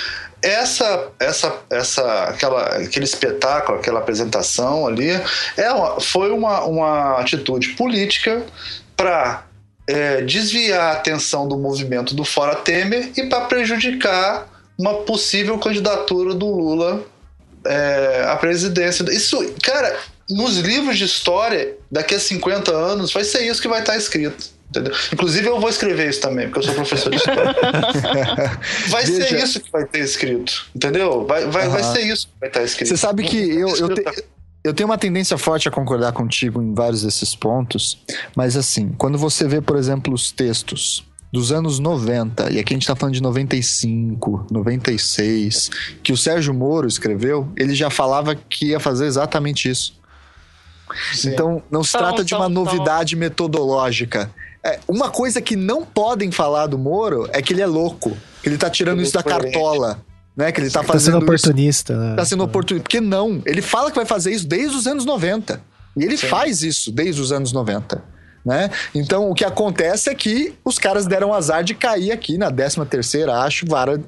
essa, 0.43 1.09
essa, 1.20 1.56
essa, 1.70 2.24
aquela, 2.24 2.62
aquele 2.77 3.05
espetáculo, 3.05 3.78
aquela 3.78 4.01
apresentação 4.01 4.86
ali, 4.86 5.10
é 5.56 5.70
uma, 5.70 6.01
foi 6.01 6.31
uma, 6.31 6.64
uma 6.64 7.20
atitude 7.20 7.70
política 7.70 8.44
para 8.97 9.44
é, 9.86 10.23
desviar 10.23 10.81
a 10.81 10.93
atenção 10.93 11.47
do 11.47 11.56
movimento 11.56 12.14
do 12.14 12.24
Fora 12.24 12.56
Temer 12.56 13.10
e 13.16 13.24
para 13.24 13.43
prejudicar 13.43 14.48
uma 14.78 14.94
possível 15.02 15.59
candidatura 15.59 16.35
do 16.35 16.47
Lula 16.47 17.05
é, 17.64 18.27
à 18.28 18.36
presidência. 18.36 19.05
Isso, 19.12 19.55
cara, 19.62 19.97
nos 20.28 20.59
livros 20.59 20.98
de 20.98 21.05
história, 21.05 21.77
daqui 21.90 22.14
a 22.14 22.20
50 22.20 22.73
anos, 22.73 23.12
vai 23.12 23.23
ser 23.24 23.43
isso 23.47 23.62
que 23.62 23.69
vai 23.69 23.81
estar 23.81 23.97
escrito. 23.97 24.51
Entendeu? 24.73 24.94
Inclusive, 25.12 25.47
eu 25.47 25.61
vou 25.61 25.69
escrever 25.69 26.09
isso 26.09 26.23
também, 26.23 26.49
porque 26.49 26.61
eu 26.61 26.62
sou 26.62 26.74
professor 26.74 27.11
de 27.11 27.16
história. 27.16 27.44
vai 28.89 29.05
Veja. 29.05 29.28
ser 29.28 29.44
isso 29.44 29.61
que 29.61 29.70
vai 29.70 29.85
ter 29.85 29.99
escrito, 29.99 30.66
entendeu? 30.74 31.27
Vai, 31.27 31.44
vai, 31.47 31.66
uhum. 31.66 31.73
vai 31.73 31.82
ser 31.85 32.01
isso 32.01 32.27
que 32.27 32.32
vai 32.40 32.49
estar 32.49 32.62
escrito. 32.62 32.89
Você 32.89 32.97
sabe 32.97 33.23
que 33.23 33.36
eu, 33.36 33.69
eu, 33.77 33.94
te, 33.94 34.24
eu 34.65 34.73
tenho 34.73 34.89
uma 34.89 34.97
tendência 34.97 35.36
forte 35.36 35.69
a 35.69 35.70
concordar 35.70 36.12
contigo 36.12 36.62
em 36.62 36.73
vários 36.73 37.03
desses 37.03 37.35
pontos, 37.35 38.03
mas 38.35 38.57
assim, 38.57 38.94
quando 38.97 39.19
você 39.19 39.47
vê, 39.47 39.61
por 39.61 39.77
exemplo, 39.77 40.15
os 40.15 40.32
textos 40.32 41.05
dos 41.31 41.53
anos 41.53 41.78
90, 41.78 42.51
e 42.51 42.59
aqui 42.59 42.73
a 42.73 42.77
gente 42.77 42.86
tá 42.86 42.97
falando 42.97 43.15
de 43.15 43.23
95, 43.23 44.47
96, 44.51 45.70
que 46.03 46.12
o 46.12 46.16
Sérgio 46.16 46.55
Moro 46.55 46.89
escreveu, 46.89 47.47
ele 47.57 47.74
já 47.74 47.90
falava 47.90 48.35
que 48.35 48.69
ia 48.69 48.81
fazer 48.81 49.05
exatamente 49.05 49.69
isso. 49.69 50.01
Sim. 51.12 51.31
Então, 51.31 51.62
não 51.70 51.85
se 51.85 51.93
trata 51.93 52.24
de 52.24 52.35
uma 52.35 52.49
novidade 52.49 53.16
metodológica. 53.16 54.31
É, 54.64 54.78
uma 54.86 55.10
coisa 55.10 55.40
que 55.40 55.56
não 55.56 55.84
podem 55.84 56.30
falar 56.30 56.66
do 56.66 56.78
Moro 56.78 57.28
é 57.32 57.43
que 57.43 57.52
ele 57.52 57.62
é 57.62 57.66
louco. 57.66 58.16
Que 58.43 58.48
ele 58.48 58.56
tá 58.56 58.70
tirando 58.70 58.98
ele 58.98 59.05
isso 59.05 59.14
da 59.14 59.22
cartola. 59.22 60.01
Né, 60.36 60.51
que 60.51 60.60
ele 60.60 60.70
tá 60.70 60.82
fazendo. 60.82 60.93
Tá 60.93 61.05
sendo 61.05 61.22
oportunista. 61.22 61.97
Né? 61.97 62.16
Tá 62.16 62.24
sendo 62.24 62.44
oportunista. 62.44 62.84
Porque 62.84 63.01
não. 63.01 63.43
Ele 63.44 63.60
fala 63.60 63.90
que 63.90 63.97
vai 63.97 64.06
fazer 64.06 64.32
isso 64.32 64.47
desde 64.47 64.76
os 64.76 64.86
anos 64.86 65.05
90. 65.05 65.60
E 65.97 66.05
ele 66.05 66.16
Sim. 66.16 66.28
faz 66.28 66.62
isso 66.62 66.90
desde 66.90 67.20
os 67.20 67.32
anos 67.32 67.52
90. 67.52 68.02
Né? 68.44 68.70
Então, 68.94 69.30
o 69.30 69.34
que 69.34 69.44
acontece 69.44 70.10
é 70.10 70.14
que 70.14 70.55
os 70.64 70.78
caras 70.78 71.06
deram 71.06 71.32
azar 71.32 71.62
de 71.62 71.74
cair 71.74 72.10
aqui 72.10 72.39
na 72.39 72.51
13 72.51 72.84
terceira, 72.86 73.40
acho, 73.40 73.66
vara 73.66 74.01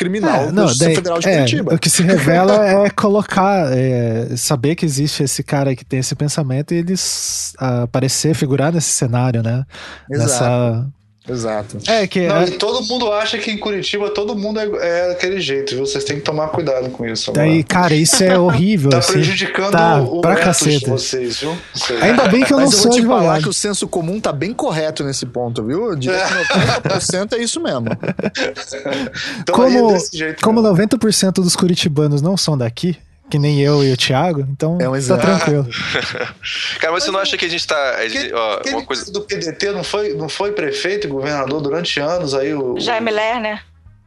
criminal 0.00 0.44
é, 0.44 0.52
não, 0.52 0.64
da 0.64 0.72
daí, 0.78 0.94
Federal 0.94 1.18
de 1.18 1.28
é, 1.28 1.36
Curitiba. 1.36 1.74
O 1.74 1.78
que 1.78 1.90
se 1.90 2.02
revela 2.02 2.66
é 2.66 2.88
colocar, 2.96 3.70
é, 3.70 4.34
saber 4.34 4.74
que 4.74 4.86
existe 4.86 5.22
esse 5.22 5.42
cara 5.42 5.76
que 5.76 5.84
tem 5.84 5.98
esse 5.98 6.14
pensamento 6.14 6.72
e 6.72 6.78
eles 6.78 7.52
aparecer, 7.58 8.34
figurar 8.34 8.72
nesse 8.72 8.88
cenário, 8.88 9.42
né? 9.42 9.66
Exato. 10.10 10.30
Nessa, 10.30 10.88
Exato. 11.30 11.78
É 11.86 12.06
que 12.06 12.26
Não, 12.26 12.38
é... 12.38 12.44
e 12.46 12.50
todo 12.52 12.82
mundo 12.86 13.12
acha 13.12 13.38
que 13.38 13.50
em 13.50 13.56
Curitiba 13.56 14.10
todo 14.10 14.36
mundo 14.36 14.58
é, 14.58 14.64
é 14.64 15.08
daquele 15.08 15.40
jeito, 15.40 15.74
viu? 15.74 15.86
Vocês 15.86 16.02
têm 16.04 16.16
que 16.16 16.22
tomar 16.22 16.48
cuidado 16.48 16.90
com 16.90 17.06
isso. 17.06 17.32
Daí, 17.32 17.62
cara, 17.62 17.94
isso 17.94 18.22
é 18.24 18.38
horrível. 18.38 18.90
tá 18.90 18.98
assim. 18.98 19.12
prejudicando 19.12 19.72
tá, 19.72 20.00
o 20.00 20.20
pra 20.20 20.36
caceta. 20.36 20.78
de 20.78 20.86
vocês, 20.86 21.38
viu? 21.40 21.56
Ainda 22.00 22.28
bem 22.28 22.42
que 22.44 22.52
eu 22.52 22.58
Mas 22.58 22.70
não 22.70 22.76
eu 22.76 22.82
sou 22.82 22.82
vou 22.82 22.90
te 22.92 22.98
advogado. 22.98 23.22
falar 23.22 23.42
que 23.42 23.48
o 23.48 23.54
senso 23.54 23.86
comum 23.86 24.20
tá 24.20 24.32
bem 24.32 24.52
correto 24.52 25.04
nesse 25.04 25.26
ponto, 25.26 25.64
viu? 25.64 25.92
Eu 25.92 25.98
que 25.98 26.08
90% 26.08 27.32
é 27.34 27.38
isso 27.38 27.60
mesmo. 27.60 27.86
então, 29.40 29.54
como 29.54 29.90
é 29.90 29.92
desse 29.92 30.16
jeito 30.16 30.42
como 30.42 30.62
mesmo. 30.62 30.76
90% 30.76 31.34
dos 31.34 31.54
curitibanos 31.54 32.20
não 32.20 32.36
são 32.36 32.56
daqui, 32.58 32.96
que 33.30 33.38
nem 33.38 33.60
eu 33.60 33.82
e 33.84 33.92
o 33.92 33.96
Thiago, 33.96 34.40
então 34.50 34.76
É 34.80 34.88
um 34.88 35.00
tá 35.00 35.16
tranquilo. 35.16 35.66
Cara, 36.80 36.92
mas 36.92 37.04
você 37.04 37.10
não 37.10 37.20
acha 37.20 37.36
que 37.36 37.44
a 37.44 37.48
gente 37.48 37.66
tá. 37.66 37.94
a 37.96 38.08
gente- 38.08 38.32
ó, 38.34 38.60
uma 38.70 38.82
coisa. 38.84 39.10
do 39.10 39.22
PDT 39.22 39.70
não 39.72 39.84
foi, 39.84 40.14
não 40.14 40.28
foi 40.28 40.52
prefeito 40.52 41.06
e 41.06 41.10
governador 41.10 41.60
durante 41.60 41.98
anos 42.00 42.34
aí, 42.34 42.52
o 42.54 42.78
Jaime 42.78 43.10
Lerner. 43.10 43.62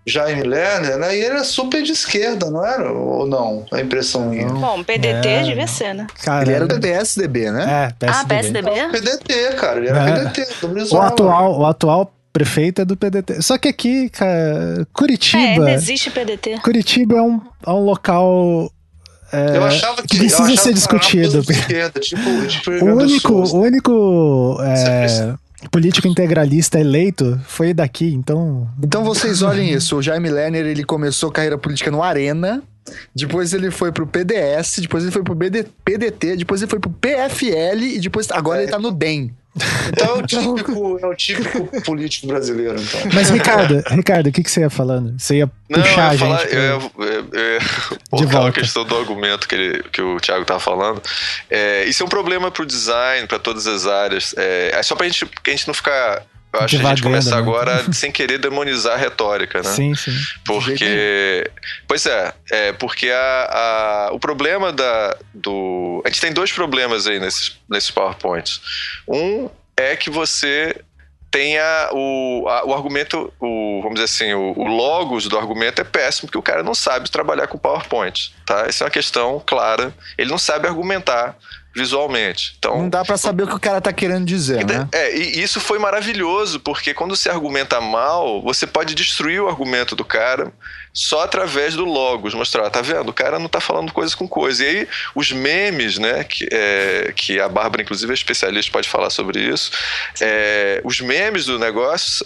Jaime 0.06 0.44
Lerner, 0.44 0.98
né? 0.98 1.16
E 1.16 1.20
ele 1.20 1.28
era 1.28 1.44
super 1.46 1.82
de 1.82 1.94
esquerda, 1.94 2.52
não 2.52 2.66
era? 2.66 2.92
Ou 2.92 3.26
não? 3.26 3.66
A 3.72 3.80
impressão 3.80 4.26
minha. 4.30 4.48
Bom, 4.50 4.84
PDT 4.84 5.28
É. 5.30 5.44
devia 5.44 5.66
ser, 5.66 5.94
né? 5.96 6.08
Cara, 6.26 6.44
Ele 6.44 6.52
era 6.52 6.68
do 6.68 6.78
PSDB, 6.80 7.50
né? 7.52 7.94
É, 8.02 8.06
Ah, 8.08 8.26
PSDB. 8.26 8.70
PSDB? 8.70 8.92
PDT, 8.92 9.54
cara. 9.56 9.78
Ele 9.80 9.88
era 9.88 10.00
É. 10.10 10.14
PDT, 10.30 10.54
do 10.60 10.68
O 10.68 10.70
Brizola. 10.72 11.08
atual, 11.08 11.58
o 11.60 11.66
atual 11.66 12.14
prefeito 12.34 12.82
é 12.82 12.86
do 12.86 12.98
PDT. 12.98 13.42
Só 13.42 13.58
que 13.58 13.70
aqui, 13.70 14.10
cara, 14.10 14.82
É, 14.82 14.86
Curitiba. 14.92 15.38
ainda 15.42 15.72
existe 15.72 16.12
PDT. 16.12 16.60
Curitiba 16.62 17.16
é 17.20 17.22
um, 17.22 17.40
é 17.66 17.70
um 17.70 17.86
local. 17.86 18.70
É, 19.34 19.58
Eu 19.58 19.64
achava 19.64 20.02
que, 20.04 20.18
precisa 20.18 20.44
achava 20.44 20.58
ser 20.58 20.74
discutido. 20.74 21.40
esquerda, 21.40 22.00
tipo, 22.00 22.22
tipo 22.48 22.72
O 22.72 22.96
único, 22.98 23.34
o 23.34 23.62
único 23.62 24.58
é, 24.62 25.36
político 25.72 26.08
integralista 26.08 26.80
eleito 26.80 27.40
foi 27.46 27.74
daqui, 27.74 28.14
então. 28.14 28.68
Então 28.82 29.04
vocês 29.04 29.42
olhem 29.42 29.72
isso. 29.72 29.98
O 29.98 30.02
Jaime 30.02 30.30
Lerner, 30.30 30.66
ele 30.66 30.84
começou 30.84 31.32
carreira 31.32 31.58
política 31.58 31.90
no 31.90 32.04
Arena, 32.04 32.62
depois 33.16 33.54
ele 33.54 33.72
foi 33.72 33.92
pro 33.92 34.06
PDS, 34.06 34.80
depois 34.82 35.04
ele 35.04 35.12
foi 35.12 35.24
pro 35.24 35.34
BD 35.36 35.66
PDT, 35.86 36.38
depois 36.38 36.62
ele 36.62 36.70
foi 36.70 36.80
pro 36.80 36.90
PFL 36.90 37.82
e 37.82 38.00
depois 38.00 38.30
agora 38.32 38.60
É. 38.60 38.64
ele 38.64 38.72
tá 38.72 38.80
no 38.80 38.92
DEM. 38.92 39.34
Então 39.90 40.18
é 40.18 40.20
o 40.20 40.22
típico, 40.26 41.00
é 41.02 41.06
o 41.08 41.16
típico 41.16 41.82
político 41.84 42.26
brasileiro, 42.28 42.80
então. 42.82 43.00
Mas, 43.14 43.30
Ricardo, 43.30 43.84
Ricardo, 43.90 44.28
o 44.28 44.32
que, 44.32 44.42
que 44.44 44.50
você 44.50 44.62
ia 44.62 44.70
falando? 44.70 45.14
Você 45.20 45.38
ia 45.38 45.52
Não, 45.70 45.78
eu 45.80 45.84
puxar 45.84 46.12
a 46.14 46.18
falar, 46.18 46.38
gente. 46.40 46.56
eu 46.56 46.62
ia, 46.62 46.80
pra- 46.90 47.06
eu 47.06 47.12
ia- 47.12 47.26
eu 47.32 47.54
ia 47.54 47.60
De 48.20 48.26
volta. 48.26 48.52
questão 48.60 48.84
do 48.84 48.98
argumento 48.98 49.48
que, 49.48 49.54
ele, 49.56 49.84
que 49.92 50.02
o 50.02 50.18
Thiago 50.20 50.44
tava 50.46 50.60
falando. 50.60 51.02
É, 51.50 51.84
isso 51.86 52.02
é 52.02 52.06
um 52.06 52.10
problema 52.10 52.50
pro 52.50 52.66
design, 52.66 53.28
para 53.28 53.38
todas 53.38 53.68
as 53.68 53.86
áreas. 53.86 54.34
É, 54.38 54.72
é 54.74 54.82
só 54.84 54.96
pra 54.96 55.06
gente, 55.08 55.24
a 55.26 55.50
gente 55.50 55.68
não 55.68 55.74
ficar. 55.74 56.24
Eu 56.54 56.60
acho 56.60 56.78
que 56.78 56.86
a 56.86 56.90
gente 56.90 57.02
começar 57.02 57.32
né? 57.32 57.38
agora 57.38 57.84
sem 57.94 58.12
querer 58.12 58.38
demonizar 58.38 58.94
a 58.94 58.98
retórica, 58.98 59.62
né? 59.64 59.70
Sim, 59.70 59.96
sim. 59.96 60.12
Porque. 60.46 61.50
Pois 61.88 62.06
é, 62.06 62.34
é 62.52 62.74
porque 62.74 63.10
a, 63.10 64.08
a- 64.10 64.14
o 64.14 64.20
problema 64.20 64.72
da, 64.72 65.18
do. 65.34 66.02
A 66.06 66.10
gente 66.10 66.22
tem 66.22 66.32
dois 66.32 66.52
problemas 66.52 67.08
aí 67.08 67.20
nesses, 67.20 67.58
nesses 67.70 67.90
PowerPoints. 67.90 68.62
Um 69.08 69.50
é 69.76 69.96
que 69.96 70.10
você 70.12 70.76
tenha 71.32 71.90
o, 71.92 72.46
a- 72.48 72.64
o 72.66 72.74
argumento, 72.76 73.34
o, 73.40 73.80
vamos 73.82 73.96
dizer 74.00 74.06
assim, 74.06 74.34
o, 74.36 74.54
o 74.56 74.68
logos 74.68 75.28
do 75.28 75.36
argumento 75.40 75.82
é 75.82 75.84
péssimo, 75.84 76.28
porque 76.28 76.38
o 76.38 76.44
cara 76.44 76.62
não 76.62 76.76
sabe 76.76 77.10
trabalhar 77.10 77.48
com 77.48 77.58
PowerPoint. 77.58 78.32
Tá? 78.46 78.66
Essa 78.68 78.84
é 78.84 78.86
uma 78.86 78.92
questão 78.92 79.42
clara. 79.44 79.92
Ele 80.16 80.30
não 80.30 80.38
sabe 80.38 80.68
argumentar 80.68 81.36
visualmente. 81.76 82.56
Então, 82.60 82.78
Não 82.78 82.90
dá 82.90 83.04
pra 83.04 83.18
saber 83.18 83.44
o 83.44 83.48
que 83.48 83.56
o 83.56 83.60
cara 83.60 83.82
tá 83.82 83.92
querendo 83.92 84.26
dizer, 84.26 84.66
né? 84.66 84.88
é, 84.92 85.16
e 85.16 85.42
isso 85.42 85.60
foi 85.60 85.80
maravilhoso, 85.80 86.60
porque 86.60 86.94
quando 86.94 87.16
você 87.16 87.30
argumenta 87.30 87.82
mal, 87.82 88.42
você 88.42 88.68
pode 88.68 88.94
destruir 88.94 89.42
o 89.42 89.48
argumento 89.48 89.96
do 89.96 90.06
cara 90.06 90.52
só 90.94 91.24
através 91.24 91.74
do 91.76 91.86
logos, 91.86 92.36
mostrar, 92.36 92.70
tá 92.70 92.80
vendo? 92.82 93.10
O 93.10 93.14
cara 93.14 93.40
não 93.40 93.50
tá 93.50 93.60
falando 93.60 93.92
coisa 93.92 94.16
com 94.16 94.28
coisa. 94.28 94.64
E 94.64 94.68
aí, 94.68 94.88
os 95.16 95.32
memes, 95.32 95.98
né, 95.98 96.24
que, 96.24 96.48
é, 96.52 97.12
que 97.16 97.40
a 97.40 97.50
Bárbara, 97.50 97.82
inclusive, 97.82 98.12
é 98.12 98.14
especialista, 98.14 98.72
pode 98.72 98.88
falar 98.88 99.10
sobre 99.10 99.40
isso, 99.40 99.72
é, 100.22 100.82
os 100.84 101.02
memes 101.02 101.46
do 101.46 101.58
negócio 101.58 102.24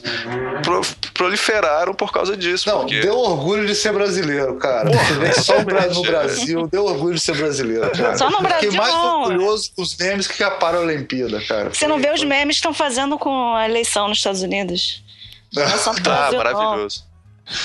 pro- 0.63 0.81
proliferaram 1.13 1.93
por 1.93 2.11
causa 2.11 2.35
disso. 2.35 2.69
Não, 2.69 2.79
porque... 2.79 2.99
deu 2.99 3.17
orgulho 3.17 3.65
de 3.65 3.73
ser 3.73 3.93
brasileiro, 3.93 4.55
cara. 4.57 4.91
Porra, 4.91 5.03
Você 5.05 5.13
vê 5.13 5.29
que 5.29 5.41
só 5.41 5.59
no 5.59 6.01
Brasil 6.01 6.67
deu 6.67 6.85
orgulho 6.85 7.15
de 7.15 7.21
ser 7.21 7.35
brasileiro, 7.37 7.89
cara. 7.91 8.17
Só 8.17 8.29
no 8.29 8.41
Brasil, 8.41 8.69
Fiquei 8.71 8.77
mais 8.77 8.93
não. 8.93 9.21
orgulhoso 9.21 9.71
com 9.75 9.81
os 9.81 9.95
memes 9.95 10.27
que 10.27 10.43
a 10.43 10.51
Paralimpíada, 10.51 11.41
cara. 11.47 11.73
Você 11.73 11.87
não 11.87 11.99
vê 11.99 12.11
os 12.11 12.23
memes 12.23 12.55
que 12.57 12.59
estão 12.59 12.73
fazendo 12.73 13.17
com 13.17 13.55
a 13.55 13.65
eleição 13.65 14.09
nos 14.09 14.17
Estados 14.17 14.41
Unidos. 14.41 15.03
É 15.55 15.65
no 15.65 16.03
Tá, 16.03 16.29
maravilhoso. 16.33 17.06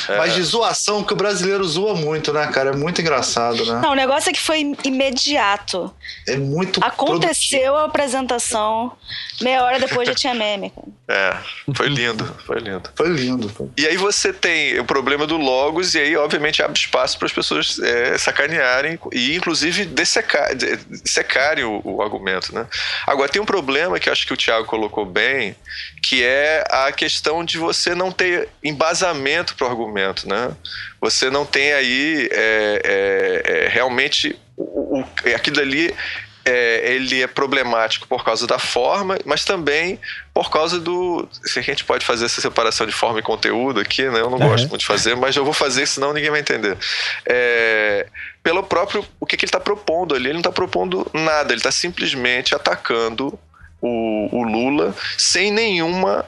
É. 0.09 0.17
Mas 0.17 0.35
de 0.35 0.43
zoação 0.43 1.03
que 1.03 1.13
o 1.13 1.17
brasileiro 1.17 1.65
zoa 1.65 1.95
muito, 1.95 2.33
né, 2.33 2.47
cara? 2.49 2.71
É 2.71 2.77
muito 2.77 3.01
engraçado, 3.01 3.65
né? 3.67 3.81
Não, 3.83 3.93
o 3.93 3.95
negócio 3.95 4.31
é 4.31 4.33
que 4.33 4.41
foi 4.41 4.61
imediato. 4.85 5.93
É 6.27 6.37
muito 6.37 6.79
Aconteceu 6.85 7.77
a 7.77 7.85
apresentação, 7.85 8.93
meia 9.41 9.63
hora 9.65 9.79
depois 9.81 10.07
já 10.09 10.15
tinha 10.15 10.35
meme. 10.35 10.71
cara. 10.71 10.87
É, 11.09 11.37
foi 11.75 11.89
lindo, 11.89 12.25
foi 12.47 12.59
lindo. 12.61 12.81
produtivo. 12.91 12.97
Foi 12.97 13.09
lindo. 13.09 13.49
Foi. 13.49 13.69
E 13.77 13.87
aí 13.87 13.97
você 13.97 14.33
tem 14.33 14.79
o 14.79 14.85
problema 14.85 15.27
do 15.27 15.37
logos, 15.37 15.95
e 15.95 15.99
aí, 15.99 16.17
obviamente, 16.17 16.63
abre 16.63 16.79
espaço 16.79 17.19
para 17.19 17.27
as 17.27 17.33
pessoas 17.33 17.79
é, 17.81 18.17
sacanearem 18.17 18.99
e, 19.13 19.37
inclusive, 19.37 19.85
dessecar, 19.85 20.55
de- 20.55 20.77
dissecarem 21.03 21.65
o, 21.65 21.81
o 21.85 22.03
argumento, 22.03 22.55
né? 22.55 22.67
Agora, 23.07 23.29
tem 23.29 23.43
um 23.43 23.47
problema 23.47 23.99
que 23.99 24.09
eu 24.09 24.13
acho 24.13 24.27
que 24.27 24.33
o 24.33 24.37
Thiago 24.37 24.67
colocou 24.67 25.05
bem, 25.05 25.55
que 26.03 26.23
é 26.23 26.65
a 26.71 26.91
questão 26.93 27.45
de 27.45 27.59
você 27.59 27.95
não 27.95 28.11
ter 28.11 28.49
embasamento 28.63 29.55
para 29.57 29.67
o 29.67 29.71
argumento, 29.73 30.29
né? 30.29 30.53
Você 31.01 31.31
não 31.31 31.45
tem 31.45 31.73
aí 31.73 32.29
é, 32.31 32.83
é, 32.85 33.65
é, 33.65 33.69
realmente 33.69 34.39
o, 34.57 35.01
o- 35.01 35.05
aquilo 35.35 35.61
ali 35.61 35.95
é, 36.45 36.95
ele 36.95 37.23
é 37.23 37.27
problemático 37.27 38.07
por 38.09 38.25
causa 38.25 38.47
da 38.47 38.59
forma, 38.59 39.17
mas 39.25 39.45
também 39.45 39.99
por 40.35 40.51
causa 40.51 40.81
do. 40.81 41.29
Se 41.45 41.59
a 41.59 41.63
gente 41.63 41.85
pode 41.85 42.05
fazer 42.05 42.25
essa 42.25 42.41
separação 42.41 42.87
de 42.87 42.93
forma 42.93 43.21
e 43.21 43.23
conteúdo 43.23 43.81
aqui, 43.81 44.03
né? 44.03 44.21
Eu 44.21 44.31
não 44.31 44.39
uhum. 44.39 44.49
gosto 44.49 44.69
muito 44.69 44.81
de 44.81 44.87
fazer, 44.87 45.15
mas 45.15 45.37
eu 45.37 45.45
vou 45.45 45.53
fazer, 45.53 45.87
senão 45.87 46.13
ninguém 46.13 46.31
vai 46.31 46.41
entender. 46.41 46.77
É, 47.25 48.07
pelo 48.43 48.63
próprio. 48.63 49.05
O 49.21 49.27
que, 49.27 49.37
que 49.37 49.45
ele 49.45 49.49
está 49.49 49.61
propondo 49.61 50.15
ali? 50.15 50.27
Ele 50.27 50.35
não 50.35 50.41
está 50.41 50.53
propondo 50.53 51.07
nada, 51.13 51.53
ele 51.53 51.61
está 51.61 51.71
simplesmente 51.71 52.55
atacando 52.55 53.39
o, 53.81 54.29
o 54.33 54.43
Lula 54.43 54.95
sem 55.17 55.51
nenhuma 55.51 56.27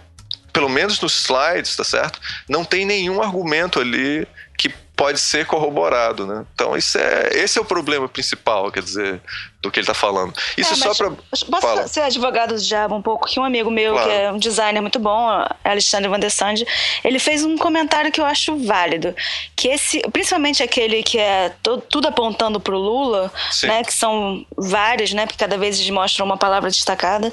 pelo 0.54 0.68
menos 0.68 1.00
nos 1.00 1.20
slides, 1.20 1.74
tá 1.74 1.82
certo? 1.82 2.20
Não 2.48 2.64
tem 2.64 2.86
nenhum 2.86 3.20
argumento 3.20 3.80
ali 3.80 4.26
que 4.56 4.72
pode 4.96 5.18
ser 5.18 5.46
corroborado, 5.46 6.26
né? 6.26 6.44
Então 6.54 6.76
isso 6.76 6.98
é 6.98 7.30
esse 7.32 7.58
é 7.58 7.60
o 7.60 7.64
problema 7.64 8.08
principal, 8.08 8.70
quer 8.70 8.82
dizer, 8.82 9.20
do 9.60 9.70
que 9.70 9.80
ele 9.80 9.84
está 9.84 9.94
falando. 9.94 10.32
Isso 10.56 10.74
é, 10.74 10.76
só 10.76 10.94
para 10.94 11.10
posso 11.10 11.66
Fala. 11.66 11.88
ser 11.88 12.02
advogado 12.02 12.56
de 12.56 12.66
diabo 12.66 12.94
um 12.94 13.02
pouco 13.02 13.26
que 13.26 13.40
um 13.40 13.44
amigo 13.44 13.70
meu 13.70 13.94
claro. 13.94 14.08
que 14.08 14.14
é 14.14 14.32
um 14.32 14.38
designer 14.38 14.80
muito 14.80 14.98
bom, 14.98 15.26
Alexandre 15.64 16.08
Van 16.08 16.20
der 16.20 16.30
Sande, 16.30 16.66
ele 17.02 17.18
fez 17.18 17.44
um 17.44 17.56
comentário 17.58 18.12
que 18.12 18.20
eu 18.20 18.24
acho 18.24 18.56
válido, 18.56 19.14
que 19.56 19.68
esse, 19.68 20.00
principalmente 20.12 20.62
aquele 20.62 21.02
que 21.02 21.18
é 21.18 21.52
todo, 21.62 21.82
tudo 21.82 22.08
apontando 22.08 22.60
para 22.60 22.74
o 22.74 22.78
Lula, 22.78 23.32
Sim. 23.50 23.66
né, 23.66 23.82
que 23.82 23.92
são 23.92 24.44
vários, 24.56 25.12
né, 25.12 25.26
porque 25.26 25.38
cada 25.38 25.58
vez 25.58 25.78
eles 25.78 25.90
mostram 25.90 26.26
uma 26.26 26.36
palavra 26.36 26.70
destacada, 26.70 27.32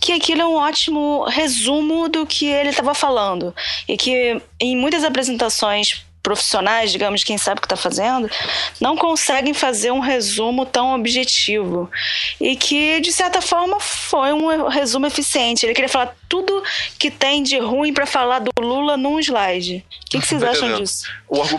que 0.00 0.12
aquilo 0.12 0.42
é 0.42 0.46
um 0.46 0.56
ótimo 0.56 1.24
resumo 1.28 2.08
do 2.08 2.26
que 2.26 2.46
ele 2.46 2.70
estava 2.70 2.94
falando 2.94 3.54
e 3.86 3.96
que 3.96 4.40
em 4.60 4.76
muitas 4.76 5.04
apresentações 5.04 6.07
profissionais, 6.28 6.92
digamos, 6.92 7.24
quem 7.24 7.38
sabe 7.38 7.58
o 7.58 7.60
que 7.62 7.66
está 7.66 7.76
fazendo, 7.76 8.30
não 8.78 8.96
conseguem 8.96 9.54
fazer 9.54 9.90
um 9.90 9.98
resumo 9.98 10.66
tão 10.66 10.94
objetivo. 10.94 11.90
E 12.38 12.54
que, 12.54 13.00
de 13.00 13.10
certa 13.10 13.40
forma, 13.40 13.80
foi 13.80 14.34
um 14.34 14.68
resumo 14.68 15.06
eficiente. 15.06 15.64
Ele 15.64 15.72
queria 15.72 15.88
falar 15.88 16.14
tudo 16.28 16.62
que 16.98 17.10
tem 17.10 17.42
de 17.42 17.58
ruim 17.58 17.94
para 17.94 18.04
falar 18.04 18.40
do 18.40 18.50
Lula 18.60 18.98
num 18.98 19.18
slide. 19.18 19.86
O 20.06 20.10
que, 20.10 20.20
que 20.20 20.26
vocês 20.26 20.42
acham 20.42 20.74
disso? 20.76 21.06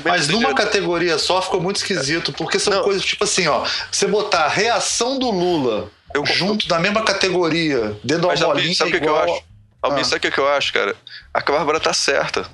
Mas 0.05 0.27
numa 0.27 0.53
categoria 0.53 1.17
só 1.17 1.41
ficou 1.41 1.59
muito 1.59 1.77
esquisito, 1.77 2.31
porque 2.33 2.59
são 2.59 2.73
não. 2.73 2.83
coisas 2.83 3.03
tipo 3.03 3.23
assim, 3.23 3.47
ó. 3.47 3.65
Você 3.91 4.05
botar 4.05 4.45
a 4.45 4.49
reação 4.49 5.17
do 5.17 5.31
Lula 5.31 5.89
eu, 6.13 6.25
junto 6.25 6.67
da 6.67 6.79
mesma 6.79 7.03
categoria, 7.03 7.97
dentro 8.03 8.27
da 8.27 8.35
bolinha. 8.35 8.75
Sabe 8.75 8.91
o 8.91 8.93
que, 8.93 8.99
que 8.99 9.09
eu 9.09 9.15
acho? 9.15 9.43
Albin, 9.81 10.01
ah. 10.01 10.03
sabe 10.03 10.27
o 10.27 10.31
que 10.31 10.39
eu 10.39 10.47
acho, 10.47 10.73
cara? 10.73 10.95
A 11.33 11.39
Bárbara 11.39 11.79
tá 11.79 11.93
certa. 11.93 12.45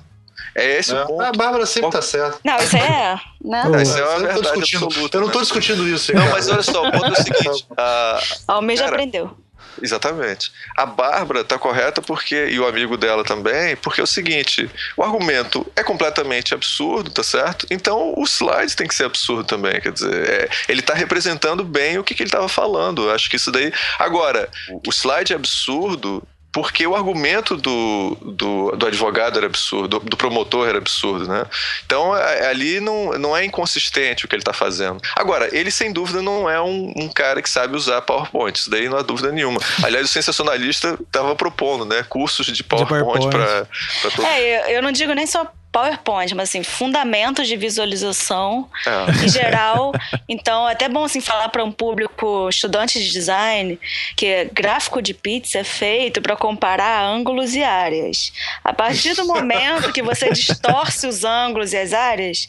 É 0.56 0.78
esse 0.78 0.94
é. 0.94 1.02
o 1.02 1.06
ponto. 1.06 1.22
A 1.22 1.32
Bárbara 1.32 1.66
sempre 1.66 1.90
tá 1.90 2.00
certa. 2.00 2.38
Não, 2.42 2.56
isso 2.56 2.76
é. 2.76 3.20
Né? 3.44 3.64
Não, 3.64 3.80
isso 3.80 3.98
é 3.98 4.02
uma 4.02 4.12
eu 4.14 4.20
verdade 4.20 4.58
absoluta. 4.58 5.16
Eu 5.16 5.20
não 5.20 5.28
tô 5.28 5.38
né? 5.38 5.44
discutindo 5.44 5.86
isso. 5.86 6.14
Não, 6.14 6.30
mas 6.30 6.48
olha 6.48 6.62
só, 6.62 6.88
o 6.88 6.90
ponto 6.90 7.04
é 7.04 7.12
o 7.12 7.16
seguinte. 7.16 7.66
A, 7.76 8.20
Almeida 8.48 8.82
já 8.82 8.88
aprendeu. 8.88 9.36
Exatamente. 9.82 10.50
A 10.74 10.86
Bárbara 10.86 11.44
tá 11.44 11.58
correta 11.58 12.00
porque, 12.00 12.46
e 12.46 12.58
o 12.58 12.66
amigo 12.66 12.96
dela 12.96 13.22
também, 13.22 13.76
porque 13.76 14.00
é 14.00 14.04
o 14.04 14.06
seguinte: 14.06 14.70
o 14.96 15.02
argumento 15.02 15.66
é 15.76 15.82
completamente 15.82 16.54
absurdo, 16.54 17.10
tá 17.10 17.22
certo? 17.22 17.66
Então 17.70 18.14
o 18.16 18.24
slide 18.24 18.74
tem 18.74 18.88
que 18.88 18.94
ser 18.94 19.04
absurdo 19.04 19.44
também. 19.44 19.78
Quer 19.80 19.92
dizer, 19.92 20.28
é, 20.28 20.48
ele 20.68 20.80
tá 20.80 20.94
representando 20.94 21.62
bem 21.64 21.98
o 21.98 22.04
que, 22.04 22.14
que 22.14 22.22
ele 22.22 22.30
tava 22.30 22.48
falando. 22.48 23.10
Acho 23.10 23.28
que 23.28 23.36
isso 23.36 23.52
daí. 23.52 23.70
Agora, 23.98 24.48
o 24.86 24.90
slide 24.90 25.32
é 25.32 25.36
absurdo 25.36 26.26
porque 26.56 26.86
o 26.86 26.96
argumento 26.96 27.54
do, 27.54 28.16
do, 28.22 28.70
do 28.74 28.86
advogado 28.86 29.36
era 29.36 29.44
absurdo, 29.44 29.88
do, 29.88 30.00
do, 30.00 30.16
promotor 30.16 30.66
era 30.66 30.78
absurdo, 30.78 31.28
né? 31.28 31.44
Então 31.84 32.16
é, 32.16 32.48
ali 32.48 32.80
não, 32.80 33.12
não 33.18 33.36
é 33.36 33.44
inconsistente 33.44 34.24
o 34.24 34.28
que 34.28 34.34
ele 34.34 34.40
está 34.40 34.54
fazendo. 34.54 34.98
Agora, 35.14 35.54
ele 35.54 35.70
sem 35.70 35.92
dúvida 35.92 36.22
não 36.22 36.48
é 36.48 36.58
um, 36.58 36.94
um, 36.96 37.08
cara 37.10 37.42
que 37.42 37.50
sabe 37.50 37.76
usar 37.76 38.00
PowerPoint, 38.00 38.58
isso 38.58 38.70
daí 38.70 38.88
não 38.88 38.96
há 38.96 39.02
dúvida 39.02 39.30
nenhuma. 39.30 39.60
Aliás, 39.84 40.06
o 40.06 40.08
sensacionalista 40.10 40.96
estava 40.98 41.36
propondo, 41.36 41.84
né? 41.84 42.02
Cursos 42.08 42.46
de 42.46 42.64
PowerPoint, 42.64 43.04
PowerPoint. 43.04 43.30
para 44.00 44.10
todo 44.10 44.26
É, 44.26 44.70
eu, 44.70 44.76
eu 44.76 44.82
não 44.82 44.92
digo 44.92 45.12
nem 45.12 45.26
só 45.26 45.46
PowerPoint, 45.76 46.34
mas 46.34 46.48
assim, 46.48 46.62
fundamentos 46.62 47.46
de 47.46 47.54
visualização 47.54 48.66
é. 48.86 49.24
em 49.26 49.28
geral. 49.28 49.92
Então, 50.26 50.66
é 50.66 50.72
até 50.72 50.88
bom 50.88 51.04
assim 51.04 51.20
falar 51.20 51.50
para 51.50 51.62
um 51.62 51.70
público 51.70 52.48
estudante 52.48 52.98
de 52.98 53.10
design 53.10 53.78
que 54.16 54.46
gráfico 54.54 55.02
de 55.02 55.12
pizza 55.12 55.58
é 55.58 55.64
feito 55.64 56.22
para 56.22 56.34
comparar 56.34 57.04
ângulos 57.04 57.54
e 57.54 57.62
áreas. 57.62 58.32
A 58.64 58.72
partir 58.72 59.12
do 59.14 59.26
momento 59.26 59.92
que 59.92 60.02
você 60.02 60.30
distorce 60.32 61.06
os 61.06 61.24
ângulos 61.24 61.74
e 61.74 61.76
as 61.76 61.92
áreas, 61.92 62.48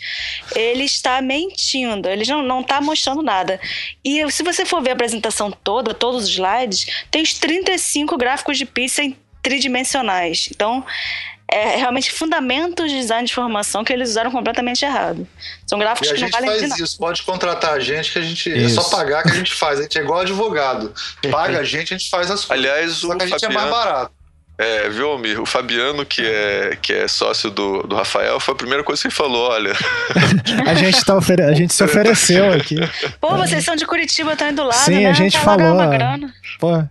ele 0.56 0.86
está 0.86 1.22
mentindo, 1.22 2.08
ele 2.08 2.26
não, 2.26 2.42
não 2.42 2.62
está 2.62 2.80
mostrando 2.80 3.22
nada. 3.22 3.60
E 4.06 4.32
se 4.32 4.42
você 4.42 4.66
for 4.66 4.82
ver 4.82 4.92
a 4.92 4.94
apresentação 4.94 5.52
toda, 5.52 5.94
todos 5.94 6.24
os 6.24 6.30
slides, 6.30 7.06
tem 7.12 7.22
os 7.22 7.34
35 7.34 8.18
gráficos 8.18 8.58
de 8.58 8.66
pizza 8.66 9.04
em 9.04 9.18
tridimensionais. 9.42 10.50
Então, 10.52 10.86
é 11.52 11.78
realmente 11.78 12.12
fundamentos 12.12 12.92
de 12.92 13.00
design 13.00 13.26
de 13.26 13.32
informação 13.32 13.84
que 13.84 13.94
eles 13.94 14.10
usaram 14.10 14.30
completamente 14.32 14.84
errado. 14.84 15.26
São 15.66 15.80
gráficos 15.80 16.12
que 16.12 16.20
não 16.20 16.30
valem 16.30 16.50
de 16.50 16.56
nada. 16.56 16.70
faz 16.70 16.80
isso, 16.80 16.98
pode 16.98 17.24
contratar 17.24 17.74
a 17.74 17.80
gente 17.80 18.12
que 18.12 18.20
a 18.20 18.22
gente 18.22 18.50
isso. 18.50 18.80
é 18.80 18.84
só 18.84 18.90
pagar 18.90 19.24
que 19.24 19.30
a 19.30 19.36
gente 19.36 19.54
faz. 19.54 19.80
A 19.80 19.84
gente 19.84 19.98
é 19.98 20.02
igual 20.02 20.20
advogado. 20.20 20.94
Paga 21.32 21.60
a 21.60 21.64
gente, 21.66 21.94
a 21.94 21.98
gente 21.98 22.10
faz 22.10 22.30
as 22.30 22.44
coisas. 22.44 22.66
Aliás, 22.66 22.92
só 22.94 23.08
o 23.08 23.18
que 23.18 23.24
a 23.24 23.28
gente 23.28 23.40
Fabiano, 23.40 23.54
é 23.54 23.70
mais 23.72 23.86
barato. 23.86 24.12
É, 24.58 24.90
viu, 24.90 25.12
Almir? 25.12 25.40
O 25.40 25.46
Fabiano, 25.46 26.04
que 26.04 26.22
é, 26.26 26.78
que 26.82 26.92
é 26.92 27.08
sócio 27.08 27.52
do, 27.52 27.84
do 27.84 27.96
Rafael, 27.96 28.40
foi 28.40 28.56
a 28.56 28.58
primeira 28.58 28.84
coisa 28.84 29.02
que 29.02 29.08
ele 29.08 29.14
falou: 29.14 29.52
olha. 29.52 29.74
a, 30.66 30.74
gente 30.74 31.06
tá 31.06 31.16
ofere... 31.16 31.44
a 31.44 31.54
gente 31.54 31.74
se 31.74 31.84
ofereceu 31.84 32.52
aqui. 32.52 32.76
Pô, 33.22 33.38
vocês 33.38 33.64
são 33.64 33.76
de 33.76 33.86
Curitiba, 33.86 34.34
estão 34.34 34.50
indo 34.50 34.64
do 34.64 34.68
lado, 34.68 34.84
Sim, 34.84 35.04
né? 35.04 35.10
a 35.12 35.14
gente 35.14 35.38
falou. 35.40 35.78
Pô, 36.60 36.84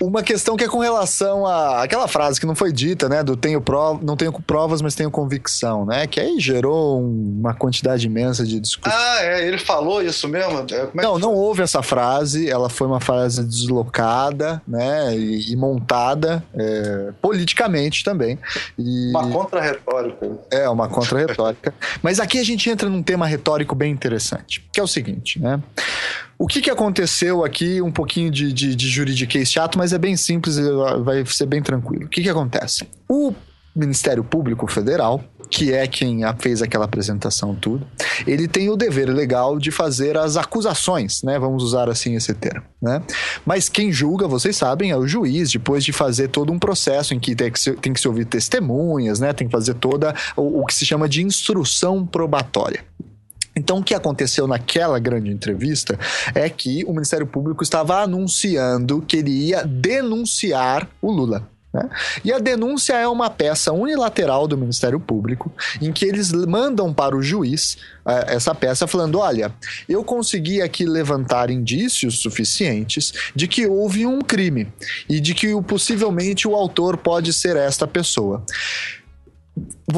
uma 0.00 0.22
questão 0.22 0.56
que 0.56 0.64
é 0.64 0.68
com 0.68 0.78
relação 0.78 1.46
a 1.46 1.82
aquela 1.82 2.08
frase 2.08 2.40
que 2.40 2.46
não 2.46 2.54
foi 2.54 2.72
dita, 2.72 3.08
né? 3.08 3.22
Do 3.22 3.36
tenho 3.36 3.62
não 4.02 4.16
tenho 4.16 4.32
provas, 4.32 4.82
mas 4.82 4.94
tenho 4.94 5.10
convicção, 5.10 5.84
né? 5.84 6.06
Que 6.06 6.20
aí 6.20 6.38
gerou 6.38 7.00
uma 7.00 7.54
quantidade 7.54 8.06
imensa 8.06 8.44
de 8.44 8.60
discussão. 8.60 8.92
Ah, 8.96 9.18
é, 9.22 9.46
ele 9.46 9.58
falou 9.58 10.02
isso 10.02 10.28
mesmo? 10.28 10.66
É, 10.70 10.88
não, 10.94 11.18
não 11.18 11.32
houve 11.32 11.62
essa 11.62 11.82
frase, 11.82 12.48
ela 12.48 12.68
foi 12.68 12.86
uma 12.86 13.00
frase 13.00 13.44
deslocada, 13.44 14.62
né? 14.66 15.16
E, 15.16 15.52
e 15.52 15.56
montada 15.56 16.44
é, 16.54 17.12
politicamente 17.20 18.04
também. 18.04 18.38
E... 18.78 19.10
Uma 19.10 19.28
contra-retórica. 19.30 20.30
É, 20.50 20.68
uma 20.68 20.88
contra-retórica. 20.88 21.74
mas 22.02 22.20
aqui 22.20 22.38
a 22.38 22.44
gente 22.44 22.68
entra 22.68 22.88
num 22.88 23.02
tema 23.02 23.26
retórico 23.26 23.74
bem 23.74 23.92
interessante, 23.92 24.64
que 24.72 24.80
é 24.80 24.82
o 24.82 24.86
seguinte, 24.86 25.40
né? 25.40 25.60
O 26.38 26.46
que, 26.46 26.60
que 26.60 26.70
aconteceu 26.70 27.44
aqui, 27.44 27.80
um 27.80 27.90
pouquinho 27.90 28.30
de, 28.30 28.52
de, 28.52 28.74
de 28.74 28.88
juridiquês 28.88 29.50
chato, 29.50 29.78
mas 29.78 29.92
é 29.92 29.98
bem 29.98 30.16
simples 30.16 30.58
e 30.58 30.62
vai 31.02 31.24
ser 31.26 31.46
bem 31.46 31.62
tranquilo. 31.62 32.04
O 32.04 32.08
que, 32.08 32.22
que 32.22 32.28
acontece? 32.28 32.86
O 33.08 33.32
Ministério 33.74 34.24
Público 34.24 34.66
Federal, 34.66 35.22
que 35.50 35.72
é 35.72 35.86
quem 35.86 36.20
fez 36.38 36.62
aquela 36.62 36.86
apresentação 36.86 37.54
tudo, 37.54 37.86
ele 38.26 38.48
tem 38.48 38.70
o 38.70 38.76
dever 38.76 39.08
legal 39.08 39.58
de 39.58 39.70
fazer 39.70 40.16
as 40.16 40.36
acusações, 40.36 41.22
né? 41.22 41.38
Vamos 41.38 41.62
usar 41.62 41.88
assim 41.88 42.14
esse 42.14 42.32
termo, 42.34 42.62
né? 42.80 43.02
Mas 43.44 43.68
quem 43.68 43.92
julga, 43.92 44.26
vocês 44.26 44.56
sabem, 44.56 44.90
é 44.90 44.96
o 44.96 45.06
juiz, 45.06 45.52
depois 45.52 45.84
de 45.84 45.92
fazer 45.92 46.28
todo 46.28 46.52
um 46.52 46.58
processo 46.58 47.14
em 47.14 47.20
que 47.20 47.36
tem 47.36 47.50
que 47.50 47.60
se, 47.60 47.72
tem 47.72 47.92
que 47.92 48.00
se 48.00 48.08
ouvir 48.08 48.24
testemunhas, 48.24 49.20
né? 49.20 49.32
Tem 49.32 49.46
que 49.46 49.52
fazer 49.52 49.74
toda 49.74 50.14
o, 50.36 50.62
o 50.62 50.66
que 50.66 50.74
se 50.74 50.84
chama 50.86 51.08
de 51.08 51.22
instrução 51.22 52.04
probatória. 52.06 52.84
Então, 53.56 53.78
o 53.78 53.82
que 53.82 53.94
aconteceu 53.94 54.46
naquela 54.46 54.98
grande 54.98 55.30
entrevista 55.30 55.98
é 56.34 56.48
que 56.48 56.84
o 56.84 56.92
Ministério 56.92 57.26
Público 57.26 57.62
estava 57.62 58.02
anunciando 58.02 59.02
que 59.02 59.16
ele 59.16 59.30
ia 59.30 59.64
denunciar 59.64 60.86
o 61.00 61.10
Lula. 61.10 61.48
Né? 61.76 61.88
E 62.24 62.32
a 62.32 62.38
denúncia 62.38 62.94
é 62.94 63.08
uma 63.08 63.28
peça 63.30 63.72
unilateral 63.72 64.46
do 64.48 64.56
Ministério 64.56 64.98
Público, 65.00 65.52
em 65.80 65.92
que 65.92 66.04
eles 66.04 66.32
mandam 66.32 66.92
para 66.92 67.16
o 67.16 67.22
juiz 67.22 67.74
uh, 68.04 68.24
essa 68.28 68.54
peça 68.54 68.86
falando: 68.86 69.18
olha, 69.18 69.52
eu 69.88 70.02
consegui 70.02 70.62
aqui 70.62 70.86
levantar 70.86 71.50
indícios 71.50 72.20
suficientes 72.20 73.12
de 73.34 73.46
que 73.46 73.66
houve 73.66 74.06
um 74.06 74.20
crime 74.20 74.68
e 75.08 75.20
de 75.20 75.34
que 75.34 75.48
possivelmente 75.62 76.48
o 76.48 76.54
autor 76.54 76.96
pode 76.96 77.32
ser 77.32 77.56
esta 77.56 77.86
pessoa 77.86 78.44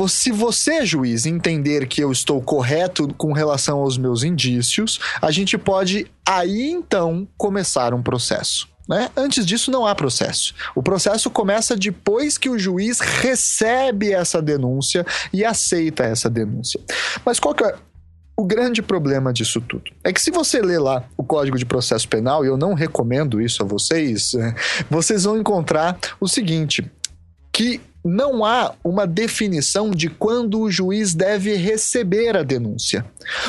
se 0.08 0.30
você, 0.30 0.86
juiz, 0.86 1.26
entender 1.26 1.86
que 1.86 2.02
eu 2.02 2.12
estou 2.12 2.40
correto 2.40 3.12
com 3.14 3.32
relação 3.32 3.78
aos 3.78 3.98
meus 3.98 4.22
indícios, 4.22 5.00
a 5.20 5.30
gente 5.30 5.58
pode 5.58 6.10
aí 6.26 6.70
então 6.70 7.26
começar 7.36 7.92
um 7.92 8.02
processo. 8.02 8.68
Né? 8.88 9.10
Antes 9.16 9.44
disso, 9.44 9.70
não 9.70 9.86
há 9.86 9.94
processo. 9.94 10.54
O 10.74 10.82
processo 10.82 11.28
começa 11.28 11.76
depois 11.76 12.38
que 12.38 12.48
o 12.48 12.58
juiz 12.58 13.00
recebe 13.00 14.12
essa 14.12 14.40
denúncia 14.40 15.04
e 15.32 15.44
aceita 15.44 16.04
essa 16.04 16.30
denúncia. 16.30 16.80
Mas 17.24 17.38
qual 17.38 17.54
que 17.54 17.64
é 17.64 17.74
o 18.34 18.44
grande 18.44 18.80
problema 18.80 19.30
disso 19.30 19.60
tudo? 19.60 19.90
É 20.02 20.10
que 20.10 20.22
se 20.22 20.30
você 20.30 20.62
ler 20.62 20.78
lá 20.78 21.04
o 21.18 21.24
Código 21.24 21.58
de 21.58 21.66
Processo 21.66 22.08
Penal, 22.08 22.44
e 22.44 22.48
eu 22.48 22.56
não 22.56 22.72
recomendo 22.72 23.42
isso 23.42 23.62
a 23.62 23.66
vocês, 23.66 24.32
vocês 24.88 25.24
vão 25.24 25.36
encontrar 25.36 25.98
o 26.18 26.26
seguinte: 26.26 26.90
que 27.52 27.80
não 28.08 28.44
há 28.44 28.74
uma 28.82 29.06
definição 29.06 29.90
de 29.90 30.08
quando 30.08 30.60
o 30.60 30.70
juiz 30.70 31.14
deve 31.14 31.54
receber 31.54 32.36
a 32.36 32.42
denúncia. 32.42 33.04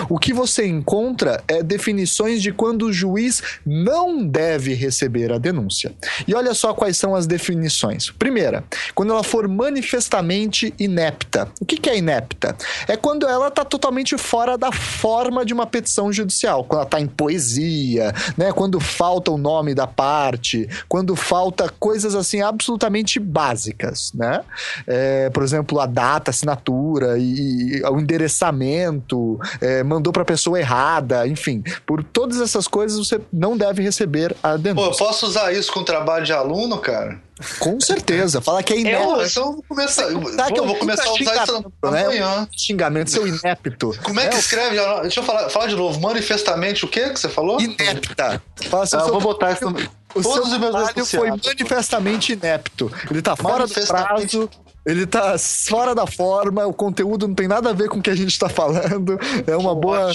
O 0.10 0.20
que 0.20 0.34
você 0.34 0.68
encontra 0.68 1.42
é 1.48 1.64
definições 1.64 2.42
de 2.42 2.52
quando 2.52 2.88
o 2.88 2.94
juiz 2.94 3.42
não 3.66 4.26
deve 4.26 4.74
receber 4.74 5.32
a 5.32 5.38
denúncia. 5.38 5.94
E 6.28 6.36
olha 6.36 6.54
só 6.54 6.74
quais 6.74 6.98
são 6.98 7.16
as 7.16 7.26
definições. 7.26 8.12
Primeira, 8.12 8.64
quando 8.94 9.14
ela 9.14 9.24
for 9.24 9.48
manifestamente 9.48 10.74
inepta. 10.78 11.48
O 11.62 11.66
que 11.66 11.90
é 11.90 11.98
inepta? 11.98 12.56
É 12.88 12.98
quando 12.98 13.26
ela 13.26 13.48
está 13.48 13.64
totalmente 13.64 14.18
fora 14.18 14.58
da 14.58 14.72
forma 14.72 15.46
de 15.46 15.54
uma 15.54 15.66
petição 15.66 16.12
judicial. 16.12 16.64
Quando 16.66 16.80
ela 16.80 16.88
está 16.88 17.00
em 17.00 17.08
poesia, 17.08 18.14
né? 18.38 18.52
quando 18.52 18.80
falta 18.80 19.32
o 19.32 19.38
nome 19.38 19.74
da 19.74 19.88
parte, 19.88 20.68
quando 20.88 21.16
falta 21.16 21.70
coisas 21.80 22.16
assim 22.16 22.42
absolutamente 22.42 23.20
básicas. 23.20 24.12
Né? 24.14 24.44
É, 24.86 25.30
por 25.30 25.44
exemplo, 25.44 25.80
a 25.80 25.86
data, 25.86 26.30
a 26.30 26.32
assinatura 26.32 27.18
e, 27.18 27.78
e 27.78 27.84
o 27.84 28.00
endereçamento. 28.00 29.40
É, 29.62 29.70
é, 29.70 29.84
mandou 29.84 30.12
para 30.12 30.24
a 30.24 30.26
pessoa 30.26 30.60
errada, 30.60 31.28
enfim. 31.28 31.64
Por 31.86 32.04
todas 32.04 32.42
essas 32.42 32.68
coisas 32.68 32.98
você 32.98 33.22
não 33.32 33.56
deve 33.56 33.84
receber 33.84 34.36
a 34.42 34.58
denúncia. 34.58 34.90
Pô, 34.90 34.94
eu 34.94 35.08
posso 35.08 35.28
usar 35.28 35.54
isso 35.54 35.72
com 35.72 35.84
trabalho 35.84 36.26
de 36.26 36.34
aluno, 36.34 36.78
cara? 36.80 37.22
Com 37.60 37.80
certeza. 37.80 38.42
Fala 38.42 38.62
que 38.64 38.74
é 38.74 38.80
inepto. 38.80 39.00
Eu, 39.20 39.26
então 39.26 39.44
eu 39.46 39.54
vou 39.54 39.64
começar, 39.64 40.04
tá, 40.36 40.50
eu 40.54 40.66
vou 40.66 40.76
começar 40.76 41.08
a 41.08 41.14
usar 41.14 41.44
isso 41.44 41.74
né? 41.86 42.04
amanhã. 42.04 42.48
Xingamento, 42.58 43.12
seu 43.12 43.26
inepto. 43.26 43.98
Como 44.04 44.20
é 44.20 44.28
que 44.28 44.36
é, 44.36 44.40
escreve? 44.40 44.76
Deixa 45.04 45.22
eu 45.22 45.24
falar, 45.24 45.50
falar 45.50 45.68
de 45.68 45.76
novo. 45.76 46.02
Manifestamente 46.02 46.84
o 46.84 46.88
que 46.88 47.10
que 47.12 47.20
você 47.20 47.30
falou? 47.30 47.62
Inepta. 47.62 48.42
Fala 48.70 48.84
assim, 48.84 48.98
ah, 48.98 49.02
eu 49.02 49.08
vou 49.08 49.22
botar 49.22 49.54
isso 49.54 49.74
O 50.16 50.22
Todos 50.22 50.50
seu 50.50 50.60
trabalho 50.60 51.06
foi 51.06 51.30
manifestamente 51.30 52.34
inepto. 52.34 52.92
Ele 53.10 53.22
tá 53.22 53.36
fora 53.36 53.68
do 53.68 53.74
prazo, 53.74 54.50
ele 54.86 55.06
tá 55.06 55.38
fora 55.38 55.94
da 55.94 56.08
forma, 56.08 56.66
o 56.66 56.74
conteúdo 56.74 57.28
não 57.28 57.36
tem 57.36 57.48
nada 57.48 57.70
a 57.70 57.74
ver 57.74 57.90
com 57.90 58.00
o 58.00 58.02
que 58.02 58.10
a 58.10 58.16
gente 58.16 58.38
tá 58.38 58.50
falando. 58.50 59.20
É 59.46 59.56
uma 59.56 59.72
ótimo, 59.72 59.82
boa 59.82 60.12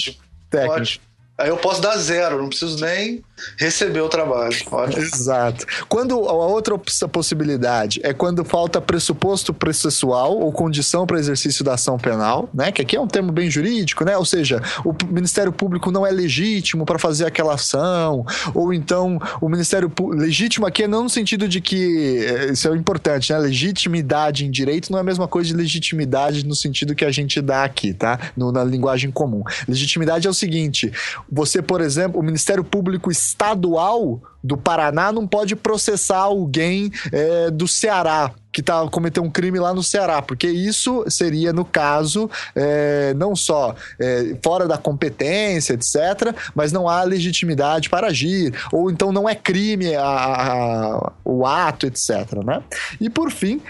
técnica. 0.49 0.81
Ótimo. 0.81 1.14
Aí 1.37 1.49
eu 1.49 1.57
posso 1.57 1.81
dar 1.81 1.97
zero, 1.97 2.37
não 2.37 2.47
preciso 2.47 2.83
nem 2.83 3.21
receber 3.57 3.99
o 3.99 4.07
trabalho. 4.07 4.55
Ótimo. 4.71 5.03
Exato. 5.03 5.65
Quando 5.89 6.13
a 6.29 6.33
outra 6.33 6.77
possibilidade 7.11 7.99
é 8.03 8.13
quando 8.13 8.45
falta 8.45 8.79
pressuposto 8.79 9.53
processual 9.53 10.39
ou 10.39 10.51
condição 10.53 11.05
para 11.05 11.19
exercício 11.19 11.63
da 11.63 11.73
ação 11.73 11.97
penal, 11.97 12.49
né? 12.53 12.71
Que 12.71 12.81
aqui 12.81 12.95
é 12.95 13.01
um 13.01 13.07
termo 13.07 13.33
bem 13.33 13.51
jurídico, 13.51 14.05
né? 14.05 14.17
Ou 14.17 14.23
seja, 14.23 14.61
o 14.85 14.95
Ministério 15.11 15.51
Público 15.51 15.91
não 15.91 16.07
é 16.07 16.11
legítimo 16.11 16.85
para 16.85 16.97
fazer 16.97 17.25
aquela 17.25 17.55
ação, 17.55 18.25
ou 18.53 18.73
então 18.73 19.19
o 19.41 19.49
Ministério 19.49 19.89
Público. 19.89 20.21
Legítimo 20.21 20.65
aqui 20.65 20.83
é 20.83 20.87
não 20.87 21.03
no 21.03 21.09
sentido 21.09 21.49
de 21.49 21.59
que. 21.59 22.25
Eh, 22.25 22.53
isso 22.53 22.69
é 22.69 22.75
importante, 22.75 23.33
né? 23.33 23.39
Legitimidade 23.39 24.45
em 24.45 24.51
direito 24.51 24.89
não 24.89 24.99
é 24.99 25.01
a 25.01 25.05
mesma 25.05 25.27
coisa 25.27 25.49
de 25.49 25.55
legitimidade 25.55 26.45
no 26.45 26.55
sentido 26.55 26.95
que 26.95 27.03
a 27.03 27.11
gente 27.11 27.41
dá 27.41 27.65
aqui, 27.65 27.93
tá? 27.93 28.17
No, 28.37 28.53
na 28.53 28.63
linguagem 28.63 29.11
comum. 29.11 29.43
Legitimidade 29.67 30.27
é 30.27 30.29
o 30.29 30.33
seguinte: 30.33 30.91
você, 31.31 31.61
por 31.61 31.81
exemplo, 31.81 32.19
o 32.19 32.23
Ministério 32.23 32.63
Público 32.63 33.11
Estadual 33.11 34.21
do 34.43 34.55
Paraná 34.55 35.11
não 35.11 35.27
pode 35.27 35.55
processar 35.55 36.19
alguém 36.19 36.91
é, 37.11 37.49
do 37.49 37.67
Ceará 37.67 38.31
que 38.55 38.63
tá, 38.63 38.87
cometeu 38.87 39.21
um 39.21 39.29
crime 39.29 39.59
lá 39.59 39.73
no 39.73 39.83
Ceará, 39.83 40.21
porque 40.21 40.47
isso 40.47 41.03
seria, 41.09 41.51
no 41.51 41.65
caso, 41.65 42.29
é, 42.55 43.13
não 43.15 43.35
só 43.35 43.75
é, 43.99 44.37
fora 44.41 44.65
da 44.65 44.77
competência, 44.77 45.73
etc., 45.73 46.33
mas 46.53 46.71
não 46.71 46.87
há 46.87 47.03
legitimidade 47.03 47.89
para 47.89 48.07
agir, 48.07 48.53
ou 48.71 48.89
então 48.89 49.11
não 49.11 49.27
é 49.27 49.35
crime 49.35 49.93
a, 49.95 50.05
a, 50.05 51.11
o 51.25 51.45
ato, 51.45 51.85
etc. 51.85 52.45
Né? 52.45 52.63
E 53.01 53.09
por 53.09 53.29
fim, 53.29 53.61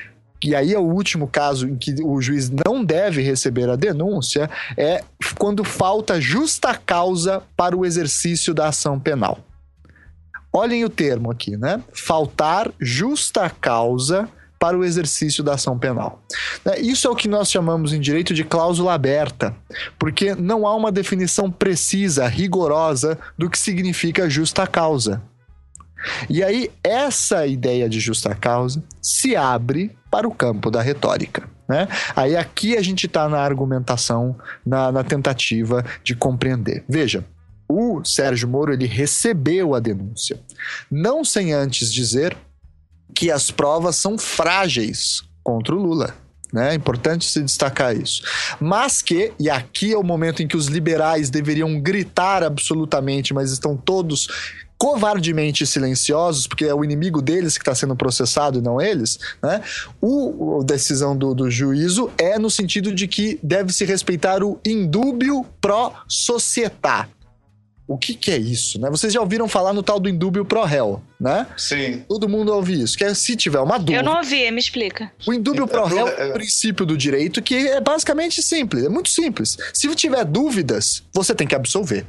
e 0.43 0.53
aí 0.53 0.75
é 0.75 0.77
o 0.77 0.83
último 0.83 1.27
caso 1.27 1.67
em 1.67 1.75
que 1.75 1.95
o 2.03 2.21
juiz 2.21 2.51
não 2.51 2.85
deve 2.85 3.23
receber 3.23 3.67
a 3.67 3.75
denúncia, 3.75 4.47
é 4.77 5.03
quando 5.37 5.63
falta 5.63 6.19
justa 6.19 6.75
causa 6.75 7.41
para 7.55 7.75
o 7.75 7.85
exercício 7.85 8.53
da 8.53 8.67
ação 8.67 8.99
penal. 8.99 9.39
Olhem 10.51 10.85
o 10.85 10.89
termo 10.89 11.31
aqui, 11.31 11.57
né? 11.57 11.83
Faltar 11.93 12.71
justa 12.79 13.49
causa 13.49 14.29
para 14.57 14.77
o 14.77 14.83
exercício 14.83 15.43
da 15.43 15.53
ação 15.53 15.77
penal. 15.77 16.21
Né? 16.63 16.79
Isso 16.79 17.07
é 17.07 17.11
o 17.11 17.15
que 17.15 17.27
nós 17.27 17.51
chamamos 17.51 17.93
em 17.93 17.99
direito 17.99 18.33
de 18.33 18.43
cláusula 18.43 18.93
aberta, 18.93 19.55
porque 19.99 20.33
não 20.33 20.65
há 20.65 20.73
uma 20.73 20.91
definição 20.91 21.51
precisa, 21.51 22.27
rigorosa 22.27 23.19
do 23.37 23.49
que 23.49 23.59
significa 23.59 24.29
justa 24.29 24.65
causa. 24.65 25.21
E 26.29 26.43
aí, 26.43 26.71
essa 26.83 27.45
ideia 27.45 27.89
de 27.89 27.99
justa 27.99 28.33
causa 28.35 28.83
se 29.01 29.35
abre 29.35 29.95
para 30.09 30.27
o 30.27 30.33
campo 30.33 30.71
da 30.71 30.81
retórica. 30.81 31.54
Né? 31.67 31.87
Aí 32.15 32.35
aqui 32.35 32.77
a 32.77 32.81
gente 32.81 33.07
está 33.07 33.27
na 33.27 33.39
argumentação, 33.39 34.35
na, 34.65 34.91
na 34.91 35.03
tentativa 35.03 35.83
de 36.03 36.15
compreender. 36.15 36.83
Veja, 36.87 37.25
o 37.67 38.03
Sérgio 38.03 38.47
Moro 38.47 38.71
ele 38.71 38.85
recebeu 38.85 39.73
a 39.73 39.79
denúncia, 39.79 40.39
não 40.89 41.25
sem 41.25 41.51
antes 41.51 41.91
dizer 41.91 42.37
que 43.13 43.31
as 43.31 43.49
provas 43.49 43.95
são 43.95 44.17
frágeis 44.17 45.23
contra 45.43 45.73
o 45.73 45.79
Lula. 45.79 46.13
Né? 46.53 46.71
É 46.71 46.73
importante 46.73 47.25
se 47.25 47.41
destacar 47.41 47.95
isso. 47.95 48.23
Mas 48.59 49.01
que, 49.01 49.33
e 49.39 49.49
aqui 49.49 49.93
é 49.93 49.97
o 49.97 50.03
momento 50.03 50.41
em 50.41 50.47
que 50.47 50.55
os 50.55 50.67
liberais 50.67 51.29
deveriam 51.29 51.79
gritar 51.81 52.43
absolutamente, 52.43 53.33
mas 53.33 53.51
estão 53.51 53.75
todos 53.75 54.27
covardemente 54.77 55.65
silenciosos, 55.65 56.47
porque 56.47 56.65
é 56.65 56.73
o 56.73 56.83
inimigo 56.83 57.21
deles 57.21 57.57
que 57.57 57.61
está 57.61 57.73
sendo 57.73 57.95
processado 57.95 58.59
e 58.59 58.61
não 58.61 58.81
eles, 58.81 59.17
né? 59.41 59.61
O, 60.01 60.61
a 60.61 60.63
decisão 60.63 61.15
do, 61.15 61.33
do 61.33 61.49
juízo 61.49 62.11
é 62.17 62.37
no 62.37 62.49
sentido 62.49 62.93
de 62.93 63.07
que 63.07 63.39
deve 63.41 63.71
se 63.71 63.85
respeitar 63.85 64.43
o 64.43 64.59
indúbio 64.65 65.45
pro 65.61 65.93
società. 66.07 67.07
O 67.87 67.99
que, 67.99 68.15
que 68.15 68.31
é 68.31 68.37
isso, 68.37 68.81
né? 68.81 68.89
Vocês 68.89 69.13
já 69.13 69.21
ouviram 69.21 69.47
falar 69.47 69.71
no 69.71 69.83
tal 69.83 69.99
do 69.99 70.09
indúbio 70.09 70.43
pro 70.43 70.63
réu, 70.63 71.03
né? 71.19 71.45
Sim. 71.55 72.03
Todo 72.09 72.27
mundo 72.27 72.51
ouve 72.51 72.81
isso. 72.81 72.97
Que 72.97 73.03
é, 73.03 73.13
se 73.13 73.35
tiver 73.35 73.59
uma 73.59 73.77
dúvida. 73.77 73.99
Eu 73.99 74.03
não 74.03 74.17
ouvi, 74.17 74.49
me 74.49 74.59
explica. 74.59 75.11
O 75.27 75.31
indúbio 75.31 75.67
pro 75.67 75.85
réu 75.85 76.07
é 76.07 76.29
um 76.29 76.33
princípio 76.33 76.83
do 76.83 76.97
direito 76.97 77.43
que 77.43 77.55
é 77.55 77.79
basicamente 77.79 78.41
simples, 78.41 78.83
é 78.83 78.89
muito 78.89 79.09
simples. 79.09 79.55
Se 79.71 79.87
tiver 79.95 80.25
dúvidas, 80.25 81.03
você 81.13 81.35
tem 81.35 81.45
que 81.45 81.53
absolver. 81.53 82.07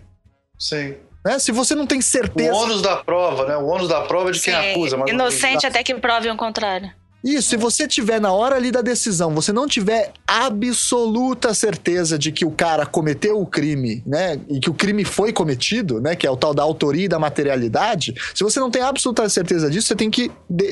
Sim. 0.58 0.94
Né? 1.26 1.40
Se 1.40 1.50
você 1.50 1.74
não 1.74 1.88
tem 1.88 2.00
certeza. 2.00 2.52
O 2.52 2.56
ônus 2.56 2.80
da 2.80 2.98
prova, 2.98 3.46
né? 3.46 3.56
O 3.56 3.66
ônus 3.66 3.88
da 3.88 4.02
prova 4.02 4.28
é 4.28 4.32
de 4.32 4.38
Sim, 4.38 4.52
quem 4.52 4.70
acusa. 4.70 4.96
Mas 4.96 5.10
inocente 5.10 5.66
até 5.66 5.82
que 5.82 5.92
prove 5.96 6.30
o 6.30 6.36
contrário. 6.36 6.92
Isso, 7.26 7.48
se 7.48 7.56
você 7.56 7.88
tiver 7.88 8.20
na 8.20 8.30
hora 8.30 8.54
ali 8.54 8.70
da 8.70 8.80
decisão, 8.80 9.34
você 9.34 9.52
não 9.52 9.66
tiver 9.66 10.12
absoluta 10.24 11.52
certeza 11.52 12.16
de 12.16 12.30
que 12.30 12.44
o 12.44 12.52
cara 12.52 12.86
cometeu 12.86 13.40
o 13.40 13.44
crime, 13.44 14.00
né, 14.06 14.38
e 14.48 14.60
que 14.60 14.70
o 14.70 14.74
crime 14.74 15.04
foi 15.04 15.32
cometido, 15.32 16.00
né, 16.00 16.14
que 16.14 16.24
é 16.24 16.30
o 16.30 16.36
tal 16.36 16.54
da 16.54 16.62
autoria 16.62 17.06
e 17.06 17.08
da 17.08 17.18
materialidade, 17.18 18.14
se 18.32 18.44
você 18.44 18.60
não 18.60 18.70
tem 18.70 18.80
absoluta 18.80 19.28
certeza 19.28 19.68
disso, 19.68 19.88
você 19.88 19.96
tem 19.96 20.08
que 20.08 20.30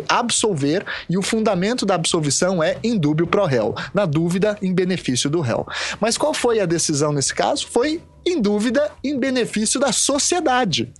absolver 0.08 0.86
e 1.10 1.18
o 1.18 1.22
fundamento 1.22 1.84
da 1.84 1.96
absolvição 1.96 2.62
é 2.62 2.76
indúbio 2.84 3.26
pro 3.26 3.44
réu, 3.44 3.74
na 3.92 4.06
dúvida 4.06 4.56
em 4.62 4.72
benefício 4.72 5.28
do 5.28 5.40
réu. 5.40 5.66
Mas 6.00 6.16
qual 6.16 6.32
foi 6.32 6.60
a 6.60 6.66
decisão 6.66 7.12
nesse 7.12 7.34
caso? 7.34 7.66
Foi 7.66 8.00
em 8.24 8.40
dúvida 8.40 8.92
em 9.02 9.18
benefício 9.18 9.80
da 9.80 9.90
sociedade 9.90 10.92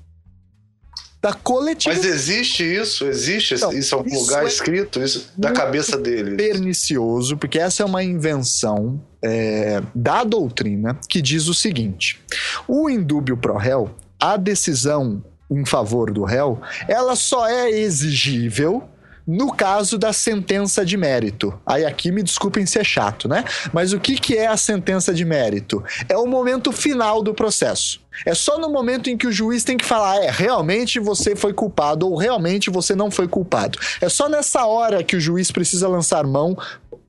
da 1.25 1.33
coletiva. 1.33 1.95
Mas 1.95 2.05
existe 2.05 2.63
isso? 2.63 3.07
Existe 3.07 3.59
Não, 3.59 3.73
isso 3.73 3.95
é 3.95 3.99
um 3.99 4.03
lugar 4.03 4.45
é 4.45 4.47
escrito 4.47 5.03
isso 5.03 5.33
da 5.39 5.53
cabeça 5.53 5.97
dele? 5.97 6.37
Pernicioso, 6.37 7.39
porque 7.39 7.59
essa 7.59 7.83
é 7.83 7.87
uma 7.87 8.05
invenção 8.05 9.03
é, 9.23 9.81
da 9.95 10.23
doutrina 10.23 11.01
que 11.09 11.23
diz 11.23 11.49
o 11.49 11.55
seguinte: 11.55 12.21
o 12.69 12.91
indúbio 12.91 13.39
pro 13.39 13.57
réu, 13.57 13.91
a 14.21 14.37
decisão 14.37 15.25
em 15.51 15.65
favor 15.65 16.13
do 16.13 16.25
réu, 16.25 16.61
ela 16.87 17.17
só 17.17 17.49
é 17.49 17.71
exigível 17.71 18.83
no 19.27 19.53
caso 19.53 19.97
da 19.97 20.13
sentença 20.13 20.85
de 20.85 20.97
mérito. 20.97 21.59
Aí 21.65 21.85
aqui 21.85 22.11
me 22.11 22.23
desculpem 22.23 22.67
ser 22.67 22.85
chato, 22.85 23.29
né? 23.29 23.45
Mas 23.73 23.93
o 23.93 24.01
que, 24.01 24.17
que 24.17 24.37
é 24.37 24.47
a 24.47 24.57
sentença 24.57 25.15
de 25.15 25.25
mérito? 25.25 25.83
É 26.09 26.17
o 26.17 26.27
momento 26.27 26.73
final 26.73 27.23
do 27.23 27.35
processo. 27.35 28.01
É 28.25 28.35
só 28.35 28.59
no 28.59 28.71
momento 28.71 29.11
em 29.11 29.17
que 29.17 29.27
o 29.27 29.33
juiz 29.33 29.65
tem 29.65 29.77
que 29.77 29.85
falar, 29.85 30.17
é, 30.19 30.31
realmente 30.31 31.01
você 31.01 31.35
foi 31.35 31.53
culpado 31.53 32.09
ou 32.09 32.17
realmente 32.17 32.71
você 32.71 32.95
não 32.95 33.11
foi 33.11 33.27
culpado. 33.27 33.79
É 34.01 34.09
só 34.09 34.29
nessa 34.29 34.67
hora 34.67 35.03
que 35.03 35.17
o 35.17 35.21
juiz 35.21 35.51
precisa 35.51 35.89
lançar 35.89 36.25
mão 36.25 36.57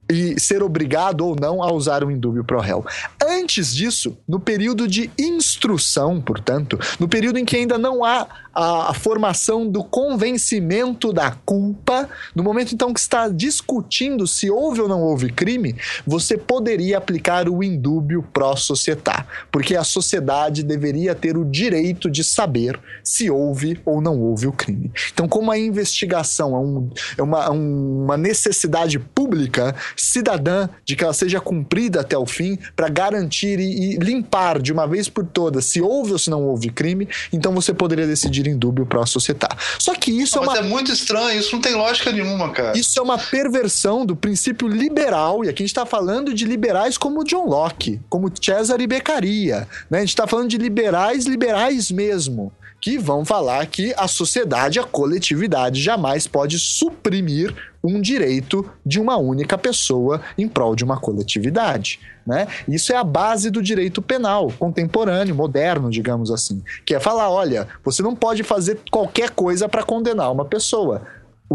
e 0.10 0.40
ser 0.40 0.62
obrigado 0.62 1.22
ou 1.22 1.36
não 1.36 1.64
a 1.64 1.72
usar 1.72 2.04
o 2.04 2.12
indúbio 2.12 2.44
pro 2.44 2.60
réu. 2.60 2.86
Antes 3.24 3.74
disso, 3.74 4.18
no 4.28 4.40
período 4.40 4.88
de 4.88 5.10
instrução, 5.18 6.22
portanto, 6.22 6.80
no 7.00 7.08
período 7.08 7.40
em 7.40 7.46
que 7.46 7.56
ainda 7.56 7.78
não 7.78 8.04
há 8.04 8.28
a, 8.54 8.94
formação 8.94 9.68
do 9.68 9.84
convencimento 9.84 11.12
da 11.12 11.32
culpa, 11.32 12.08
no 12.34 12.44
momento 12.44 12.74
então 12.74 12.94
que 12.94 13.00
está 13.00 13.28
discutindo 13.28 14.26
se 14.26 14.50
houve 14.50 14.82
ou 14.82 14.88
não 14.88 15.02
houve 15.02 15.32
crime, 15.32 15.76
você 16.08 16.38
poderia 16.38 16.98
aplicar 16.98 17.50
o 17.50 17.62
indúbio 17.62 18.24
pro 18.32 18.56
societá, 18.56 19.26
porque 19.52 19.76
a 19.76 19.84
sociedade 19.84 20.64
deveria 20.64 21.14
ter 21.14 21.36
o 21.36 21.44
direito 21.44 22.10
de 22.10 22.24
saber 22.24 22.80
se 23.04 23.30
houve 23.30 23.80
ou 23.84 24.00
não 24.00 24.22
houve 24.22 24.48
o 24.48 24.54
crime. 24.54 24.92
Então, 25.12 25.28
como 25.28 25.52
a 25.52 25.58
investigação 25.58 26.56
é, 26.56 26.60
um, 26.60 26.90
é 27.18 27.24
uma, 27.24 27.50
uma 27.50 28.18
necessidade 28.18 29.00
pública, 29.00 29.76
cidadã, 29.96 30.70
de 30.84 30.96
que 30.96 31.04
ela 31.04 31.14
seja 31.14 31.40
cumprida 31.40 32.02
até 32.02 32.18
o 32.18 32.26
fim, 32.26 32.58
para 32.76 32.90
garantir 32.90 33.60
e, 33.60 33.94
e 33.94 33.98
limpar 33.98 34.62
de 34.62 34.72
uma 34.72 34.88
vez 34.88 35.10
por 35.10 35.26
todas 35.26 35.66
se 35.66 35.82
houve 35.82 36.12
ou 36.12 36.20
se 36.20 36.30
não 36.30 36.44
houve 36.44 36.70
crime, 36.70 37.08
então 37.32 37.54
você 37.54 37.74
poderia 37.74 38.08
decidir 38.08 38.48
em 38.48 38.58
dúbio 38.58 38.86
para 38.86 39.06
societar. 39.06 39.58
Só 39.80 39.94
que 39.96 40.12
isso 40.12 40.38
é 40.38 40.46
Mas 40.46 40.58
é 40.58 40.62
uma... 40.62 40.68
é 40.68 40.70
muito 40.70 40.92
estranho, 40.92 41.40
isso 41.40 41.54
não 41.54 41.62
tem 41.62 41.76
lógica 41.76 42.12
nenhuma, 42.12 42.52
cara. 42.52 42.78
Isso 42.78 43.00
é 43.00 43.02
uma 43.02 43.18
perversão 43.18 44.06
do 44.06 44.16
princípio 44.16 44.68
liberal, 44.68 45.44
e 45.44 45.50
aqui 45.50 45.64
a 45.64 45.66
gente 45.66 45.72
está 45.72 45.86
falando 45.86 46.34
de 46.34 46.46
liberais 46.46 46.98
como 46.98 47.24
John 47.24 47.48
Locke, 47.48 48.00
como 48.10 48.32
Cesare 48.42 48.88
Beccaria, 48.88 49.68
né? 49.90 50.00
A 50.00 50.02
gente 50.02 50.10
está 50.10 50.28
falando 50.28 50.50
de 50.50 50.58
liberais, 50.58 51.26
liberais 51.26 51.92
mesmo 51.92 52.52
que 52.86 53.00
vão 53.00 53.26
falar 53.26 53.66
que 53.66 53.96
a 53.98 54.08
sociedade, 54.08 54.80
a 54.80 54.84
coletividade, 54.84 55.82
jamais 55.82 56.28
pode 56.28 56.60
suprimir 56.60 57.52
um 57.84 58.00
direito 58.00 58.64
de 58.86 59.00
uma 59.00 59.18
única 59.18 59.58
pessoa 59.58 60.22
em 60.38 60.48
prol 60.48 60.76
de 60.76 60.84
uma 60.84 61.00
coletividade. 61.00 62.00
Né? 62.24 62.48
Isso 62.68 62.94
é 62.94 62.96
a 62.96 63.04
base 63.04 63.50
do 63.50 63.60
direito 63.60 64.04
penal 64.04 64.54
contemporâneo, 64.60 65.34
moderno, 65.34 65.90
digamos 65.90 66.30
assim, 66.30 66.62
que 66.86 66.94
é 66.94 67.00
falar: 67.00 67.32
olha, 67.32 67.68
você 67.84 68.04
não 68.04 68.16
pode 68.16 68.44
fazer 68.44 68.78
qualquer 68.92 69.32
coisa 69.32 69.68
para 69.68 69.82
condenar 69.82 70.32
uma 70.32 70.46
pessoa 70.46 71.02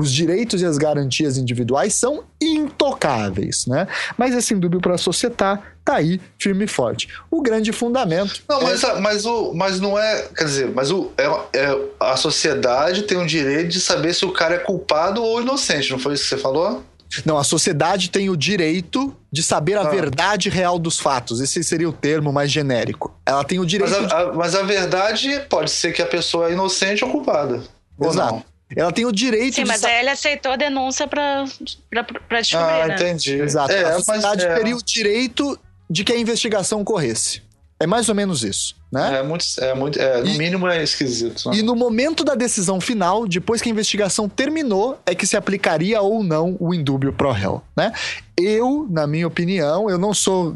os 0.01 0.11
direitos 0.11 0.63
e 0.63 0.67
as 0.67 0.79
garantias 0.79 1.37
individuais 1.37 1.95
são 1.95 2.25
intocáveis, 2.41 3.67
né? 3.67 3.87
Mas 4.17 4.35
esse 4.35 4.55
indúbio 4.55 4.81
para 4.81 4.95
a 4.95 4.99
sociedade 4.99 5.61
tá 5.85 5.97
aí 5.97 6.21
firme 6.39 6.65
e 6.65 6.69
forte. 6.69 7.09
O 7.31 7.43
grande 7.43 7.71
fundamento. 7.71 8.43
Não, 8.49 8.63
mas, 8.63 8.83
é... 8.83 8.99
mas, 8.99 9.27
o, 9.27 9.53
mas 9.53 9.79
não 9.79 9.99
é. 9.99 10.27
Quer 10.35 10.45
dizer, 10.45 10.73
mas 10.75 10.91
o, 10.91 11.11
é, 11.19 11.27
é, 11.59 11.79
a 12.01 12.17
sociedade 12.17 13.03
tem 13.03 13.19
o 13.19 13.27
direito 13.27 13.69
de 13.69 13.81
saber 13.81 14.15
se 14.15 14.25
o 14.25 14.33
cara 14.33 14.55
é 14.55 14.59
culpado 14.59 15.23
ou 15.23 15.43
inocente, 15.43 15.91
não 15.91 15.99
foi 15.99 16.15
isso 16.15 16.23
que 16.25 16.31
você 16.31 16.39
falou? 16.39 16.83
Não, 17.27 17.37
a 17.37 17.45
sociedade 17.45 18.09
tem 18.09 18.31
o 18.31 18.37
direito 18.37 19.15
de 19.33 19.43
saber 19.43 19.77
a 19.77 19.83
ah. 19.83 19.91
verdade 19.91 20.49
real 20.49 20.79
dos 20.79 20.99
fatos. 20.99 21.41
Esse 21.41 21.63
seria 21.65 21.89
o 21.89 21.93
termo 21.93 22.33
mais 22.33 22.51
genérico. 22.51 23.13
Ela 23.27 23.43
tem 23.43 23.59
o 23.59 23.67
direito. 23.67 23.91
Mas 23.91 24.13
a, 24.13 24.21
a, 24.21 24.33
mas 24.33 24.55
a 24.55 24.63
verdade 24.63 25.41
pode 25.49 25.71
ser 25.71 25.93
que 25.93 26.01
a 26.01 26.07
pessoa 26.07 26.49
é 26.49 26.53
inocente 26.53 27.05
ou 27.05 27.11
culpada. 27.11 27.63
Exato. 28.01 28.35
Ou 28.35 28.45
ela 28.77 28.93
tem 28.93 29.05
o 29.05 29.13
direito 29.13 29.55
Sim, 29.55 29.63
de. 29.63 29.69
mas 29.69 29.85
aí 29.85 30.01
ele 30.01 30.11
aceitou 30.11 30.53
a 30.53 30.57
denúncia 30.57 31.07
pra, 31.07 31.45
pra, 31.89 32.05
pra 32.05 32.41
descobrir. 32.41 32.83
Ah, 32.83 32.87
né? 32.87 32.95
entendi. 32.95 33.35
Exato. 33.41 33.73
É, 33.73 33.83
a 33.85 33.99
sociedade 33.99 34.45
é... 34.45 34.55
teria 34.55 34.77
o 34.77 34.83
direito 34.83 35.59
de 35.89 36.05
que 36.05 36.13
a 36.13 36.17
investigação 36.17 36.85
corresse. 36.85 37.43
É 37.83 37.87
mais 37.87 38.11
ou 38.11 38.15
menos 38.15 38.45
isso, 38.45 38.77
né? 38.93 39.21
É 39.21 39.23
muito, 39.23 39.45
é 39.59 39.75
muito 39.75 39.99
é, 39.99 40.21
no 40.21 40.27
e, 40.27 40.37
mínimo 40.37 40.69
é 40.69 40.83
esquisito. 40.83 41.49
Né? 41.49 41.57
E 41.57 41.63
no 41.63 41.75
momento 41.75 42.23
da 42.23 42.35
decisão 42.35 42.79
final, 42.79 43.27
depois 43.27 43.63
que 43.63 43.71
a 43.71 43.73
investigação 43.73 44.29
terminou, 44.29 45.01
é 45.07 45.15
que 45.15 45.27
se 45.27 45.35
aplicaria 45.35 46.03
ou 46.03 46.23
não 46.23 46.59
o 46.61 46.75
indúbio 46.75 47.11
pro 47.11 47.33
réu, 47.33 47.63
né? 47.75 47.91
Eu, 48.37 48.87
na 48.91 49.07
minha 49.07 49.27
opinião, 49.27 49.89
eu 49.89 49.97
não 49.97 50.13
sou 50.13 50.55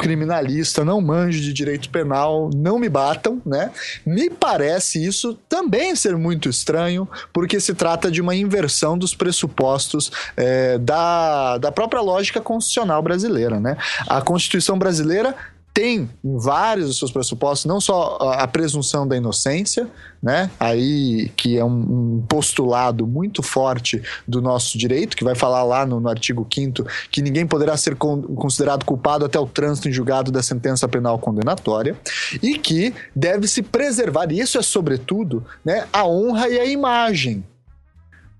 criminalista, 0.00 0.84
não 0.84 1.00
manjo 1.00 1.40
de 1.40 1.52
direito 1.52 1.90
penal, 1.90 2.50
não 2.54 2.78
me 2.78 2.88
batam, 2.88 3.40
né? 3.44 3.70
Me 4.04 4.30
parece 4.30 5.04
isso 5.04 5.38
também 5.48 5.94
ser 5.94 6.16
muito 6.16 6.48
estranho, 6.48 7.06
porque 7.32 7.60
se 7.60 7.74
trata 7.74 8.10
de 8.10 8.20
uma 8.20 8.34
inversão 8.34 8.96
dos 8.96 9.14
pressupostos 9.14 10.10
é, 10.36 10.78
da, 10.78 11.58
da 11.58 11.70
própria 11.70 12.00
lógica 12.00 12.40
constitucional 12.40 13.02
brasileira, 13.02 13.60
né? 13.60 13.76
A 14.08 14.22
Constituição 14.22 14.78
brasileira 14.78 15.36
tem 15.72 16.10
em 16.24 16.38
vários 16.38 16.88
dos 16.88 16.98
seus 16.98 17.10
pressupostos 17.10 17.64
não 17.64 17.80
só 17.80 18.18
a 18.20 18.46
presunção 18.46 19.06
da 19.06 19.16
inocência, 19.16 19.88
né? 20.22 20.50
Aí 20.58 21.30
que 21.36 21.56
é 21.56 21.64
um, 21.64 22.22
postulado 22.28 23.06
muito 23.06 23.42
forte 23.42 24.02
do 24.26 24.42
nosso 24.42 24.76
direito, 24.76 25.16
que 25.16 25.24
vai 25.24 25.34
falar 25.34 25.62
lá 25.62 25.86
no, 25.86 26.00
no 26.00 26.08
artigo 26.08 26.46
5 26.52 26.84
que 27.10 27.22
ninguém 27.22 27.46
poderá 27.46 27.76
ser 27.76 27.96
considerado 27.96 28.84
culpado 28.84 29.24
até 29.24 29.38
o 29.38 29.46
trânsito 29.46 29.88
em 29.88 29.92
julgado 29.92 30.30
da 30.30 30.42
sentença 30.42 30.88
penal 30.88 31.18
condenatória, 31.18 31.96
e 32.42 32.58
que 32.58 32.94
deve 33.14 33.46
se 33.46 33.62
preservar, 33.62 34.30
e 34.30 34.40
isso 34.40 34.58
é 34.58 34.62
sobretudo, 34.62 35.44
né, 35.64 35.86
a 35.92 36.06
honra 36.06 36.48
e 36.48 36.58
a 36.58 36.66
imagem 36.66 37.44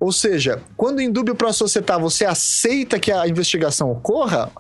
ou 0.01 0.11
seja, 0.11 0.63
quando 0.79 1.01
em 1.01 1.13
dúbio 1.13 1.35
para 1.35 1.53
societar 1.53 2.01
você 2.01 2.25
aceita 2.25 2.99
que 2.99 3.13
a 3.13 3.29
investigação 3.29 3.93
ocorra, 3.93 4.51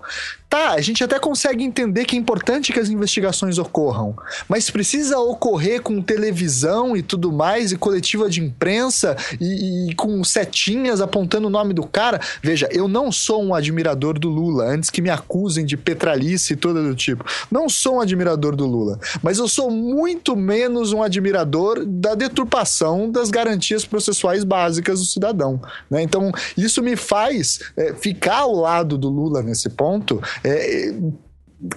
Tá, 0.50 0.72
a 0.72 0.80
gente 0.80 1.04
até 1.04 1.16
consegue 1.16 1.62
entender 1.62 2.04
que 2.04 2.16
é 2.16 2.18
importante 2.18 2.72
que 2.72 2.80
as 2.80 2.88
investigações 2.88 3.56
ocorram, 3.56 4.16
mas 4.48 4.68
precisa 4.68 5.16
ocorrer 5.16 5.80
com 5.80 6.02
televisão 6.02 6.96
e 6.96 7.02
tudo 7.02 7.30
mais, 7.30 7.70
e 7.70 7.76
coletiva 7.76 8.28
de 8.28 8.42
imprensa, 8.42 9.16
e, 9.40 9.90
e, 9.90 9.94
com 9.94 10.24
setinhas 10.24 11.00
apontando 11.00 11.46
o 11.46 11.50
nome 11.50 11.72
do 11.72 11.86
cara. 11.86 12.20
Veja, 12.42 12.68
eu 12.72 12.88
não 12.88 13.12
sou 13.12 13.40
um 13.40 13.54
admirador 13.54 14.18
do 14.18 14.28
Lula, 14.28 14.64
antes 14.64 14.90
que 14.90 15.00
me 15.00 15.08
acusem 15.08 15.64
de 15.64 15.76
petralice 15.76 16.54
e 16.54 16.56
tudo 16.56 16.82
do 16.82 16.96
tipo. 16.96 17.24
Não 17.48 17.68
sou 17.68 17.98
um 17.98 18.00
admirador 18.00 18.56
do 18.56 18.66
Lula, 18.66 18.98
mas 19.22 19.38
eu 19.38 19.46
sou 19.46 19.70
muito 19.70 20.34
menos 20.34 20.92
um 20.92 21.00
admirador 21.00 21.84
da 21.86 22.16
deturpação 22.16 23.08
das 23.08 23.30
garantias 23.30 23.84
processuais 23.84 24.42
básicas 24.42 24.98
do 24.98 25.06
cidadão. 25.06 25.62
Né? 25.88 26.02
Então, 26.02 26.32
isso 26.56 26.82
me 26.82 26.96
faz 26.96 27.60
é, 27.76 27.94
ficar 27.94 28.38
ao 28.38 28.56
lado 28.56 28.98
do 28.98 29.08
Lula 29.08 29.44
nesse 29.44 29.68
ponto 29.68 30.20
é, 30.44 30.94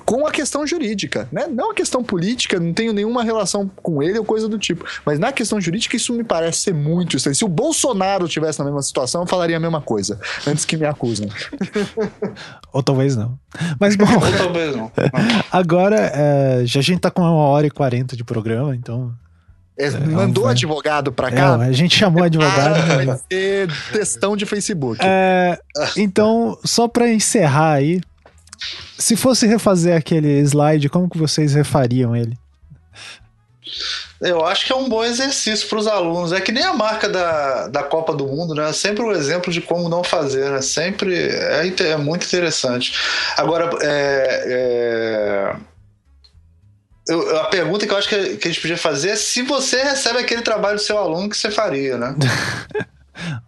com 0.05 0.25
a 0.25 0.31
questão 0.31 0.65
jurídica, 0.65 1.27
né? 1.31 1.47
Não 1.47 1.71
a 1.71 1.73
questão 1.73 2.03
política, 2.03 2.59
não 2.59 2.73
tenho 2.73 2.93
nenhuma 2.93 3.23
relação 3.23 3.69
com 3.81 4.01
ele 4.01 4.17
ou 4.17 4.23
coisa 4.23 4.47
do 4.47 4.57
tipo. 4.57 4.85
Mas 5.05 5.19
na 5.19 5.31
questão 5.31 5.59
jurídica, 5.59 5.95
isso 5.97 6.13
me 6.13 6.23
parece 6.23 6.59
ser 6.59 6.73
muito 6.73 7.17
estranho. 7.17 7.35
Se 7.35 7.43
o 7.43 7.49
Bolsonaro 7.49 8.27
tivesse 8.27 8.59
na 8.59 8.65
mesma 8.65 8.81
situação, 8.81 9.21
eu 9.21 9.27
falaria 9.27 9.57
a 9.57 9.59
mesma 9.59 9.81
coisa, 9.81 10.19
antes 10.47 10.63
que 10.63 10.77
me 10.77 10.85
acusem. 10.85 11.29
ou 12.71 12.81
talvez 12.81 13.15
não. 13.15 13.37
Mas 13.79 13.95
bom. 13.95 14.05
ou 14.05 14.37
talvez 14.37 14.75
não. 14.75 14.91
Agora, 15.51 15.97
é, 16.13 16.61
já 16.65 16.79
a 16.79 16.83
gente 16.83 16.99
tá 16.99 17.11
com 17.11 17.21
uma 17.21 17.31
hora 17.31 17.67
e 17.67 17.71
quarenta 17.71 18.15
de 18.15 18.23
programa, 18.23 18.75
então 18.75 19.13
é, 19.77 19.89
mandou 19.89 20.47
advogado 20.47 21.11
pra 21.11 21.31
cá? 21.31 21.57
É, 21.61 21.67
a 21.67 21.71
gente 21.71 21.97
chamou 21.97 22.21
advogado. 22.23 22.75
Ah, 22.77 23.05
vai 23.05 23.19
ser 23.29 23.69
textão 23.91 24.37
de 24.37 24.45
Facebook. 24.45 24.99
É, 25.03 25.59
então, 25.97 26.57
só 26.63 26.87
pra 26.87 27.11
encerrar 27.11 27.73
aí, 27.73 28.01
se 28.97 29.15
fosse 29.15 29.45
refazer 29.47 29.95
aquele 29.95 30.39
slide, 30.41 30.89
como 30.89 31.09
que 31.09 31.17
vocês 31.17 31.53
refariam 31.53 32.15
ele? 32.15 32.37
Eu 34.21 34.45
acho 34.45 34.65
que 34.65 34.71
é 34.71 34.75
um 34.75 34.87
bom 34.87 35.03
exercício 35.03 35.67
para 35.67 35.79
os 35.79 35.87
alunos. 35.87 36.31
É 36.31 36.39
que 36.39 36.51
nem 36.51 36.63
a 36.63 36.73
marca 36.73 37.09
da, 37.09 37.67
da 37.67 37.83
Copa 37.83 38.13
do 38.13 38.25
Mundo, 38.25 38.55
né? 38.55 38.71
Sempre 38.71 39.03
um 39.03 39.11
exemplo 39.11 39.51
de 39.51 39.61
como 39.61 39.89
não 39.89 40.03
fazer, 40.03 40.49
né? 40.49 40.61
Sempre 40.61 41.13
é, 41.13 41.67
é 41.67 41.97
muito 41.97 42.25
interessante. 42.25 42.93
Agora, 43.35 43.69
é, 43.81 44.43
é... 44.47 45.55
Eu, 47.05 47.37
a 47.39 47.45
pergunta 47.45 47.85
que 47.85 47.91
eu 47.91 47.97
acho 47.97 48.07
que, 48.07 48.37
que 48.37 48.47
a 48.47 48.51
gente 48.51 48.61
podia 48.61 48.77
fazer 48.77 49.09
é 49.09 49.15
se 49.17 49.41
você 49.41 49.83
recebe 49.83 50.19
aquele 50.19 50.41
trabalho 50.41 50.77
do 50.77 50.81
seu 50.81 50.97
aluno, 50.97 51.29
que 51.29 51.35
você 51.35 51.51
faria, 51.51 51.97
né? 51.97 52.15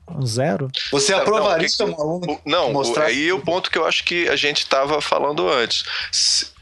Um 0.08 0.26
zero? 0.26 0.70
Você 0.92 1.14
aprovaria 1.14 1.68
não, 1.80 1.88
um 1.88 2.02
aluno? 2.02 2.42
Não, 2.46 2.74
mostrar 2.74 3.06
aí 3.06 3.30
é 3.30 3.34
o 3.34 3.40
ponto 3.40 3.72
que 3.72 3.78
eu 3.78 3.86
acho 3.86 4.04
que 4.04 4.30
a 4.30 4.36
gente 4.36 4.60
estava 4.60 5.02
falando 5.02 5.50
antes. 5.50 5.84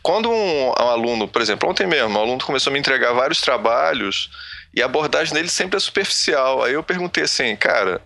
Quando 0.01 0.30
um, 0.30 0.67
um, 0.69 0.71
aluno, 0.71 1.27
por 1.27 1.41
exemplo, 1.41 1.69
ontem 1.69 1.85
mesmo, 1.85 2.17
um 2.17 2.21
aluno 2.21 2.43
começou 2.43 2.71
a 2.71 2.73
me 2.73 2.80
entregar 2.80 3.13
vários 3.13 3.41
trabalhos 3.41 4.30
e 4.73 4.81
a 4.81 4.85
abordagem 4.85 5.34
dele 5.34 5.49
sempre 5.49 5.77
é 5.77 5.80
superficial. 5.80 6.63
Aí 6.63 6.73
eu 6.73 6.84
perguntei 6.84 7.23
assim, 7.23 7.55
cara, 7.55 8.01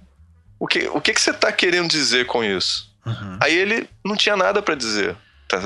o 0.60 0.68
que, 0.68 0.88
o 0.88 1.00
que, 1.00 1.14
que 1.14 1.22
você 1.22 1.32
está 1.32 1.52
querendo 1.52 1.88
dizer 1.88 2.26
com 2.26 2.44
isso? 2.44 2.92
Uhum. 3.06 3.38
Aí 3.42 3.56
ele 3.56 3.90
não 4.04 4.16
tinha 4.16 4.36
nada 4.36 4.62
para 4.62 4.76
dizer. 4.76 5.16
Tá? 5.48 5.60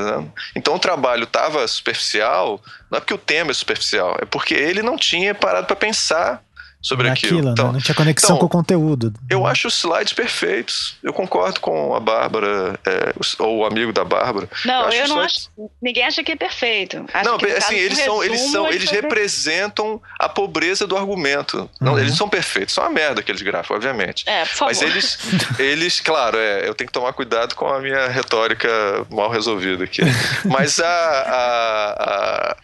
Então 0.55 0.75
o 0.75 0.79
trabalho 0.79 1.23
estava 1.23 1.67
superficial, 1.67 2.61
não 2.89 2.97
é 2.97 2.99
porque 3.01 3.13
o 3.13 3.17
tema 3.17 3.49
é 3.49 3.53
superficial, 3.53 4.15
é 4.21 4.25
porque 4.25 4.53
ele 4.53 4.83
não 4.83 4.95
tinha 4.95 5.33
parado 5.33 5.65
para 5.65 5.75
pensar 5.75 6.43
sobre 6.81 7.07
naquilo, 7.09 7.33
aquilo. 7.39 7.45
né? 7.47 7.51
Então, 7.53 7.71
Não 7.73 7.79
tinha 7.79 7.95
conexão 7.95 8.29
então, 8.35 8.39
com 8.39 8.45
o 8.45 8.49
conteúdo. 8.49 9.13
eu 9.29 9.45
acho 9.45 9.67
os 9.67 9.77
slides 9.77 10.13
perfeitos. 10.13 10.95
Eu 11.03 11.13
concordo 11.13 11.59
com 11.59 11.93
a 11.95 11.99
Bárbara, 11.99 12.79
é, 12.85 13.13
ou 13.39 13.59
o 13.59 13.65
amigo 13.65 13.93
da 13.93 14.03
Bárbara. 14.03 14.49
Não, 14.65 14.81
eu, 14.83 14.87
acho 14.87 14.97
não 14.97 15.05
slides- 15.25 15.49
acho. 15.57 15.69
Ninguém 15.81 16.03
acha 16.03 16.23
que 16.23 16.31
é 16.31 16.35
perfeito. 16.35 17.05
Acho 17.13 17.29
Não, 17.29 17.35
assim, 17.57 17.75
eles 17.75 17.97
são, 17.99 18.23
eles 18.23 18.41
são, 18.51 18.67
ele 18.67 18.75
eles 18.77 18.89
representam 18.89 20.01
a 20.19 20.27
pobreza 20.27 20.87
do 20.87 20.97
argumento. 20.97 21.69
Não, 21.79 21.93
Uhum. 21.93 21.99
eles 21.99 22.15
são 22.15 22.27
perfeitos, 22.27 22.73
são 22.73 22.83
uma 22.83 22.89
merda 22.89 23.21
aqueles 23.21 23.41
gráficos, 23.41 23.75
obviamente. 23.75 24.23
É, 24.27 24.41
por 24.45 24.49
favor. 24.55 24.65
Mas 24.69 24.81
eles, 24.81 25.17
eles, 25.59 25.99
claro, 25.99 26.37
é, 26.37 26.67
eu 26.67 26.73
tenho 26.73 26.87
que 26.87 26.93
tomar 26.93 27.13
cuidado 27.13 27.55
com 27.55 27.67
a 27.67 27.79
minha 27.79 28.07
retórica 28.07 28.69
mal 29.09 29.29
resolvida 29.29 29.83
aqui. 29.83 30.01
Mas 30.45 30.79
a, 30.79 30.87
a- 30.87 31.95
a- 31.99 32.55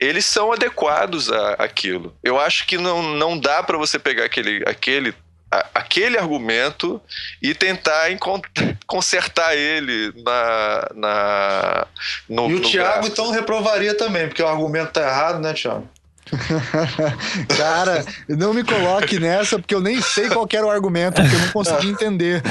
eles 0.00 0.24
são 0.26 0.52
adequados 0.52 1.30
a 1.30 1.52
aquilo. 1.54 2.14
Eu 2.22 2.38
acho 2.40 2.66
que 2.66 2.76
não, 2.78 3.02
não 3.02 3.38
dá 3.38 3.62
para 3.62 3.78
você 3.78 3.98
pegar 3.98 4.24
aquele, 4.24 4.62
aquele, 4.66 5.14
a- 5.50 5.66
aquele 5.74 6.18
argumento 6.18 7.00
e 7.42 7.54
tentar 7.54 8.08
consertar 8.86 9.56
ele 9.56 10.12
na, 10.22 10.88
na 10.94 11.86
no, 12.28 12.50
E 12.50 12.54
o 12.54 12.58
no 12.60 12.68
Thiago, 12.68 12.88
gráfico. 12.92 13.08
então, 13.08 13.30
reprovaria 13.30 13.94
também, 13.96 14.28
porque 14.28 14.42
o 14.42 14.48
argumento 14.48 14.92
tá 14.92 15.00
errado, 15.02 15.40
né, 15.40 15.52
Thiago? 15.52 15.88
Cara, 17.56 18.04
não 18.28 18.52
me 18.52 18.64
coloque 18.64 19.18
nessa, 19.20 19.58
porque 19.60 19.74
eu 19.74 19.80
nem 19.80 20.02
sei 20.02 20.28
qual 20.28 20.44
que 20.46 20.56
era 20.56 20.66
o 20.66 20.70
argumento, 20.70 21.20
porque 21.22 21.36
eu 21.36 21.40
não 21.40 21.48
consegui 21.50 21.88
entender. 21.94 22.42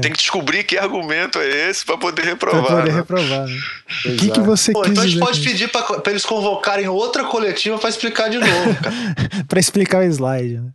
Tem 0.00 0.12
que 0.12 0.18
descobrir 0.18 0.64
que 0.64 0.78
argumento 0.78 1.38
é 1.38 1.68
esse 1.70 1.84
para 1.84 1.98
poder 1.98 2.22
Pra 2.22 2.30
reprovar. 2.30 2.66
poder 2.78 2.90
né? 2.92 2.96
reprovar. 2.98 3.46
Né? 3.46 3.58
O 4.06 4.16
que, 4.16 4.30
que 4.30 4.40
você 4.40 4.72
Pô, 4.72 4.82
quis 4.82 4.90
então 4.92 5.02
a 5.02 5.06
gente 5.06 5.14
dizer 5.18 5.24
pode 5.26 5.40
pedir 5.42 5.68
pra, 5.68 5.82
pra 6.00 6.12
eles 6.12 6.24
convocarem 6.24 6.88
outra 6.88 7.24
coletiva 7.24 7.78
pra 7.78 7.88
explicar 7.88 8.30
de 8.30 8.38
novo, 8.38 8.76
pra 9.48 9.60
explicar 9.60 9.98
o 10.02 10.04
slide, 10.04 10.58
né? 10.58 10.70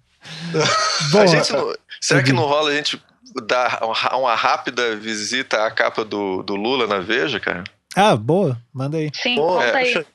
Bom, 1.12 1.22
A 1.22 1.26
gente 1.26 1.52
não- 1.53 1.74
será 2.02 2.22
que 2.24 2.32
eu- 2.32 2.36
não 2.36 2.44
rola 2.44 2.70
a 2.72 2.76
gente 2.76 3.02
dar 3.48 3.80
uma, 3.84 4.16
uma 4.18 4.36
rápida 4.36 4.95
visita 4.95 5.66
à 5.66 5.72
capa 5.72 6.03
do, 6.06 6.41
do 6.44 6.56
Lula 6.56 6.88
na 6.88 6.99
Veja, 6.99 7.40
cara? 7.40 7.64
ah, 7.95 8.16
boa, 8.16 8.57
manda 8.74 8.98
aí. 8.98 9.10
Sim, 9.14 9.36
Pô, 9.36 9.48
conta 9.48 9.64
é, 9.66 9.76
aí. 9.78 10.06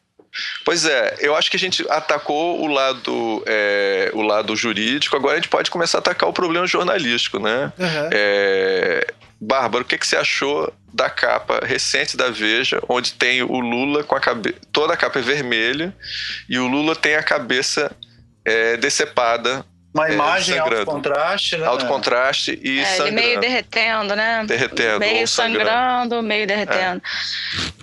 Pois 0.65 0.85
é, 0.85 1.17
eu 1.21 1.35
acho 1.35 1.51
que 1.51 1.57
a 1.57 1.61
gente 1.61 1.85
atacou 1.89 2.61
o 2.61 2.67
lado, 2.67 3.43
é, 3.47 4.11
o 4.15 4.23
lado 4.23 4.55
jurídico, 4.55 5.17
agora 5.17 5.35
a 5.35 5.37
gente 5.37 5.49
pode 5.49 5.71
começar 5.71 5.99
a 5.99 6.01
atacar 6.01 6.29
o 6.29 6.33
problema 6.33 6.67
jornalístico, 6.67 7.39
né? 7.39 7.73
É, 8.13 9.13
Bárbara, 9.41 9.83
o 9.83 9.87
que, 9.87 9.99
que 9.99 10.07
você 10.07 10.17
achou 10.17 10.73
da 10.93 11.09
capa 11.09 11.61
recente 11.65 12.17
da 12.17 12.31
Veja, 12.31 12.81
onde 12.89 13.13
tem 13.13 13.43
o 13.43 13.59
Lula 13.59 14.05
com 14.05 14.15
a 14.15 14.21
cabeça. 14.21 14.57
Toda 14.73 14.95
a 14.95 14.97
capa 14.97 15.19
é 15.19 15.23
vermelha 15.23 15.95
e 16.49 16.59
o 16.59 16.67
Lula 16.67 16.95
tem 16.95 17.15
a 17.15 17.23
cabeça 17.23 17.91
é, 18.45 18.77
decepada, 18.77 19.65
Uma 19.93 20.09
É, 20.09 20.13
imagem 20.13 20.57
alto 20.59 20.71
sangrando. 20.71 20.91
contraste, 20.91 21.57
né? 21.57 21.67
alto 21.67 21.87
contraste 21.87 22.61
e 22.63 22.79
É, 22.79 22.83
ele 22.83 22.85
sangrando. 22.87 23.15
meio 23.15 23.41
derretendo, 23.41 24.15
né? 24.17 24.45
Derretendo, 24.47 24.99
Meio 25.01 25.21
ou 25.23 25.27
sangrando. 25.27 25.69
sangrando, 25.69 26.23
meio 26.23 26.47
derretendo. 26.47 27.03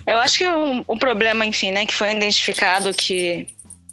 Eu 0.06 0.16
acho 0.18 0.38
que 0.38 0.46
o, 0.46 0.84
o 0.86 0.98
problema, 0.98 1.44
enfim, 1.44 1.70
né, 1.70 1.84
que 1.84 1.94
foi 1.94 2.10
identificado 2.12 2.94
que, 2.94 3.46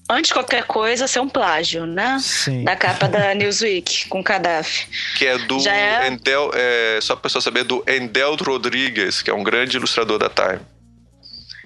antes 0.09 0.29
de 0.29 0.33
qualquer 0.33 0.63
coisa, 0.63 1.07
ser 1.09 1.19
um 1.19 1.27
plágio, 1.27 1.85
né? 1.85 2.17
Sim. 2.21 2.63
Da 2.63 2.73
capa 2.77 3.09
da 3.09 3.33
Newsweek 3.35 4.07
com 4.07 4.23
Gaddafi. 4.23 4.87
que 5.17 5.25
é 5.27 5.37
do 5.39 5.59
Já 5.59 5.75
é? 5.75 6.07
Endel, 6.07 6.51
é, 6.53 6.99
só 7.01 7.15
para 7.15 7.19
o 7.19 7.23
pessoal 7.23 7.41
saber, 7.41 7.65
do 7.65 7.83
Endel 7.85 8.37
Rodrigues, 8.37 9.21
que 9.21 9.29
é 9.29 9.33
um 9.33 9.43
grande 9.43 9.75
ilustrador 9.75 10.17
da 10.17 10.29
Time. 10.29 10.61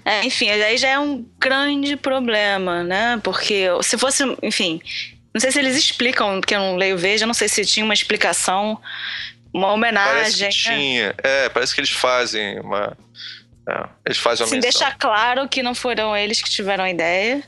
É, 0.04 0.26
enfim, 0.26 0.50
aí 0.50 0.78
já 0.78 0.88
é 0.88 0.98
um 0.98 1.24
grande 1.40 1.96
problema, 1.96 2.84
né? 2.84 3.20
Porque 3.24 3.68
se 3.84 4.00
fosse, 4.00 4.24
enfim, 4.42 4.82
não 5.34 5.40
sei 5.40 5.52
se 5.52 5.60
eles 5.60 5.76
explicam, 5.78 6.40
porque 6.40 6.56
eu 6.56 6.60
não 6.60 6.76
leio 6.76 6.98
Veja, 6.98 7.26
não 7.26 7.34
sei 7.34 7.48
se 7.48 7.66
tinha 7.66 7.84
uma 7.84 7.94
explicação, 7.94 8.80
uma 9.54 9.68
Parece 9.68 9.74
homenagem. 9.74 10.50
que 10.50 10.70
né? 10.70 10.76
tinha. 10.76 11.16
É, 11.24 11.50
parece 11.50 11.74
que 11.74 11.82
eles 11.82 11.92
fazem 11.92 12.60
uma. 12.60 12.98
é, 13.68 13.90
eles 14.06 14.18
fazem 14.18 14.46
uma 14.46 14.52
menção. 14.52 14.72
deixar 14.72 14.98
claro 14.98 15.48
que 15.48 15.62
não 15.64 15.76
foram 15.76 16.16
eles 16.16 16.42
que 16.42 16.50
tiveram 16.50 16.84
a 16.84 16.90
ideia. 16.90 17.44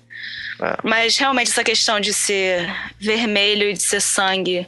É. 0.61 0.77
Mas 0.83 1.17
realmente 1.17 1.49
essa 1.49 1.63
questão 1.63 1.99
de 1.99 2.13
ser 2.13 2.69
vermelho 2.99 3.69
e 3.69 3.73
de 3.73 3.81
ser 3.81 3.99
sangue 3.99 4.67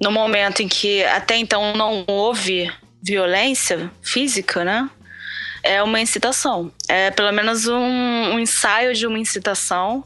no 0.00 0.10
momento 0.10 0.60
em 0.60 0.68
que 0.68 1.04
até 1.04 1.36
então 1.36 1.74
não 1.74 2.04
houve 2.06 2.70
violência 3.00 3.90
física, 4.02 4.64
né? 4.64 4.90
É 5.62 5.82
uma 5.82 6.00
incitação. 6.00 6.72
É 6.88 7.10
pelo 7.10 7.32
menos 7.32 7.66
um, 7.68 7.78
um 8.34 8.38
ensaio 8.38 8.94
de 8.94 9.06
uma 9.06 9.18
incitação. 9.18 10.04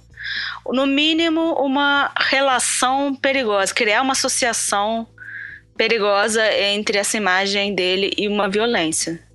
No 0.67 0.87
mínimo, 0.87 1.55
uma 1.55 2.13
relação 2.17 3.15
perigosa, 3.15 3.75
criar 3.75 4.03
uma 4.03 4.13
associação 4.13 5.07
perigosa 5.77 6.43
entre 6.55 6.99
essa 6.99 7.17
imagem 7.17 7.75
dele 7.75 8.13
e 8.17 8.29
uma 8.29 8.49
violência. 8.49 9.26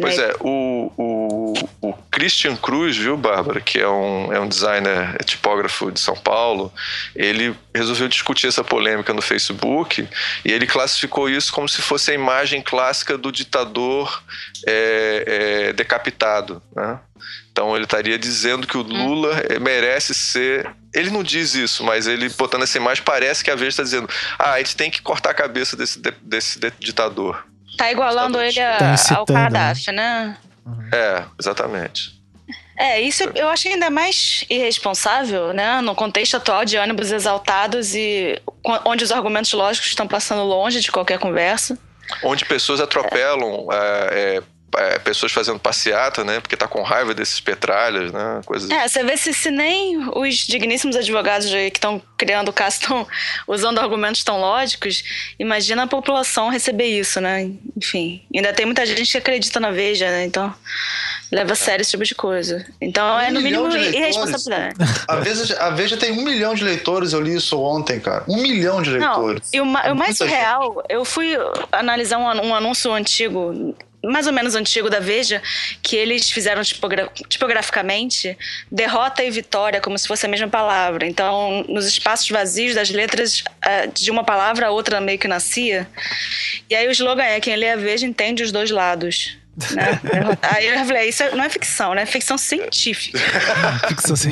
Pois 0.00 0.16
né? 0.16 0.24
é, 0.24 0.34
o, 0.40 0.92
o, 0.96 1.54
o 1.82 1.92
Christian 2.10 2.56
Cruz, 2.56 2.96
viu, 2.96 3.16
Bárbara, 3.16 3.60
que 3.60 3.78
é 3.78 3.88
um, 3.88 4.32
é 4.32 4.40
um 4.40 4.48
designer 4.48 5.14
é 5.18 5.22
tipógrafo 5.22 5.90
de 5.92 6.00
São 6.00 6.16
Paulo, 6.16 6.72
ele 7.14 7.54
resolveu 7.74 8.08
discutir 8.08 8.46
essa 8.46 8.64
polêmica 8.64 9.12
no 9.12 9.20
Facebook 9.20 10.08
e 10.44 10.50
ele 10.50 10.66
classificou 10.66 11.28
isso 11.28 11.52
como 11.52 11.68
se 11.68 11.82
fosse 11.82 12.10
a 12.10 12.14
imagem 12.14 12.62
clássica 12.62 13.18
do 13.18 13.30
ditador 13.30 14.22
é, 14.66 15.68
é, 15.68 15.72
decapitado, 15.72 16.62
né? 16.74 16.98
Então 17.50 17.74
ele 17.74 17.84
estaria 17.84 18.16
dizendo 18.16 18.68
que 18.68 18.76
o 18.78 18.82
Lula 18.82 19.36
eh, 19.48 19.58
merece 19.58 20.14
ser. 20.14 20.70
Ele 20.94 21.10
não 21.10 21.24
diz 21.24 21.56
isso, 21.56 21.82
mas 21.82 22.06
ele 22.06 22.28
botando 22.28 22.62
essa 22.62 22.78
imagem 22.78 23.02
parece 23.02 23.42
que 23.42 23.50
a 23.50 23.56
Veja 23.56 23.70
está 23.70 23.82
dizendo: 23.82 24.08
ah, 24.38 24.52
a 24.52 24.58
gente 24.58 24.76
tem 24.76 24.88
que 24.88 25.02
cortar 25.02 25.30
a 25.30 25.34
cabeça 25.34 25.76
desse, 25.76 25.98
de- 25.98 26.14
desse 26.22 26.60
de- 26.60 26.72
ditador. 26.78 27.44
Tá 27.78 27.90
igualando 27.92 28.40
ele 28.40 28.60
a- 28.60 28.76
Tá 28.76 28.86
ao 28.88 28.94
incitando, 28.94 29.36
né? 29.36 29.38
Né? 29.92 30.36
É, 30.92 31.24
exatamente. 31.40 32.18
É, 32.76 33.00
isso 33.00 33.24
eu 33.34 33.48
acho 33.48 33.66
ainda 33.68 33.90
mais 33.90 34.44
irresponsável, 34.48 35.52
né? 35.52 35.80
No 35.80 35.94
contexto 35.94 36.36
atual 36.36 36.64
de 36.64 36.76
ônibus 36.78 37.10
exaltados 37.10 37.94
e 37.94 38.40
onde 38.84 39.02
os 39.02 39.10
argumentos 39.10 39.52
lógicos 39.52 39.88
estão 39.88 40.06
passando 40.06 40.42
longe 40.44 40.80
de 40.80 40.92
qualquer 40.92 41.18
conversa. 41.18 41.76
Onde 42.22 42.44
pessoas 42.44 42.80
atropelam 42.80 43.66
é, 43.72 43.76
é, 43.76 44.36
é, 44.36 44.42
pessoas 45.02 45.32
fazendo 45.32 45.58
passeata, 45.58 46.22
né? 46.24 46.40
Porque 46.40 46.56
tá 46.56 46.68
com 46.68 46.82
raiva 46.82 47.14
desses 47.14 47.40
petralhas, 47.40 48.12
né? 48.12 48.40
Coisas. 48.44 48.70
É, 48.70 48.86
você 48.86 49.02
vê 49.02 49.16
se, 49.16 49.32
se 49.32 49.50
nem 49.50 49.96
os 50.14 50.36
digníssimos 50.46 50.94
advogados 50.96 51.52
aí 51.52 51.70
que 51.70 51.78
estão 51.78 52.00
criando 52.16 52.48
o 52.48 52.52
caso 52.52 52.76
estão 52.80 53.06
usando 53.46 53.78
argumentos 53.78 54.22
tão 54.24 54.40
lógicos, 54.40 55.02
imagina 55.38 55.84
a 55.84 55.86
população 55.86 56.48
receber 56.48 56.86
isso, 56.86 57.20
né? 57.20 57.50
Enfim, 57.76 58.22
ainda 58.34 58.52
tem 58.52 58.66
muita 58.66 58.84
gente 58.84 59.10
que 59.10 59.18
acredita 59.18 59.58
na 59.60 59.70
Veja, 59.70 60.06
né? 60.10 60.24
Então, 60.24 60.52
leva 61.32 61.52
a 61.52 61.56
sério 61.56 61.82
esse 61.82 61.92
tipo 61.92 62.04
de 62.04 62.14
coisa. 62.14 62.66
Então, 62.80 63.18
é 63.20 63.28
Um 63.28 63.32
no 63.34 63.40
milhão 63.40 63.68
mínimo 63.68 63.84
irresponsabilidade. 63.96 64.76
A 65.06 65.16
Veja, 65.16 65.58
a 65.62 65.70
Veja 65.70 65.96
tem 65.96 66.12
um 66.12 66.22
milhão 66.24 66.54
de 66.54 66.64
leitores, 66.64 67.12
eu 67.12 67.20
li 67.20 67.36
isso 67.36 67.58
ontem, 67.60 68.00
cara. 68.00 68.24
Um 68.28 68.42
milhão 68.42 68.82
de 68.82 68.90
Não, 68.98 69.22
leitores. 69.26 69.52
e 69.52 69.60
o, 69.60 69.66
ma- 69.66 69.82
É 69.84 69.92
o 69.92 69.96
mais 69.96 70.16
surreal, 70.16 70.82
eu 70.88 71.04
fui 71.04 71.36
analisar 71.72 72.18
um, 72.18 72.24
um 72.48 72.54
anúncio 72.54 72.92
antigo, 72.92 73.74
mais 74.04 74.26
ou 74.26 74.32
menos 74.32 74.54
antigo 74.54 74.88
da 74.88 75.00
Veja, 75.00 75.42
que 75.82 75.96
eles 75.96 76.30
fizeram 76.30 76.62
tipogra- 76.62 77.10
tipograficamente 77.28 78.36
derrota 78.70 79.24
e 79.24 79.30
vitória, 79.30 79.80
como 79.80 79.98
se 79.98 80.06
fosse 80.06 80.24
a 80.26 80.28
mesma 80.28 80.48
palavra. 80.48 81.06
Então, 81.06 81.64
nos 81.68 81.86
espaços 81.86 82.28
vazios 82.28 82.74
das 82.74 82.90
letras 82.90 83.42
ah, 83.60 83.86
de 83.86 84.10
uma 84.10 84.22
palavra, 84.24 84.66
a 84.68 84.70
outra 84.70 85.00
meio 85.00 85.18
que 85.18 85.26
nascia. 85.28 85.88
E 86.70 86.74
aí 86.74 86.86
o 86.86 86.92
slogan 86.92 87.24
é: 87.24 87.40
quem 87.40 87.56
lê 87.56 87.70
a 87.70 87.76
Veja 87.76 88.06
entende 88.06 88.42
os 88.42 88.52
dois 88.52 88.70
lados. 88.70 89.36
Né? 89.72 90.00
Aí 90.54 90.66
eu 90.68 90.84
falei: 90.84 91.08
isso 91.08 91.24
não 91.34 91.42
é 91.42 91.48
ficção, 91.48 91.92
né? 91.92 92.02
É 92.02 92.06
ficção 92.06 92.38
científica. 92.38 93.18
Ficção 93.88 94.14
assim. 94.14 94.30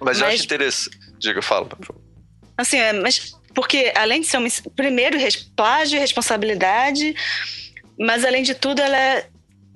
Mas 0.00 0.18
eu 0.18 0.26
Mas- 0.26 0.34
acho 0.34 0.44
interessante. 0.44 0.98
Diga, 1.18 1.40
fala. 1.40 1.66
por 1.66 1.86
favor. 1.86 2.02
Assim, 2.58 2.78
é, 2.78 2.92
mas 2.92 3.32
porque 3.54 3.92
além 3.94 4.20
de 4.20 4.26
ser 4.26 4.38
um, 4.38 4.46
primeiro 4.76 5.16
plágio 5.56 5.96
e 5.96 6.00
responsabilidade, 6.00 7.14
mas 7.98 8.24
além 8.24 8.42
de 8.42 8.54
tudo 8.54 8.80
ela 8.80 8.98
é, 8.98 9.26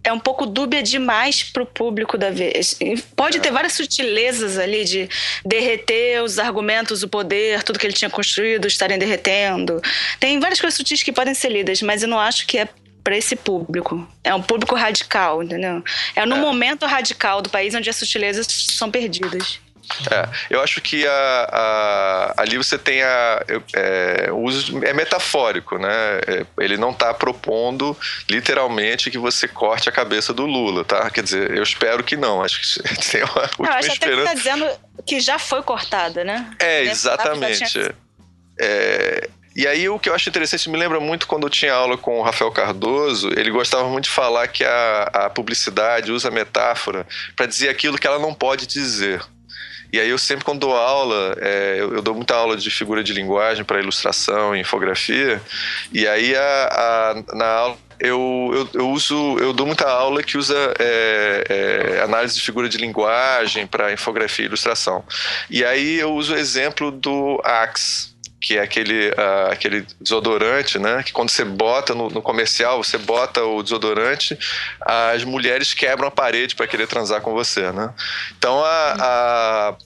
é 0.05 0.13
um 0.13 0.19
pouco 0.19 0.47
dúbia 0.47 0.83
demais 0.83 1.43
pro 1.43 1.67
público 1.67 2.17
da 2.17 2.31
vez. 2.31 2.79
Pode 3.15 3.41
ter 3.41 3.51
várias 3.51 3.75
sutilezas 3.75 4.59
ali 4.59 4.85
de 4.85 5.09
derreter 5.45 6.23
os 6.23 6.39
argumentos, 6.39 7.03
o 7.03 7.09
poder, 7.09 7.63
tudo 7.63 7.79
que 7.79 7.87
ele 7.87 7.95
tinha 7.95 8.11
construído 8.11 8.67
estarem 8.67 8.99
derretendo. 8.99 9.81
Tem 10.19 10.39
várias 10.41 10.61
coisas 10.61 10.77
sutis 10.77 11.03
que 11.03 11.13
podem 11.13 11.35
ser 11.35 11.51
lidas, 11.51 11.83
mas 11.83 12.03
eu 12.03 12.09
não 12.09 12.19
acho 12.19 12.47
que 12.47 12.59
é 12.59 12.69
para 13.09 13.17
esse 13.17 13.37
público. 13.37 14.07
É 14.23 14.35
um 14.35 14.43
público 14.43 14.75
radical, 14.75 15.43
entendeu? 15.43 15.83
É 16.15 16.27
no 16.27 16.37
momento 16.37 16.85
radical 16.85 17.41
do 17.41 17.49
país 17.49 17.75
onde 17.75 17.89
as 17.89 17.97
sutilezas 17.97 18.47
são 18.71 18.91
perdidas. 18.91 19.61
É, 20.11 20.29
eu 20.51 20.63
acho 20.63 20.81
que 20.81 21.07
a, 21.07 21.49
a, 21.51 22.43
ali 22.43 22.57
você 22.57 22.79
tem 22.79 23.03
a, 23.03 23.43
é, 23.75 24.29
o 24.31 24.39
uso 24.43 24.85
é 24.85 24.93
metafórico, 24.93 25.79
né? 25.79 26.21
É, 26.27 26.47
ele 26.61 26.77
não 26.77 26.91
está 26.91 27.13
propondo 27.15 27.97
literalmente 28.29 29.11
que 29.11 29.19
você 29.19 29.49
corte 29.49 29.89
a 29.89 29.93
cabeça 29.93 30.33
do 30.33 30.47
Lula, 30.47 30.85
tá? 30.85 31.09
Quer 31.11 31.23
dizer, 31.23 31.57
eu 31.57 31.63
espero 31.63 32.05
que 32.05 32.17
não. 32.17 32.43
Acho 32.43 32.61
que 32.61 32.83
tem 33.11 33.23
uma 33.25 33.43
última 33.43 33.69
Eu 33.69 33.73
acho 33.73 33.89
esperança. 33.89 34.31
até 34.31 34.41
que 34.41 34.45
tá 34.45 34.53
dizendo 34.53 34.81
que 35.07 35.21
já 35.21 35.39
foi 35.39 35.63
cortada, 35.63 36.23
né? 36.23 36.51
É, 36.59 36.83
exatamente. 36.83 37.95
É, 38.61 39.29
e 39.57 39.67
aí 39.67 39.89
o 39.89 39.99
que 39.99 40.09
eu 40.09 40.15
acho 40.15 40.29
interessante, 40.29 40.69
me 40.69 40.77
lembra 40.77 41.01
muito 41.01 41.27
quando 41.27 41.45
eu 41.45 41.51
tinha 41.51 41.73
aula 41.73 41.97
com 41.97 42.21
o 42.21 42.23
Rafael 42.23 42.53
Cardoso, 42.53 43.29
ele 43.37 43.51
gostava 43.51 43.89
muito 43.89 44.05
de 44.05 44.11
falar 44.11 44.47
que 44.49 44.65
a, 44.65 45.03
a 45.13 45.31
publicidade 45.31 46.13
usa 46.13 46.31
metáfora 46.31 47.07
para 47.35 47.47
dizer 47.47 47.69
aquilo 47.69 47.99
que 47.99 48.07
ela 48.07 48.19
não 48.19 48.35
pode 48.35 48.67
dizer. 48.67 49.21
E 49.93 49.99
aí 50.01 50.09
eu 50.11 50.19
sempre 50.19 50.45
quando 50.45 50.61
dou 50.61 50.77
aula, 50.77 51.37
é, 51.41 51.77
eu, 51.79 51.95
eu 51.95 52.03
dou 52.03 52.15
muita 52.15 52.35
aula 52.35 52.57
de 52.57 52.71
figura 52.71 53.03
de 53.03 53.13
linguagem 53.13 53.65
para 53.65 53.81
ilustração 53.81 54.55
e 54.55 54.61
infografia, 54.61 55.41
e 55.93 56.07
aí 56.07 56.35
a, 56.37 56.69
a- 57.31 57.35
na 57.37 57.47
aula 57.47 57.77
eu, 58.01 58.51
eu, 58.55 58.81
eu 58.81 58.91
uso, 58.91 59.39
eu 59.39 59.53
dou 59.53 59.67
muita 59.67 59.89
aula 59.91 60.23
que 60.23 60.39
usa 60.39 60.55
é, 60.79 61.45
é, 61.99 62.03
análise 62.03 62.35
de 62.37 62.41
figura 62.43 62.69
de 62.69 62.79
linguagem 62.79 63.67
para 63.67 63.93
infografia 63.93 64.45
e 64.45 64.49
ilustração. 64.49 65.03
E 65.51 65.65
aí 65.65 65.99
eu 65.99 66.13
uso 66.15 66.33
o 66.33 66.37
exemplo 66.39 66.93
do 66.93 67.41
Axe, 67.45 68.11
que 68.41 68.57
é 68.57 68.63
aquele, 68.63 69.13
ah, 69.17 69.49
aquele 69.53 69.85
desodorante, 70.01 70.79
né? 70.79 71.03
Que 71.03 71.13
quando 71.13 71.31
você 71.31 71.45
bota 71.45 71.95
no, 71.95 72.09
no 72.09 72.23
comercial, 72.23 72.83
você 72.83 72.97
bota 72.97 73.43
o 73.45 73.63
desodorante, 73.63 74.39
as 74.81 75.25
mulheres 75.25 75.75
quebram 75.75 76.07
a 76.09 76.11
parede 76.11 76.55
para 76.55 76.67
querer 76.69 76.87
transar 76.87 77.21
com 77.21 77.33
você, 77.33 77.73
né? 77.73 77.93
Então 78.39 78.63
a, 78.65 78.95
a- 78.99 79.77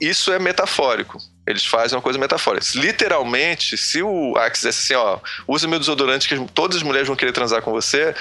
isso 0.00 0.30
é 0.32 0.38
metafórico. 0.38 1.18
Eles 1.46 1.64
fazem 1.64 1.96
uma 1.96 2.02
coisa 2.02 2.18
metafórica. 2.18 2.66
Literalmente, 2.74 3.76
se 3.78 4.02
o 4.02 4.36
Axe 4.36 4.68
dissesse 4.68 4.92
assim, 4.92 5.02
ó, 5.02 5.18
usa 5.48 5.66
meu 5.66 5.78
desodorante 5.78 6.28
que 6.28 6.38
todas 6.52 6.76
as 6.76 6.82
mulheres 6.82 7.08
vão 7.08 7.16
querer 7.16 7.32
transar 7.32 7.62
com 7.62 7.72
você, 7.72 8.14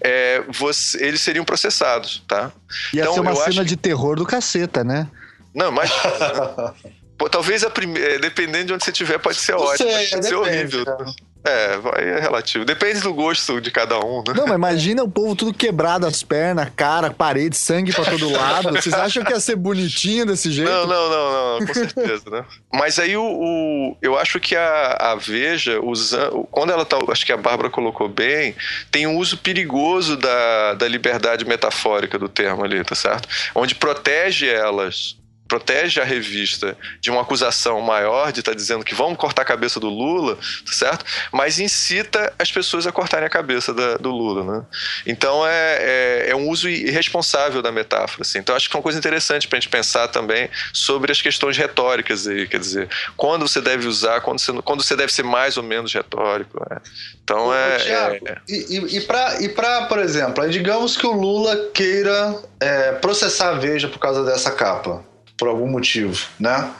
é, 0.00 0.42
você- 0.48 1.02
eles 1.06 1.20
seriam 1.20 1.44
processados, 1.44 2.22
tá? 2.26 2.50
Ia 2.92 3.02
Então, 3.02 3.14
ser 3.14 3.20
uma 3.20 3.30
eu 3.30 3.36
cena 3.36 3.48
acho 3.48 3.64
de 3.64 3.76
terror 3.76 4.16
do 4.16 4.26
caceta, 4.26 4.82
né? 4.82 5.06
Não, 5.54 5.70
mas. 5.70 5.90
Pô, 7.22 7.28
talvez 7.30 7.62
a 7.62 7.70
primeira. 7.70 8.18
Dependendo 8.18 8.64
de 8.66 8.72
onde 8.72 8.84
você 8.84 8.90
estiver, 8.90 9.16
pode 9.18 9.36
ser 9.38 9.52
Não 9.52 9.60
ótimo, 9.60 9.88
sei, 9.88 10.08
pode 10.08 10.26
ser 10.26 10.34
horrível. 10.34 10.84
cara. 10.84 11.04
É, 11.44 11.76
vai, 11.76 12.04
é 12.08 12.20
relativo. 12.20 12.64
Depende 12.64 13.00
do 13.00 13.12
gosto 13.14 13.60
de 13.60 13.70
cada 13.72 13.98
um, 13.98 14.22
né? 14.26 14.34
Não, 14.36 14.44
mas 14.46 14.54
imagina 14.56 15.02
o 15.02 15.10
povo 15.10 15.34
tudo 15.34 15.52
quebrado, 15.52 16.06
as 16.06 16.22
pernas, 16.22 16.68
cara, 16.76 17.10
parede, 17.10 17.56
sangue 17.56 17.92
pra 17.92 18.04
todo 18.04 18.30
lado. 18.30 18.70
Vocês 18.72 18.92
acham 18.94 19.24
que 19.24 19.32
ia 19.32 19.40
ser 19.40 19.56
bonitinho 19.56 20.24
desse 20.26 20.50
jeito? 20.52 20.70
Não, 20.70 20.86
não, 20.86 21.10
não, 21.10 21.58
não, 21.60 21.66
com 21.66 21.74
certeza, 21.74 22.22
né? 22.30 22.44
Mas 22.72 22.98
aí 23.00 23.16
o, 23.16 23.22
o- 23.24 23.96
eu 24.02 24.16
acho 24.18 24.38
que 24.40 24.54
a, 24.56 24.96
a 25.00 25.14
Veja, 25.16 25.80
usa, 25.80 26.30
quando 26.50 26.72
ela 26.72 26.84
tá, 26.84 26.96
acho 27.08 27.26
que 27.26 27.32
a 27.32 27.36
Bárbara 27.36 27.70
colocou 27.70 28.08
bem, 28.08 28.54
tem 28.92 29.06
um 29.08 29.16
uso 29.16 29.36
perigoso 29.38 30.16
da, 30.16 30.74
da 30.74 30.86
liberdade 30.88 31.44
metafórica 31.44 32.18
do 32.20 32.28
termo 32.28 32.64
ali, 32.64 32.82
tá 32.84 32.94
certo? 32.94 33.28
Onde 33.54 33.74
protege 33.74 34.48
elas, 34.48 35.16
protege 35.52 36.00
a 36.00 36.04
revista 36.04 36.74
de 36.98 37.10
uma 37.10 37.20
acusação 37.20 37.78
maior 37.82 38.32
de 38.32 38.40
estar 38.40 38.54
dizendo 38.54 38.82
que 38.82 38.94
vamos 38.94 39.18
cortar 39.18 39.42
a 39.42 39.44
cabeça 39.44 39.78
do 39.78 39.90
Lula, 39.90 40.36
tá 40.36 40.72
certo? 40.72 41.04
Mas 41.30 41.58
incita 41.58 42.32
as 42.38 42.50
pessoas 42.50 42.86
a 42.86 42.92
cortarem 42.92 43.26
a 43.26 43.30
cabeça 43.30 43.74
da- 43.74 43.98
do 43.98 44.10
Lula, 44.10 44.42
né? 44.60 44.64
Então 45.06 45.46
é, 45.46 45.76
é, 45.80 46.30
é 46.30 46.34
um 46.34 46.48
uso 46.48 46.70
irresponsável 46.70 47.60
da 47.60 47.70
metáfora. 47.70 48.22
Assim. 48.22 48.38
Então 48.38 48.56
acho 48.56 48.70
que 48.70 48.74
é 48.74 48.78
uma 48.78 48.82
coisa 48.82 48.98
interessante 48.98 49.46
para 49.46 49.58
a 49.58 49.60
gente 49.60 49.68
pensar 49.68 50.08
também 50.08 50.48
sobre 50.72 51.12
as 51.12 51.20
questões 51.20 51.58
retóricas 51.58 52.26
aí, 52.26 52.48
quer 52.48 52.58
dizer, 52.58 52.88
quando 53.14 53.46
você 53.46 53.60
deve 53.60 53.86
usar, 53.86 54.22
quando 54.22 54.38
você, 54.40 54.52
quando 54.62 54.82
você 54.82 54.96
deve 54.96 55.12
ser 55.12 55.22
mais 55.22 55.58
ou 55.58 55.62
menos 55.62 55.92
retórico. 55.92 56.58
né? 56.70 56.78
Então 57.22 57.48
Ô, 57.48 57.54
é, 57.54 57.76
Thiago, 57.76 58.26
é- 58.26 58.36
E, 58.48 58.78
e, 58.78 58.96
e 59.44 59.48
para, 59.50 59.82
por 59.86 59.98
exemplo, 59.98 60.48
digamos 60.48 60.96
que 60.96 61.06
o 61.06 61.12
Lula 61.12 61.68
queira 61.74 62.34
é, 62.58 62.92
processar 62.92 63.50
a 63.50 63.54
Veja 63.58 63.86
por 63.88 63.98
causa 63.98 64.24
dessa 64.24 64.50
capa, 64.50 65.04
por 65.42 65.48
algum 65.48 65.68
motivo, 65.68 66.24
né? 66.38 66.70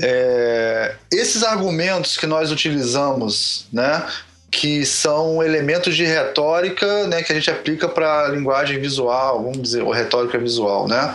É, 0.00 0.94
esses 1.10 1.42
argumentos 1.42 2.16
que 2.16 2.28
nós 2.28 2.52
utilizamos, 2.52 3.66
né? 3.72 4.06
Que 4.52 4.86
são 4.86 5.42
elementos 5.42 5.96
de 5.96 6.04
retórica, 6.04 7.08
né? 7.08 7.24
Que 7.24 7.32
a 7.32 7.34
gente 7.34 7.50
aplica 7.50 7.88
para 7.88 8.28
linguagem 8.28 8.78
visual, 8.78 9.42
vamos 9.42 9.60
dizer, 9.60 9.82
ou 9.82 9.90
retórica 9.90 10.38
visual, 10.38 10.86
né? 10.86 11.12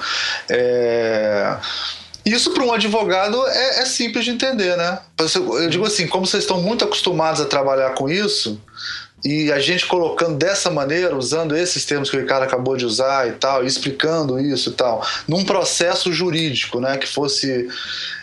É, 0.50 1.56
isso 2.26 2.52
para 2.54 2.66
um 2.66 2.74
advogado 2.74 3.42
é, 3.48 3.80
é 3.80 3.86
simples 3.86 4.26
de 4.26 4.32
entender, 4.32 4.76
né? 4.76 5.00
Eu 5.18 5.70
digo 5.70 5.86
assim, 5.86 6.06
como 6.06 6.28
vocês 6.28 6.44
estão 6.44 6.62
muito 6.62 6.84
acostumados 6.84 7.40
a 7.40 7.46
trabalhar 7.46 7.92
com 7.92 8.10
isso, 8.10 8.60
e 9.24 9.52
a 9.52 9.60
gente 9.60 9.86
colocando 9.86 10.38
dessa 10.38 10.70
maneira, 10.70 11.16
usando 11.16 11.56
esses 11.56 11.86
termos 11.86 12.10
que 12.10 12.18
o 12.18 12.20
Ricardo 12.20 12.44
acabou 12.44 12.76
de 12.76 12.86
usar 12.86 13.28
e 13.28 13.32
tal, 13.34 13.64
e 13.64 13.68
explicando 13.68 14.40
isso 14.40 14.72
e 14.72 14.74
tal, 14.74 15.06
num 15.28 15.46
processo 15.46 16.12
jurídico, 16.12 16.80
né, 16.80 16.98
que 16.98 17.08
fosse. 17.08 17.68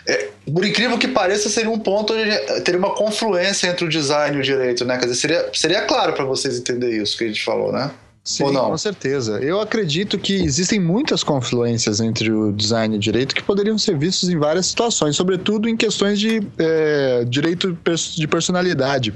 é, 0.05 0.29
por 0.53 0.63
incrível 0.63 0.97
que 0.97 1.07
pareça, 1.07 1.49
seria 1.49 1.71
um 1.71 1.79
ponto 1.79 2.13
onde 2.13 2.61
teria 2.61 2.79
uma 2.79 2.93
confluência 2.93 3.67
entre 3.67 3.85
o 3.85 3.89
design 3.89 4.37
e 4.37 4.39
o 4.39 4.43
direito, 4.43 4.85
né? 4.85 4.97
Quer 4.97 5.05
dizer, 5.05 5.15
seria, 5.15 5.49
seria 5.53 5.81
claro 5.83 6.13
para 6.13 6.25
vocês 6.25 6.57
entenderem 6.57 7.01
isso 7.01 7.17
que 7.17 7.23
a 7.23 7.27
gente 7.27 7.43
falou, 7.43 7.71
né? 7.71 7.89
Sim, 8.23 8.43
Ou 8.43 8.53
não? 8.53 8.69
com 8.69 8.77
certeza. 8.77 9.39
Eu 9.39 9.59
acredito 9.59 10.19
que 10.19 10.33
existem 10.33 10.79
muitas 10.79 11.23
confluências 11.23 11.99
entre 11.99 12.31
o 12.31 12.51
design 12.51 12.93
e 12.93 12.97
o 12.97 13.01
direito 13.01 13.33
que 13.33 13.41
poderiam 13.41 13.77
ser 13.79 13.97
vistos 13.97 14.29
em 14.29 14.37
várias 14.37 14.67
situações, 14.67 15.15
sobretudo 15.15 15.67
em 15.67 15.75
questões 15.75 16.19
de 16.19 16.39
é, 16.59 17.25
direito 17.27 17.75
de 18.15 18.27
personalidade. 18.27 19.11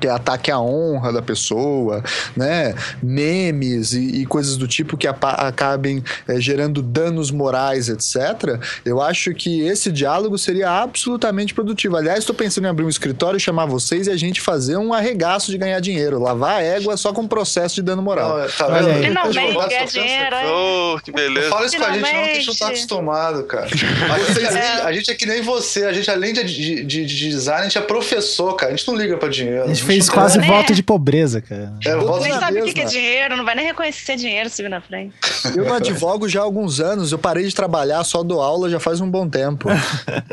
Que 0.00 0.06
é 0.06 0.10
ataque 0.10 0.50
à 0.50 0.60
honra 0.60 1.12
da 1.12 1.22
pessoa, 1.22 2.02
né? 2.36 2.74
Memes 3.02 3.92
e, 3.92 4.22
e 4.22 4.26
coisas 4.26 4.56
do 4.56 4.66
tipo 4.68 4.96
que 4.96 5.06
acabem 5.06 6.02
é, 6.28 6.40
gerando 6.40 6.82
danos 6.82 7.30
morais, 7.30 7.88
etc. 7.88 8.60
Eu 8.84 9.00
acho 9.00 9.32
que 9.34 9.60
esse 9.66 9.90
diálogo 9.90 10.36
seria 10.38 10.70
absolutamente 10.70 11.54
produtivo. 11.54 11.96
Aliás, 11.96 12.20
estou 12.20 12.34
pensando 12.34 12.66
em 12.66 12.68
abrir 12.68 12.84
um 12.84 12.88
escritório, 12.88 13.38
chamar 13.40 13.66
vocês 13.66 14.06
e 14.06 14.10
a 14.10 14.16
gente 14.16 14.40
fazer 14.40 14.76
um 14.76 14.92
arregaço 14.92 15.50
de 15.50 15.58
ganhar 15.58 15.80
dinheiro, 15.80 16.18
lavar 16.20 16.56
a 16.58 16.62
égua 16.62 16.96
só 16.96 17.12
com 17.12 17.26
processo 17.26 17.74
de 17.76 17.82
dano 17.82 18.02
moral. 18.02 18.38
Não, 18.38 18.48
tá 18.48 18.66
Olha 18.66 18.82
vendo? 18.82 19.04
Finalmente 19.06 19.68
ganhar 19.68 19.84
dinheiro? 19.86 20.36
Oh, 20.46 21.00
que 21.02 21.12
beleza. 21.12 21.48
fala 21.48 21.66
isso 21.66 21.76
com 21.76 21.84
a 21.84 21.92
gente, 21.92 22.02
não, 22.02 22.08
que 22.10 22.16
a 22.16 22.34
gente 22.34 22.46
não 22.46 22.54
tá 22.54 22.66
Finalmente. 22.66 22.78
acostumado, 22.84 23.42
cara. 23.44 23.66
A 24.16 24.18
gente, 24.18 24.38
é 24.44 24.46
que 24.48 24.54
nem- 24.54 24.62
a 24.86 24.92
gente 24.92 25.10
é 25.10 25.14
que 25.14 25.26
nem 25.26 25.42
você, 25.42 25.84
a 25.84 25.92
gente, 25.92 26.10
além 26.10 26.32
de, 26.32 26.44
de, 26.44 26.84
de- 26.84 27.04
de 27.04 27.28
design, 27.30 27.60
a 27.60 27.64
gente 27.64 27.78
é 27.78 27.80
professor, 27.80 28.54
cara. 28.54 28.72
A 28.72 28.76
gente 28.76 28.86
não 28.88 28.94
liga 28.96 29.16
pra 29.16 29.28
dinheiro. 29.28 29.64
A 29.64 29.66
gente 29.68 29.82
fez 29.86 30.10
quase 30.10 30.38
né? 30.38 30.46
voto 30.46 30.74
de 30.74 30.82
pobreza, 30.82 31.40
cara. 31.40 31.72
É, 31.84 31.94
Nem 32.22 32.32
sabe 32.38 32.60
o 32.60 32.64
que 32.64 32.74
que 32.74 32.80
é 32.80 32.84
dinheiro, 32.84 33.36
não 33.36 33.44
vai 33.44 33.54
nem 33.54 33.66
reconhecer 33.66 34.16
dinheiro 34.16 34.50
se 34.50 34.62
vir 34.62 34.68
na 34.68 34.80
frente. 34.80 35.14
Eu 35.56 35.64
não 35.64 35.74
advogo 35.74 36.28
já 36.28 36.40
há 36.40 36.42
alguns 36.42 36.80
anos, 36.80 37.12
eu 37.12 37.18
parei 37.18 37.46
de 37.46 37.54
trabalhar, 37.54 38.02
só 38.04 38.22
dou 38.22 38.42
aula 38.42 38.68
já 38.68 38.80
faz 38.80 39.00
um 39.00 39.10
bom 39.10 39.28
tempo. 39.28 39.68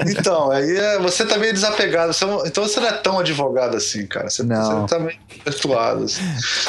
Então, 0.06 0.52
aí 0.52 0.78
é- 0.78 1.00
você 1.00 1.26
tá 1.26 1.38
meio 1.38 1.54
desapegado. 1.54 2.14
Você 2.14 2.26
então 2.46 2.64
você 2.64 2.80
não 2.80 2.88
é 2.88 2.92
tão 2.94 3.20
advogado 3.20 3.78
assim, 3.78 4.06
cara. 4.06 4.30
Você, 4.30 4.44
Não. 4.44 4.82
você 4.82 4.96
tá 4.96 5.00
meio 5.00 5.18
desvirtuado. 5.44 6.04
assim. 6.04 6.22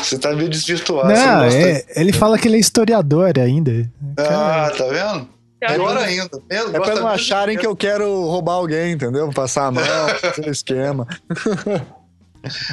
Você 0.02 0.18
tá 0.18 0.32
meio 0.32 0.48
desvirtuado. 0.48 1.08
Não, 1.08 1.44
é- 1.44 1.84
ele 1.96 2.12
fala 2.12 2.38
que 2.38 2.46
ele 2.48 2.56
é 2.56 2.60
historiador 2.60 3.32
ainda. 3.38 3.90
Ah, 4.18 4.70
tá 4.76 4.84
vendo? 4.86 5.28
Pior 5.60 5.96
ainda. 5.96 6.28
É 6.50 6.78
pra 6.78 6.94
não 6.94 7.08
acharem 7.08 7.56
que 7.56 7.66
eu 7.66 7.74
quero 7.74 8.24
roubar 8.26 8.54
alguém, 8.54 8.92
entendeu? 8.92 9.30
Passar 9.30 9.66
a 9.66 9.70
mão, 9.70 9.84
fazer 10.20 10.48
um 10.48 10.52
esquema. 10.52 11.06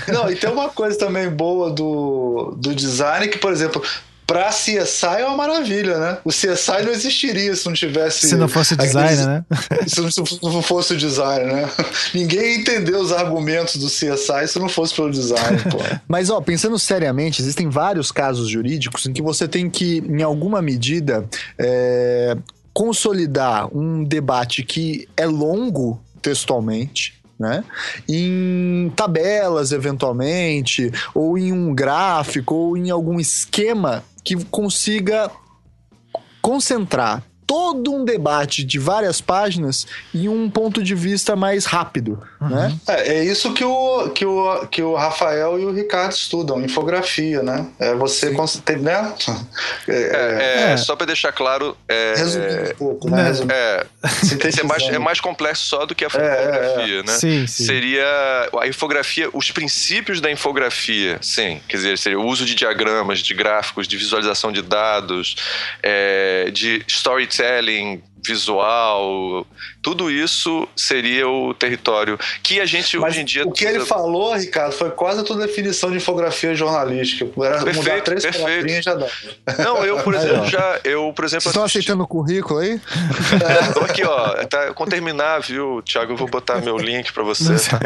Não, 0.08 0.30
e 0.32 0.36
tem 0.36 0.50
uma 0.50 0.70
coisa 0.70 0.98
também 0.98 1.30
boa 1.30 1.70
do, 1.72 2.56
do 2.58 2.74
design 2.76 3.28
que, 3.28 3.38
por 3.38 3.52
exemplo, 3.52 3.82
pra 4.28 4.48
CSI 4.50 5.20
é 5.20 5.26
uma 5.26 5.36
maravilha, 5.36 5.98
né? 5.98 6.18
O 6.24 6.30
CSI 6.30 6.84
não 6.84 6.92
existiria 6.92 7.54
se 7.54 7.66
não 7.66 7.74
tivesse. 7.74 8.28
Se 8.30 8.36
não 8.38 8.48
fosse 8.48 8.76
design, 8.78 9.08
aqueles- 9.10 9.26
né? 9.26 9.46
Se 9.88 10.00
não, 10.00 10.10
se 10.10 10.22
não 10.42 10.62
fosse 10.62 10.94
o 10.94 10.98
design, 10.98 11.52
né? 11.52 11.70
Ninguém 12.14 12.62
entendeu 12.62 13.00
os 13.02 13.12
argumentos 13.12 13.76
do 13.76 13.88
CSI 13.88 14.48
se 14.48 14.58
não 14.58 14.70
fosse 14.70 14.94
pelo 14.96 15.12
design, 15.12 15.58
pô. 15.70 15.80
Mas, 16.08 16.30
ó, 16.30 16.40
pensando 16.40 16.80
seriamente, 16.80 17.42
existem 17.42 17.68
vários 17.70 18.10
casos 18.12 18.48
jurídicos 18.48 19.06
em 19.06 19.12
que 19.12 19.22
você 19.22 19.48
tem 19.50 19.70
que, 19.70 19.98
em 20.08 20.22
alguma 20.22 20.62
medida, 20.62 21.26
é, 21.60 22.38
consolidar 22.74 23.68
um 23.76 24.02
debate 24.04 24.64
que 24.64 25.10
é 25.18 25.26
longo 25.26 26.00
textualmente. 26.22 27.21
Né? 27.42 27.64
Em 28.08 28.92
tabelas, 28.96 29.72
eventualmente, 29.72 30.92
ou 31.12 31.40
em 31.40 31.52
um 31.52 31.74
gráfico, 31.74 32.54
ou 32.54 32.78
em 32.78 32.92
algum 32.92 33.20
esquema 33.20 34.04
que 34.24 34.36
consiga 34.46 35.32
concentrar 36.40 37.24
todo 37.48 37.92
um 37.92 38.06
debate 38.06 38.64
de 38.64 38.78
várias 38.78 39.20
páginas 39.20 39.88
em 40.14 40.30
um 40.30 40.52
ponto 40.52 40.84
de 40.84 40.94
vista 40.94 41.36
mais 41.36 41.66
rápido. 41.66 42.22
Uhum. 42.42 42.50
Né? 42.50 42.76
É, 42.88 43.14
é, 43.14 43.24
isso 43.24 43.54
que 43.54 43.64
o, 43.64 44.10
que, 44.10 44.26
o, 44.26 44.68
que 44.68 44.82
o 44.82 44.96
Rafael 44.96 45.60
e 45.60 45.66
o 45.66 45.72
Ricardo 45.72 46.12
estudam, 46.12 46.60
infografia, 46.60 47.44
né? 47.44 47.68
É 47.78 47.94
você 47.94 48.32
tem, 48.66 48.78
né? 48.78 49.14
É, 49.88 49.92
é, 49.92 50.42
é, 50.42 50.72
é. 50.72 50.78
Só 50.78 50.96
para 50.96 51.06
deixar 51.06 51.32
claro. 51.32 51.78
É, 51.88 52.16
Resumindo 52.18 52.72
um 52.72 52.76
pouco, 52.76 53.10
né? 53.10 53.24
Resumindo. 53.24 53.54
É, 53.54 53.86
é, 54.60 54.64
mais, 54.64 54.84
é 54.84 54.98
mais 54.98 55.20
complexo 55.20 55.66
só 55.66 55.86
do 55.86 55.94
que 55.94 56.04
a 56.04 56.08
infografia, 56.08 57.04
né? 57.04 57.14
Sim, 57.14 57.46
sim. 57.46 57.66
Seria 57.66 58.50
a 58.60 58.68
infografia, 58.68 59.30
os 59.34 59.52
princípios 59.52 60.20
da 60.20 60.32
infografia, 60.32 61.20
sim. 61.22 61.62
Quer 61.68 61.78
dizer, 61.78 61.98
seria 62.00 62.20
o 62.20 62.26
uso 62.26 62.44
de 62.44 62.56
diagramas, 62.56 63.20
de 63.20 63.36
gráficos, 63.36 63.88
de 63.88 63.98
visualização 63.98 64.52
de 64.52 64.64
dados, 64.64 65.36
de 66.52 66.84
storytelling, 66.88 68.02
visual, 68.24 69.46
tudo 69.82 70.12
isso 70.12 70.68
seria 70.76 71.28
o 71.28 71.54
território 71.54 72.18
que 72.44 72.60
a 72.60 72.66
gente 72.66 72.98
Mas 72.98 73.14
hoje 73.14 73.22
em 73.22 73.26
dia. 73.26 73.44
O 73.46 73.52
que 73.52 73.66
ele 73.66 73.86
falou, 73.86 74.36
Ricardo, 74.36 74.74
foi 74.74 74.92
quase 74.92 75.22
a 75.22 75.24
tua 75.24 75.38
definição 75.38 75.90
de 75.90 75.98
infografia 75.98 76.54
jornalística. 76.54 77.26
Era 77.44 77.64
perfeito, 77.64 77.78
mudar 77.78 78.02
três 78.02 78.24
perfeito. 78.24 78.84
já 78.84 78.96
dá. 78.96 79.08
Não, 79.58 79.84
eu, 79.84 79.98
por 80.00 80.14
exemplo, 80.16 80.48
já. 80.48 80.80
Eu, 80.84 81.12
por 81.14 81.26
exemplo. 81.26 81.44
Vocês 81.44 81.52
estão 81.52 81.64
aceitando 81.64 82.04
o 82.04 82.08
currículo 82.08 82.60
aí? 82.60 82.80
É, 83.42 83.84
aqui, 83.84 84.04
ó. 84.04 84.46
Tá, 84.46 84.74
quando 84.74 84.90
terminar, 84.90 85.40
viu, 85.42 85.82
Thiago, 85.84 86.14
eu 86.14 86.18
vou 86.18 86.28
botar 86.28 86.62
meu 86.62 86.78
link 86.78 87.12
para 87.12 87.24
você. 87.24 87.56
Tá? 87.70 87.80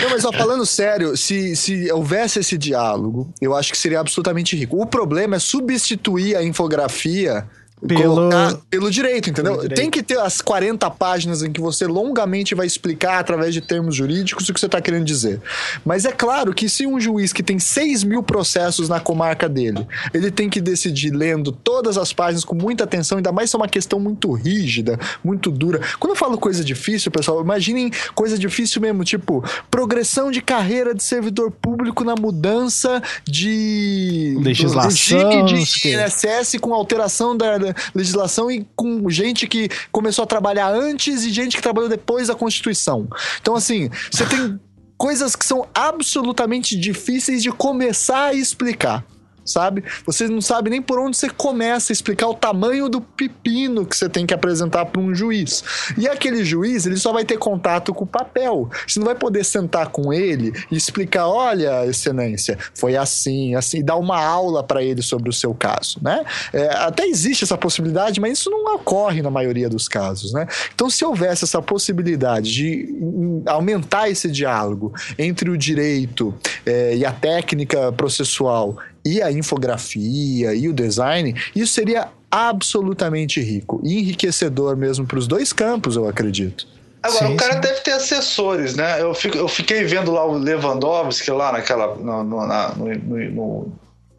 Não, 0.00 0.10
mas 0.10 0.24
ó, 0.24 0.32
falando 0.32 0.64
sério, 0.66 1.16
se, 1.16 1.54
se 1.54 1.90
houvesse 1.92 2.40
esse 2.40 2.58
diálogo, 2.58 3.32
eu 3.40 3.54
acho 3.54 3.70
que 3.70 3.78
seria 3.78 4.00
absolutamente 4.00 4.56
rico. 4.56 4.80
O 4.80 4.86
problema 4.86 5.36
é 5.36 5.38
substituir 5.38 6.36
a 6.36 6.42
infografia 6.42 7.46
pelo... 7.86 8.30
pelo 8.70 8.90
direito, 8.90 9.30
entendeu? 9.30 9.52
Pelo 9.52 9.62
direito. 9.62 9.80
Tem 9.80 9.90
que 9.90 10.02
ter 10.02 10.18
as 10.18 10.40
40 10.40 10.90
páginas 10.90 11.42
em 11.42 11.52
que 11.52 11.60
você 11.60 11.86
longamente 11.86 12.54
vai 12.54 12.66
explicar 12.66 13.18
através 13.18 13.54
de 13.54 13.60
termos 13.60 13.94
jurídicos 13.94 14.48
o 14.48 14.54
que 14.54 14.60
você 14.60 14.66
está 14.66 14.80
querendo 14.80 15.04
dizer. 15.04 15.40
Mas 15.84 16.04
é 16.04 16.12
claro 16.12 16.52
que 16.52 16.68
se 16.68 16.86
um 16.86 17.00
juiz 17.00 17.32
que 17.32 17.42
tem 17.42 17.58
6 17.58 18.04
mil 18.04 18.22
processos 18.22 18.88
na 18.88 19.00
comarca 19.00 19.48
dele, 19.48 19.86
ele 20.12 20.30
tem 20.30 20.48
que 20.48 20.60
decidir 20.60 21.10
lendo 21.10 21.52
todas 21.52 21.96
as 21.96 22.12
páginas 22.12 22.44
com 22.44 22.54
muita 22.54 22.84
atenção, 22.84 23.18
ainda 23.18 23.32
mais 23.32 23.50
se 23.50 23.56
é 23.56 23.58
uma 23.58 23.68
questão 23.68 24.00
muito 24.00 24.32
rígida, 24.32 24.98
muito 25.22 25.50
dura. 25.50 25.80
Quando 25.98 26.12
eu 26.12 26.16
falo 26.16 26.38
coisa 26.38 26.64
difícil, 26.64 27.10
pessoal, 27.10 27.40
imaginem 27.40 27.90
coisa 28.14 28.38
difícil 28.38 28.80
mesmo, 28.80 29.04
tipo 29.04 29.44
progressão 29.70 30.30
de 30.30 30.40
carreira 30.40 30.94
de 30.94 31.02
servidor 31.02 31.50
público 31.50 32.04
na 32.04 32.14
mudança 32.14 33.02
de 33.24 34.36
legislação 34.40 35.44
de 35.44 35.56
INSS 35.56 36.56
com 36.60 36.72
alteração 36.72 37.36
da 37.36 37.46
legislação 37.94 38.50
e 38.50 38.66
com 38.74 39.08
gente 39.10 39.46
que 39.46 39.68
começou 39.90 40.22
a 40.22 40.26
trabalhar 40.26 40.72
antes 40.72 41.24
e 41.24 41.30
gente 41.30 41.56
que 41.56 41.62
trabalhou 41.62 41.88
depois 41.88 42.28
da 42.28 42.34
Constituição. 42.34 43.08
Então, 43.40 43.54
assim, 43.54 43.90
você 44.10 44.24
tem 44.26 44.60
coisas 44.96 45.36
que 45.36 45.44
são 45.44 45.66
absolutamente 45.74 46.76
difíceis 46.76 47.42
de 47.42 47.50
começar 47.50 48.26
a 48.26 48.34
explicar 48.34 49.04
sabe? 49.48 49.84
Você 50.04 50.28
não 50.28 50.40
sabe 50.40 50.70
nem 50.70 50.82
por 50.82 50.98
onde 50.98 51.16
você 51.16 51.28
começa 51.28 51.92
a 51.92 51.94
explicar 51.94 52.28
o 52.28 52.34
tamanho 52.34 52.88
do 52.88 53.00
pepino 53.00 53.84
que 53.86 53.96
você 53.96 54.08
tem 54.08 54.26
que 54.26 54.34
apresentar 54.34 54.86
para 54.86 55.00
um 55.00 55.14
juiz. 55.14 55.62
E 55.96 56.08
aquele 56.08 56.44
juiz, 56.44 56.86
ele 56.86 56.96
só 56.96 57.12
vai 57.12 57.24
ter 57.24 57.38
contato 57.38 57.92
com 57.94 58.04
o 58.04 58.06
papel. 58.06 58.70
Você 58.86 58.98
não 58.98 59.06
vai 59.06 59.14
poder 59.14 59.44
sentar 59.44 59.88
com 59.88 60.12
ele 60.12 60.52
e 60.70 60.76
explicar, 60.76 61.28
olha, 61.28 61.86
excelência, 61.86 62.58
foi 62.74 62.96
assim, 62.96 63.54
assim, 63.54 63.84
dar 63.84 63.96
uma 63.96 64.20
aula 64.22 64.62
para 64.62 64.82
ele 64.82 65.02
sobre 65.02 65.28
o 65.28 65.32
seu 65.32 65.54
caso, 65.54 65.98
né? 66.02 66.24
É, 66.52 66.68
até 66.76 67.06
existe 67.06 67.44
essa 67.44 67.56
possibilidade, 67.56 68.20
mas 68.20 68.38
isso 68.38 68.50
não 68.50 68.74
ocorre 68.74 69.22
na 69.22 69.30
maioria 69.30 69.68
dos 69.68 69.88
casos, 69.88 70.32
né? 70.32 70.46
Então, 70.74 70.88
se 70.90 71.04
houvesse 71.04 71.44
essa 71.44 71.60
possibilidade 71.60 72.52
de 72.52 73.42
aumentar 73.46 74.08
esse 74.08 74.30
diálogo 74.30 74.92
entre 75.18 75.50
o 75.50 75.56
direito 75.56 76.34
é, 76.64 76.96
e 76.96 77.04
a 77.04 77.12
técnica 77.12 77.92
processual 77.92 78.78
e 79.08 79.22
a 79.22 79.32
infografia 79.32 80.54
e 80.54 80.68
o 80.68 80.72
design, 80.72 81.34
isso 81.56 81.72
seria 81.72 82.08
absolutamente 82.30 83.40
rico 83.40 83.80
e 83.82 83.98
enriquecedor 83.98 84.76
mesmo 84.76 85.06
para 85.06 85.18
os 85.18 85.26
dois 85.26 85.52
campos, 85.52 85.96
eu 85.96 86.06
acredito. 86.06 86.66
Agora, 87.02 87.28
sim, 87.28 87.34
o 87.34 87.36
cara 87.36 87.54
sim. 87.54 87.60
deve 87.60 87.80
ter 87.80 87.92
assessores, 87.92 88.74
né? 88.74 89.00
Eu, 89.00 89.14
fico, 89.14 89.38
eu 89.38 89.48
fiquei 89.48 89.84
vendo 89.84 90.10
lá 90.10 90.26
o 90.26 90.32
Lewandowski 90.32 91.30
lá 91.30 91.52
naquela. 91.52 91.94
No, 91.94 92.24
no, 92.24 92.46
na, 92.46 92.74
no, 92.74 92.86
no 93.30 93.72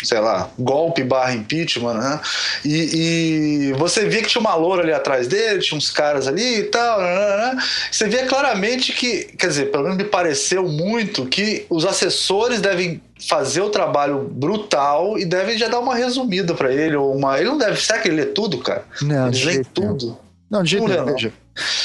sei 0.04 0.20
lá, 0.20 0.50
golpe 0.58 1.04
barra 1.04 1.34
impeachment, 1.34 1.96
né? 1.96 2.20
E, 2.64 3.70
e, 3.70 3.74
você 3.74 4.08
via 4.08 4.22
que 4.22 4.30
tinha 4.30 4.40
uma 4.40 4.56
loura 4.56 4.82
ali 4.82 4.94
atrás 4.94 5.28
dele, 5.28 5.60
tinha 5.60 5.78
uns 5.78 5.92
caras 5.92 6.28
ali 6.28 6.60
e 6.60 6.64
tal, 6.64 7.00
né? 7.00 7.16
né, 7.16 7.38
né. 7.38 7.64
Você 7.92 8.08
via 8.08 8.26
claramente 8.26 8.94
que, 8.94 9.26
quer 9.38 9.48
dizer, 9.48 9.72
pelo 9.72 9.84
menos 9.84 9.98
me 9.98 10.06
pareceu 10.06 10.68
muito 10.68 11.26
que 11.26 11.66
os 11.70 11.86
assessores 11.86 12.62
devem 12.62 13.02
fazer 13.28 13.62
o 13.62 13.70
trabalho 13.70 14.20
brutal 14.32 15.20
e 15.20 15.26
devem 15.26 15.58
já 15.58 15.68
dar 15.68 15.80
uma 15.80 15.96
resumida 15.96 16.54
para 16.54 16.74
ele 16.74 16.96
ou 16.96 17.14
uma, 17.14 17.38
ele 17.38 17.50
não 17.50 17.58
deve, 17.58 17.80
será 17.80 18.00
que 18.00 18.08
ele 18.08 18.18
lê 18.18 18.26
tudo, 18.28 18.60
cara? 18.60 18.86
Não, 19.02 19.28
ele 19.28 19.44
lê 19.44 19.64
tudo. 19.66 20.18
Não, 20.50 20.64
de 20.64 20.72
jeito 20.72 20.88
nenhum, 20.88 21.06
veja. 21.06 21.34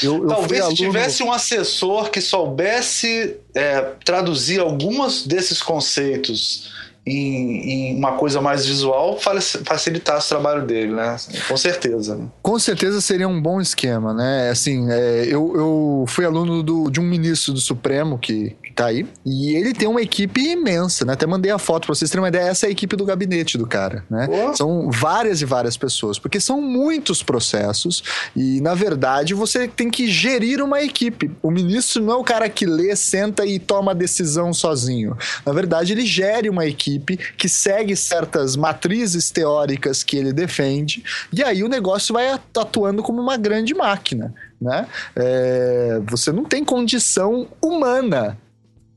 Eu, 0.01 0.23
eu 0.23 0.27
Talvez 0.27 0.61
se 0.61 0.61
aluno... 0.61 0.75
tivesse 0.75 1.21
um 1.21 1.31
assessor 1.31 2.09
que 2.09 2.21
soubesse 2.21 3.35
é, 3.53 3.81
traduzir 4.03 4.61
alguns 4.61 5.27
desses 5.27 5.61
conceitos 5.61 6.73
em, 7.05 7.91
em, 7.91 7.95
uma 7.95 8.13
coisa 8.13 8.41
mais 8.41 8.65
visual 8.65 9.19
facilitasse 9.19 10.25
o 10.25 10.29
trabalho 10.29 10.65
dele, 10.65 10.93
né? 10.93 11.15
Com 11.47 11.55
certeza. 11.55 12.15
Né? 12.15 12.27
Com 12.41 12.57
certeza 12.57 12.99
seria 12.99 13.27
um 13.27 13.39
bom 13.39 13.61
esquema, 13.61 14.11
né? 14.11 14.49
Assim, 14.49 14.91
é, 14.91 15.25
eu, 15.25 15.53
eu 15.55 16.05
fui 16.07 16.25
aluno 16.25 16.63
do, 16.63 16.89
de 16.89 16.99
um 16.99 17.03
ministro 17.03 17.53
do 17.53 17.59
Supremo 17.59 18.17
que, 18.17 18.55
que 18.63 18.73
tá 18.73 18.87
aí, 18.87 19.05
e 19.23 19.55
ele 19.55 19.73
tem 19.73 19.87
uma 19.87 20.01
equipe 20.01 20.41
imensa, 20.41 21.05
né? 21.05 21.13
Até 21.13 21.27
mandei 21.27 21.51
a 21.51 21.59
foto 21.59 21.85
pra 21.85 21.93
vocês 21.93 22.09
terem 22.09 22.23
uma 22.23 22.29
ideia. 22.29 22.49
Essa 22.49 22.65
é 22.65 22.69
a 22.69 22.71
equipe 22.71 22.95
do 22.95 23.05
gabinete 23.05 23.55
do 23.55 23.67
cara, 23.67 24.03
né? 24.09 24.27
São 24.55 24.89
várias 24.89 25.41
e 25.41 25.45
várias 25.45 25.77
pessoas, 25.77 26.17
porque 26.17 26.39
são 26.39 26.59
muitos 26.59 27.21
processos 27.21 28.03
e, 28.35 28.59
na 28.61 28.73
verdade, 28.73 29.35
você 29.35 29.67
tem 29.67 29.91
que 29.91 30.07
gerir 30.07 30.59
uma 30.59 30.81
equipe. 30.81 31.29
O 31.43 31.51
ministro 31.51 32.01
não 32.01 32.13
é 32.13 32.17
o 32.17 32.23
cara 32.23 32.49
que 32.49 32.65
lê, 32.65 32.95
senta 32.95 33.45
e 33.45 33.59
toma 33.59 33.91
a 33.91 33.95
decisão 33.95 34.51
sozinho. 34.53 35.15
Na 35.45 35.53
verdade, 35.53 35.91
ele 35.91 36.05
gere 36.05 36.49
uma 36.49 36.65
equipe 36.65 36.94
equipe 36.95 37.17
que 37.37 37.47
segue 37.49 37.95
certas 37.95 38.55
matrizes 38.55 39.29
teóricas 39.29 40.03
que 40.03 40.17
ele 40.17 40.33
defende, 40.33 41.03
e 41.31 41.43
aí 41.43 41.63
o 41.63 41.67
negócio 41.67 42.13
vai 42.13 42.29
atuando 42.29 43.03
como 43.03 43.21
uma 43.21 43.37
grande 43.37 43.73
máquina. 43.73 44.33
Né? 44.59 44.87
É, 45.15 46.01
você 46.09 46.31
não 46.31 46.45
tem 46.45 46.63
condição 46.63 47.47
humana 47.61 48.37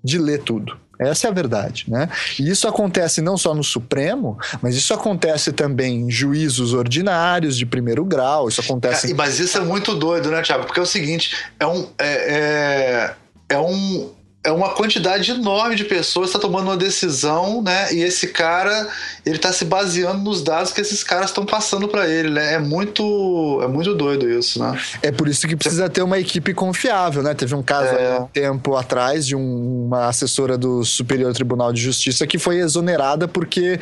de 0.02 0.18
ler 0.18 0.42
tudo. 0.42 0.78
Essa 0.98 1.28
é 1.28 1.30
a 1.30 1.32
verdade, 1.32 1.84
né? 1.86 2.08
E 2.40 2.50
isso 2.50 2.66
acontece 2.66 3.22
não 3.22 3.36
só 3.36 3.54
no 3.54 3.62
Supremo, 3.62 4.36
mas 4.60 4.74
isso 4.74 4.92
acontece 4.92 5.52
também 5.52 6.00
em 6.00 6.10
juízos 6.10 6.74
ordinários 6.74 7.56
de 7.56 7.64
primeiro 7.64 8.04
grau. 8.04 8.48
Isso 8.48 8.60
acontece. 8.60 9.14
Mas 9.14 9.38
isso 9.38 9.56
é 9.58 9.60
muito 9.60 9.94
doido, 9.94 10.28
né, 10.28 10.42
Tiago? 10.42 10.64
Porque 10.64 10.80
é 10.80 10.82
o 10.82 10.86
seguinte: 10.86 11.36
é 11.60 11.64
um, 11.64 11.88
é, 11.98 12.34
é, 12.34 13.14
é 13.50 13.58
um, 13.60 14.10
é 14.44 14.52
uma 14.52 14.70
quantidade 14.70 15.32
enorme 15.32 15.74
de 15.74 15.84
pessoas 15.84 16.28
está 16.28 16.38
tomando 16.38 16.66
uma 16.68 16.76
decisão, 16.76 17.60
né? 17.60 17.92
E 17.92 18.02
esse 18.02 18.28
cara, 18.28 18.88
ele 19.26 19.36
está 19.36 19.52
se 19.52 19.64
baseando 19.64 20.22
nos 20.22 20.42
dados 20.42 20.72
que 20.72 20.80
esses 20.80 21.02
caras 21.02 21.30
estão 21.30 21.44
passando 21.44 21.88
para 21.88 22.08
ele, 22.08 22.30
né? 22.30 22.54
É 22.54 22.58
muito, 22.58 23.60
é 23.62 23.66
muito 23.66 23.94
doido 23.94 24.30
isso, 24.30 24.60
né? 24.60 24.80
É 25.02 25.10
por 25.10 25.28
isso 25.28 25.46
que 25.46 25.56
precisa 25.56 25.88
ter 25.90 26.02
uma 26.02 26.18
equipe 26.18 26.54
confiável, 26.54 27.22
né? 27.22 27.34
Teve 27.34 27.54
um 27.54 27.62
caso 27.62 27.92
é. 27.94 28.16
há 28.16 28.20
um 28.20 28.26
tempo 28.26 28.76
atrás 28.76 29.26
de 29.26 29.34
um, 29.34 29.86
uma 29.86 30.06
assessora 30.06 30.56
do 30.56 30.84
Superior 30.84 31.32
Tribunal 31.34 31.72
de 31.72 31.82
Justiça 31.82 32.26
que 32.26 32.38
foi 32.38 32.58
exonerada 32.58 33.26
porque 33.26 33.80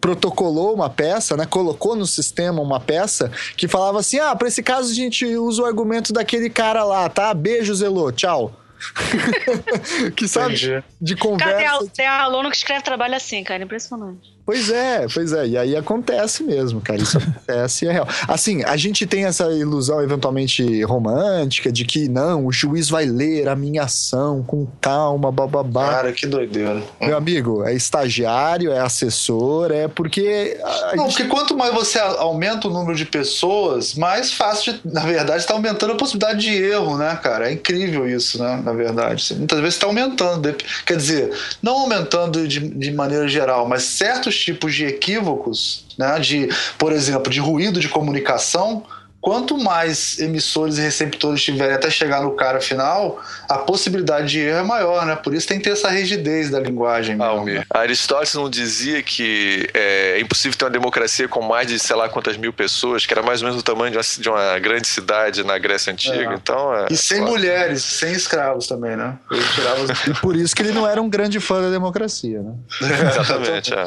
protocolou 0.00 0.74
uma 0.74 0.88
peça, 0.88 1.36
né? 1.36 1.44
Colocou 1.44 1.94
no 1.94 2.06
sistema 2.06 2.62
uma 2.62 2.80
peça 2.80 3.30
que 3.56 3.68
falava 3.68 4.00
assim: 4.00 4.18
"Ah, 4.18 4.34
para 4.34 4.48
esse 4.48 4.62
caso 4.62 4.90
a 4.90 4.94
gente 4.94 5.26
usa 5.36 5.62
o 5.62 5.66
argumento 5.66 6.14
daquele 6.14 6.48
cara 6.48 6.82
lá, 6.82 7.10
tá? 7.10 7.34
Beijo, 7.34 7.74
Zelô, 7.74 8.10
tchau". 8.10 8.61
que 10.16 10.26
sabe 10.26 10.54
Entendi. 10.54 10.84
de 11.00 11.16
conversa. 11.16 11.54
Cara, 11.54 11.78
tem, 11.78 11.88
tem 11.88 12.06
aluno 12.06 12.50
que 12.50 12.56
escreve 12.56 12.82
trabalho 12.82 13.14
assim, 13.14 13.44
cara, 13.44 13.62
impressionante. 13.62 14.31
Pois 14.44 14.70
é, 14.70 15.06
pois 15.12 15.32
é. 15.32 15.46
E 15.46 15.56
aí 15.56 15.76
acontece 15.76 16.42
mesmo, 16.42 16.80
cara. 16.80 17.00
Isso 17.00 17.16
acontece 17.18 17.84
e 17.84 17.88
é 17.88 17.92
real. 17.92 18.08
Assim, 18.26 18.62
a 18.64 18.76
gente 18.76 19.06
tem 19.06 19.24
essa 19.24 19.50
ilusão 19.52 20.02
eventualmente 20.02 20.82
romântica 20.82 21.70
de 21.70 21.84
que 21.84 22.08
não, 22.08 22.46
o 22.46 22.52
juiz 22.52 22.88
vai 22.88 23.06
ler 23.06 23.48
a 23.48 23.54
minha 23.54 23.84
ação 23.84 24.42
com 24.42 24.66
calma, 24.80 25.30
bababá. 25.30 25.90
Cara, 25.90 26.12
que 26.12 26.26
doideira. 26.26 26.82
Meu 27.00 27.16
amigo, 27.16 27.64
é 27.64 27.72
estagiário, 27.72 28.72
é 28.72 28.80
assessor, 28.80 29.70
é 29.70 29.86
porque. 29.86 30.58
Não, 30.96 31.04
gente... 31.04 31.16
porque 31.16 31.24
quanto 31.24 31.56
mais 31.56 31.72
você 31.72 31.98
aumenta 31.98 32.66
o 32.66 32.70
número 32.70 32.96
de 32.96 33.06
pessoas, 33.06 33.94
mais 33.94 34.32
fácil, 34.32 34.72
de, 34.72 34.80
na 34.84 35.02
verdade, 35.02 35.40
está 35.40 35.54
aumentando 35.54 35.92
a 35.92 35.96
possibilidade 35.96 36.40
de 36.40 36.50
erro, 36.50 36.98
né, 36.98 37.18
cara? 37.22 37.48
É 37.48 37.52
incrível 37.52 38.08
isso, 38.08 38.42
né? 38.42 38.60
Na 38.64 38.72
verdade. 38.72 39.34
Muitas 39.34 39.60
vezes 39.60 39.74
está 39.74 39.86
aumentando. 39.86 40.54
Quer 40.84 40.96
dizer, 40.96 41.30
não 41.62 41.74
aumentando 41.82 42.46
de, 42.48 42.58
de 42.58 42.90
maneira 42.90 43.28
geral, 43.28 43.68
mas 43.68 43.84
certos 43.84 44.31
tipos 44.36 44.74
de 44.74 44.84
equívocos, 44.84 45.86
né, 45.98 46.18
de, 46.18 46.48
por 46.78 46.92
exemplo, 46.92 47.30
de 47.30 47.40
ruído 47.40 47.80
de 47.80 47.88
comunicação, 47.88 48.84
quanto 49.22 49.56
mais 49.56 50.18
emissores 50.18 50.78
e 50.78 50.80
receptores 50.80 51.40
tiverem 51.42 51.76
até 51.76 51.88
chegar 51.88 52.22
no 52.22 52.32
cara 52.32 52.60
final, 52.60 53.22
a 53.48 53.56
possibilidade 53.56 54.26
de 54.32 54.40
erro 54.40 54.58
é 54.58 54.62
maior, 54.64 55.06
né? 55.06 55.14
Por 55.14 55.32
isso 55.32 55.46
tem 55.46 55.58
que 55.58 55.64
ter 55.64 55.70
essa 55.70 55.88
rigidez 55.88 56.50
da 56.50 56.58
linguagem. 56.58 57.16
Ah, 57.20 57.26
Almir, 57.26 57.60
né? 57.60 57.64
Aristóteles 57.70 58.34
não 58.34 58.50
dizia 58.50 59.00
que 59.00 59.68
é, 59.72 60.16
é, 60.16 60.20
impossível 60.20 60.58
ter 60.58 60.64
uma 60.64 60.72
democracia 60.72 61.28
com 61.28 61.40
mais 61.40 61.68
de 61.68 61.78
sei 61.78 61.94
lá 61.94 62.08
quantas 62.08 62.36
mil 62.36 62.52
pessoas, 62.52 63.06
que 63.06 63.14
era 63.14 63.22
mais 63.22 63.40
ou 63.40 63.46
menos 63.48 63.62
o 63.62 63.64
tamanho 63.64 63.92
de 63.92 63.96
uma, 63.96 64.02
de 64.02 64.28
uma 64.28 64.58
grande 64.58 64.88
cidade 64.88 65.44
na 65.44 65.56
Grécia 65.56 65.92
Antiga. 65.92 66.32
É. 66.32 66.34
Então, 66.34 66.74
é, 66.74 66.86
e 66.90 66.96
sem 66.96 67.18
claro. 67.18 67.32
mulheres, 67.32 67.84
sem 67.84 68.12
escravos 68.12 68.66
também, 68.66 68.96
né? 68.96 69.16
Tirava... 69.54 69.86
e 70.10 70.14
por 70.14 70.34
isso 70.34 70.54
que 70.56 70.62
ele 70.62 70.72
não 70.72 70.84
era 70.86 71.00
um 71.00 71.08
grande 71.08 71.38
fã 71.38 71.62
da 71.62 71.70
democracia, 71.70 72.42
né? 72.42 72.54
Exatamente, 73.08 73.72
é. 73.72 73.84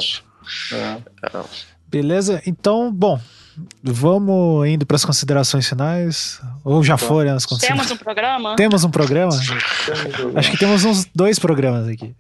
É. 0.72 0.98
Beleza? 1.88 2.42
Então, 2.46 2.92
bom, 2.92 3.20
Vamos 3.82 4.68
indo 4.68 4.86
para 4.86 4.96
as 4.96 5.06
considerações 5.06 5.68
finais? 5.68 6.42
Ou 6.64 6.84
já 6.84 6.98
foram 6.98 7.36
as 7.36 7.46
considerações? 7.46 7.88
Temos 7.88 8.02
um 8.02 8.04
programa? 8.04 8.56
Temos 8.56 8.84
um 8.84 8.90
programa? 8.90 9.34
Acho 10.36 10.52
que 10.52 10.58
temos 10.58 10.84
uns 10.84 11.06
dois 11.16 11.40
programas 11.40 11.88
aqui. 11.88 12.14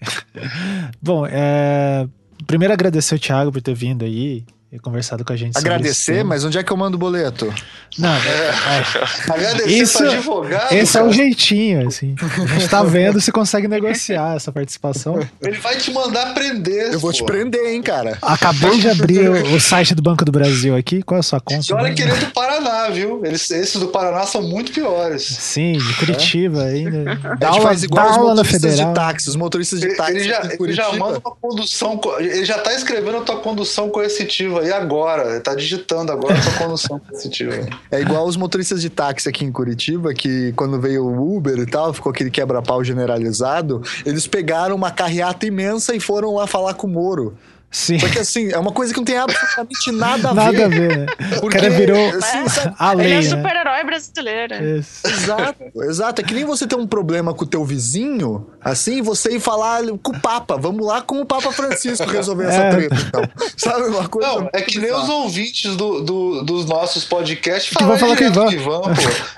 Bom, 1.01 1.25
é... 1.27 2.07
primeiro 2.47 2.73
agradecer 2.73 3.15
o 3.15 3.19
Thiago 3.19 3.51
por 3.51 3.61
ter 3.61 3.73
vindo 3.73 4.05
aí 4.05 4.45
conversado 4.79 5.23
com 5.23 5.33
a 5.33 5.35
gente. 5.35 5.57
Agradecer, 5.57 6.23
mas 6.23 6.43
onde 6.43 6.57
é 6.57 6.63
que 6.63 6.71
eu 6.71 6.77
mando 6.77 6.95
o 6.95 6.99
boleto? 6.99 7.53
Não, 7.97 8.13
é, 8.13 8.19
é. 8.19 8.83
Agradecer 9.31 9.69
isso, 9.69 10.03
advogado. 10.03 10.73
Esse 10.73 10.93
cara. 10.93 11.05
é 11.05 11.09
o 11.09 11.13
jeitinho, 11.13 11.87
assim. 11.87 12.15
A 12.21 12.47
gente 12.47 12.69
tá 12.69 12.83
vendo 12.83 13.21
se 13.21 13.31
consegue 13.31 13.67
negociar 13.67 14.35
essa 14.35 14.51
participação. 14.51 15.19
Ele 15.41 15.57
vai 15.57 15.77
te 15.77 15.91
mandar 15.91 16.33
prender. 16.33 16.93
Eu 16.93 16.99
vou 16.99 17.11
pô. 17.11 17.17
te 17.17 17.23
prender, 17.23 17.65
hein, 17.67 17.81
cara. 17.81 18.17
Acabei 18.21 18.79
de 18.79 18.89
abrir 18.89 19.29
o, 19.29 19.55
o, 19.55 19.59
site 19.59 19.95
do 19.95 20.01
Banco 20.01 20.25
do 20.25 20.31
Brasil 20.31 20.75
aqui. 20.75 21.01
Qual 21.01 21.17
é 21.17 21.19
a 21.19 21.23
sua 21.23 21.39
conta? 21.39 21.65
E 21.69 21.73
olha 21.73 21.93
que 21.93 22.01
ele 22.01 22.11
é 22.11 22.17
do 22.17 22.31
Paraná, 22.31 22.89
viu? 22.89 23.25
Eles, 23.25 23.49
esses 23.51 23.79
do 23.79 23.87
Paraná 23.87 24.25
são 24.25 24.41
muito 24.41 24.71
piores. 24.71 25.23
Sim, 25.23 25.73
de 25.77 25.93
Curitiba 25.95 26.63
é. 26.63 26.73
ainda. 26.73 27.15
Dá 27.39 27.49
aula, 27.49 27.61
faz 27.61 27.83
igual 27.83 28.05
dá 28.05 28.15
aula 28.15 28.35
na 28.35 28.43
federal. 28.43 28.89
de 28.89 28.93
táxi, 28.93 29.29
os 29.29 29.35
motoristas 29.35 29.79
de 29.79 29.95
táxi. 29.95 30.11
Ele 30.11 30.23
já, 30.23 30.49
ele 30.59 30.73
já 30.73 30.91
manda 30.93 31.21
uma 31.23 31.35
condução. 31.35 31.99
Ele 32.19 32.45
já 32.45 32.57
tá 32.57 32.73
escrevendo 32.73 33.17
a 33.17 33.21
tua 33.21 33.39
condução 33.39 33.89
coercitiva 33.89 34.64
aí 34.65 34.71
agora 34.71 35.39
tá 35.39 35.55
digitando 35.55 36.11
agora 36.11 36.35
com 36.35 36.65
condução 36.65 36.99
positiva. 36.99 37.53
É 37.91 38.01
igual 38.01 38.25
os 38.25 38.35
motoristas 38.35 38.81
de 38.81 38.89
táxi 38.89 39.29
aqui 39.29 39.45
em 39.45 39.51
Curitiba, 39.51 40.13
que 40.13 40.53
quando 40.53 40.79
veio 40.79 41.05
o 41.05 41.37
Uber 41.37 41.57
e 41.57 41.65
tal, 41.65 41.93
ficou 41.93 42.11
aquele 42.11 42.31
quebra-pau 42.31 42.83
generalizado, 42.83 43.81
eles 44.05 44.27
pegaram 44.27 44.75
uma 44.75 44.91
carreata 44.91 45.45
imensa 45.45 45.95
e 45.95 45.99
foram 45.99 46.35
lá 46.35 46.47
falar 46.47 46.73
com 46.73 46.87
o 46.87 46.89
Moro. 46.89 47.37
Sim. 47.75 47.99
Só 47.99 48.07
que 48.07 48.19
assim, 48.19 48.53
é 48.53 48.57
uma 48.57 48.71
coisa 48.71 48.93
que 48.93 48.99
não 49.01 49.03
tem 49.03 49.17
absolutamente 49.17 49.91
nada 49.91 50.29
a 50.29 50.33
ver. 50.33 50.35
Nada 50.35 50.65
a 50.65 50.69
ver, 50.69 50.97
né? 50.97 51.05
Porque, 51.41 51.45
o 51.45 51.49
cara 51.49 51.69
virou 51.69 52.07
assim, 52.07 52.71
a 52.79 52.93
lei, 52.93 53.07
Ele 53.07 53.15
é 53.15 53.17
né? 53.17 53.29
super-herói 53.29 53.83
brasileiro. 53.83 54.55
Exato, 54.55 55.63
exato. 55.81 56.21
É 56.21 56.23
que 56.23 56.33
nem 56.33 56.45
você 56.45 56.65
ter 56.65 56.77
um 56.77 56.87
problema 56.87 57.33
com 57.33 57.43
o 57.43 57.45
teu 57.45 57.65
vizinho, 57.65 58.47
assim, 58.61 59.01
você 59.01 59.35
ir 59.35 59.41
falar 59.41 59.81
com 60.01 60.13
o 60.13 60.19
Papa. 60.21 60.55
Vamos 60.55 60.87
lá 60.87 61.01
com 61.01 61.19
o 61.19 61.25
Papa 61.25 61.51
Francisco 61.51 62.09
resolver 62.09 62.45
essa 62.45 62.61
é. 62.61 62.71
treta, 62.71 62.95
então. 62.95 63.29
Sabe 63.57 63.89
uma 63.89 64.07
coisa? 64.07 64.25
Não, 64.25 64.49
é 64.53 64.61
que 64.61 64.79
nem 64.79 64.93
os 64.93 65.09
ouvintes 65.09 65.75
do, 65.75 66.01
do, 66.01 66.43
dos 66.43 66.65
nossos 66.65 67.03
podcasts 67.03 67.75
que 67.75 67.83
vão 67.83 67.97
falar 67.97 68.15
com 68.15 68.23
o 68.23 68.27
Ivan. 68.27 68.51
Ivan 68.53 68.81
pô. 68.83 68.91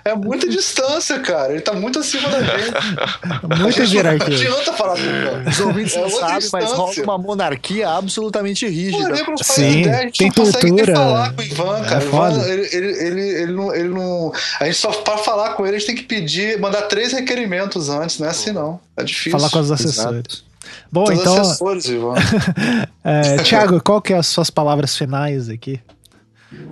É 0.05 0.13
muita 0.13 0.47
distância, 0.47 1.19
cara. 1.21 1.53
Ele 1.53 1.61
tá 1.61 1.73
muito 1.73 1.97
acima 1.97 2.29
da 2.29 2.43
gente. 2.43 3.59
Muita 3.59 3.83
hierarquia. 3.83 4.27
Não 4.27 4.57
adianta 4.59 4.73
falar 4.73 4.95
com 4.95 5.01
o 5.01 5.05
Ivan. 5.05 5.49
Os 5.49 5.59
ouvintes 5.59 5.95
é 5.95 6.01
não 6.01 6.09
sabem, 6.11 6.49
mas 6.53 6.71
rola 6.71 6.93
uma 7.03 7.17
monarquia 7.17 7.89
absolutamente 7.89 8.26
absolutamente 8.27 8.67
rígida. 8.67 9.25
Pô, 9.25 9.43
Sim, 9.43 9.81
ideia, 9.81 10.11
tem 10.11 10.31
tortura. 10.31 10.95
falar 10.95 11.33
com 11.33 11.41
o 11.41 11.45
Ivan, 11.45 11.83
cara. 11.83 12.03
É 12.03 12.07
Ivan, 12.07 12.43
ele, 12.47 12.69
ele, 12.71 13.07
ele, 13.07 13.21
ele, 13.21 13.51
não, 13.53 13.75
ele 13.75 13.89
não. 13.89 14.31
A 14.59 14.65
gente 14.65 14.77
só 14.77 14.91
para 14.91 15.17
falar 15.17 15.53
com 15.53 15.65
ele, 15.65 15.75
a 15.75 15.79
gente 15.79 15.87
tem 15.87 15.95
que 15.95 16.03
pedir, 16.03 16.59
mandar 16.59 16.83
três 16.83 17.13
requerimentos 17.13 17.89
antes, 17.89 18.19
não 18.19 18.27
é 18.27 18.31
assim 18.31 18.51
não. 18.51 18.79
É 18.95 19.03
difícil. 19.03 19.31
Falar 19.31 19.49
com 19.49 19.59
os 19.59 19.71
assessores. 19.71 20.19
Exato. 20.19 20.47
Bom, 20.91 21.05
Todos 21.05 21.21
então. 21.21 21.41
Assessores, 21.41 21.85
Ivan. 21.85 22.15
é, 23.03 23.37
Tiago, 23.37 23.81
qual 23.83 24.01
que 24.01 24.13
é 24.13 24.17
as 24.17 24.27
suas 24.27 24.49
palavras 24.49 24.95
finais 24.95 25.49
aqui? 25.49 25.79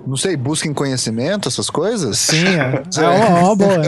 Não 0.08 0.16
sei, 0.16 0.38
busquem 0.38 0.74
conhecimento, 0.74 1.50
essas 1.50 1.70
coisas? 1.70 2.18
Sim, 2.18 2.46
é, 2.46 2.84
é 3.02 3.08
uma, 3.08 3.40
uma 3.40 3.56
boa. 3.56 3.82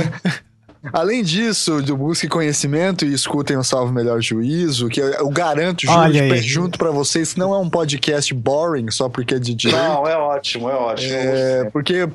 Além 0.94 1.24
disso, 1.24 1.82
do 1.82 1.96
busque 1.96 2.28
conhecimento 2.28 3.06
e 3.06 3.14
escutem 3.14 3.58
o 3.58 3.64
Salvo 3.64 3.92
Melhor 3.92 4.22
Juízo, 4.22 4.88
que 4.88 5.00
eu, 5.00 5.30
garanto, 5.30 5.86
juro, 5.86 6.38
junto 6.38 6.80
para 6.80 6.92
vocês, 6.92 7.36
não 7.36 7.54
é 7.54 7.58
um 7.58 7.70
podcast 7.70 8.34
boring 8.34 8.90
só 8.92 9.10
porque 9.10 9.36
é 9.36 9.40
de 9.40 9.54
direito. 9.54 9.82
Não, 9.82 10.08
é 10.08 10.18
ótimo, 10.18 10.70
é 10.70 10.76
ótimo. 10.76 11.14
É, 11.14 11.70
porque 11.72 12.08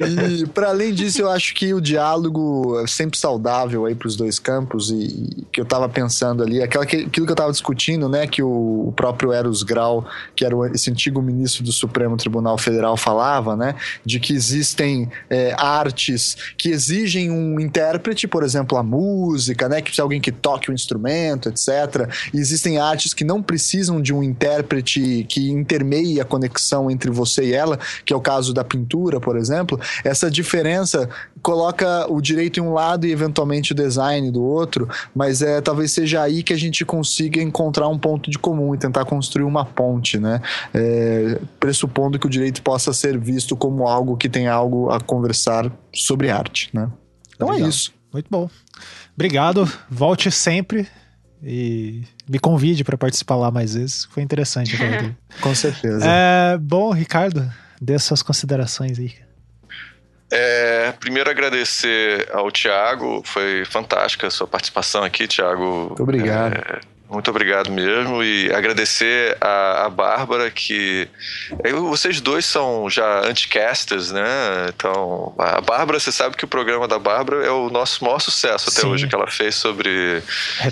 É. 0.00 0.04
e 0.06 0.46
para 0.46 0.68
além 0.68 0.92
disso, 0.92 1.22
eu 1.22 1.30
acho 1.30 1.54
que 1.54 1.72
o 1.72 1.80
diálogo 1.80 2.80
é 2.80 2.86
sempre 2.86 3.18
saudável 3.18 3.86
aí 3.86 3.94
pros 3.94 4.16
dois 4.16 4.38
campos 4.38 4.90
e, 4.90 4.94
e 4.94 5.46
que 5.50 5.60
eu 5.60 5.64
tava 5.64 5.88
pensando 5.88 6.42
ali, 6.42 6.62
aquela 6.62 6.84
que, 6.84 6.96
aquilo 6.96 7.26
que 7.26 7.32
eu 7.32 7.36
tava 7.36 7.50
discutindo, 7.50 8.08
né, 8.08 8.26
que 8.26 8.42
o, 8.42 8.88
o 8.88 8.92
próprio 8.94 9.32
Eros 9.32 9.62
Grau, 9.62 10.06
que 10.34 10.44
era 10.44 10.54
esse 10.74 10.90
antigo 10.90 11.22
ministro 11.22 11.64
do 11.64 11.72
Supremo 11.72 12.09
Supremo 12.10 12.16
Tribunal 12.16 12.58
Federal 12.58 12.96
falava, 12.96 13.56
né, 13.56 13.74
de 14.04 14.18
que 14.18 14.32
existem 14.32 15.10
é, 15.28 15.54
artes 15.56 16.36
que 16.56 16.70
exigem 16.70 17.30
um 17.30 17.60
intérprete, 17.60 18.26
por 18.26 18.42
exemplo, 18.42 18.76
a 18.78 18.82
música, 18.82 19.68
né, 19.68 19.76
que 19.76 19.84
precisa 19.84 20.02
alguém 20.02 20.20
que 20.20 20.32
toque 20.32 20.70
o 20.70 20.74
instrumento, 20.74 21.48
etc. 21.48 22.08
E 22.32 22.38
existem 22.38 22.78
artes 22.78 23.14
que 23.14 23.24
não 23.24 23.42
precisam 23.42 24.00
de 24.00 24.12
um 24.12 24.22
intérprete 24.22 25.26
que 25.28 25.50
intermeie 25.50 26.20
a 26.20 26.24
conexão 26.24 26.90
entre 26.90 27.10
você 27.10 27.46
e 27.46 27.52
ela, 27.52 27.78
que 28.04 28.12
é 28.12 28.16
o 28.16 28.20
caso 28.20 28.52
da 28.52 28.64
pintura, 28.64 29.20
por 29.20 29.36
exemplo. 29.36 29.78
Essa 30.04 30.30
diferença 30.30 31.08
coloca 31.42 32.10
o 32.10 32.20
direito 32.20 32.60
em 32.60 32.62
um 32.62 32.72
lado 32.72 33.06
e 33.06 33.12
eventualmente 33.12 33.72
o 33.72 33.74
design 33.74 34.30
do 34.30 34.42
outro, 34.42 34.88
mas 35.14 35.42
é 35.42 35.60
talvez 35.60 35.92
seja 35.92 36.22
aí 36.22 36.42
que 36.42 36.52
a 36.52 36.56
gente 36.56 36.84
consiga 36.84 37.40
encontrar 37.42 37.88
um 37.88 37.98
ponto 37.98 38.30
de 38.30 38.38
comum 38.38 38.74
e 38.74 38.78
tentar 38.78 39.04
construir 39.04 39.44
uma 39.44 39.64
ponte, 39.64 40.18
né? 40.18 40.40
É, 40.72 41.40
pressupondo 41.58 42.18
que 42.18 42.26
o 42.26 42.30
direito 42.30 42.62
possa 42.62 42.92
ser 42.92 43.18
visto 43.18 43.56
como 43.56 43.86
algo 43.86 44.16
que 44.16 44.28
tem 44.28 44.48
algo 44.48 44.90
a 44.90 45.00
conversar 45.00 45.70
sobre 45.94 46.30
arte, 46.30 46.70
né? 46.72 46.90
Então 47.34 47.48
é 47.48 47.52
Legal. 47.52 47.66
é 47.66 47.70
isso. 47.70 47.92
Muito 48.12 48.26
bom. 48.30 48.48
Obrigado. 49.14 49.70
Volte 49.88 50.30
sempre. 50.30 50.86
e 51.42 52.02
me 52.28 52.38
convide 52.38 52.84
para 52.84 52.98
participar 52.98 53.36
lá 53.36 53.50
mais 53.50 53.74
vezes. 53.74 54.04
Foi 54.10 54.22
interessante. 54.22 54.76
Com 55.40 55.54
certeza. 55.54 56.04
É, 56.04 56.58
bom, 56.58 56.92
Ricardo, 56.92 57.50
dê 57.80 57.98
suas 57.98 58.22
considerações 58.22 58.98
aí. 58.98 59.14
É, 60.30 60.92
primeiro 61.00 61.28
agradecer 61.28 62.28
ao 62.32 62.50
Thiago, 62.52 63.22
foi 63.24 63.64
fantástica 63.64 64.28
a 64.28 64.30
sua 64.30 64.46
participação 64.46 65.02
aqui, 65.02 65.26
Thiago. 65.26 65.88
Muito 65.88 66.02
obrigado. 66.02 66.54
É, 66.54 66.80
muito 67.10 67.28
obrigado 67.28 67.70
mesmo. 67.70 68.22
E 68.22 68.52
agradecer 68.52 69.36
a, 69.40 69.86
a 69.86 69.90
Bárbara, 69.90 70.50
que. 70.50 71.08
Eu, 71.64 71.88
vocês 71.88 72.20
dois 72.20 72.46
são 72.46 72.88
já 72.88 73.26
anticasters, 73.26 74.12
né? 74.12 74.22
Então, 74.68 75.34
a 75.36 75.60
Bárbara, 75.60 75.98
você 75.98 76.12
sabe 76.12 76.36
que 76.36 76.44
o 76.44 76.48
programa 76.48 76.86
da 76.86 76.98
Bárbara 76.98 77.44
é 77.44 77.50
o 77.50 77.68
nosso 77.68 78.04
maior 78.04 78.20
sucesso 78.20 78.70
até 78.70 78.82
Sim. 78.82 78.86
hoje, 78.86 79.08
que 79.08 79.14
ela 79.14 79.26
fez 79.26 79.56
sobre 79.56 80.22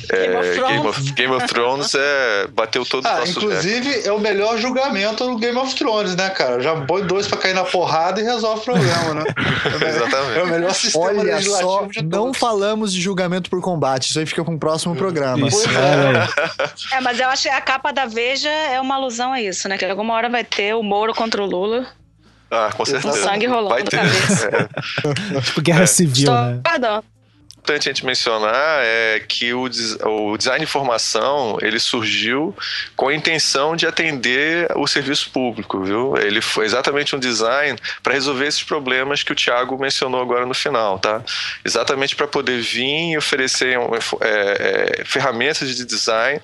Game, 0.09 0.37
of, 0.37 0.49
é, 0.49 0.69
Game, 0.69 0.87
of, 0.87 1.13
Game 1.13 1.35
of 1.35 1.47
Thrones. 1.49 1.95
É, 1.95 2.47
bateu 2.49 2.87
todo 2.87 3.05
ah, 3.07 3.17
o 3.17 3.19
nosso 3.19 3.31
Inclusive, 3.33 4.03
é 4.07 4.13
o 4.13 4.21
melhor 4.21 4.59
julgamento 4.59 5.27
do 5.27 5.37
Game 5.39 5.59
of 5.59 5.75
Thrones, 5.75 6.15
né, 6.15 6.31
cara? 6.31 6.61
Já 6.61 6.77
põe 6.83 7.03
dois 7.05 7.27
pra 7.27 7.37
cair 7.37 7.55
na 7.55 7.65
porrada 7.65 8.21
e 8.21 8.25
resolve 8.25 8.61
o 8.61 8.65
problema, 8.65 9.15
né? 9.15 9.25
Exatamente. 9.89 10.39
É 10.39 10.43
o 10.45 10.47
melhor 10.47 10.75
sistema 10.75 11.07
Olha 11.07 11.23
legislativo 11.23 11.69
só, 11.69 11.87
de 11.87 12.05
Não 12.05 12.33
falamos 12.33 12.93
de 12.93 13.01
julgamento 13.01 13.51
por 13.51 13.61
combate, 13.61 14.11
isso 14.11 14.19
aí 14.21 14.27
fica 14.27 14.45
com 14.45 14.55
o 14.55 14.59
próximo 14.59 14.95
programa. 14.95 15.49
Isso, 15.49 15.69
é. 15.69 16.28
É, 16.93 17.01
mas 17.01 17.19
eu 17.21 17.29
acho 17.29 17.45
que 17.45 17.49
a 17.49 17.61
capa 17.61 17.93
da 17.93 18.07
Veja 18.07 18.49
é 18.49 18.81
uma 18.81 18.95
alusão 18.95 19.33
a 19.33 19.41
isso, 19.41 19.69
né? 19.69 19.77
Que 19.77 19.85
alguma 19.85 20.15
hora 20.15 20.29
vai 20.29 20.45
ter 20.45 20.75
o 20.75 20.83
Moro 20.83 21.15
contra 21.15 21.43
o 21.43 21.47
Lula. 21.47 21.87
Ah, 22.51 22.71
com 22.75 22.85
certeza. 22.85 23.09
Com 23.09 23.23
sangue 23.23 23.47
rolando 23.47 23.71
vai 23.71 23.85
ter. 23.85 23.99
É. 25.37 25.41
tipo 25.41 25.61
guerra 25.61 25.83
é. 25.83 25.87
civil, 25.87 26.33
Estou 26.33 26.35
né? 26.35 26.61
Perdão 26.63 27.03
importante 27.69 27.89
a 27.89 27.93
gente 27.93 28.07
mencionar 28.07 28.81
é 28.83 29.21
que 29.21 29.53
o, 29.53 29.65
o 29.65 30.37
design 30.39 30.59
de 30.59 30.65
informação 30.65 31.59
ele 31.61 31.79
surgiu 31.79 32.57
com 32.97 33.09
a 33.09 33.15
intenção 33.15 33.77
de 33.77 33.87
atender 33.87 34.69
o 34.75 34.87
serviço 34.87 35.31
público, 35.31 35.83
viu? 35.83 36.17
Ele 36.17 36.41
foi 36.41 36.65
exatamente 36.65 37.15
um 37.15 37.19
design 37.19 37.79
para 38.03 38.15
resolver 38.15 38.47
esses 38.47 38.63
problemas 38.63 39.23
que 39.23 39.33
o 39.33 39.35
Thiago 39.35 39.79
mencionou 39.79 40.23
agora 40.23 40.47
no 40.47 40.55
final, 40.55 40.99
tá? 40.99 41.23
Exatamente 41.63 42.17
para 42.17 42.27
poder 42.27 42.61
vir 42.61 43.13
e 43.13 43.19
oferecer 43.19 43.79
é, 44.21 45.01
é, 45.01 45.05
ferramentas 45.05 45.75
de 45.77 45.85
design, 45.85 46.41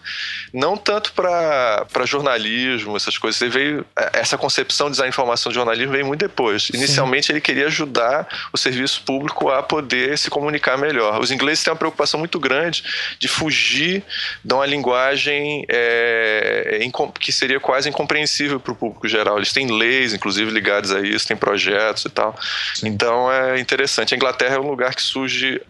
não 0.52 0.76
tanto 0.76 1.12
para 1.12 1.86
jornalismo, 2.04 2.96
essas 2.96 3.16
coisas. 3.16 3.40
Ele 3.40 3.50
veio, 3.50 3.86
é, 3.96 4.20
essa 4.20 4.36
concepção 4.36 4.88
de 4.88 4.92
design 4.92 5.10
de 5.10 5.14
informação 5.14 5.50
de 5.50 5.56
jornalismo 5.56 5.92
veio 5.92 6.04
muito 6.04 6.20
depois. 6.20 6.68
Inicialmente 6.74 7.26
Sim. 7.26 7.32
ele 7.32 7.40
queria 7.40 7.66
ajudar 7.66 8.28
o 8.52 8.58
serviço 8.58 9.02
público 9.06 9.48
a 9.50 9.62
poder 9.62 10.18
se 10.18 10.28
comunicar 10.28 10.76
melhor. 10.76 11.13
Os 11.18 11.30
ingleses 11.30 11.62
têm 11.62 11.72
uma 11.72 11.78
preocupação 11.78 12.18
muito 12.18 12.38
grande 12.38 12.84
de 13.18 13.28
fugir 13.28 14.02
de 14.44 14.54
uma 14.54 14.66
linguagem 14.66 15.64
é, 15.68 16.80
que 17.20 17.32
seria 17.32 17.60
quase 17.60 17.88
incompreensível 17.88 18.60
para 18.60 18.72
o 18.72 18.76
público 18.76 19.08
geral. 19.08 19.36
Eles 19.36 19.52
têm 19.52 19.66
leis, 19.66 20.14
inclusive, 20.14 20.50
ligadas 20.50 20.92
a 20.92 21.00
isso, 21.00 21.26
têm 21.26 21.36
projetos 21.36 22.04
e 22.04 22.10
tal. 22.10 22.38
Sim. 22.74 22.88
Então 22.88 23.30
é 23.32 23.58
interessante. 23.58 24.14
A 24.14 24.16
Inglaterra 24.16 24.56
é 24.56 24.60
um 24.60 24.68
lugar 24.68 24.94
que 24.94 25.02
surge 25.02 25.60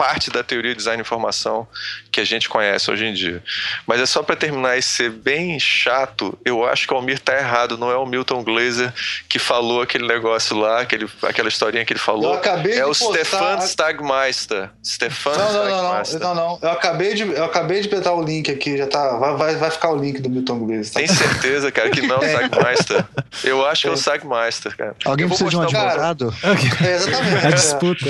parte 0.00 0.30
da 0.30 0.42
teoria 0.42 0.70
de 0.70 0.78
design 0.78 0.96
de 0.96 1.06
informação 1.06 1.68
que 2.10 2.20
a 2.20 2.24
gente 2.24 2.48
conhece 2.48 2.90
hoje 2.90 3.04
em 3.04 3.14
dia. 3.14 3.42
Mas 3.86 4.00
é 4.00 4.06
só 4.06 4.22
para 4.22 4.36
terminar 4.36 4.76
e 4.76 4.82
ser 4.82 5.10
bem 5.10 5.58
chato, 5.58 6.38
eu 6.44 6.66
acho 6.66 6.86
que 6.86 6.92
o 6.92 6.96
Almir 6.96 7.18
tá 7.18 7.36
errado, 7.36 7.78
não 7.78 7.90
é 7.90 7.96
o 7.96 8.06
Milton 8.06 8.42
Glaser 8.42 8.92
que 9.28 9.38
falou 9.38 9.82
aquele 9.82 10.06
negócio 10.06 10.56
lá, 10.56 10.80
aquele, 10.80 11.08
aquela 11.22 11.48
historinha 11.48 11.84
que 11.84 11.92
ele 11.92 12.00
falou. 12.00 12.32
Eu 12.32 12.38
acabei 12.38 12.72
é 12.72 12.76
de 12.76 12.82
o 12.82 12.94
Stefan 12.94 13.58
Stagmeister. 13.64 14.70
Stefan 14.84 15.36
não, 15.36 15.52
não, 15.52 15.66
Stagmeister. 15.66 16.20
Não, 16.20 16.34
não, 16.34 16.48
não, 16.50 16.58
Eu 16.62 16.70
acabei 16.70 17.14
de, 17.14 17.22
eu 17.22 17.44
acabei 17.44 17.80
de 17.80 17.88
botar 17.88 18.12
o 18.12 18.22
link 18.22 18.50
aqui, 18.50 18.76
já 18.76 18.86
tá. 18.86 19.16
Vai, 19.16 19.36
vai, 19.36 19.56
vai 19.56 19.70
ficar 19.70 19.90
o 19.90 19.96
link 19.96 20.20
do 20.20 20.28
Milton 20.28 20.58
Glaser. 20.60 20.92
Tá? 20.92 21.00
Tem 21.00 21.08
certeza, 21.08 21.70
cara, 21.70 21.90
que 21.90 22.02
não 22.02 22.16
é 22.16 22.18
o 22.18 22.24
Stagmeister? 22.24 23.04
Eu 23.44 23.66
acho 23.66 23.82
que 23.82 23.88
é 23.88 23.90
o 23.90 23.94
Stagmeister, 23.94 24.76
cara. 24.76 24.96
Alguém 25.04 25.28
precisa 25.28 25.50
de 25.50 25.56
um 25.56 25.62
advogado? 25.62 26.34
É, 26.80 26.94
exatamente. 26.94 27.46
A 27.46 27.50
disputa. 27.50 28.06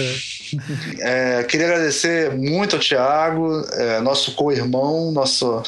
É, 1.01 1.43
queria 1.45 1.67
agradecer 1.67 2.31
muito 2.33 2.77
ao 2.77 2.83
Thiago, 2.83 3.65
é, 3.73 3.90
nosso 3.99 4.33
co-irmão, 4.33 5.11
nosso, 5.11 5.63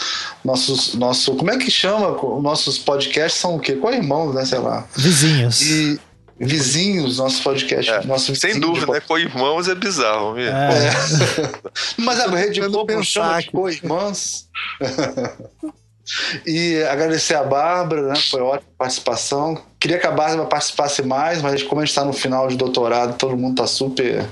nosso, 0.44 0.98
nosso. 0.98 1.34
Como 1.34 1.50
é 1.50 1.56
que 1.56 1.70
chama? 1.70 2.10
Nossos 2.40 2.78
podcasts 2.78 3.40
são 3.40 3.56
o 3.56 3.58
quê? 3.58 3.72
Co-irmãos, 3.72 4.34
né? 4.34 4.44
Sei 4.44 4.58
lá. 4.58 4.86
Vizinhos. 4.94 5.62
E 5.62 5.98
vizinhos, 6.38 7.18
nosso 7.18 7.42
podcast. 7.42 7.90
É, 7.90 8.04
nosso 8.04 8.36
sem 8.36 8.60
dúvida, 8.60 8.92
né? 8.92 9.00
Co-irmãos 9.00 9.68
é 9.68 9.74
bizarro 9.74 10.34
mesmo. 10.34 10.56
É. 10.56 10.90
Mas 11.98 12.20
a 12.20 12.28
rede 12.28 12.60
Globo 12.60 13.02
chama 13.02 13.40
de 13.40 13.50
co-irmãs. 13.50 14.48
E 16.46 16.82
agradecer 16.84 17.34
a 17.34 17.44
Bárbara, 17.44 18.02
né? 18.08 18.16
Foi 18.16 18.40
ótima 18.40 18.70
participação. 18.76 19.62
Queria 19.82 19.98
que 19.98 20.06
a 20.06 20.12
Bárbara 20.12 20.46
participasse 20.46 21.02
mais, 21.02 21.42
mas 21.42 21.60
como 21.64 21.80
a 21.80 21.84
gente 21.84 21.90
está 21.90 22.04
no 22.04 22.12
final 22.12 22.46
de 22.46 22.56
doutorado, 22.56 23.18
todo 23.18 23.36
mundo 23.36 23.54
está 23.54 23.66
super 23.66 24.24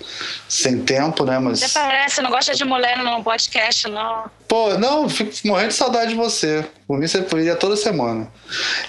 sem 0.49 0.79
tempo, 0.79 1.25
né? 1.25 1.41
Mas... 1.41 1.59
Você 1.59 1.77
parece, 1.77 2.23
não 2.23 2.31
gosta 2.31 2.55
de 2.55 2.65
mulher 2.65 2.99
no 2.99 3.21
podcast, 3.25 3.89
não. 3.89 4.31
Pô, 4.47 4.79
não, 4.79 5.09
fico 5.09 5.33
morrendo 5.45 5.71
de 5.71 5.75
saudade 5.75 6.11
de 6.11 6.15
você. 6.15 6.65
Por 6.87 6.97
mim, 6.99 7.09
você 7.09 7.23
podia 7.23 7.57
toda 7.57 7.75
semana. 7.75 8.29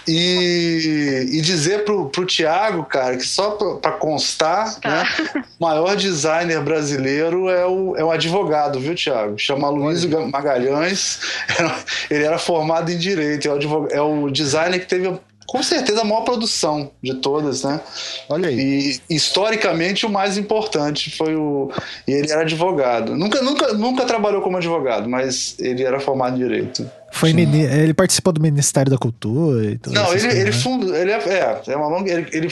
E, 0.08 1.30
e 1.32 1.42
dizer 1.42 1.84
pro, 1.84 2.10
pro 2.10 2.28
Tiago, 2.28 2.84
cara, 2.84 3.18
que 3.18 3.26
só 3.26 3.52
para 3.82 3.94
constar, 3.94 4.80
tá. 4.80 4.90
né? 4.90 5.44
O 5.60 5.66
maior 5.66 5.96
designer 5.96 6.62
brasileiro 6.62 7.50
é 7.50 7.66
o, 7.66 7.96
é 7.98 8.04
o 8.04 8.12
advogado, 8.12 8.80
viu, 8.80 8.94
Tiago? 8.94 9.36
Chama 9.36 9.68
Luiz 9.68 10.06
Magalhães. 10.06 11.22
Ele 12.08 12.24
era 12.24 12.38
formado 12.38 12.92
em 12.92 12.98
direito. 13.00 13.48
É 13.48 13.52
o, 13.52 13.56
advogado, 13.56 13.94
é 13.94 14.02
o 14.02 14.30
designer 14.30 14.80
que 14.80 14.86
teve 14.86 15.08
com 15.48 15.62
certeza 15.62 16.02
a 16.02 16.04
maior 16.04 16.22
produção 16.22 16.92
de 17.04 17.16
todas, 17.16 17.64
né? 17.64 17.82
Olha 18.30 18.50
aí. 18.50 19.00
E 19.10 19.16
historicamente 19.16 20.06
o 20.06 20.10
mais 20.10 20.38
importante 20.38 21.16
foi 21.16 21.36
o. 21.36 21.70
E 22.08 22.12
ele 22.12 22.32
era 22.32 22.42
advogado. 22.42 23.16
Nunca, 23.16 23.42
nunca, 23.42 23.74
nunca 23.74 24.06
trabalhou 24.06 24.42
como 24.42 24.58
advogado, 24.58 25.10
mas 25.10 25.56
ele 25.60 25.84
era 25.84 26.00
formado 26.00 26.36
em 26.36 26.40
direito. 26.40 26.90
Foi 27.12 27.34
mini... 27.34 27.64
Ele 27.64 27.94
participou 27.94 28.32
do 28.32 28.42
Ministério 28.42 28.90
da 28.90 28.98
Cultura 28.98 29.66
e 29.66 29.78
tudo 29.78 29.94
Não, 29.94 30.14
ele, 30.14 30.28
ele 30.28 30.52
fundou. 30.54 30.96
Ele 30.96 31.12
é, 31.12 31.18
é, 31.18 31.62
é 31.68 31.76
uma 31.76 31.88
longa. 31.88 32.10
Ele, 32.10 32.28
ele 32.32 32.48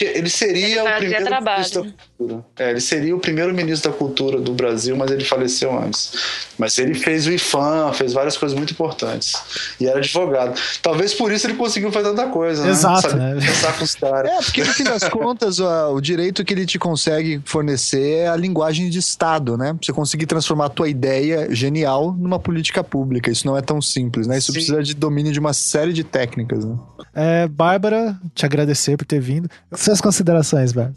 ele 0.00 0.28
seria 0.28 0.66
ele 0.66 0.80
o 0.80 0.96
primeiro 0.96 1.24
trabalho. 1.24 1.56
ministro 1.56 1.82
da 1.82 1.90
cultura. 2.18 2.44
É, 2.58 2.70
ele 2.70 2.80
seria 2.80 3.16
o 3.16 3.20
primeiro 3.20 3.54
ministro 3.54 3.90
da 3.90 3.96
cultura 3.96 4.40
do 4.40 4.52
Brasil, 4.52 4.96
mas 4.96 5.10
ele 5.10 5.24
faleceu 5.24 5.76
antes. 5.78 6.12
Mas 6.58 6.76
ele 6.78 6.94
fez 6.94 7.26
o 7.26 7.32
IFAM, 7.32 7.92
fez 7.92 8.12
várias 8.12 8.36
coisas 8.36 8.56
muito 8.56 8.72
importantes. 8.72 9.34
E 9.80 9.86
era 9.86 9.98
advogado. 9.98 10.58
Talvez 10.82 11.14
por 11.14 11.32
isso 11.32 11.46
ele 11.46 11.54
conseguiu 11.54 11.92
fazer 11.92 12.10
tanta 12.10 12.26
coisa, 12.28 12.64
né? 12.64 12.70
Exato, 12.70 13.16
né? 13.16 13.34
Pensar 13.34 13.78
com 13.78 13.84
os 13.84 13.94
caras. 13.94 14.30
É, 14.30 14.42
porque 14.42 14.64
no 14.64 14.72
fim 14.72 14.84
das 14.84 15.04
contas, 15.08 15.58
o, 15.58 15.94
o 15.94 16.00
direito 16.00 16.44
que 16.44 16.52
ele 16.52 16.66
te 16.66 16.78
consegue 16.78 17.40
fornecer 17.44 18.18
é 18.18 18.28
a 18.28 18.36
linguagem 18.36 18.90
de 18.90 18.98
Estado, 18.98 19.56
né? 19.56 19.76
Você 19.80 19.92
conseguir 19.92 20.26
transformar 20.26 20.66
a 20.66 20.70
tua 20.70 20.88
ideia 20.88 21.48
genial 21.54 22.12
numa 22.12 22.38
política 22.38 22.82
pública. 22.82 23.30
Isso 23.30 23.46
não 23.46 23.56
é 23.56 23.62
tão 23.62 23.80
simples, 23.80 24.26
né? 24.26 24.38
Isso 24.38 24.48
Sim. 24.48 24.54
precisa 24.54 24.82
de 24.82 24.94
domínio 24.94 25.32
de 25.32 25.38
uma 25.38 25.52
série 25.52 25.92
de 25.92 26.02
técnicas, 26.02 26.64
né? 26.64 26.76
É, 27.14 27.48
Bárbara, 27.48 28.16
te 28.34 28.44
agradecer 28.44 28.96
por 28.96 29.04
ter 29.04 29.20
vindo. 29.20 29.48
Suas 29.78 30.00
considerações, 30.00 30.72
Bárbara? 30.72 30.96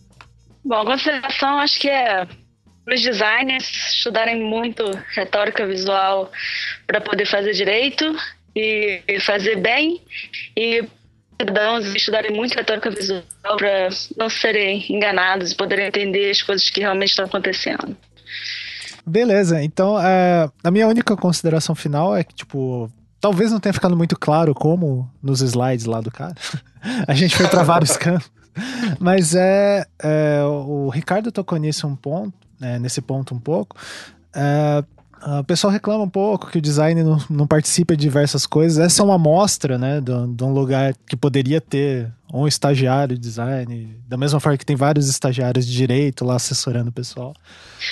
Bom, 0.65 0.85
consideração 0.85 1.59
acho 1.59 1.79
que 1.79 1.87
é 1.87 2.27
os 2.91 3.01
designers 3.01 3.93
estudarem 3.93 4.43
muito 4.43 4.83
retórica 5.13 5.67
visual 5.67 6.31
para 6.87 6.99
poder 6.99 7.27
fazer 7.27 7.53
direito 7.53 8.03
e 8.55 9.03
fazer 9.21 9.57
bem 9.57 10.01
e 10.57 10.83
cidadãos 11.39 11.85
estudarem 11.95 12.35
muito 12.35 12.55
retórica 12.55 12.89
visual 12.89 13.21
para 13.55 13.89
não 14.17 14.29
serem 14.29 14.83
enganados 14.91 15.51
e 15.51 15.55
poderem 15.55 15.85
entender 15.85 16.31
as 16.31 16.41
coisas 16.41 16.67
que 16.71 16.79
realmente 16.79 17.09
estão 17.09 17.25
acontecendo. 17.25 17.95
Beleza, 19.05 19.61
então 19.61 19.99
é, 20.01 20.49
a 20.63 20.71
minha 20.71 20.87
única 20.87 21.15
consideração 21.15 21.75
final 21.75 22.15
é 22.17 22.23
que, 22.23 22.33
tipo, 22.33 22.91
talvez 23.19 23.51
não 23.51 23.59
tenha 23.59 23.73
ficado 23.73 23.95
muito 23.95 24.17
claro 24.17 24.55
como 24.55 25.07
nos 25.21 25.41
slides 25.41 25.85
lá 25.85 26.01
do 26.01 26.09
cara. 26.09 26.33
a 27.07 27.13
gente 27.13 27.35
foi 27.35 27.47
para 27.47 27.61
vários 27.61 27.95
campos. 27.97 28.40
Mas 28.99 29.36
é, 29.36 29.86
é, 30.02 30.44
o 30.44 30.90
Ricardo 30.90 31.32
tocou 31.32 31.57
nisso 31.57 31.88
um 31.88 31.95
ponto, 31.95 32.34
né, 32.60 32.80
nesse 32.80 33.02
ponto 33.02 33.34
um 33.34 33.40
pouco. 33.40 33.76
É, 34.34 34.84
o 35.40 35.44
pessoal 35.44 35.72
reclama 35.72 36.03
um 36.03 36.10
pouco 36.10 36.49
que 36.49 36.57
o 36.57 36.61
design 36.61 37.03
não, 37.03 37.18
não 37.30 37.45
participa 37.45 37.95
de 37.95 38.02
diversas 38.02 38.48
coisas. 38.48 38.84
Essa 38.84 39.03
é 39.03 39.06
uma 39.06 39.15
amostra, 39.15 39.78
né, 39.78 40.02
de, 40.02 40.11
de, 40.36 40.44
um 40.44 40.52
lugar 40.52 40.95
que 41.07 41.15
poderia 41.15 41.61
ter 41.61 42.11
um 42.34 42.48
estagiário 42.48 43.15
de 43.15 43.22
design, 43.22 43.98
da 44.07 44.18
mesma 44.18 44.40
forma 44.40 44.57
que 44.57 44.65
tem 44.65 44.76
vários 44.76 45.10
estagiários 45.10 45.68
de 45.68 45.73
direito 45.73 46.26
lá 46.26 46.36
assessorando 46.36 46.90
o 46.90 46.94
pessoal. 46.94 47.34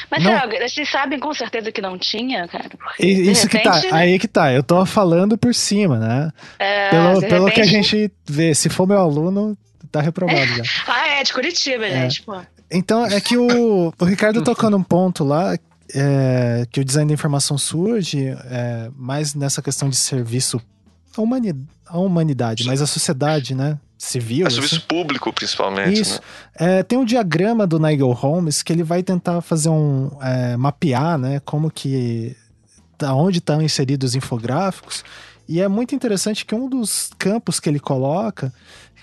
Mas 0.09 0.23
não, 0.23 0.31
vocês 0.61 0.89
sabem 0.89 1.19
com 1.19 1.33
certeza 1.33 1.71
que 1.71 1.81
não 1.81 1.97
tinha, 1.97 2.47
cara? 2.47 2.69
Isso 2.99 3.47
repente, 3.47 3.81
que 3.81 3.89
tá, 3.89 3.95
aí 3.95 4.17
que 4.17 4.27
tá. 4.27 4.53
Eu 4.53 4.63
tô 4.63 4.85
falando 4.85 5.37
por 5.37 5.53
cima, 5.53 5.99
né? 5.99 6.31
É, 6.57 6.89
pelo, 6.89 7.19
pelo 7.21 7.45
repente... 7.45 7.55
que 7.55 7.61
a 7.61 7.65
gente 7.65 8.11
vê. 8.27 8.55
Se 8.55 8.69
for 8.69 8.87
meu 8.87 8.99
aluno, 8.99 9.57
tá 9.91 10.01
reprovado 10.01 10.47
já. 10.47 10.63
ah, 10.87 11.07
é, 11.07 11.23
de 11.23 11.33
Curitiba, 11.33 11.85
é. 11.85 12.01
gente, 12.01 12.23
pô. 12.23 12.39
Então, 12.71 13.05
é 13.05 13.19
que 13.19 13.35
o, 13.35 13.93
o 13.97 14.05
Ricardo 14.05 14.43
tocou 14.43 14.69
num 14.69 14.83
ponto 14.83 15.23
lá 15.23 15.57
é, 15.93 16.67
que 16.71 16.79
o 16.79 16.85
design 16.85 17.07
da 17.07 17.13
informação 17.13 17.57
surge 17.57 18.27
é, 18.27 18.89
mais 18.95 19.33
nessa 19.33 19.61
questão 19.61 19.89
de 19.89 19.95
serviço 19.95 20.61
à 21.17 21.21
humanidade, 21.21 21.67
à 21.87 21.97
humanidade 21.97 22.65
mas 22.65 22.81
à 22.81 22.87
sociedade, 22.87 23.55
né? 23.55 23.77
Civil. 23.97 24.47
É 24.47 24.49
serviço 24.49 24.77
assim. 24.77 24.85
público, 24.87 25.33
principalmente. 25.33 25.99
Isso. 25.99 26.21
Né? 26.59 26.79
É, 26.79 26.83
tem 26.83 26.97
um 26.97 27.03
diagrama 27.03 27.67
do 27.67 27.77
Nigel 27.77 28.11
Holmes 28.11 28.63
que 28.63 28.71
ele 28.71 28.83
vai 28.83 29.03
tentar 29.03 29.41
fazer 29.41 29.67
um. 29.67 30.09
É, 30.21 30.55
mapear, 30.55 31.17
né? 31.17 31.41
Como 31.43 31.69
que. 31.69 32.33
onde 33.03 33.39
estão 33.39 33.61
inseridos 33.61 34.11
os 34.11 34.15
infográficos. 34.15 35.03
E 35.49 35.59
é 35.59 35.67
muito 35.67 35.93
interessante 35.93 36.45
que 36.45 36.55
um 36.55 36.69
dos 36.69 37.09
campos 37.17 37.59
que 37.59 37.67
ele 37.67 37.79
coloca 37.79 38.53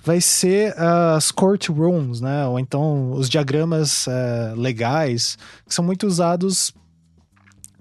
vai 0.07 0.21
ser 0.21 0.73
as 0.79 1.33
courtrooms, 1.33 2.21
né? 2.21 2.47
Ou 2.47 2.61
então 2.61 3.11
os 3.11 3.29
diagramas 3.29 4.07
uh, 4.07 4.55
legais, 4.55 5.37
que 5.67 5.75
são 5.75 5.85
muito 5.85 6.07
usados 6.07 6.73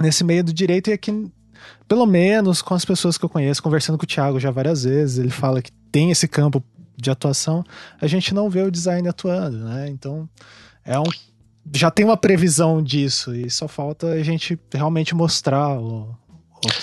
nesse 0.02 0.24
meio 0.24 0.44
do 0.44 0.52
direito 0.52 0.90
e 0.90 0.94
aqui, 0.94 1.32
pelo 1.88 2.08
menos 2.08 2.64
com 2.64 2.74
as 2.74 2.84
pessoas 2.84 3.16
que 3.16 3.24
eu 3.24 3.30
conheço, 3.30 3.62
conversando 3.62 3.96
com 3.96 4.06
o 4.06 4.08
Thiago 4.08 4.40
já 4.40 4.50
várias 4.50 4.86
vezes, 4.86 5.20
ele 5.20 5.30
fala 5.30 5.62
que 5.62 5.72
tem 5.92 6.10
esse 6.10 6.28
campo 6.28 6.64
de 6.98 7.12
atuação, 7.12 7.64
a 8.02 8.08
gente 8.08 8.34
não 8.34 8.50
vê 8.50 8.64
o 8.64 8.72
design 8.72 9.08
atuando, 9.08 9.60
né? 9.60 9.88
Então, 9.90 10.28
é 10.84 11.00
um 11.00 11.06
já 11.74 11.92
tem 11.92 12.06
uma 12.06 12.18
previsão 12.18 12.82
disso 12.82 13.36
e 13.36 13.50
só 13.52 13.68
falta 13.68 14.08
a 14.08 14.24
gente 14.24 14.58
realmente 14.74 15.16
mostrar 15.16 15.80
o, 15.80 16.16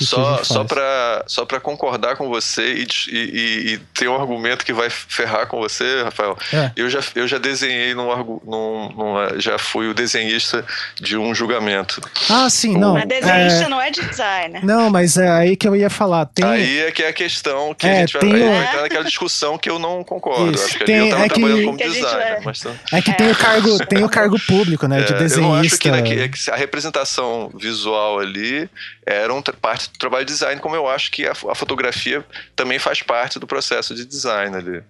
só 0.01 0.39
que 0.39 0.47
só 0.47 0.65
para 0.65 1.25
só 1.27 1.45
para 1.45 1.61
concordar 1.61 2.17
com 2.17 2.29
você 2.29 2.75
e, 2.75 2.87
e, 3.11 3.73
e, 3.73 3.79
ter 3.95 4.09
um 4.09 4.15
argumento 4.15 4.65
que 4.65 4.73
vai 4.73 4.89
ferrar 4.91 5.47
com 5.47 5.59
você, 5.59 6.03
Rafael. 6.03 6.37
É. 6.53 6.71
Eu 6.77 6.89
já 6.89 7.01
eu 7.15 7.27
já 7.27 7.39
desenhei 7.39 7.95
num, 7.95 8.09
num, 8.45 8.89
num, 8.91 9.41
já 9.41 9.59
fui 9.59 9.89
o 9.89 9.95
desenhista 9.95 10.65
de 11.01 11.17
um 11.17 11.35
julgamento. 11.35 12.01
Ah, 12.31 12.49
sim, 12.49 12.77
não. 12.77 12.95
Mas 12.95 13.07
desenhista 13.07 13.65
é... 13.65 13.69
não 13.69 13.81
é 13.81 13.91
designer. 13.91 14.65
Não, 14.65 14.91
mas 14.91 15.17
é 15.17 15.29
aí 15.29 15.57
que 15.57 15.67
eu 15.67 15.75
ia 15.75 15.91
falar. 15.91 16.27
Tem... 16.27 16.45
Aí 16.45 16.81
é 16.81 16.93
que 16.93 17.03
é 17.03 17.09
a 17.09 17.13
questão 17.13 17.75
que 17.75 17.87
é, 17.87 17.97
a 17.97 18.01
gente 18.01 18.19
vai, 18.19 18.29
vai 18.29 18.65
entrar 18.65 18.83
naquela 18.83 19.05
discussão 19.05 19.59
que 19.59 19.69
eu 19.69 19.79
não 19.79 20.05
concordo. 20.05 20.55
Isso, 20.55 20.65
acho 20.65 20.79
que 20.79 20.85
tem, 20.85 20.97
eu 20.97 21.11
tava 21.11 21.25
é 21.25 21.29
trabalhando 21.29 21.59
que, 21.59 21.65
como 21.65 21.79
designer. 21.79 22.41
Vai... 22.41 22.41
Mas, 22.45 22.67
é 22.93 23.03
que 23.03 23.13
tem 23.15 23.31
o 23.31 23.37
cargo 23.37 23.87
tem 23.87 24.05
o 24.05 24.09
cargo 24.09 24.39
público, 24.47 24.87
né, 24.87 25.03
de 25.03 25.15
desenhista. 25.15 25.41
É, 25.41 25.45
eu 25.45 25.55
acho 25.55 25.79
que, 25.79 25.91
né, 25.91 26.29
que 26.29 26.51
a 26.51 26.57
representação 26.57 27.51
visual 27.55 28.19
ali 28.19 28.69
era 29.05 29.33
um 29.33 29.43
parte 29.63 29.89
do 29.91 29.99
trabalho 29.99 30.27
de 30.27 30.33
design, 30.33 30.61
como 30.61 30.75
eu 30.75 30.89
acho 30.89 31.11
que 31.13 31.25
a, 31.25 31.31
a 31.31 31.55
fotografia 31.55 32.27
também 32.57 32.81
faz 32.81 33.01
parte 33.01 33.39
do 33.39 33.47
processo 33.47 33.95
de 33.95 34.05
design 34.05 34.57
ali. 34.57 34.83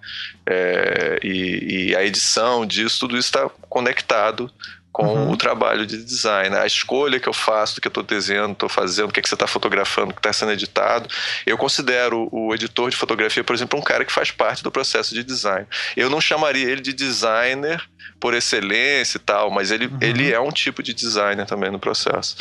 É, 0.46 1.20
e, 1.22 1.90
e, 1.90 1.96
a 1.96 2.02
edição 2.02 2.64
disso, 2.64 2.98
tudo 3.00 3.16
isso 3.16 3.28
está 3.28 3.48
conectado 3.68 4.50
com 4.92 5.06
uhum. 5.06 5.30
o 5.32 5.36
trabalho 5.36 5.86
de 5.86 6.04
design. 6.04 6.54
A 6.54 6.66
escolha 6.66 7.18
que 7.18 7.28
eu 7.28 7.32
faço 7.32 7.76
do 7.76 7.80
que 7.80 7.88
eu 7.88 7.90
estou 7.90 8.02
desenhando, 8.02 8.52
estou 8.52 8.68
fazendo, 8.68 9.08
o 9.08 9.12
que, 9.12 9.20
é 9.20 9.22
que 9.22 9.28
você 9.28 9.34
está 9.34 9.46
fotografando, 9.46 10.10
o 10.10 10.14
que 10.14 10.20
está 10.20 10.32
sendo 10.32 10.52
editado. 10.52 11.08
Eu 11.46 11.56
considero 11.56 12.28
o 12.30 12.54
editor 12.54 12.90
de 12.90 12.96
fotografia, 12.96 13.42
por 13.42 13.54
exemplo, 13.54 13.78
um 13.78 13.82
cara 13.82 14.04
que 14.04 14.12
faz 14.12 14.30
parte 14.30 14.62
do 14.62 14.70
processo 14.70 15.14
de 15.14 15.24
design. 15.24 15.66
Eu 15.96 16.10
não 16.10 16.20
chamaria 16.20 16.68
ele 16.68 16.82
de 16.82 16.92
designer 16.92 17.82
por 18.20 18.34
excelência 18.34 19.16
e 19.16 19.20
tal, 19.20 19.50
mas 19.50 19.70
ele, 19.70 19.86
uhum. 19.86 19.98
ele 20.00 20.30
é 20.30 20.38
um 20.38 20.50
tipo 20.50 20.82
de 20.82 20.92
designer 20.92 21.46
também 21.46 21.70
no 21.70 21.78
processo. 21.78 22.36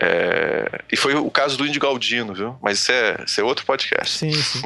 É, 0.00 0.80
e 0.90 0.96
foi 0.96 1.14
o 1.14 1.30
caso 1.30 1.58
do 1.58 1.66
Indy 1.66 1.78
Galdino, 1.78 2.32
viu? 2.32 2.56
Mas 2.62 2.78
isso 2.78 2.92
é, 2.92 3.24
isso 3.26 3.40
é 3.40 3.44
outro 3.44 3.66
podcast. 3.66 4.18
Sim, 4.18 4.32
sim. 4.32 4.62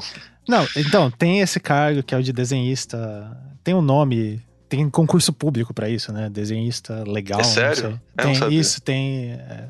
Não, 0.47 0.66
então, 0.77 1.11
tem 1.11 1.40
esse 1.40 1.59
cargo 1.59 2.02
que 2.02 2.15
é 2.15 2.19
o 2.19 2.23
de 2.23 2.32
desenhista. 2.32 3.36
Tem 3.65 3.74
um 3.74 3.82
nome 3.82 4.43
tem 4.74 4.90
concurso 4.90 5.32
público 5.32 5.72
para 5.72 5.88
isso, 5.88 6.12
né? 6.12 6.28
Desenhista 6.28 7.05
legal. 7.06 7.40
É 7.40 7.44
sério? 7.44 8.01
Tem 8.16 8.52
isso, 8.52 8.80
tem. 8.82 9.32
É, 9.32 9.68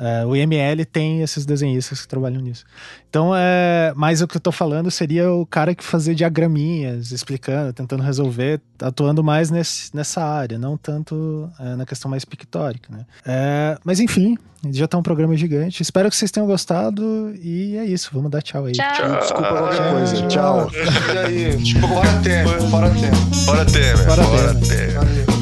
é, 0.00 0.24
o 0.24 0.34
IML 0.34 0.86
tem 0.86 1.20
esses 1.20 1.44
desenhistas 1.44 2.00
que 2.00 2.08
trabalham 2.08 2.40
nisso. 2.40 2.64
Então, 3.10 3.32
é, 3.36 3.92
mas 3.94 4.22
o 4.22 4.26
que 4.26 4.38
eu 4.38 4.40
tô 4.40 4.50
falando 4.50 4.90
seria 4.90 5.30
o 5.30 5.44
cara 5.44 5.74
que 5.74 5.84
fazia 5.84 6.14
diagraminhas, 6.14 7.12
explicando, 7.12 7.70
tentando 7.74 8.02
resolver, 8.02 8.62
atuando 8.80 9.22
mais 9.22 9.50
nesse, 9.50 9.94
nessa 9.94 10.24
área, 10.24 10.58
não 10.58 10.74
tanto 10.78 11.50
é, 11.60 11.76
na 11.76 11.84
questão 11.84 12.10
mais 12.10 12.24
pictórica, 12.24 12.90
né? 12.90 13.04
É, 13.26 13.76
mas 13.84 14.00
enfim, 14.00 14.38
já 14.70 14.88
tá 14.88 14.96
um 14.96 15.02
programa 15.02 15.36
gigante. 15.36 15.82
Espero 15.82 16.08
que 16.08 16.16
vocês 16.16 16.30
tenham 16.30 16.46
gostado 16.46 17.34
e 17.42 17.76
é 17.76 17.84
isso. 17.84 18.10
Vamos 18.14 18.30
dar 18.30 18.40
tchau 18.40 18.64
aí. 18.64 18.72
Tchau. 18.72 18.94
tchau. 18.94 19.18
Desculpa 19.20 19.48
qualquer 19.48 19.90
coisa. 19.90 20.26
Tchau. 20.28 20.70
E 20.72 21.18
aí? 21.18 21.56
Desculpa, 21.56 21.88
bora 21.88 22.20
Temer. 22.22 22.70
Bora 22.70 22.90
Temer. 22.90 23.44
Bora 23.44 23.64
Temer. 23.66 24.06
Bora 24.06 24.54
Temer. 24.54 25.39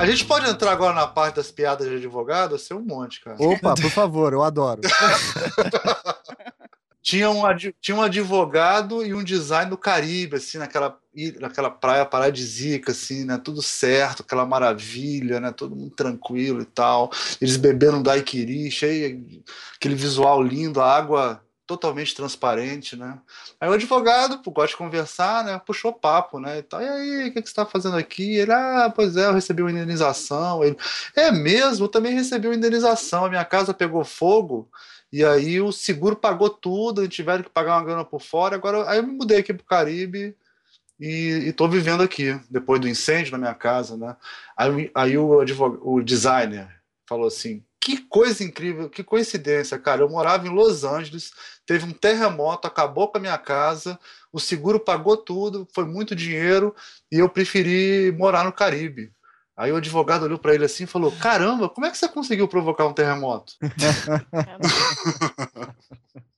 A 0.00 0.06
gente 0.06 0.24
pode 0.24 0.48
entrar 0.48 0.72
agora 0.72 0.94
na 0.94 1.06
parte 1.06 1.36
das 1.36 1.50
piadas 1.50 1.86
de 1.86 1.96
advogado? 1.96 2.58
Ser 2.58 2.72
um 2.72 2.80
monte, 2.80 3.20
cara. 3.20 3.36
Opa, 3.38 3.74
por 3.74 3.90
favor, 3.90 4.32
eu 4.32 4.42
adoro. 4.42 4.80
tinha, 7.02 7.30
um, 7.30 7.42
tinha 7.82 7.94
um 7.94 8.00
advogado 8.00 9.04
e 9.04 9.12
um 9.12 9.22
design 9.22 9.70
no 9.70 9.76
Caribe, 9.76 10.36
assim, 10.36 10.56
naquela, 10.56 10.98
naquela 11.38 11.70
praia 11.70 12.06
paradisíaca, 12.06 12.92
assim, 12.92 13.26
né? 13.26 13.36
Tudo 13.36 13.60
certo, 13.60 14.22
aquela 14.22 14.46
maravilha, 14.46 15.38
né? 15.38 15.52
Todo 15.52 15.76
mundo 15.76 15.94
tranquilo 15.94 16.62
e 16.62 16.66
tal. 16.66 17.10
Eles 17.38 17.58
bebendo 17.58 18.02
daiquiri, 18.02 18.70
cheio, 18.70 19.22
aquele 19.76 19.94
visual 19.94 20.42
lindo, 20.42 20.80
a 20.80 20.96
água 20.96 21.42
totalmente 21.70 22.16
transparente, 22.16 22.96
né? 22.96 23.16
Aí 23.60 23.68
o 23.68 23.72
advogado, 23.72 24.40
pô, 24.42 24.50
gosta 24.50 24.70
de 24.70 24.76
conversar, 24.76 25.44
né? 25.44 25.60
Puxou 25.64 25.92
papo, 25.92 26.40
né? 26.40 26.58
E, 26.58 26.62
tal. 26.64 26.82
e 26.82 26.88
aí, 26.88 27.28
o 27.28 27.32
que, 27.32 27.42
que 27.42 27.48
você 27.48 27.52
está 27.52 27.64
fazendo 27.64 27.96
aqui? 27.96 28.36
Ele, 28.38 28.50
ah, 28.52 28.92
pois 28.94 29.16
é, 29.16 29.26
eu 29.26 29.32
recebi 29.32 29.62
uma 29.62 29.70
indenização. 29.70 30.64
Ele, 30.64 30.76
é 31.14 31.30
mesmo, 31.30 31.84
eu 31.84 31.88
também 31.88 32.12
recebi 32.12 32.48
uma 32.48 32.56
indenização. 32.56 33.24
A 33.26 33.28
minha 33.28 33.44
casa 33.44 33.72
pegou 33.72 34.04
fogo 34.04 34.68
e 35.12 35.24
aí 35.24 35.60
o 35.60 35.70
seguro 35.70 36.16
pagou 36.16 36.50
tudo, 36.50 37.06
tiveram 37.06 37.44
que 37.44 37.50
pagar 37.50 37.76
uma 37.76 37.84
grana 37.84 38.04
por 38.04 38.20
fora. 38.20 38.56
Agora, 38.56 38.90
aí 38.90 38.98
eu 38.98 39.06
me 39.06 39.12
mudei 39.12 39.38
aqui 39.38 39.54
para 39.54 39.62
o 39.62 39.66
Caribe 39.66 40.36
e 40.98 41.44
estou 41.46 41.68
vivendo 41.68 42.02
aqui, 42.02 42.36
depois 42.50 42.80
do 42.80 42.88
incêndio 42.88 43.30
na 43.32 43.38
minha 43.38 43.54
casa, 43.54 43.96
né? 43.96 44.16
Aí, 44.56 44.90
aí 44.92 45.16
o, 45.16 45.38
advogado, 45.38 45.80
o 45.88 46.02
designer 46.02 46.68
falou 47.08 47.28
assim, 47.28 47.62
que 47.80 47.96
coisa 47.96 48.44
incrível, 48.44 48.90
que 48.90 49.02
coincidência, 49.02 49.78
cara. 49.78 50.02
Eu 50.02 50.08
morava 50.08 50.46
em 50.46 50.50
Los 50.50 50.84
Angeles, 50.84 51.32
teve 51.64 51.86
um 51.86 51.92
terremoto, 51.92 52.68
acabou 52.68 53.08
com 53.08 53.16
a 53.16 53.20
minha 53.20 53.38
casa, 53.38 53.98
o 54.32 54.38
seguro 54.38 54.78
pagou 54.78 55.16
tudo, 55.16 55.66
foi 55.74 55.86
muito 55.86 56.14
dinheiro 56.14 56.74
e 57.10 57.18
eu 57.18 57.28
preferi 57.28 58.14
morar 58.16 58.44
no 58.44 58.52
Caribe. 58.52 59.12
Aí 59.56 59.72
o 59.72 59.76
advogado 59.76 60.24
olhou 60.24 60.38
para 60.38 60.54
ele 60.54 60.64
assim 60.64 60.84
e 60.84 60.86
falou: 60.86 61.12
Caramba, 61.12 61.68
como 61.68 61.86
é 61.86 61.90
que 61.90 61.98
você 61.98 62.08
conseguiu 62.08 62.48
provocar 62.48 62.86
um 62.86 62.94
terremoto? 62.94 63.54